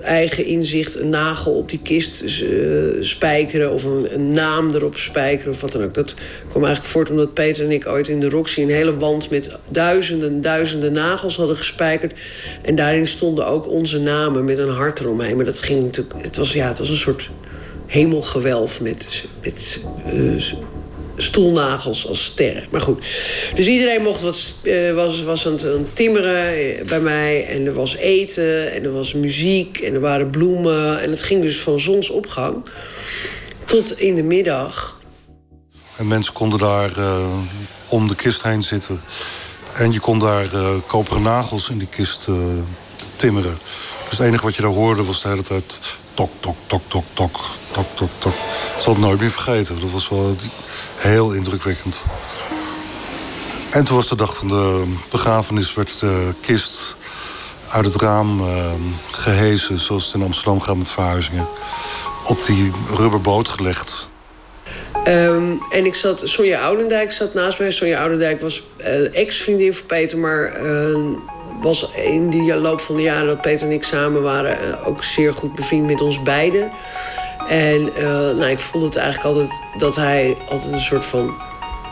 eigen 0.04 0.44
inzicht 0.44 0.94
een 0.94 1.08
nagel 1.08 1.52
op 1.52 1.68
die 1.68 1.80
kist 1.82 2.22
uh, 2.22 3.02
spijkeren... 3.02 3.72
of 3.72 3.84
een, 3.84 4.32
naam 4.32 4.74
erop 4.74 4.96
spijkeren 4.96 5.52
of 5.52 5.60
wat 5.60 5.72
dan 5.72 5.84
ook. 5.84 5.94
Dat 5.94 6.14
kwam 6.48 6.64
eigenlijk 6.64 6.92
voort 6.92 7.10
omdat 7.10 7.34
Peter 7.34 7.64
en 7.64 7.70
ik 7.70 7.86
ooit 7.86 8.08
in 8.08 8.20
de 8.20 8.28
Roxy... 8.28 8.62
een 8.62 8.70
hele 8.70 8.96
wand 8.96 9.30
met 9.30 9.56
duizenden 9.68 10.42
duizenden 10.42 10.92
nagels 10.92 11.36
hadden 11.36 11.56
gespijkerd. 11.56 12.12
En 12.62 12.76
daarin 12.76 13.06
stonden 13.06 13.46
ook 13.46 13.68
onze 13.68 14.00
namen 14.00 14.44
met 14.44 14.58
een 14.58 14.68
hart 14.68 15.00
eromheen. 15.00 15.36
Maar 15.36 15.44
dat 15.44 15.60
ging 15.60 15.82
natuurlijk... 15.82 16.14
Het 16.22 16.36
was, 16.36 16.52
ja, 16.52 16.68
het 16.68 16.78
was 16.78 16.88
een 16.88 16.96
soort 16.96 17.30
hemelgewelf 17.86 18.80
met, 18.80 19.24
met 19.42 19.80
uh, 20.14 20.42
stoelnagels 21.16 22.08
als 22.08 22.24
sterren. 22.24 22.64
Maar 22.70 22.80
goed. 22.80 23.04
Dus 23.54 23.66
iedereen 23.66 24.02
mocht 24.02 24.22
wat, 24.22 24.54
uh, 24.62 24.94
was, 24.94 25.22
was 25.22 25.46
aan 25.46 25.86
timmeren 25.92 26.86
bij 26.86 27.00
mij. 27.00 27.46
En 27.46 27.66
er 27.66 27.72
was 27.72 27.96
eten 27.96 28.72
en 28.72 28.84
er 28.84 28.92
was 28.92 29.12
muziek 29.12 29.78
en 29.78 29.94
er 29.94 30.00
waren 30.00 30.30
bloemen. 30.30 31.02
En 31.02 31.10
het 31.10 31.22
ging 31.22 31.42
dus 31.42 31.58
van 31.60 31.80
zonsopgang 31.80 32.68
tot 33.64 33.98
in 33.98 34.14
de 34.14 34.22
middag. 34.22 35.00
En 35.96 36.06
mensen 36.06 36.32
konden 36.32 36.58
daar 36.58 36.98
uh, 36.98 37.26
om 37.88 38.08
de 38.08 38.14
kist 38.14 38.42
heen 38.42 38.62
zitten. 38.62 39.00
En 39.72 39.92
je 39.92 40.00
kon 40.00 40.18
daar 40.18 40.54
uh, 40.54 40.68
koperen 40.86 41.22
nagels 41.22 41.68
in 41.68 41.78
die 41.78 41.88
kist 41.88 42.28
timmeren. 43.16 43.58
Dus 44.08 44.18
het 44.18 44.26
enige 44.26 44.44
wat 44.44 44.56
je 44.56 44.62
daar 44.62 44.70
hoorde 44.70 45.04
was 45.04 45.22
de 45.22 45.28
hele 45.28 45.42
tijd... 45.42 45.80
tok, 46.14 46.30
tok, 46.40 46.56
tok, 46.66 46.82
tok, 46.88 47.04
tok, 47.12 47.40
tok, 47.72 47.86
tok, 47.94 48.10
tok. 48.18 48.32
Ik 48.76 48.82
zal 48.82 48.92
het 48.92 49.02
nooit 49.02 49.20
meer 49.20 49.30
vergeten. 49.30 49.80
Dat 49.80 49.90
was 49.90 50.08
wel 50.08 50.36
heel 50.96 51.32
indrukwekkend. 51.32 52.04
En 53.70 53.84
toen 53.84 53.96
was 53.96 54.08
de 54.08 54.16
dag 54.16 54.36
van 54.36 54.48
de 54.48 54.94
begrafenis... 55.10 55.74
werd 55.74 56.00
de 56.00 56.32
kist 56.40 56.96
uit 57.68 57.84
het 57.84 57.96
raam 57.96 58.40
uh, 58.40 58.72
gehezen... 59.10 59.80
zoals 59.80 60.04
het 60.04 60.14
in 60.14 60.22
Amsterdam 60.22 60.60
gaat 60.60 60.76
met 60.76 60.90
verhuizingen... 60.90 61.46
op 62.24 62.46
die 62.46 62.70
rubberboot 62.96 63.48
gelegd. 63.48 64.12
Ehm, 65.04 65.52
en 65.70 65.86
ik 65.86 65.94
zat, 65.94 66.22
Sonja 66.24 66.60
Oudendijk 66.60 67.12
zat 67.12 67.34
naast 67.34 67.58
mij. 67.58 67.70
Sonja 67.70 68.00
Oudendijk 68.00 68.40
was 68.40 68.62
uh, 68.80 69.16
ex-vriendin 69.16 69.74
van 69.74 69.86
Peter, 69.86 70.18
maar 70.18 70.62
uh, 70.62 70.96
was 71.62 71.90
in 71.94 72.30
die 72.30 72.54
loop 72.54 72.80
van 72.80 72.96
de 72.96 73.02
jaren 73.02 73.26
dat 73.26 73.40
Peter 73.40 73.66
en 73.66 73.72
ik 73.72 73.84
samen 73.84 74.22
waren 74.22 74.68
uh, 74.68 74.88
ook 74.88 75.04
zeer 75.04 75.34
goed 75.34 75.54
bevriend 75.54 75.86
met 75.86 76.00
ons 76.00 76.22
beiden. 76.22 76.72
En 77.48 77.92
nou, 78.36 78.50
ik 78.50 78.58
vond 78.58 78.84
het 78.84 78.96
eigenlijk 78.96 79.36
altijd 79.36 79.60
dat 79.78 79.96
hij 79.96 80.36
altijd 80.48 80.72
een 80.72 80.80
soort 80.80 81.04
van 81.04 81.34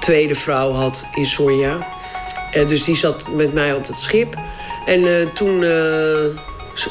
tweede 0.00 0.34
vrouw 0.34 0.72
had 0.72 1.04
in 1.14 1.26
Sonja. 1.26 1.86
dus 2.52 2.84
die 2.84 2.96
zat 2.96 3.28
met 3.28 3.52
mij 3.52 3.74
op 3.74 3.86
het 3.86 3.98
schip. 3.98 4.36
En 4.86 5.32
toen 5.34 5.64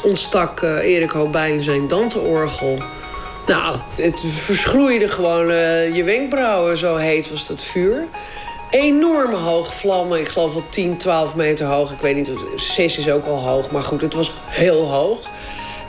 ontstak 0.02 0.62
Erik 0.62 1.10
Hobijn 1.10 1.62
zijn 1.62 1.88
Dante-orgel. 1.88 2.82
Nou, 3.46 3.76
het 3.94 4.20
verschroeide 4.20 5.08
gewoon 5.08 5.46
je 5.94 6.02
wenkbrauwen, 6.04 6.78
zo 6.78 6.96
heet 6.96 7.30
was 7.30 7.46
dat 7.46 7.62
vuur. 7.62 8.06
Enorme 8.70 9.36
hoge 9.36 9.72
vlammen, 9.72 10.20
ik 10.20 10.28
geloof 10.28 10.52
wel 10.52 10.64
10, 10.68 10.96
12 10.96 11.34
meter 11.34 11.66
hoog. 11.66 11.92
Ik 11.92 12.00
weet 12.00 12.16
niet, 12.16 12.30
6 12.56 12.98
is 12.98 13.10
ook 13.10 13.26
al 13.26 13.38
hoog, 13.38 13.70
maar 13.70 13.82
goed, 13.82 14.00
het 14.00 14.14
was 14.14 14.32
heel 14.46 14.90
hoog. 14.90 15.18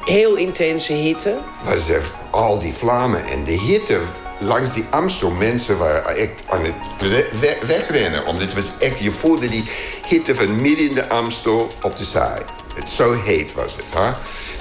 Heel 0.05 0.35
intense 0.35 0.93
hitte. 0.93 1.37
Was 1.63 1.89
er 1.89 2.03
al 2.31 2.59
die 2.59 2.73
vlammen 2.73 3.25
en 3.25 3.43
de 3.43 3.51
hitte 3.51 3.99
langs 4.39 4.73
die 4.73 4.85
Amstel. 4.89 5.31
Mensen 5.31 5.77
waren 5.77 6.15
echt 6.15 6.43
aan 6.49 6.63
het 6.63 7.65
wegrennen. 7.67 8.23
Want 8.23 8.39
het 8.39 8.53
was 8.53 8.71
echt, 8.79 8.99
je 8.99 9.11
voelde 9.11 9.49
die 9.49 9.63
hitte 10.07 10.35
van 10.35 10.61
midden 10.61 10.89
in 10.89 10.95
de 10.95 11.09
Amstel 11.09 11.71
op 11.81 11.97
de 11.97 12.03
zaai. 12.03 12.41
Het 12.75 12.89
zo 12.89 13.21
heet 13.23 13.53
was 13.53 13.75
het. 13.75 13.85
Hè? 13.95 14.11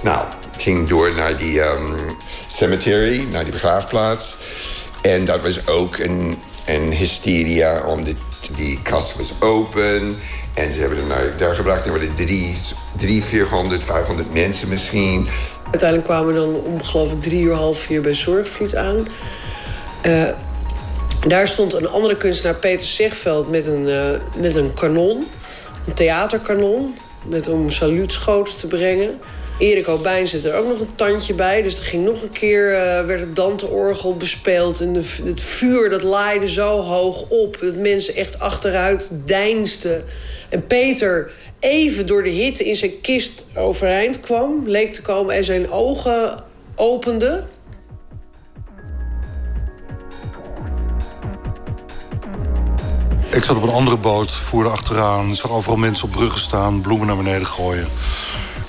Nou, 0.02 0.26
ging 0.58 0.88
door 0.88 1.14
naar 1.14 1.36
die 1.36 1.60
um, 1.60 1.96
cemetery, 2.48 3.26
naar 3.30 3.44
die 3.44 3.52
begraafplaats. 3.52 4.36
En 5.00 5.24
dat 5.24 5.40
was 5.40 5.66
ook 5.66 5.98
een, 5.98 6.38
een 6.66 6.92
hysteria, 6.92 7.82
omdat 7.86 8.14
die 8.56 8.82
kast 8.82 9.16
was 9.16 9.32
open. 9.40 10.18
En 10.54 10.72
ze 10.72 10.80
hebben 10.80 11.06
naar 11.06 11.36
daar 11.36 11.54
gebracht. 11.54 11.86
Er 11.86 11.92
waren 11.92 12.14
drie, 12.14 12.56
drie, 12.96 13.22
400, 13.22 13.84
500 13.84 14.34
mensen 14.34 14.68
misschien. 14.68 15.28
Uiteindelijk 15.70 16.08
kwamen 16.08 16.34
we 16.34 16.40
dan 16.40 16.54
om, 16.54 17.20
drie 17.20 17.42
uur, 17.42 17.52
half 17.52 17.78
vier 17.78 18.00
bij 18.00 18.14
Zorgvliet 18.14 18.76
aan. 18.76 19.06
Uh, 20.06 20.28
daar 21.26 21.48
stond 21.48 21.72
een 21.72 21.88
andere 21.88 22.16
kunstenaar, 22.16 22.54
Peter 22.54 22.86
Zegveld, 22.86 23.50
met 23.50 23.66
een, 23.66 23.88
uh, 23.88 24.10
met 24.36 24.54
een 24.54 24.74
kanon. 24.74 25.26
Een 25.86 25.94
theaterkanon. 25.94 26.94
Met 27.24 27.48
om 27.48 27.70
saluutschoten 27.70 28.56
te 28.56 28.66
brengen. 28.66 29.20
Erik 29.58 29.88
Obijn 29.88 30.26
zit 30.26 30.44
er 30.44 30.54
ook 30.54 30.66
nog 30.66 30.80
een 30.80 30.94
tandje 30.94 31.34
bij. 31.34 31.62
Dus 31.62 31.78
er 31.78 31.84
ging 31.84 32.04
nog 32.04 32.22
een 32.22 32.32
keer, 32.32 32.70
uh, 32.70 33.06
werd 33.06 33.20
het 33.20 33.36
Dante-orgel 33.36 34.16
bespeeld. 34.16 34.80
En 34.80 34.92
de, 34.92 35.04
het 35.24 35.40
vuur 35.40 35.90
dat 35.90 36.02
laaide 36.02 36.50
zo 36.50 36.80
hoog 36.80 37.24
op. 37.28 37.58
Dat 37.60 37.74
mensen 37.74 38.14
echt 38.14 38.38
achteruit 38.38 39.10
deinsden. 39.24 40.04
En 40.52 40.66
Peter 40.66 41.30
even 41.60 42.06
door 42.06 42.22
de 42.22 42.30
hitte 42.30 42.64
in 42.64 42.76
zijn 42.76 43.00
kist 43.00 43.44
overeind 43.54 44.20
kwam. 44.20 44.62
Leek 44.68 44.92
te 44.92 45.02
komen 45.02 45.34
en 45.34 45.44
zijn 45.44 45.70
ogen 45.70 46.44
opende. 46.74 47.44
Ik 53.30 53.42
zat 53.42 53.56
op 53.56 53.62
een 53.62 53.68
andere 53.68 53.96
boot, 53.96 54.32
voerde 54.32 54.70
achteraan. 54.70 55.36
zag 55.36 55.50
overal 55.50 55.76
mensen 55.76 56.04
op 56.04 56.10
bruggen 56.10 56.40
staan, 56.40 56.80
bloemen 56.80 57.06
naar 57.06 57.16
beneden 57.16 57.46
gooien. 57.46 57.88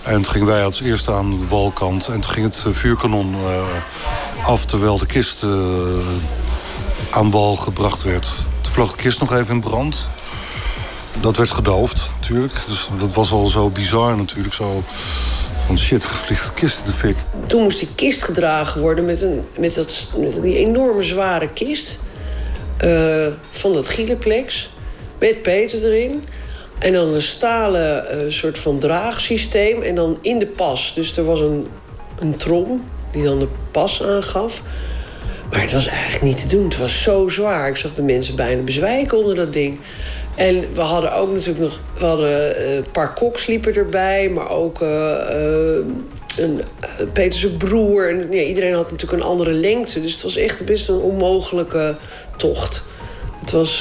En 0.04 0.14
toen 0.14 0.32
gingen 0.32 0.48
wij 0.48 0.64
als 0.64 0.82
eerste 0.82 1.12
aan 1.12 1.38
de 1.38 1.48
walkant. 1.48 2.08
En 2.08 2.20
toen 2.20 2.32
ging 2.32 2.46
het 2.46 2.76
vuurkanon 2.76 3.36
uh, 3.36 3.68
af 4.44 4.66
terwijl 4.66 4.98
de 4.98 5.06
kist 5.06 5.44
uh, 5.44 5.52
aan 7.10 7.32
wal 7.32 7.56
gebracht 7.56 8.04
werd. 8.04 8.30
Toen 8.62 8.74
vloog 8.74 8.92
de 8.92 8.98
kist 8.98 9.20
nog 9.20 9.34
even 9.34 9.56
in 9.56 9.62
brand. 9.62 10.10
Dat 11.22 11.38
werd 11.38 11.52
gedoofd 11.52 12.16
natuurlijk. 12.20 12.54
Dus 12.68 12.90
dat 13.00 13.14
was 13.14 13.32
al 13.32 13.48
zo 13.48 13.70
bizar 13.70 14.18
natuurlijk. 14.18 14.54
Zo 14.54 14.84
van 15.66 15.78
shit, 15.78 16.06
vliegt 16.06 16.46
de 16.46 16.54
kist 16.54 16.80
in 16.80 16.86
de 16.86 16.98
fik. 16.98 17.16
Toen 17.46 17.64
moest 17.64 17.80
die 17.80 17.90
kist 17.96 18.24
gedragen 18.24 18.82
worden 18.82 19.06
met, 19.06 19.22
een, 19.22 19.42
met, 19.58 19.76
dat, 19.76 20.14
met 20.18 20.42
die 20.42 20.58
enorme 20.58 21.04
zware 21.04 21.50
kist. 21.50 22.00
Uh, 22.84 23.28
van 23.52 23.74
dat 23.74 23.88
Gieleplex. 23.88 24.70
Met 25.20 25.42
Peter 25.42 25.86
erin. 25.86 26.24
En 26.80 26.94
dan 26.94 27.08
een 27.14 27.22
stalen 27.22 28.06
uh, 28.26 28.32
soort 28.32 28.58
van 28.58 28.80
draagsysteem. 28.80 29.82
En 29.82 29.96
dan 29.96 30.18
in 30.22 30.40
de 30.40 30.48
pas. 30.48 30.92
Dus 30.96 31.18
er 31.18 31.26
was 31.26 31.40
een, 31.40 31.68
een 32.20 32.38
trom 32.38 32.84
die 33.12 33.24
dan 33.24 33.40
de 33.40 33.48
pas 33.72 34.04
aangaf. 34.04 34.62
Maar 35.50 35.62
het 35.62 35.72
was 35.72 35.88
eigenlijk 35.88 36.24
niet 36.24 36.42
te 36.42 36.48
doen. 36.48 36.64
Het 36.64 36.78
was 36.78 37.02
zo 37.02 37.30
zwaar. 37.30 37.70
Ik 37.70 37.76
zag 37.76 37.94
de 37.94 38.02
mensen 38.02 38.36
bijna 38.36 38.62
bezwijken 38.62 39.18
onder 39.18 39.36
dat 39.36 39.54
ding. 39.54 39.80
En 40.36 40.74
we 40.74 40.82
hadden 40.82 41.16
ook 41.16 41.32
natuurlijk 41.32 41.60
nog... 41.60 41.80
Uh, 42.02 42.76
een 42.76 42.92
paar 42.92 43.14
koks 43.14 43.46
liepen 43.46 43.76
erbij. 43.76 44.30
Maar 44.30 44.50
ook 44.50 44.82
uh, 44.82 44.90
een, 46.38 46.62
Peterse 47.14 47.50
broer. 47.58 48.10
En 48.10 48.34
iedereen 48.34 48.74
had 48.74 48.92
natuurlijk 48.92 49.22
een 49.22 49.30
andere 49.30 49.52
lengte. 49.52 50.02
Dus 50.02 50.12
het 50.12 50.22
was 50.22 50.36
echt 50.36 50.66
best 50.66 50.90
een 50.90 51.00
onmogelijke 51.00 51.96
tocht. 52.36 52.84
Het 53.40 53.52
was... 53.52 53.80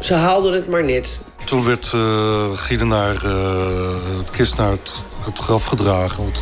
ze 0.00 0.14
haalden 0.14 0.52
het 0.52 0.68
maar 0.68 0.84
net. 0.84 1.20
Toen 1.44 1.64
werd 1.64 1.92
uh, 1.94 2.82
naar 2.82 3.14
uh, 3.24 4.18
het 4.18 4.30
kist 4.30 4.56
naar 4.56 4.70
het, 4.70 5.38
graf 5.38 5.64
gedragen. 5.64 6.24
Het, 6.24 6.40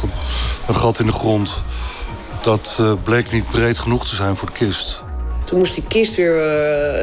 een 0.69 0.75
gat 0.75 0.99
in 0.99 1.07
de 1.07 1.13
grond. 1.13 1.65
Dat 2.43 2.83
bleek 3.03 3.33
niet 3.33 3.51
breed 3.51 3.79
genoeg 3.79 4.09
te 4.09 4.15
zijn 4.15 4.37
voor 4.37 4.49
de 4.49 4.55
kist. 4.55 5.04
Toen 5.55 5.63
moest 5.63 5.75
die 5.75 5.89
kist 5.89 6.15
weer... 6.15 6.35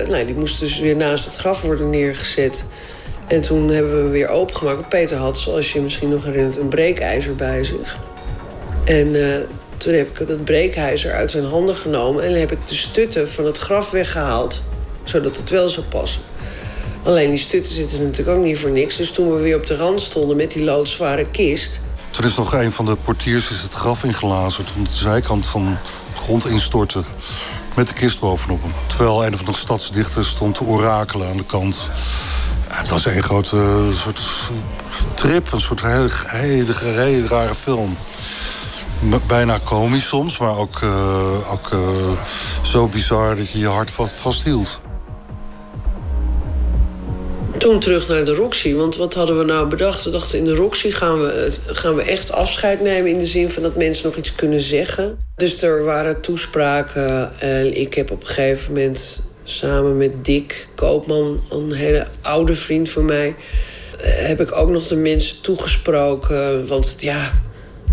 nou, 0.07 0.25
die 0.25 0.35
moest 0.35 0.59
dus 0.59 0.79
weer 0.79 0.95
naast 0.95 1.25
het 1.25 1.35
graf 1.35 1.61
worden 1.61 1.89
neergezet. 1.89 2.65
En 3.27 3.41
toen 3.41 3.69
hebben 3.69 3.91
we 3.91 3.97
hem 3.97 4.11
weer 4.11 4.29
opengemaakt. 4.29 4.89
Peter 4.89 5.17
had, 5.17 5.39
zoals 5.39 5.73
je 5.73 5.81
misschien 5.81 6.09
nog 6.09 6.23
herinnert, 6.23 6.57
een 6.57 6.67
breekijzer 6.67 7.35
bij 7.35 7.63
zich. 7.63 7.97
En 8.85 9.15
toen 9.77 9.93
heb 9.93 10.19
ik 10.19 10.27
dat 10.27 10.43
breekijzer 10.43 11.13
uit 11.13 11.31
zijn 11.31 11.45
handen 11.45 11.75
genomen... 11.75 12.23
en 12.23 12.39
heb 12.39 12.51
ik 12.51 12.57
de 12.67 12.75
stutten 12.75 13.29
van 13.29 13.45
het 13.45 13.57
graf 13.57 13.91
weggehaald. 13.91 14.63
Zodat 15.03 15.37
het 15.37 15.49
wel 15.49 15.69
zou 15.69 15.85
passen. 15.85 16.21
Alleen 17.03 17.29
die 17.29 17.39
stutten 17.39 17.73
zitten 17.73 18.03
natuurlijk 18.03 18.37
ook 18.37 18.43
niet 18.43 18.57
voor 18.57 18.71
niks. 18.71 18.97
Dus 18.97 19.11
toen 19.11 19.35
we 19.35 19.41
weer 19.41 19.55
op 19.55 19.65
de 19.65 19.75
rand 19.75 20.01
stonden 20.01 20.37
met 20.37 20.51
die 20.51 20.63
loodzware 20.63 21.25
kist... 21.31 21.79
Toen 22.09 22.25
is 22.25 22.35
nog 22.35 22.53
een 22.53 22.71
van 22.71 22.85
de 22.85 22.95
portiers 22.95 23.51
is 23.51 23.61
het 23.61 23.73
graf 23.73 24.03
ingelazerd... 24.03 24.73
om 24.77 24.83
de 24.83 24.91
zijkant 24.91 25.45
van 25.45 25.65
de 26.13 26.19
grond 26.21 26.47
instorten 26.47 27.05
met 27.75 27.87
de 27.87 27.93
kist 27.93 28.19
bovenop 28.19 28.61
hem. 28.61 28.71
Terwijl 28.87 29.25
een 29.25 29.37
van 29.37 29.45
de 29.45 29.55
stadsdichters 29.55 30.29
stond 30.29 30.55
te 30.55 30.63
orakelen 30.63 31.29
aan 31.29 31.37
de 31.37 31.45
kant. 31.45 31.89
het 32.67 32.89
was 32.89 33.05
een 33.05 33.23
grote 33.23 33.55
uh, 33.55 33.97
soort 33.97 34.21
trip, 35.13 35.51
een 35.51 35.61
soort 35.61 35.81
hele, 35.81 37.27
rare 37.27 37.55
film. 37.55 37.97
Bijna 39.27 39.59
komisch 39.63 40.07
soms, 40.07 40.37
maar 40.37 40.57
ook, 40.57 40.81
uh, 40.83 41.51
ook 41.51 41.71
uh, 41.73 41.79
zo 42.61 42.87
bizar 42.87 43.35
dat 43.35 43.51
je 43.51 43.59
je 43.59 43.67
hart 43.67 43.91
vast, 43.91 44.13
vasthield 44.13 44.79
toen 47.61 47.79
terug 47.79 48.07
naar 48.07 48.25
de 48.25 48.33
Roxy. 48.33 48.73
Want 48.73 48.95
wat 48.95 49.13
hadden 49.13 49.37
we 49.37 49.43
nou 49.43 49.67
bedacht? 49.67 50.03
We 50.03 50.09
dachten 50.09 50.37
in 50.37 50.45
de 50.45 50.55
Roxy 50.55 50.91
gaan 50.91 51.21
we, 51.21 51.51
gaan 51.65 51.95
we 51.95 52.01
echt 52.01 52.31
afscheid 52.31 52.81
nemen... 52.81 53.11
in 53.11 53.17
de 53.17 53.25
zin 53.25 53.49
van 53.49 53.63
dat 53.63 53.75
mensen 53.75 54.05
nog 54.05 54.15
iets 54.15 54.35
kunnen 54.35 54.61
zeggen. 54.61 55.17
Dus 55.35 55.61
er 55.61 55.83
waren 55.83 56.21
toespraken. 56.21 57.39
En 57.39 57.79
ik 57.79 57.93
heb 57.93 58.11
op 58.11 58.21
een 58.21 58.27
gegeven 58.27 58.73
moment 58.73 59.21
samen 59.43 59.97
met 59.97 60.25
Dick 60.25 60.67
Koopman... 60.75 61.41
een 61.49 61.71
hele 61.71 62.07
oude 62.21 62.53
vriend 62.53 62.89
van 62.89 63.05
mij... 63.05 63.35
heb 64.01 64.41
ik 64.41 64.55
ook 64.55 64.69
nog 64.69 64.87
de 64.87 64.95
mensen 64.95 65.41
toegesproken. 65.41 66.67
Want 66.67 66.95
ja, 66.97 67.31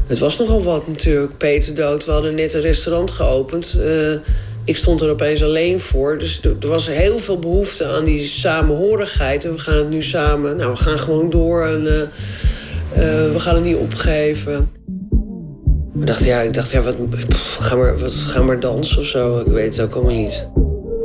het 0.06 0.18
was 0.18 0.38
nogal 0.38 0.62
wat 0.62 0.88
natuurlijk. 0.88 1.36
Peter 1.36 1.74
dood, 1.74 2.04
we 2.04 2.10
hadden 2.10 2.34
net 2.34 2.54
een 2.54 2.60
restaurant 2.60 3.10
geopend... 3.10 3.74
Uh, 3.78 4.14
ik 4.68 4.76
stond 4.76 5.00
er 5.00 5.10
opeens 5.10 5.42
alleen 5.42 5.80
voor. 5.80 6.18
Dus 6.18 6.40
er 6.60 6.68
was 6.68 6.86
heel 6.86 7.18
veel 7.18 7.38
behoefte 7.38 7.86
aan 7.86 8.04
die 8.04 8.26
samenhorigheid. 8.26 9.44
En 9.44 9.52
we 9.52 9.58
gaan 9.58 9.76
het 9.76 9.90
nu 9.90 10.02
samen. 10.02 10.56
Nou, 10.56 10.70
we 10.70 10.76
gaan 10.76 10.98
gewoon 10.98 11.30
door 11.30 11.66
en 11.66 11.82
uh, 11.82 11.92
uh, 11.92 13.32
we 13.32 13.34
gaan 13.36 13.54
het 13.54 13.64
niet 13.64 13.76
opgeven. 13.76 14.70
Ik 16.00 16.06
dacht, 16.06 16.24
ja, 16.24 16.40
ik 16.40 16.52
dacht, 16.52 16.70
ja, 16.70 16.80
wat, 16.80 17.10
pff, 17.10 17.56
ga, 17.60 17.76
maar, 17.76 17.98
wat, 17.98 18.12
ga 18.12 18.42
maar 18.42 18.60
dansen 18.60 18.98
of 18.98 19.04
zo. 19.04 19.38
Ik 19.38 19.46
weet 19.46 19.76
het 19.76 19.86
ook 19.86 19.94
allemaal 19.94 20.14
niet. 20.14 20.48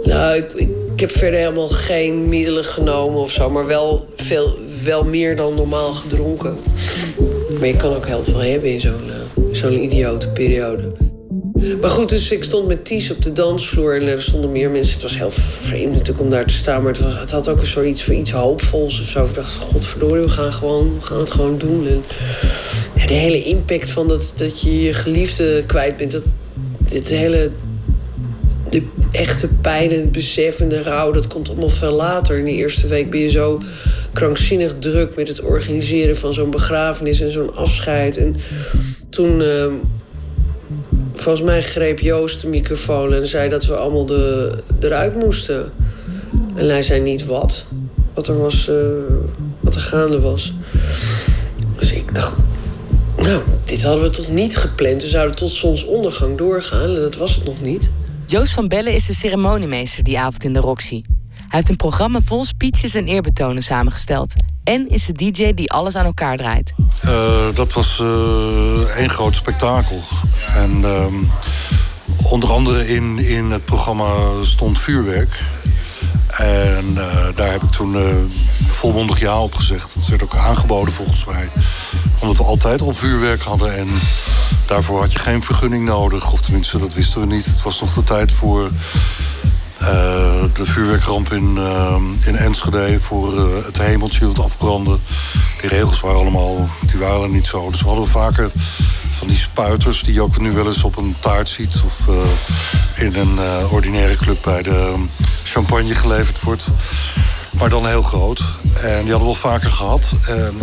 Nou, 0.03 0.43
ik, 0.55 0.67
heb 0.99 1.11
verder 1.11 1.39
helemaal 1.39 1.69
geen 1.69 2.29
middelen 2.29 2.63
genomen 2.63 3.19
of 3.19 3.31
zo. 3.31 3.49
Maar 3.49 3.65
wel, 3.65 4.07
veel, 4.15 4.57
wel 4.83 5.05
meer 5.05 5.35
dan 5.35 5.55
normaal 5.55 5.93
gedronken. 5.93 6.57
Maar 7.59 7.67
je 7.67 7.75
kan 7.75 7.95
ook 7.95 8.07
heel 8.07 8.23
veel 8.23 8.39
hebben 8.39 8.69
in 8.69 8.81
zo'n 8.81 9.07
uh, 9.07 9.43
zo'n 9.51 9.83
idiote 9.83 10.27
periode. 10.27 11.12
Maar 11.81 11.89
goed, 11.89 12.09
dus 12.09 12.31
ik 12.31 12.43
stond 12.43 12.67
met 12.67 12.85
Ties 12.85 13.11
op 13.11 13.21
de 13.21 13.33
dansvloer 13.33 13.95
en 13.95 14.07
er 14.07 14.21
stonden 14.21 14.51
meer 14.51 14.69
mensen. 14.69 14.93
Het 14.93 15.01
was 15.01 15.17
heel 15.17 15.31
vreemd 15.31 15.91
natuurlijk 15.91 16.19
om 16.19 16.29
daar 16.29 16.45
te 16.45 16.53
staan, 16.53 16.83
maar 16.83 16.93
het, 16.93 17.01
was, 17.01 17.19
het 17.19 17.31
had 17.31 17.49
ook 17.49 17.59
een 17.59 17.65
zoiets 17.65 18.03
voor 18.03 18.13
iets 18.13 18.31
hoopvols 18.31 18.99
of 18.99 19.07
zo. 19.07 19.25
Ik 19.25 19.33
dacht, 19.33 19.53
godverdorie, 19.53 20.23
we 20.23 20.29
gaan, 20.29 20.53
gewoon, 20.53 20.95
we 20.99 21.05
gaan 21.05 21.19
het 21.19 21.31
gewoon 21.31 21.57
doen. 21.57 21.87
En 21.87 22.03
ja, 22.95 23.05
de 23.07 23.13
hele 23.13 23.43
impact 23.43 23.89
van 23.89 24.07
dat, 24.07 24.33
dat 24.35 24.61
je 24.61 24.81
je 24.81 24.93
geliefde 24.93 25.63
kwijt 25.65 25.97
bent, 25.97 26.11
dat, 26.11 26.23
dit 26.89 27.09
hele 27.09 27.49
de 28.69 28.83
echte 29.11 29.47
pijn 29.47 29.91
en 29.91 29.99
het 29.99 30.11
besef 30.11 30.59
en 30.59 30.69
de 30.69 30.81
rouw, 30.81 31.11
dat 31.11 31.27
komt 31.27 31.49
allemaal 31.49 31.69
veel 31.69 31.91
later. 31.91 32.37
In 32.37 32.45
de 32.45 32.51
eerste 32.51 32.87
week 32.87 33.09
ben 33.09 33.19
je 33.19 33.29
zo 33.29 33.61
krankzinnig 34.13 34.73
druk 34.79 35.15
met 35.15 35.27
het 35.27 35.41
organiseren 35.41 36.17
van 36.17 36.33
zo'n 36.33 36.49
begrafenis 36.49 37.21
en 37.21 37.31
zo'n 37.31 37.55
afscheid. 37.55 38.17
En 38.17 38.35
toen, 39.09 39.41
uh, 39.41 39.65
volgens 41.13 41.45
mij, 41.45 41.61
greep 41.61 41.99
Joost 41.99 42.41
de 42.41 42.47
microfoon 42.47 43.13
en 43.13 43.27
zei 43.27 43.49
dat 43.49 43.65
we 43.65 43.75
allemaal 43.75 44.05
de, 44.05 44.53
eruit 44.79 45.15
moesten. 45.15 45.71
En 46.55 46.69
hij 46.69 46.81
zei 46.81 47.01
niet 47.01 47.25
wat, 47.25 47.65
wat 48.13 48.27
er, 48.27 48.37
was, 48.37 48.69
uh, 48.69 48.75
wat 49.59 49.75
er 49.75 49.81
gaande 49.81 50.19
was. 50.19 50.53
Dus 51.79 51.91
ik 51.91 52.15
dacht, 52.15 52.31
nou, 53.17 53.41
dit 53.65 53.83
hadden 53.83 54.03
we 54.03 54.09
toch 54.09 54.29
niet 54.29 54.57
gepland. 54.57 55.01
We 55.01 55.07
zouden 55.07 55.35
tot 55.35 55.49
zonsondergang 55.49 56.37
doorgaan 56.37 56.95
en 56.95 57.01
dat 57.01 57.15
was 57.15 57.35
het 57.35 57.43
nog 57.43 57.61
niet. 57.61 57.89
Joost 58.25 58.53
van 58.53 58.67
Bellen 58.67 58.93
is 58.93 59.05
de 59.05 59.13
ceremoniemeester 59.13 60.03
die 60.03 60.19
avond 60.19 60.43
in 60.43 60.53
de 60.53 60.59
Roxy. 60.59 61.01
Hij 61.35 61.61
heeft 61.61 61.69
een 61.69 61.75
programma 61.75 62.21
vol 62.21 62.45
speeches 62.45 62.95
en 62.95 63.07
eerbetonen 63.07 63.63
samengesteld. 63.63 64.33
En 64.63 64.89
is 64.89 65.05
de 65.05 65.13
DJ 65.13 65.53
die 65.53 65.71
alles 65.71 65.95
aan 65.95 66.05
elkaar 66.05 66.37
draait. 66.37 66.73
Uh, 67.05 67.45
dat 67.53 67.73
was 67.73 67.99
uh, 68.01 68.97
één 68.97 69.09
groot 69.09 69.35
spektakel. 69.35 70.01
En 70.55 70.79
uh, 70.81 71.05
onder 72.31 72.51
andere 72.51 72.87
in, 72.87 73.19
in 73.19 73.51
het 73.51 73.65
programma 73.65 74.13
stond 74.43 74.79
vuurwerk. 74.79 75.43
En 76.37 76.85
uh, 76.93 77.27
daar 77.35 77.51
heb 77.51 77.63
ik 77.63 77.69
toen 77.69 77.97
volmondig 78.67 79.19
ja 79.19 79.41
op 79.41 79.55
gezegd. 79.55 79.95
Dat 79.95 80.07
werd 80.07 80.23
ook 80.23 80.35
aangeboden 80.35 80.93
volgens 80.93 81.25
mij. 81.25 81.49
Omdat 82.19 82.37
we 82.37 82.43
altijd 82.43 82.81
al 82.81 82.93
vuurwerk 82.93 83.41
hadden. 83.41 83.77
En 83.77 83.87
daarvoor 84.65 84.99
had 84.99 85.13
je 85.13 85.19
geen 85.19 85.43
vergunning 85.43 85.85
nodig. 85.85 86.31
Of 86.31 86.41
tenminste, 86.41 86.79
dat 86.79 86.93
wisten 86.93 87.21
we 87.21 87.27
niet. 87.27 87.45
Het 87.45 87.61
was 87.61 87.81
nog 87.81 87.93
de 87.93 88.03
tijd 88.03 88.31
voor 88.31 88.71
uh, 89.81 90.43
de 90.53 90.65
vuurwerkramp 90.65 91.31
in, 91.31 91.55
uh, 91.57 91.95
in 92.25 92.35
Enschede 92.35 92.99
voor 92.99 93.33
uh, 93.33 93.65
het 93.65 93.77
hemeltje 93.77 94.27
dat 94.27 94.45
afbrandde. 94.45 94.97
Die 95.61 95.69
regels 95.69 95.99
waren 95.99 96.19
allemaal, 96.19 96.69
die 96.81 96.99
waren 96.99 97.31
niet 97.31 97.47
zo. 97.47 97.69
Dus 97.69 97.81
we 97.81 97.87
hadden 97.87 98.07
vaker 98.07 98.51
van 99.11 99.27
die 99.27 99.37
spuiters 99.37 100.03
die 100.03 100.13
je 100.13 100.21
ook 100.21 100.39
nu 100.39 100.51
wel 100.51 100.65
eens 100.65 100.83
op 100.83 100.97
een 100.97 101.15
taart 101.19 101.49
ziet. 101.49 101.81
Of 101.85 102.07
in 102.95 103.15
een 103.15 103.39
ordinaire 103.69 104.15
club 104.15 104.41
bij 104.41 104.61
de 104.61 105.05
champagne 105.43 105.95
geleverd 105.95 106.41
wordt. 106.41 106.67
Maar 107.51 107.69
dan 107.69 107.87
heel 107.87 108.01
groot. 108.01 108.39
En 108.63 109.03
die 109.03 109.11
hadden 109.11 109.17
we 109.17 109.23
wel 109.23 109.35
vaker 109.35 109.69
gehad. 109.69 110.11
En 110.27 110.55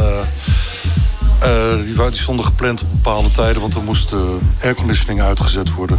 uh, 1.44 1.84
die, 1.84 1.94
die, 2.10 2.20
stonden 2.20 2.44
gepland 2.44 2.82
op 2.82 2.88
bepaalde 2.90 3.30
tijden, 3.30 3.60
want 3.60 3.74
er 3.74 3.82
moest 3.82 4.08
de 4.08 4.38
airconditioning 4.62 5.22
uitgezet 5.22 5.74
worden. 5.74 5.98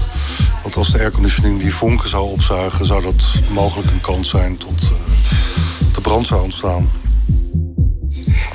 Want 0.62 0.76
als 0.76 0.92
de 0.92 1.00
airconditioning 1.00 1.62
die 1.62 1.76
vonken 1.76 2.10
zou 2.10 2.30
opzuigen, 2.32 2.86
zou 2.86 3.02
dat 3.02 3.24
mogelijk 3.50 3.92
een 3.92 4.02
kans 4.02 4.30
zijn 4.30 4.58
tot 4.58 4.82
uh, 4.82 5.94
de 5.94 6.02
brand 6.02 6.28
zou 6.28 6.44
ontstaan. 6.44 6.92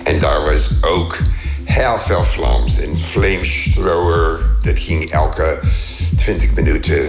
En 0.04 0.18
daar 0.18 0.44
was 0.44 0.70
ook 0.80 1.18
heel 1.64 1.98
veel 1.98 2.24
vlaams. 2.24 2.78
Een 2.78 2.98
flamethrower, 2.98 4.40
dat 4.62 4.78
ging 4.78 5.10
elke 5.10 5.60
20 6.16 6.52
minuten 6.52 7.08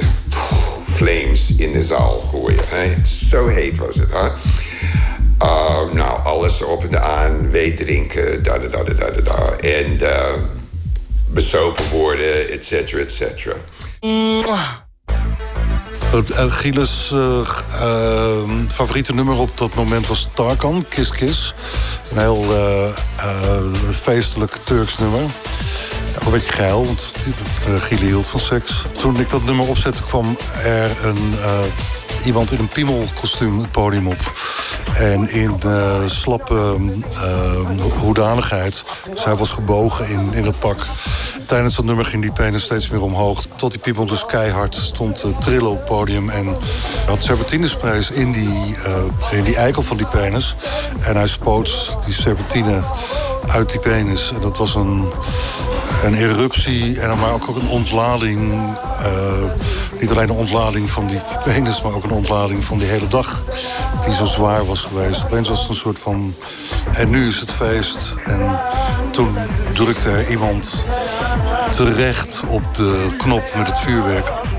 flames 0.83 1.55
in 1.55 1.71
de 1.71 1.83
zaal 1.83 2.19
gooien. 2.19 3.05
Zo 3.05 3.47
heet 3.47 3.77
was 3.77 3.95
het. 3.95 4.11
Hè? 4.11 4.29
Uh, 5.41 5.91
nou, 5.93 6.23
alles 6.23 6.61
op 6.61 6.83
en 6.83 7.03
aan, 7.03 7.51
weet 7.51 7.77
drinken, 7.77 8.43
da 8.43 8.57
da 8.57 8.67
da 8.67 8.83
da 8.83 9.21
da. 9.23 9.55
En 9.59 9.93
uh, 9.93 10.33
besopen 11.27 11.89
worden, 11.89 12.49
et 12.49 12.65
cetera, 12.65 13.01
et 13.01 13.11
cetera. 13.11 13.55
Gilles' 16.49 17.13
favoriete 18.67 19.13
nummer 19.13 19.39
op 19.39 19.57
dat 19.57 19.73
moment 19.73 20.07
was 20.07 20.27
Tarkan, 20.33 20.85
Kiss 20.89 21.11
Kiss. 21.11 21.53
Een 22.11 22.19
heel 22.19 22.45
feestelijk 24.01 24.55
Turks 24.63 24.97
nummer. 24.97 25.21
Ja, 25.21 26.25
een 26.25 26.31
beetje 26.31 26.51
geil, 26.51 26.85
want 26.85 27.11
Gile 27.79 28.05
hield 28.05 28.27
van 28.27 28.39
seks. 28.39 28.83
Toen 28.97 29.19
ik 29.19 29.29
dat 29.29 29.43
nummer 29.43 29.67
opzette 29.67 30.03
kwam 30.03 30.37
er 30.63 31.05
een 31.05 31.35
iemand 32.25 32.51
in 32.51 32.59
een 32.59 32.69
piemelkostuum 32.69 33.59
het 33.59 33.71
podium 33.71 34.07
op. 34.07 34.33
En 34.95 35.29
in 35.29 35.55
uh, 35.65 35.95
slappe 36.05 36.77
uh, 37.13 37.99
hoedanigheid. 37.99 38.83
Hij 39.15 39.35
was 39.35 39.49
gebogen 39.49 40.09
in, 40.09 40.33
in 40.33 40.43
dat 40.43 40.59
pak. 40.59 40.85
Tijdens 41.45 41.75
dat 41.75 41.85
nummer 41.85 42.05
ging 42.05 42.21
die 42.21 42.31
penis 42.31 42.63
steeds 42.63 42.89
meer 42.89 43.01
omhoog. 43.01 43.45
Tot 43.55 43.71
die 43.71 43.79
piemel 43.79 44.05
dus 44.05 44.25
keihard 44.25 44.75
stond 44.75 45.19
te 45.19 45.33
trillen 45.39 45.69
op 45.69 45.77
het 45.77 45.85
podium. 45.85 46.29
En 46.29 46.57
had 47.05 47.23
serpentinesprays 47.23 48.11
in 48.11 48.31
die, 48.31 48.77
uh, 48.87 49.37
in 49.37 49.43
die 49.43 49.55
eikel 49.55 49.81
van 49.81 49.97
die 49.97 50.07
penis. 50.07 50.55
En 50.99 51.15
hij 51.15 51.27
spoot 51.27 51.97
die 52.05 52.13
serpentine 52.13 52.81
uit 53.47 53.69
die 53.69 53.79
penis. 53.79 54.31
En 54.35 54.41
dat 54.41 54.57
was 54.57 54.75
een, 54.75 55.09
een 56.03 56.13
eruptie 56.13 56.99
en 56.99 57.19
maar 57.19 57.33
ook, 57.33 57.47
een 57.47 57.67
ontlading. 57.67 58.53
Uh, 59.01 59.51
niet 59.99 60.11
alleen 60.11 60.29
een 60.29 60.35
ontlading 60.35 60.89
van 60.89 61.07
die 61.07 61.19
penis, 61.43 61.81
maar 61.81 61.93
ook 61.93 62.03
een 62.03 62.11
ontlading 62.11 62.63
van 62.63 62.77
die 62.77 62.87
hele 62.87 63.07
dag. 63.07 63.43
Die 64.05 64.13
zo 64.13 64.25
zwaar 64.25 64.65
was 64.65 64.81
geweest. 64.81 65.23
Opeens 65.25 65.49
was 65.49 65.59
het 65.59 65.69
een 65.69 65.75
soort 65.75 65.99
van. 65.99 66.35
En 66.91 67.09
nu 67.09 67.27
is 67.27 67.39
het 67.39 67.51
feest. 67.51 68.13
En 68.23 68.59
toen 69.11 69.35
drukte 69.73 70.09
er 70.09 70.29
iemand 70.29 70.85
terecht 71.69 72.41
op 72.47 72.75
de 72.75 73.07
knop 73.17 73.43
met 73.55 73.67
het 73.67 73.79
vuurwerk. 73.79 74.56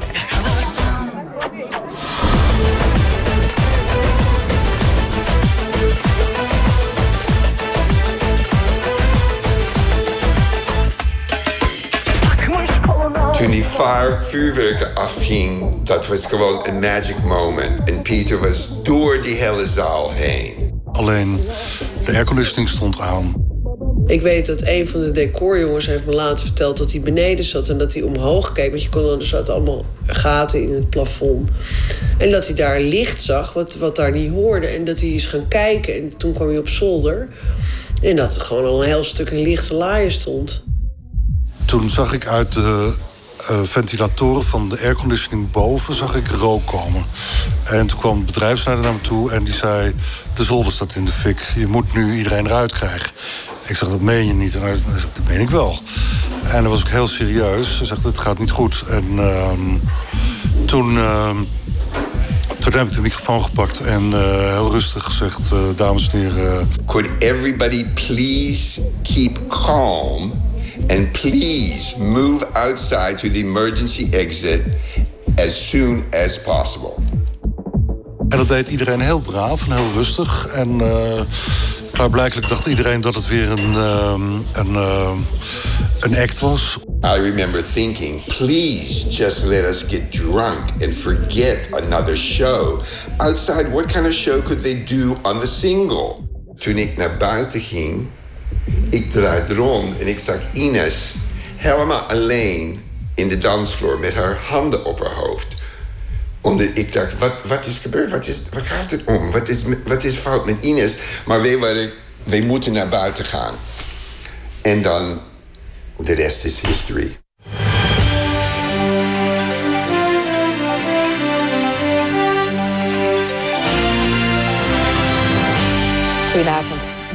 Vaar 13.78 14.24
vuurwerken 14.24 14.94
afging, 14.94 15.82
dat 15.82 16.06
was 16.06 16.26
gewoon 16.26 16.66
een 16.66 16.78
magic 16.78 17.22
moment. 17.22 17.90
En 17.90 18.02
Pieter 18.02 18.40
was 18.40 18.82
door 18.82 19.22
die 19.22 19.34
hele 19.34 19.66
zaal 19.66 20.12
heen. 20.12 20.80
Alleen 20.92 21.40
de 22.04 22.12
airconditioning 22.12 22.68
stond 22.68 23.00
aan. 23.00 23.46
Ik 24.06 24.22
weet 24.22 24.46
dat 24.46 24.62
een 24.62 24.88
van 24.88 25.00
de 25.00 25.10
decorjongens 25.10 25.86
heeft 25.86 26.06
me 26.06 26.14
later 26.14 26.44
verteld 26.44 26.76
dat 26.76 26.92
hij 26.92 27.00
beneden 27.00 27.44
zat 27.44 27.68
en 27.68 27.78
dat 27.78 27.92
hij 27.92 28.02
omhoog 28.02 28.52
keek. 28.52 28.70
Want 28.70 28.82
je 28.82 28.88
kon 28.88 29.20
er 29.20 29.26
zaten 29.26 29.54
allemaal 29.54 29.84
gaten 30.06 30.62
in 30.62 30.74
het 30.74 30.90
plafond. 30.90 31.48
En 32.18 32.30
dat 32.30 32.46
hij 32.46 32.54
daar 32.54 32.80
licht 32.80 33.22
zag, 33.22 33.52
wat, 33.52 33.74
wat 33.74 33.96
daar 33.96 34.12
niet 34.12 34.30
hoorde. 34.30 34.66
En 34.66 34.84
dat 34.84 35.00
hij 35.00 35.08
is 35.08 35.26
gaan 35.26 35.48
kijken. 35.48 35.94
En 35.94 36.16
toen 36.16 36.32
kwam 36.32 36.48
hij 36.48 36.58
op 36.58 36.68
zolder. 36.68 37.28
En 38.02 38.16
dat 38.16 38.34
er 38.34 38.40
gewoon 38.40 38.64
al 38.64 38.82
een 38.82 38.88
heel 38.88 39.04
stuk 39.04 39.30
een 39.30 39.42
lichte 39.42 39.74
laaien 39.74 40.10
stond. 40.10 40.64
Toen 41.64 41.90
zag 41.90 42.12
ik 42.12 42.26
uit 42.26 42.52
de 42.52 42.94
ventilatoren 43.64 44.44
van 44.44 44.68
de 44.68 44.80
airconditioning 44.80 45.50
boven 45.50 45.94
zag 45.94 46.14
ik 46.14 46.28
rook 46.28 46.66
komen. 46.66 47.04
En 47.64 47.86
toen 47.86 47.98
kwam 47.98 48.16
het 48.16 48.26
bedrijfsleider 48.26 48.84
naar 48.84 48.94
me 48.94 49.00
toe 49.00 49.30
en 49.30 49.44
die 49.44 49.54
zei... 49.54 49.94
de 50.34 50.44
zolder 50.44 50.72
staat 50.72 50.94
in 50.94 51.04
de 51.04 51.12
fik, 51.12 51.52
je 51.54 51.66
moet 51.66 51.94
nu 51.94 52.16
iedereen 52.16 52.46
eruit 52.46 52.72
krijgen. 52.72 53.10
Ik 53.66 53.76
zeg, 53.76 53.88
dat 53.88 54.00
meen 54.00 54.26
je 54.26 54.32
niet. 54.32 54.54
En 54.54 54.62
hij 54.62 54.76
zegt, 54.76 55.16
dat 55.16 55.28
meen 55.28 55.40
ik 55.40 55.50
wel. 55.50 55.78
En 56.42 56.62
dat 56.62 56.72
was 56.72 56.80
ook 56.80 56.88
heel 56.88 57.06
serieus. 57.08 57.76
Hij 57.76 57.86
zegt, 57.86 58.04
het 58.04 58.18
gaat 58.18 58.38
niet 58.38 58.50
goed. 58.50 58.82
En 58.88 59.04
uh, 59.12 59.50
toen... 60.64 60.94
Uh, 60.94 61.30
toen 62.58 62.72
heb 62.72 62.86
ik 62.86 62.94
de 62.94 63.00
microfoon 63.00 63.42
gepakt 63.42 63.80
en 63.80 64.10
uh, 64.10 64.52
heel 64.52 64.70
rustig 64.70 65.04
gezegd... 65.04 65.40
Uh, 65.52 65.58
dames 65.76 66.10
en 66.12 66.18
heren... 66.18 66.70
Could 66.86 67.08
everybody 67.18 67.86
please 67.86 68.80
keep 69.02 69.38
calm... 69.48 70.47
And 70.86 71.12
please 71.12 71.98
move 71.98 72.46
outside 72.52 73.18
to 73.18 73.28
the 73.28 73.38
emergency 73.38 74.08
exit 74.12 74.62
as 75.36 75.68
soon 75.68 76.04
as 76.10 76.42
possible. 76.42 76.94
En 78.28 78.38
dat 78.38 78.48
deed 78.48 78.68
iedereen 78.68 79.00
heel 79.00 79.20
braaf 79.20 79.66
en 79.66 79.76
heel 79.76 79.92
rustig. 79.92 80.46
En 80.46 80.80
uh, 80.80 81.20
klaarblijkelijk 81.92 82.48
dacht 82.48 82.66
iedereen 82.66 83.00
dat 83.00 83.14
het 83.14 83.28
weer 83.28 83.50
een, 83.50 83.72
uh, 83.72 84.14
een, 84.52 84.72
uh, 84.72 85.10
een 86.00 86.16
act 86.16 86.38
was. 86.38 86.78
I 87.04 87.20
remember 87.20 87.64
thinking, 87.72 88.24
please 88.24 89.08
just 89.08 89.44
let 89.44 89.64
us 89.64 89.82
get 89.82 90.12
drunk 90.12 90.82
and 90.82 90.94
forget 90.94 91.68
another 91.72 92.16
show. 92.16 92.80
Outside, 93.16 93.70
what 93.70 93.86
kind 93.86 94.06
of 94.06 94.12
show 94.12 94.42
could 94.42 94.62
they 94.62 94.84
do 94.84 95.16
on 95.22 95.40
the 95.40 95.46
single? 95.46 96.16
Toen 96.54 96.76
ik 96.76 96.96
naar 96.96 97.16
buiten 97.16 97.60
ging, 97.60 98.06
ik 98.90 99.10
draaide 99.10 99.54
rond 99.54 99.98
en 99.98 100.06
ik 100.06 100.18
zag 100.18 100.38
Ines 100.52 101.14
helemaal 101.56 102.00
alleen 102.00 102.82
in 103.14 103.28
de 103.28 103.38
dansvloer 103.38 103.98
met 103.98 104.14
haar 104.14 104.36
handen 104.36 104.84
op 104.84 104.98
haar 105.00 105.14
hoofd. 105.14 105.46
Onder, 106.40 106.70
ik 106.74 106.92
dacht, 106.92 107.18
wat, 107.18 107.32
wat 107.44 107.66
is 107.66 107.78
gebeurd? 107.78 108.10
Wat, 108.10 108.26
is, 108.26 108.42
wat 108.52 108.66
gaat 108.66 108.90
het 108.90 109.04
om? 109.04 109.30
Wat 109.30 109.48
is, 109.48 109.62
wat 109.86 110.04
is 110.04 110.16
fout 110.16 110.46
met 110.46 110.56
Ines? 110.60 110.96
Maar 111.26 111.42
wij 112.24 112.40
moeten 112.40 112.72
naar 112.72 112.88
buiten 112.88 113.24
gaan. 113.24 113.54
En 114.62 114.82
dan, 114.82 115.20
de 115.96 116.14
rest 116.14 116.44
is 116.44 116.60
history. 116.60 117.16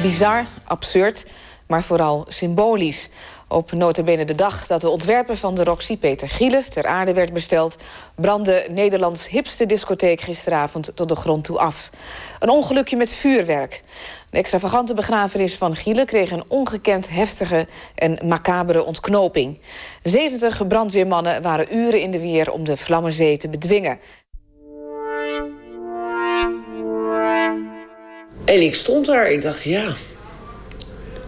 Bizar, 0.04 0.46
absurd, 0.64 1.24
maar 1.68 1.84
vooral 1.84 2.26
symbolisch. 2.28 3.10
Op 3.48 3.72
notabene 3.72 4.26
de 4.26 4.36
dag 4.36 4.68
dat 4.68 4.82
de 4.82 4.90
ontwerper 4.90 5.38
van 5.38 5.56
de 5.56 5.64
Roxy, 5.64 5.98
Peter 5.98 6.30
Giele, 6.30 6.64
ter 6.64 6.86
aarde 6.86 7.14
werd 7.14 7.34
besteld, 7.34 7.76
brandde 8.16 8.66
Nederlands 8.70 9.30
hipste 9.30 9.66
discotheek 9.66 10.22
gisteravond 10.22 10.92
tot 10.96 11.10
de 11.10 11.16
grond 11.16 11.44
toe 11.44 11.60
af. 11.60 11.90
Een 12.40 12.50
ongelukje 12.50 12.98
met 12.98 13.14
vuurwerk. 13.14 13.84
De 14.30 14.38
extravagante 14.38 14.94
begrafenis 14.94 15.56
van 15.56 15.76
Giele 15.76 16.06
kreeg 16.06 16.32
een 16.32 16.50
ongekend 16.50 17.10
heftige 17.10 17.68
en 17.96 18.20
macabere 18.24 18.84
ontknoping. 18.84 19.60
70 20.04 20.68
brandweermannen 20.68 21.42
waren 21.42 21.76
uren 21.76 22.02
in 22.02 22.12
de 22.12 22.20
weer 22.20 22.52
om 22.52 22.64
de 22.64 22.78
Vlammenzee 22.78 23.38
te 23.38 23.50
bedwingen. 23.50 24.00
En 28.46 28.62
ik 28.62 28.76
stond 28.76 29.06
daar. 29.06 29.32
Ik 29.32 29.42
dacht, 29.42 29.64
ja, 29.64 29.94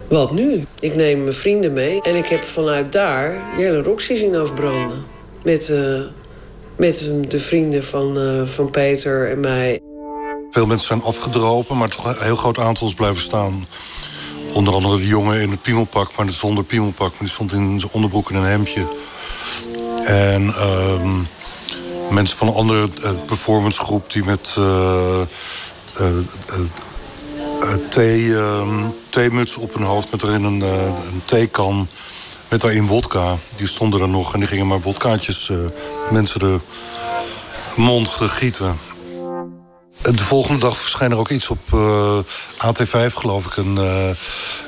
wat 0.08 0.32
nu? 0.32 0.66
Ik 0.80 0.94
neem 0.94 1.22
mijn 1.22 1.34
vrienden 1.34 1.72
mee. 1.72 2.02
En 2.02 2.16
ik 2.16 2.26
heb 2.26 2.42
vanuit 2.42 2.92
daar 2.92 3.32
de 3.56 3.62
hele 3.62 3.82
Roxy 3.82 4.14
zien 4.14 4.36
afbranden. 4.36 5.04
Met, 5.42 5.68
uh, 5.68 6.00
met 6.76 7.10
de 7.28 7.38
vrienden 7.38 7.84
van, 7.84 8.18
uh, 8.18 8.46
van 8.46 8.70
Peter 8.70 9.30
en 9.30 9.40
mij. 9.40 9.80
Veel 10.50 10.66
mensen 10.66 10.86
zijn 10.86 11.02
afgedropen, 11.02 11.76
maar 11.76 11.88
toch 11.88 12.04
een 12.04 12.24
heel 12.24 12.36
groot 12.36 12.58
aantal 12.58 12.86
is 12.86 12.94
blijven 12.94 13.22
staan. 13.22 13.66
Onder 14.54 14.74
andere 14.74 14.96
de 14.96 15.06
jongen 15.06 15.40
in 15.40 15.50
het 15.50 15.62
piemelpak, 15.62 16.16
maar 16.16 16.30
zonder 16.30 16.64
piemelpak. 16.64 17.10
Maar 17.10 17.18
die 17.18 17.28
stond 17.28 17.52
in 17.52 17.80
zijn 17.80 17.92
onderbroek 17.92 18.30
en 18.30 18.36
een 18.36 18.44
hemdje. 18.44 18.86
En 20.04 20.42
uh, 20.42 21.20
mensen 22.10 22.36
van 22.36 22.48
een 22.48 22.54
andere 22.54 22.88
uh, 23.02 23.10
performancegroep 23.26 24.12
die 24.12 24.24
met 24.24 24.56
thee, 27.90 28.20
uh, 28.22 28.84
theemuts 29.08 29.56
op 29.56 29.74
hun 29.74 29.82
hoofd 29.82 30.10
met 30.10 30.22
erin 30.22 30.44
een, 30.44 30.58
uh, 30.58 30.84
een 30.86 31.22
theekan. 31.24 31.88
Met 32.48 32.60
daarin 32.60 32.86
wodka. 32.86 33.36
Die 33.56 33.68
stonden 33.68 34.00
er 34.00 34.08
nog 34.08 34.32
en 34.34 34.38
die 34.38 34.48
gingen 34.48 34.66
maar 34.66 34.80
wodkaatjes 34.80 35.50
mensen 36.10 36.40
de 36.40 36.58
mond 37.76 38.08
gieten. 38.08 38.78
De 40.02 40.24
volgende 40.24 40.60
dag 40.60 40.78
verscheen 40.78 41.10
er 41.10 41.18
ook 41.18 41.28
iets 41.28 41.48
op 41.48 41.58
AT5, 42.56 43.14
geloof 43.14 43.46
ik. 43.46 43.56
Een, 43.56 43.76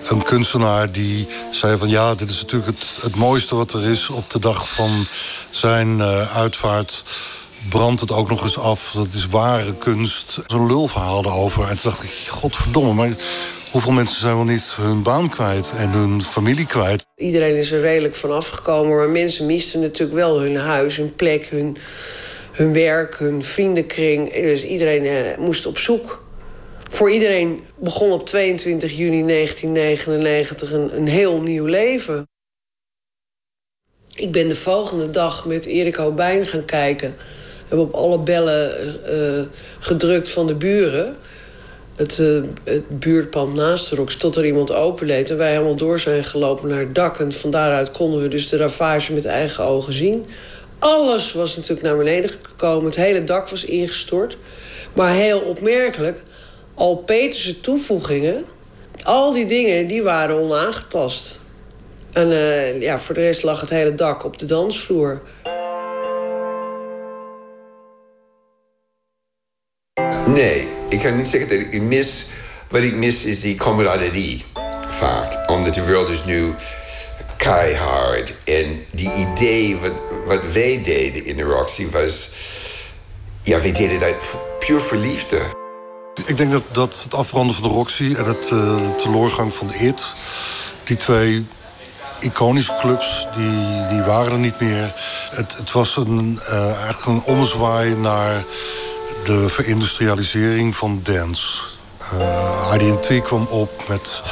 een 0.09 0.23
kunstenaar 0.23 0.93
die 0.93 1.29
zei 1.51 1.79
van... 1.79 1.89
ja, 1.89 2.15
dit 2.15 2.31
is 2.31 2.41
natuurlijk 2.41 2.79
het, 2.79 2.99
het 3.03 3.17
mooiste 3.17 3.55
wat 3.55 3.73
er 3.73 3.85
is 3.85 4.09
op 4.09 4.31
de 4.31 4.39
dag 4.39 4.69
van 4.69 5.07
zijn 5.51 6.03
uitvaart 6.03 7.05
brandt 7.69 8.01
het 8.01 8.13
ook 8.13 8.29
nog 8.29 8.43
eens 8.43 8.59
af. 8.59 8.93
Dat 8.93 9.13
is 9.13 9.27
ware 9.27 9.75
kunst. 9.75 10.39
Zo'n 10.47 10.67
lulverhaal 10.67 11.25
erover. 11.25 11.63
En 11.63 11.69
toen 11.69 11.91
dacht 11.91 12.03
ik, 12.03 12.11
godverdomme, 12.11 12.93
maar 12.93 13.17
hoeveel 13.71 13.93
mensen 13.93 14.21
zijn 14.21 14.35
wel 14.35 14.45
niet 14.45 14.75
hun 14.77 15.03
baan 15.03 15.29
kwijt 15.29 15.73
en 15.77 15.91
hun 15.91 16.23
familie 16.23 16.67
kwijt? 16.67 17.07
Iedereen 17.17 17.57
is 17.57 17.73
er 17.73 17.81
redelijk 17.81 18.15
van 18.15 18.33
afgekomen, 18.33 18.97
maar 18.97 19.09
mensen 19.09 19.47
misten 19.47 19.81
natuurlijk 19.81 20.19
wel 20.19 20.41
hun 20.41 20.57
huis, 20.57 20.97
hun 20.97 21.15
plek, 21.15 21.47
hun, 21.47 21.77
hun 22.53 22.73
werk, 22.73 23.19
hun 23.19 23.45
vriendenkring. 23.45 24.33
Dus 24.33 24.65
iedereen 24.65 25.05
eh, 25.05 25.39
moest 25.39 25.67
op 25.67 25.79
zoek. 25.79 26.27
Voor 26.91 27.11
iedereen 27.11 27.65
begon 27.79 28.13
op 28.13 28.27
22 28.27 28.97
juni 28.97 29.27
1999 29.27 30.73
een, 30.73 30.97
een 30.97 31.09
heel 31.09 31.41
nieuw 31.41 31.65
leven. 31.65 32.29
Ik 34.15 34.33
ben 34.33 34.49
de 34.49 34.57
volgende 34.57 35.11
dag 35.11 35.45
met 35.45 35.67
Erik 35.67 35.95
Houbijn 35.95 36.47
gaan 36.47 36.65
kijken 36.65 37.17
hebben 37.69 37.87
op 37.87 37.95
alle 37.95 38.19
bellen 38.19 38.97
uh, 39.11 39.43
gedrukt 39.79 40.29
van 40.29 40.47
de 40.47 40.55
buren. 40.55 41.17
Het, 41.97 42.19
uh, 42.19 42.43
het 42.65 42.99
buurtpand 42.99 43.55
naast 43.55 43.91
de 43.91 43.97
Rox, 43.97 44.17
tot 44.17 44.37
er 44.37 44.47
iemand 44.47 44.73
openleed. 44.73 45.31
En 45.31 45.37
wij 45.37 45.51
helemaal 45.51 45.77
door 45.77 45.99
zijn 45.99 46.25
gelopen 46.25 46.69
naar 46.69 46.79
het 46.79 46.95
dak. 46.95 47.19
En 47.19 47.33
van 47.33 47.51
daaruit 47.51 47.91
konden 47.91 48.23
we 48.23 48.29
dus 48.29 48.49
de 48.49 48.57
ravage 48.57 49.13
met 49.13 49.25
eigen 49.25 49.65
ogen 49.65 49.93
zien. 49.93 50.27
Alles 50.79 51.33
was 51.33 51.57
natuurlijk 51.57 51.83
naar 51.83 51.97
beneden 51.97 52.31
gekomen. 52.43 52.85
Het 52.85 52.97
hele 52.97 53.25
dak 53.25 53.49
was 53.49 53.65
ingestort. 53.65 54.37
Maar 54.93 55.13
heel 55.13 55.41
opmerkelijk, 55.41 56.23
al 56.75 56.97
Peterse 56.97 57.61
toevoegingen... 57.61 58.45
al 59.03 59.33
die 59.33 59.47
dingen, 59.47 59.87
die 59.87 60.03
waren 60.03 60.37
onaangetast. 60.37 61.41
En 62.13 62.31
uh, 62.31 62.81
ja, 62.81 62.99
voor 62.99 63.15
de 63.15 63.21
rest 63.21 63.43
lag 63.43 63.61
het 63.61 63.71
hele 63.71 63.95
dak 63.95 64.25
op 64.25 64.39
de 64.39 64.47
dansvloer. 64.47 65.21
Nee, 70.33 70.69
ik 70.89 71.01
kan 71.01 71.17
niet 71.17 71.29
zeggen 71.29 71.49
dat 71.49 71.59
ik 71.71 71.83
mis... 71.83 72.27
Wat 72.69 72.83
ik 72.83 72.95
mis 72.95 73.25
is 73.25 73.41
die 73.41 73.55
camaraderie, 73.55 74.45
vaak. 74.89 75.51
Omdat 75.51 75.75
de 75.75 75.85
wereld 75.85 76.09
is 76.09 76.25
nu 76.25 76.55
keihard. 77.37 78.35
En 78.45 78.85
die 78.91 79.13
idee, 79.13 79.77
wat, 79.77 79.93
wat 80.27 80.53
wij 80.53 80.83
deden 80.83 81.25
in 81.25 81.37
de 81.37 81.43
Roxy, 81.43 81.91
was... 81.91 82.31
Ja, 83.43 83.61
wij 83.61 83.73
deden 83.73 83.99
dat 83.99 84.39
puur 84.59 84.81
voor 84.81 84.97
liefde. 84.97 85.41
Ik 86.27 86.37
denk 86.37 86.53
dat, 86.53 86.63
dat 86.73 87.01
het 87.03 87.15
afbranden 87.15 87.55
van 87.55 87.69
de 87.69 87.75
Roxy 87.75 88.15
en 88.17 88.25
het 88.25 88.51
uh, 88.51 88.91
teleurgang 88.91 89.55
van 89.55 89.67
de 89.67 89.75
IT... 89.75 90.15
die 90.85 90.97
twee 90.97 91.47
iconische 92.21 92.77
clubs, 92.81 93.27
die, 93.37 93.87
die 93.89 94.03
waren 94.03 94.33
er 94.33 94.39
niet 94.39 94.61
meer. 94.61 94.95
Het, 95.31 95.57
het 95.57 95.73
was 95.73 95.97
een, 95.97 96.39
uh, 96.43 96.65
eigenlijk 96.65 97.05
een 97.07 97.23
ommezwaai 97.23 97.95
naar 97.95 98.45
de 99.25 99.49
verindustrialisering 99.49 100.77
van 100.77 101.01
dance. 101.03 101.63
Uh, 102.15 102.75
eh, 102.75 102.87
IDT 102.87 103.23
kwam 103.23 103.47
op 103.47 103.71
met 103.89 104.23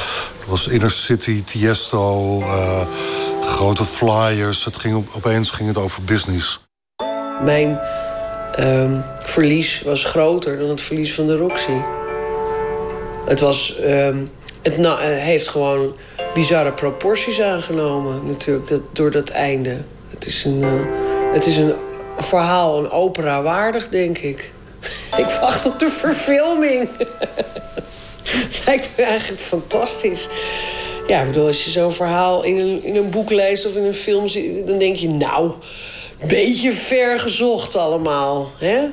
was 0.47 0.67
Inner 0.67 0.91
City, 0.91 1.43
Tiesto, 1.43 2.39
uh, 2.39 2.81
grote 3.41 3.85
flyers. 3.85 4.65
Het 4.65 4.77
ging 4.77 4.95
op, 4.95 5.07
opeens 5.15 5.49
ging 5.49 5.67
het 5.67 5.77
over 5.77 6.03
business. 6.03 6.65
Mijn 7.43 7.79
um, 8.59 9.03
verlies 9.23 9.81
was 9.81 10.03
groter 10.03 10.59
dan 10.59 10.69
het 10.69 10.81
verlies 10.81 11.13
van 11.13 11.27
de 11.27 11.35
Roxy. 11.35 11.81
Het, 13.25 13.39
was, 13.39 13.79
um, 13.83 14.31
het 14.61 14.77
uh, 14.77 14.97
heeft 15.01 15.47
gewoon 15.47 15.95
bizarre 16.33 16.73
proporties 16.73 17.41
aangenomen, 17.41 18.27
natuurlijk, 18.27 18.67
dat, 18.67 18.81
door 18.91 19.11
dat 19.11 19.29
einde. 19.29 19.81
Het 20.09 20.25
is 20.25 20.45
een, 20.45 20.63
het 21.33 21.45
is 21.45 21.57
een 21.57 21.73
verhaal, 22.17 22.79
een 22.79 22.89
opera 22.89 23.41
waardig, 23.41 23.89
denk 23.89 24.17
ik. 24.17 24.51
Ik 25.17 25.29
wacht 25.41 25.65
op 25.65 25.79
de 25.79 25.89
verfilming. 25.89 26.89
Lijkt 28.65 28.89
me 28.97 29.03
eigenlijk 29.03 29.41
fantastisch. 29.41 30.27
Ja, 31.07 31.19
ik 31.21 31.27
bedoel, 31.27 31.47
als 31.47 31.63
je 31.63 31.69
zo'n 31.69 31.91
verhaal 31.91 32.43
in 32.43 32.57
een, 32.57 32.83
in 32.83 32.95
een 32.95 33.09
boek 33.09 33.29
leest 33.29 33.65
of 33.65 33.75
in 33.75 33.83
een 33.83 33.93
film 33.93 34.27
ziet... 34.27 34.67
dan 34.67 34.77
denk 34.77 34.95
je, 34.95 35.09
nou, 35.09 35.51
beetje 36.27 36.73
ver 36.73 37.19
gezocht 37.19 37.75
allemaal, 37.75 38.51
hè? 38.57 38.87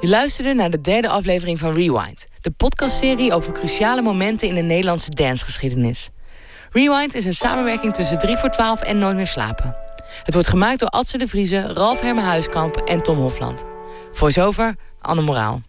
Je 0.00 0.08
luisterde 0.08 0.54
naar 0.54 0.70
de 0.70 0.80
derde 0.80 1.08
aflevering 1.08 1.58
van 1.58 1.74
Rewind... 1.74 2.26
de 2.40 2.50
podcastserie 2.50 3.32
over 3.32 3.52
cruciale 3.52 4.02
momenten 4.02 4.48
in 4.48 4.54
de 4.54 4.60
Nederlandse 4.60 5.10
dancegeschiedenis. 5.10 6.08
Rewind 6.70 7.14
is 7.14 7.24
een 7.24 7.34
samenwerking 7.34 7.94
tussen 7.94 8.18
3 8.18 8.36
voor 8.36 8.50
12 8.50 8.80
en 8.80 8.98
Nooit 8.98 9.16
meer 9.16 9.26
slapen. 9.26 9.85
Het 10.22 10.34
wordt 10.34 10.48
gemaakt 10.48 10.78
door 10.78 10.88
Adse 10.88 11.18
de 11.18 11.28
Vrieze, 11.28 11.72
Ralf 11.72 12.00
Herme 12.00 12.20
Huiskamp 12.20 12.76
en 12.76 13.02
Tom 13.02 13.18
Hofland. 13.18 13.64
Voor 14.12 14.30
zover 14.30 14.76
Anne 15.00 15.22
Moraal. 15.22 15.60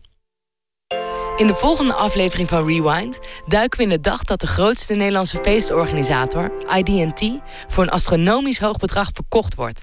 In 1.35 1.47
de 1.47 1.55
volgende 1.55 1.93
aflevering 1.93 2.49
van 2.49 2.67
Rewind 2.67 3.19
duiken 3.47 3.77
we 3.77 3.83
in 3.83 3.89
de 3.89 3.99
dag 3.99 4.23
dat 4.23 4.39
de 4.39 4.47
grootste 4.47 4.93
Nederlandse 4.93 5.39
feestorganisator, 5.41 6.51
IDT, 6.75 7.41
voor 7.67 7.83
een 7.83 7.89
astronomisch 7.89 8.59
hoog 8.59 8.77
bedrag 8.77 9.09
verkocht 9.13 9.55
wordt. 9.55 9.81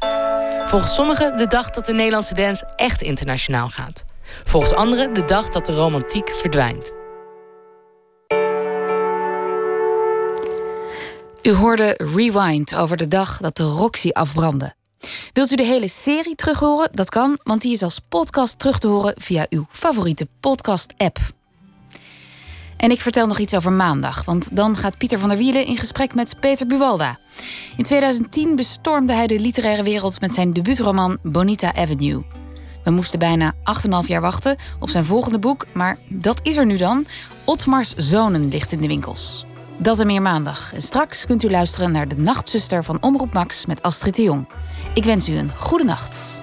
Volgens 0.66 0.94
sommigen 0.94 1.36
de 1.36 1.46
dag 1.46 1.70
dat 1.70 1.86
de 1.86 1.92
Nederlandse 1.92 2.34
dance 2.34 2.72
echt 2.76 3.02
internationaal 3.02 3.68
gaat. 3.68 4.04
Volgens 4.44 4.74
anderen 4.74 5.14
de 5.14 5.24
dag 5.24 5.48
dat 5.48 5.66
de 5.66 5.74
romantiek 5.74 6.28
verdwijnt. 6.28 7.03
U 11.44 11.52
hoorde 11.52 11.94
Rewind 12.14 12.76
over 12.76 12.96
de 12.96 13.08
dag 13.08 13.38
dat 13.38 13.56
de 13.56 13.62
Roxy 13.62 14.10
afbrandde. 14.10 14.74
Wilt 15.32 15.50
u 15.50 15.56
de 15.56 15.64
hele 15.64 15.88
serie 15.88 16.34
terughoren? 16.34 16.88
Dat 16.92 17.08
kan, 17.08 17.38
want 17.42 17.62
die 17.62 17.72
is 17.72 17.82
als 17.82 18.00
podcast 18.08 18.58
terug 18.58 18.78
te 18.78 18.86
horen 18.86 19.14
via 19.16 19.46
uw 19.48 19.66
favoriete 19.68 20.28
podcast-app. 20.40 21.18
En 22.76 22.90
ik 22.90 23.00
vertel 23.00 23.26
nog 23.26 23.38
iets 23.38 23.54
over 23.54 23.72
maandag, 23.72 24.24
want 24.24 24.56
dan 24.56 24.76
gaat 24.76 24.98
Pieter 24.98 25.18
van 25.18 25.28
der 25.28 25.38
Wielen 25.38 25.66
in 25.66 25.76
gesprek 25.76 26.14
met 26.14 26.40
Peter 26.40 26.66
Buwalda. 26.66 27.18
In 27.76 27.84
2010 27.84 28.56
bestormde 28.56 29.12
hij 29.12 29.26
de 29.26 29.40
literaire 29.40 29.82
wereld 29.82 30.20
met 30.20 30.32
zijn 30.32 30.52
debuutroman 30.52 31.18
Bonita 31.22 31.74
Avenue. 31.74 32.24
We 32.84 32.90
moesten 32.90 33.18
bijna 33.18 33.54
8,5 33.54 34.06
jaar 34.06 34.20
wachten 34.20 34.56
op 34.80 34.88
zijn 34.88 35.04
volgende 35.04 35.38
boek, 35.38 35.66
maar 35.72 35.98
dat 36.08 36.40
is 36.42 36.56
er 36.56 36.66
nu 36.66 36.76
dan. 36.76 37.06
Otmars 37.44 37.94
Zonen 37.96 38.48
ligt 38.48 38.72
in 38.72 38.80
de 38.80 38.86
winkels. 38.86 39.44
Dat 39.76 40.00
en 40.00 40.06
meer 40.06 40.22
maandag. 40.22 40.72
En 40.74 40.82
straks 40.82 41.26
kunt 41.26 41.42
u 41.42 41.50
luisteren 41.50 41.92
naar 41.92 42.08
de 42.08 42.16
Nachtzuster 42.16 42.84
van 42.84 43.02
Omroep 43.02 43.32
Max 43.32 43.66
met 43.66 43.82
Astrid 43.82 44.16
de 44.16 44.22
Jong. 44.22 44.48
Ik 44.94 45.04
wens 45.04 45.28
u 45.28 45.36
een 45.36 45.50
goede 45.56 45.84
nacht. 45.84 46.42